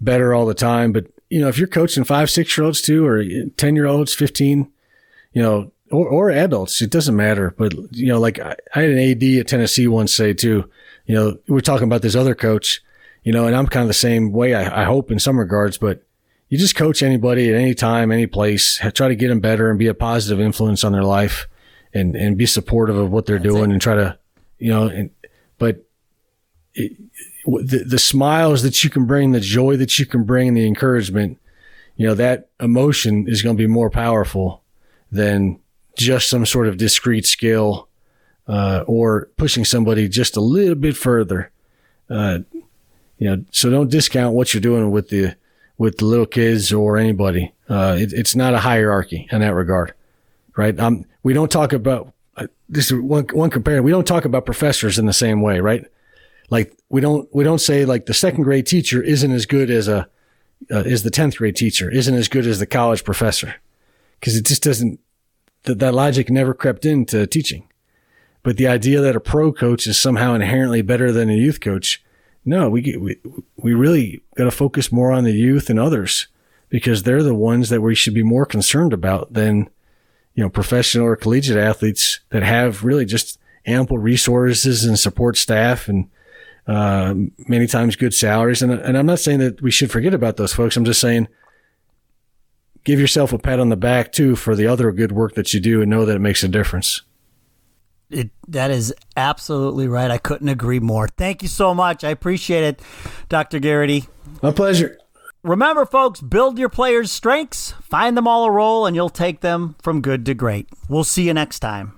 better 0.00 0.34
all 0.34 0.46
the 0.46 0.54
time. 0.54 0.92
But 0.92 1.06
you 1.28 1.40
know, 1.40 1.48
if 1.48 1.58
you're 1.58 1.68
coaching 1.68 2.04
five, 2.04 2.30
six 2.30 2.56
year 2.56 2.64
olds 2.64 2.80
too, 2.80 3.06
or 3.06 3.24
ten 3.56 3.76
year 3.76 3.86
olds, 3.86 4.14
fifteen, 4.14 4.70
you 5.32 5.42
know, 5.42 5.72
or, 5.90 6.08
or 6.08 6.30
adults, 6.30 6.80
it 6.80 6.90
doesn't 6.90 7.16
matter. 7.16 7.54
But 7.56 7.74
you 7.92 8.06
know, 8.06 8.18
like 8.18 8.38
I, 8.38 8.56
I 8.74 8.80
had 8.82 8.90
an 8.90 8.98
AD 8.98 9.22
at 9.40 9.48
Tennessee 9.48 9.86
once 9.86 10.14
say 10.14 10.32
too. 10.32 10.68
You 11.06 11.14
know, 11.14 11.38
we're 11.46 11.60
talking 11.60 11.86
about 11.86 12.02
this 12.02 12.16
other 12.16 12.34
coach 12.34 12.82
you 13.26 13.32
know, 13.32 13.48
and 13.48 13.56
I'm 13.56 13.66
kind 13.66 13.82
of 13.82 13.88
the 13.88 13.94
same 13.94 14.30
way, 14.30 14.54
I, 14.54 14.82
I 14.82 14.84
hope 14.84 15.10
in 15.10 15.18
some 15.18 15.36
regards, 15.36 15.78
but 15.78 16.04
you 16.48 16.56
just 16.56 16.76
coach 16.76 17.02
anybody 17.02 17.50
at 17.50 17.56
any 17.56 17.74
time, 17.74 18.12
any 18.12 18.28
place, 18.28 18.80
try 18.94 19.08
to 19.08 19.16
get 19.16 19.26
them 19.26 19.40
better 19.40 19.68
and 19.68 19.80
be 19.80 19.88
a 19.88 19.94
positive 19.94 20.38
influence 20.38 20.84
on 20.84 20.92
their 20.92 21.02
life 21.02 21.48
and, 21.92 22.14
and 22.14 22.38
be 22.38 22.46
supportive 22.46 22.96
of 22.96 23.10
what 23.10 23.26
they're 23.26 23.40
That's 23.40 23.52
doing 23.52 23.70
it. 23.70 23.72
and 23.72 23.82
try 23.82 23.96
to, 23.96 24.16
you 24.60 24.70
know, 24.70 24.86
and, 24.86 25.10
but 25.58 25.84
it, 26.74 26.92
the, 27.44 27.82
the 27.84 27.98
smiles 27.98 28.62
that 28.62 28.84
you 28.84 28.90
can 28.90 29.06
bring, 29.06 29.32
the 29.32 29.40
joy 29.40 29.76
that 29.76 29.98
you 29.98 30.06
can 30.06 30.22
bring 30.22 30.46
and 30.46 30.56
the 30.56 30.64
encouragement, 30.64 31.40
you 31.96 32.06
know, 32.06 32.14
that 32.14 32.50
emotion 32.60 33.26
is 33.26 33.42
going 33.42 33.56
to 33.56 33.60
be 33.60 33.66
more 33.66 33.90
powerful 33.90 34.62
than 35.10 35.58
just 35.98 36.30
some 36.30 36.46
sort 36.46 36.68
of 36.68 36.76
discrete 36.76 37.26
skill, 37.26 37.88
uh, 38.46 38.84
or 38.86 39.30
pushing 39.36 39.64
somebody 39.64 40.08
just 40.08 40.36
a 40.36 40.40
little 40.40 40.76
bit 40.76 40.96
further. 40.96 41.50
Uh, 42.08 42.38
you 43.18 43.28
know, 43.28 43.44
so 43.50 43.70
don't 43.70 43.90
discount 43.90 44.34
what 44.34 44.52
you're 44.52 44.60
doing 44.60 44.90
with 44.90 45.08
the 45.08 45.34
with 45.78 45.98
the 45.98 46.04
little 46.04 46.26
kids 46.26 46.72
or 46.72 46.96
anybody. 46.96 47.52
Uh, 47.68 47.96
it, 47.98 48.12
it's 48.12 48.34
not 48.34 48.54
a 48.54 48.58
hierarchy 48.58 49.28
in 49.30 49.40
that 49.40 49.54
regard, 49.54 49.94
right? 50.56 50.78
Um, 50.78 51.04
we 51.22 51.32
don't 51.32 51.50
talk 51.50 51.72
about 51.72 52.12
uh, 52.36 52.46
this 52.68 52.90
is 52.90 53.00
one 53.00 53.26
one 53.32 53.50
comparison. 53.50 53.84
We 53.84 53.90
don't 53.90 54.06
talk 54.06 54.24
about 54.24 54.46
professors 54.46 54.98
in 54.98 55.06
the 55.06 55.12
same 55.12 55.42
way, 55.42 55.60
right? 55.60 55.84
Like 56.50 56.76
we 56.88 57.00
don't 57.00 57.28
we 57.34 57.44
don't 57.44 57.60
say 57.60 57.84
like 57.84 58.06
the 58.06 58.14
second 58.14 58.44
grade 58.44 58.66
teacher 58.66 59.02
isn't 59.02 59.32
as 59.32 59.46
good 59.46 59.70
as 59.70 59.88
a 59.88 60.08
uh, 60.70 60.80
is 60.80 61.02
the 61.02 61.10
tenth 61.10 61.36
grade 61.36 61.56
teacher 61.56 61.90
isn't 61.90 62.14
as 62.14 62.28
good 62.28 62.46
as 62.46 62.58
the 62.58 62.66
college 62.66 63.04
professor 63.04 63.56
because 64.20 64.36
it 64.36 64.46
just 64.46 64.62
doesn't 64.62 65.00
that 65.62 65.78
that 65.78 65.94
logic 65.94 66.30
never 66.30 66.54
crept 66.54 66.84
into 66.84 67.26
teaching. 67.26 67.68
But 68.42 68.56
the 68.56 68.68
idea 68.68 69.00
that 69.00 69.16
a 69.16 69.20
pro 69.20 69.52
coach 69.52 69.86
is 69.86 69.98
somehow 69.98 70.34
inherently 70.34 70.82
better 70.82 71.10
than 71.10 71.28
a 71.28 71.34
youth 71.34 71.60
coach 71.60 72.02
no, 72.46 72.70
we 72.70 72.96
we 72.96 73.18
we 73.56 73.74
really 73.74 74.22
got 74.36 74.44
to 74.44 74.50
focus 74.52 74.92
more 74.92 75.10
on 75.10 75.24
the 75.24 75.32
youth 75.32 75.68
and 75.68 75.80
others 75.80 76.28
because 76.68 77.02
they're 77.02 77.22
the 77.22 77.34
ones 77.34 77.68
that 77.68 77.80
we 77.80 77.94
should 77.94 78.14
be 78.14 78.22
more 78.22 78.46
concerned 78.46 78.92
about 78.92 79.32
than 79.32 79.68
you 80.34 80.44
know 80.44 80.48
professional 80.48 81.04
or 81.04 81.16
collegiate 81.16 81.58
athletes 81.58 82.20
that 82.30 82.44
have 82.44 82.84
really 82.84 83.04
just 83.04 83.40
ample 83.66 83.98
resources 83.98 84.84
and 84.84 84.96
support 84.96 85.36
staff 85.36 85.88
and 85.88 86.08
uh, 86.68 87.14
many 87.48 87.66
times 87.66 87.96
good 87.96 88.14
salaries. 88.14 88.62
And 88.62 88.70
and 88.70 88.96
I'm 88.96 89.06
not 89.06 89.18
saying 89.18 89.40
that 89.40 89.60
we 89.60 89.72
should 89.72 89.90
forget 89.90 90.14
about 90.14 90.36
those 90.36 90.52
folks. 90.52 90.76
I'm 90.76 90.84
just 90.84 91.00
saying 91.00 91.26
give 92.84 93.00
yourself 93.00 93.32
a 93.32 93.38
pat 93.38 93.58
on 93.58 93.70
the 93.70 93.76
back 93.76 94.12
too 94.12 94.36
for 94.36 94.54
the 94.54 94.68
other 94.68 94.92
good 94.92 95.10
work 95.10 95.34
that 95.34 95.52
you 95.52 95.58
do 95.58 95.82
and 95.82 95.90
know 95.90 96.04
that 96.04 96.14
it 96.14 96.20
makes 96.20 96.44
a 96.44 96.48
difference. 96.48 97.02
It, 98.08 98.30
that 98.48 98.70
is 98.70 98.94
absolutely 99.16 99.88
right. 99.88 100.10
I 100.10 100.18
couldn't 100.18 100.48
agree 100.48 100.78
more. 100.78 101.08
Thank 101.08 101.42
you 101.42 101.48
so 101.48 101.74
much. 101.74 102.04
I 102.04 102.10
appreciate 102.10 102.62
it, 102.62 102.80
Dr. 103.28 103.58
Gearity. 103.58 104.06
My 104.42 104.52
pleasure. 104.52 104.98
Remember, 105.42 105.86
folks, 105.86 106.20
build 106.20 106.58
your 106.58 106.68
players' 106.68 107.12
strengths, 107.12 107.72
find 107.80 108.16
them 108.16 108.26
all 108.26 108.46
a 108.46 108.50
role, 108.50 108.84
and 108.84 108.96
you'll 108.96 109.08
take 109.08 109.40
them 109.40 109.76
from 109.80 110.00
good 110.00 110.26
to 110.26 110.34
great. 110.34 110.68
We'll 110.88 111.04
see 111.04 111.24
you 111.24 111.34
next 111.34 111.60
time. 111.60 111.92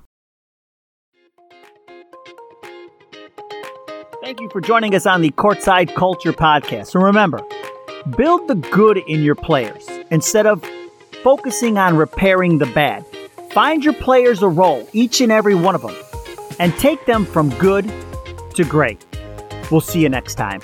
Thank 4.23 4.41
you 4.41 4.51
for 4.51 4.61
joining 4.61 4.95
us 4.95 5.07
on 5.07 5.23
the 5.23 5.31
Courtside 5.31 5.95
Culture 5.95 6.35
Podcast. 6.35 6.95
And 6.95 7.03
remember, 7.03 7.41
build 8.19 8.49
the 8.49 8.57
good 8.57 8.99
in 8.99 9.23
your 9.23 9.35
players 9.35 9.89
instead 10.11 10.47
of 10.47 10.63
focusing 11.23 11.79
on 11.79 11.97
repairing 11.97 12.59
the 12.59 12.67
bad. 12.67 13.05
Find 13.53 13.83
your 13.85 13.95
players 13.95 14.43
a 14.43 14.49
role, 14.49 14.89
each 14.93 15.21
and 15.21 15.33
every 15.33 15.55
one 15.55 15.75
of 15.75 15.83
them, 15.83 15.95
and 16.59 16.77
take 16.79 17.05
them 17.07 17.25
from 17.25 17.49
good 17.59 17.91
to 18.55 18.65
great. 18.65 19.05
We'll 19.71 19.81
see 19.81 20.01
you 20.01 20.09
next 20.09 20.35
time. 20.35 20.61